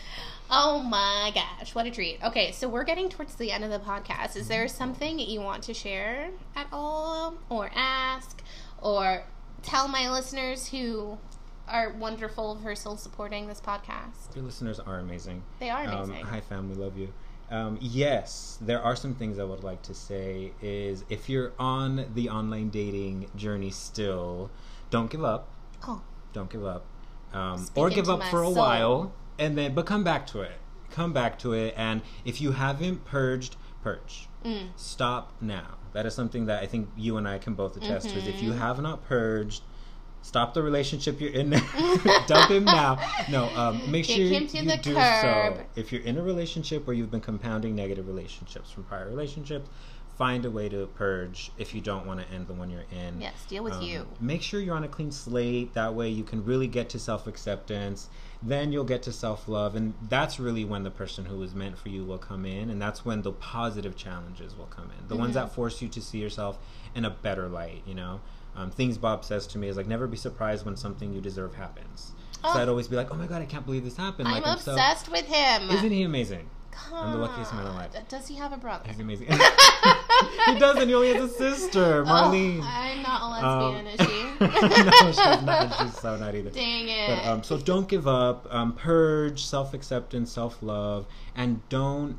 Oh 0.51 0.83
my 0.83 1.33
gosh, 1.35 1.75
what 1.75 1.87
a 1.87 1.91
treat. 1.91 2.22
Okay, 2.25 2.53
so 2.53 2.68
we're 2.68 2.85
getting 2.85 3.09
towards 3.09 3.35
the 3.35 3.51
end 3.53 3.64
of 3.64 3.70
the 3.70 3.79
podcast. 3.81 4.37
Is 4.37 4.49
there 4.49 4.66
something 4.68 5.18
you 5.18 5.41
want 5.41 5.62
to 5.64 5.75
share 5.75 6.31
at 6.57 6.66
all, 6.72 7.35
or 7.49 7.70
ask, 7.75 8.43
or 8.81 9.25
tell 9.62 9.89
my 9.89 10.11
listeners 10.11 10.68
who 10.68 11.18
are 11.66 11.91
wonderful 11.95 12.59
for 12.62 12.75
still 12.75 12.97
supporting 12.97 13.47
this 13.49 13.61
podcast? 13.61 14.35
Your 14.37 14.45
listeners 14.45 14.79
are 14.81 14.99
amazing. 14.99 15.43
They 15.61 15.70
are 15.70 15.85
Um, 15.87 16.05
amazing. 16.11 16.25
hi, 16.27 16.41
fam. 16.41 16.68
We 16.70 16.77
love 16.77 16.97
you. 16.97 17.12
Um, 17.55 17.79
yes, 17.81 18.59
there 18.61 18.83
are 18.83 18.97
some 18.97 19.15
things 19.15 19.39
I 19.39 19.45
would 19.45 19.63
like 19.63 19.81
to 19.83 19.95
say. 19.95 20.53
Is 20.61 21.05
if 21.09 21.29
you're 21.29 21.53
on 21.59 22.07
the 22.15 22.29
online 22.29 22.69
dating 22.71 23.31
journey 23.37 23.71
still, 23.71 24.51
don't 24.91 25.11
give 25.11 25.23
up. 25.25 25.49
oh, 25.87 26.03
Don't 26.33 26.51
give 26.51 26.65
up. 26.65 26.85
Um, 27.33 27.67
or 27.77 27.91
give 27.91 28.09
up 28.09 28.23
for 28.25 28.43
a 28.43 28.47
soul. 28.47 28.55
while, 28.55 29.13
and 29.39 29.57
then 29.59 29.75
but 29.75 29.87
come 29.87 30.03
back 30.05 30.27
to 30.29 30.41
it. 30.41 30.53
Come 30.91 31.13
back 31.13 31.39
to 31.41 31.53
it, 31.53 31.75
and 31.77 32.03
if 32.25 32.41
you 32.41 32.53
haven't 32.53 33.05
purged, 33.05 33.57
purge. 33.83 34.29
mm, 34.45 34.69
Stop 34.77 35.33
now. 35.41 35.79
That 35.93 36.07
is 36.07 36.15
something 36.15 36.47
that 36.47 36.63
I 36.63 36.67
think 36.67 36.89
you 36.97 37.17
and 37.19 37.27
I 37.29 37.39
can 37.39 37.55
both 37.55 37.77
attest 37.77 38.11
to. 38.11 38.17
Is 38.19 38.27
if 38.27 38.43
you 38.43 38.53
Mhm. 38.53 38.59
have 38.59 38.81
not 38.81 39.05
purged, 39.05 39.63
stop 40.25 40.55
the 40.55 40.62
relationship 40.62 41.20
you're 41.20 41.31
in. 41.33 41.51
Dump 42.27 42.51
him 42.51 42.64
now. 42.64 42.99
No, 43.31 43.45
um, 43.55 43.91
make 43.91 44.07
sure 44.07 44.16
you 44.16 44.41
do 44.49 44.95
curb. 44.95 45.57
so. 45.57 45.61
If 45.77 45.93
you're 45.93 46.03
in 46.03 46.16
a 46.18 46.22
relationship 46.22 46.87
where 46.87 46.97
you've 46.97 47.11
been 47.11 47.20
compounding 47.20 47.75
negative 47.77 48.09
relationships 48.09 48.70
from 48.70 48.85
prior 48.85 49.07
relationships, 49.07 49.68
find 50.16 50.45
a 50.47 50.51
way 50.51 50.68
to 50.68 50.87
purge 50.95 51.51
if 51.59 51.75
you 51.75 51.81
don't 51.81 52.07
want 52.07 52.20
to 52.20 52.27
end 52.35 52.47
the 52.47 52.53
one 52.55 52.70
you're 52.70 52.85
in. 52.93 53.20
yes, 53.20 53.35
deal 53.49 53.62
with 53.64 53.75
Um, 53.75 53.83
you. 53.83 54.07
Make 54.20 54.43
sure 54.43 54.61
you're 54.61 54.77
on 54.77 54.85
a 54.85 54.89
clean 54.89 55.11
slate. 55.12 55.75
That 55.75 55.95
way, 55.95 56.09
you 56.09 56.25
can 56.25 56.45
really 56.45 56.68
get 56.68 56.89
to 56.91 56.99
self 56.99 57.27
acceptance. 57.27 58.09
Then 58.43 58.72
you'll 58.72 58.85
get 58.85 59.03
to 59.05 59.12
self 59.12 59.47
love, 59.49 59.75
and 59.75 59.93
that's 60.09 60.39
really 60.41 60.64
when 60.64 60.85
the 60.85 60.91
person 60.91 61.25
who 61.27 61.43
is 61.43 61.55
meant 61.55 61.77
for 61.79 61.89
you 61.91 62.05
will 62.05 62.18
come 62.18 62.45
in, 62.47 62.70
and 62.70 62.81
that's 62.81 63.05
when 63.05 63.22
the 63.22 63.33
positive 63.33 63.97
challenges 63.97 64.57
will 64.57 64.66
come 64.66 64.91
in. 64.99 65.09
The 65.09 65.16
ones 65.16 65.33
Mhm. 65.33 65.35
that 65.35 65.55
force 65.55 65.83
you 65.83 65.89
to 65.89 66.01
see 66.01 66.18
yourself 66.18 66.59
in 66.95 67.05
a 67.05 67.11
better 67.11 67.49
light. 67.49 67.83
You 67.87 67.95
know, 67.95 68.20
um, 68.57 68.71
things 68.71 68.99
Bob 68.99 69.25
says 69.25 69.47
to 69.49 69.59
me 69.59 69.69
is 69.69 69.77
like, 69.77 69.87
never 69.87 70.07
be 70.07 70.17
surprised 70.17 70.65
when 70.65 70.77
something 70.77 71.13
you 71.13 71.21
deserve 71.21 71.55
happens. 71.55 72.13
So 72.43 72.51
Oh. 72.51 72.59
I'd 72.59 72.69
always 72.69 72.89
be 72.89 72.97
like, 72.97 73.11
oh 73.11 73.17
my 73.17 73.27
god, 73.27 73.41
I 73.43 73.47
can't 73.47 73.65
believe 73.65 73.85
this 73.85 73.97
happened. 73.97 74.29
I'm 74.29 74.43
like, 74.43 74.59
so- 74.61 74.73
obsessed 74.73 75.11
with 75.11 75.25
him. 75.27 75.71
Isn't 75.71 75.91
he 75.91 76.03
amazing? 76.03 76.49
God. 76.91 77.05
I'm 77.07 77.13
the 77.13 77.19
luckiest 77.19 77.55
man 77.55 77.67
alive. 77.67 77.91
Does 78.09 78.27
he 78.27 78.35
have 78.35 78.53
a 78.53 78.57
brother? 78.57 78.83
He's 78.89 78.99
amazing. 78.99 79.29
he 80.47 80.59
doesn't. 80.59 80.89
He 80.89 80.95
only 80.95 81.15
has 81.15 81.31
a 81.31 81.33
sister, 81.33 82.05
Marlene. 82.05 82.59
Oh, 82.61 82.67
I'm 82.69 83.01
not 83.03 83.23
a 83.23 83.29
lesbian, 83.29 83.87
Um, 83.87 83.87
is 83.87 84.01
she? 84.01 84.83
no, 84.85 85.07
she's 85.13 85.43
not. 85.47 85.79
She's 85.81 85.99
so 86.01 86.17
not 86.17 86.35
either. 86.35 86.51
Dang 86.65 86.89
it. 86.89 87.09
But 87.09 87.27
um, 87.31 87.43
so 87.45 87.59
don't 87.59 87.89
give 87.89 88.09
up. 88.09 88.49
Um, 88.53 88.73
purge, 88.73 89.45
self 89.45 89.73
acceptance, 89.73 90.33
self 90.33 90.63
love, 90.63 91.07
and 91.37 91.67
don't 91.69 92.19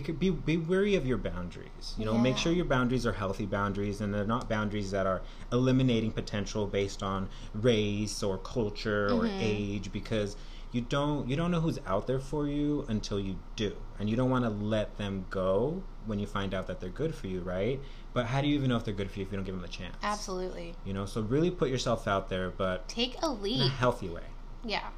be, 0.00 0.30
be 0.30 0.56
wary 0.56 0.94
of 0.94 1.06
your 1.06 1.18
boundaries. 1.18 1.94
You 1.96 2.04
know, 2.04 2.16
make 2.18 2.36
sure 2.36 2.52
your 2.52 2.64
boundaries 2.64 3.06
are 3.06 3.12
healthy 3.12 3.46
boundaries, 3.46 4.00
and 4.00 4.12
they're 4.12 4.24
not 4.26 4.48
boundaries 4.48 4.90
that 4.90 5.06
are 5.06 5.22
eliminating 5.52 6.12
potential 6.12 6.66
based 6.66 7.02
on 7.02 7.28
race 7.54 8.22
or 8.22 8.38
culture 8.38 9.12
or 9.12 9.24
Mhm. 9.28 9.36
age, 9.40 9.92
because 9.92 10.36
you 10.70 10.80
don't 10.82 11.28
you 11.28 11.34
don't 11.36 11.50
know 11.50 11.60
who's 11.60 11.78
out 11.86 12.06
there 12.06 12.20
for 12.20 12.46
you 12.46 12.84
until 12.88 13.18
you 13.18 13.36
do, 13.56 13.74
and 13.98 14.08
you 14.10 14.16
don't 14.16 14.30
want 14.30 14.44
to 14.44 14.50
let 14.50 14.96
them 14.98 15.24
go 15.30 15.82
when 16.06 16.18
you 16.18 16.26
find 16.26 16.52
out 16.54 16.66
that 16.66 16.80
they're 16.80 16.90
good 16.90 17.14
for 17.14 17.26
you, 17.26 17.40
right? 17.40 17.82
But 18.12 18.26
how 18.26 18.40
do 18.40 18.48
you 18.48 18.54
even 18.54 18.68
know 18.70 18.76
if 18.76 18.84
they're 18.84 18.94
good 18.94 19.10
for 19.10 19.18
you 19.18 19.24
if 19.26 19.30
you 19.32 19.36
don't 19.38 19.44
give 19.44 19.54
them 19.54 19.64
a 19.64 19.68
chance? 19.68 19.96
Absolutely. 20.02 20.74
You 20.84 20.92
know, 20.92 21.06
so 21.06 21.20
really 21.22 21.50
put 21.50 21.70
yourself 21.70 22.06
out 22.06 22.28
there, 22.28 22.50
but 22.50 22.88
Take 22.88 23.16
a 23.22 23.26
in 23.26 23.30
a 23.32 23.34
leap. 23.34 23.72
healthy 23.72 24.08
way. 24.08 24.24
Yeah. 24.64 24.88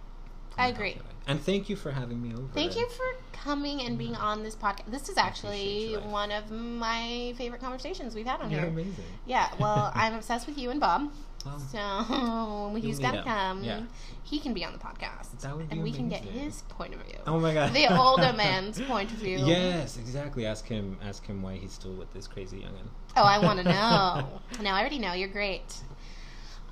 I 0.61 0.69
agree. 0.69 0.97
And 1.27 1.41
thank 1.41 1.69
you 1.69 1.77
for 1.77 1.91
having 1.93 2.21
me 2.23 2.33
over. 2.35 2.49
Thank 2.55 2.77
you 2.77 2.89
for 2.89 3.05
coming 3.33 3.83
and 3.83 3.97
being 3.97 4.17
on 4.17 4.43
this 4.43 4.57
podcast. 4.57 4.91
This 4.91 5.09
is 5.09 5.17
actually 5.17 5.95
one 5.95 6.31
of 6.33 6.51
my 6.51 7.35
favorite 7.37 7.61
conversations 7.61 8.15
we've 8.15 8.27
had 8.27 8.41
on 8.41 8.51
You're 8.51 8.61
here. 8.61 8.69
amazing. 8.69 9.05
Yeah, 9.27 9.49
well, 9.59 9.93
I'm 9.95 10.15
obsessed 10.15 10.47
with 10.47 10.59
you 10.59 10.71
and 10.71 10.81
Bob. 10.81 11.11
Well, 11.47 11.59
So 11.59 12.79
he's 12.81 12.99
got 12.99 13.13
to 13.13 13.23
come. 13.23 13.65
Yeah. 13.65 13.83
He 14.25 14.39
can 14.39 14.53
be 14.55 14.65
on 14.65 14.73
the 14.73 14.79
podcast. 14.79 15.41
That 15.41 15.57
would 15.57 15.69
be 15.69 15.75
and 15.75 15.83
we 15.83 15.91
can 15.93 16.09
get 16.09 16.23
his 16.23 16.63
point 16.63 16.95
of 16.95 17.01
view. 17.03 17.19
oh 17.27 17.39
my 17.41 17.55
god. 17.55 17.73
The 17.73 17.97
older 17.97 18.33
man's 18.37 18.81
point 18.83 19.11
of 19.11 19.19
view. 19.19 19.39
Yes, 19.39 19.97
exactly. 19.97 20.45
Ask 20.47 20.67
him. 20.67 20.99
Ask 21.03 21.27
him 21.27 21.43
why 21.43 21.55
he's 21.57 21.73
still 21.73 21.95
with 21.95 22.13
this 22.13 22.27
crazy 22.27 22.59
youngin. 22.59 22.89
Oh, 23.17 23.23
I 23.23 23.39
want 23.39 23.59
to 23.59 23.65
know. 23.65 24.41
no, 24.63 24.71
I 24.71 24.81
already 24.81 24.99
know. 24.99 25.15
You're 25.15 25.29
great. 25.29 25.77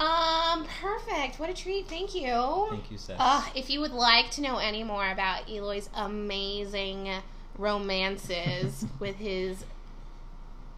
Um, 0.01 0.65
perfect. 0.81 1.41
What 1.41 1.51
a 1.51 1.55
treat. 1.55 1.89
Thank 1.89 2.15
you. 2.15 2.67
Thank 2.71 2.91
you, 2.91 2.99
Seth. 2.99 3.17
Uh, 3.19 3.43
if 3.55 3.69
you 3.69 3.81
would 3.81 3.93
like 3.93 4.31
to 4.33 4.41
know 4.41 4.59
any 4.59 4.85
more 4.85 5.11
about 5.11 5.51
Eloy's 5.51 5.91
amazing 5.95 7.09
romances 7.57 8.87
with 9.01 9.17
his 9.17 9.65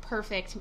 perfect 0.01 0.57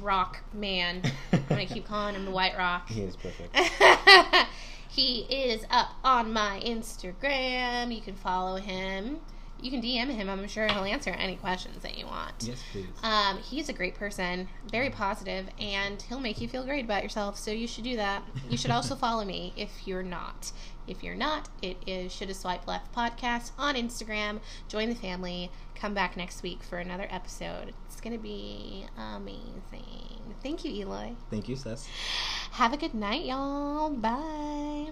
rock 0.00 0.42
man, 0.52 1.02
I'm 1.32 1.44
going 1.48 1.66
to 1.66 1.72
keep 1.72 1.86
calling 1.86 2.14
him 2.14 2.24
the 2.24 2.30
White 2.32 2.56
Rock. 2.56 2.88
he 2.88 3.02
is 3.02 3.14
perfect. 3.16 3.56
he 4.88 5.20
is 5.20 5.64
up 5.70 5.90
on 6.02 6.32
my 6.32 6.60
Instagram. 6.64 7.94
You 7.94 8.00
can 8.02 8.14
follow 8.16 8.56
him. 8.56 9.20
You 9.62 9.70
can 9.70 9.80
DM 9.80 10.08
him. 10.08 10.28
I'm 10.28 10.46
sure 10.48 10.66
he'll 10.66 10.84
answer 10.84 11.10
any 11.10 11.36
questions 11.36 11.82
that 11.82 11.96
you 11.96 12.06
want. 12.06 12.34
yes, 12.40 12.62
please. 12.72 12.86
Um, 13.02 13.38
he's 13.38 13.68
a 13.68 13.72
great 13.72 13.94
person, 13.94 14.48
very 14.70 14.90
positive, 14.90 15.46
and 15.60 16.02
he'll 16.02 16.20
make 16.20 16.40
you 16.40 16.48
feel 16.48 16.64
great 16.64 16.84
about 16.84 17.02
yourself. 17.02 17.38
So 17.38 17.50
you 17.52 17.66
should 17.68 17.84
do 17.84 17.96
that. 17.96 18.22
You 18.50 18.56
should 18.56 18.72
also 18.72 18.94
follow 19.06 19.24
me 19.24 19.52
if 19.56 19.86
you're 19.86 20.02
not. 20.02 20.50
If 20.88 21.04
you're 21.04 21.14
not, 21.14 21.48
it 21.62 21.76
is 21.86 22.12
Should 22.12 22.26
Have 22.28 22.36
Swipe 22.36 22.66
Left 22.66 22.92
podcast 22.92 23.52
on 23.56 23.76
Instagram. 23.76 24.40
Join 24.66 24.88
the 24.88 24.96
family. 24.96 25.48
Come 25.76 25.94
back 25.94 26.16
next 26.16 26.42
week 26.42 26.62
for 26.64 26.78
another 26.78 27.06
episode. 27.08 27.72
It's 27.86 28.00
gonna 28.00 28.18
be 28.18 28.86
amazing. 28.98 30.34
Thank 30.42 30.64
you, 30.64 30.72
Eloy. 30.72 31.14
Thank 31.30 31.48
you, 31.48 31.54
Seth. 31.54 31.86
Have 32.52 32.72
a 32.72 32.76
good 32.76 32.94
night, 32.94 33.24
y'all. 33.24 33.90
Bye. 33.90 34.90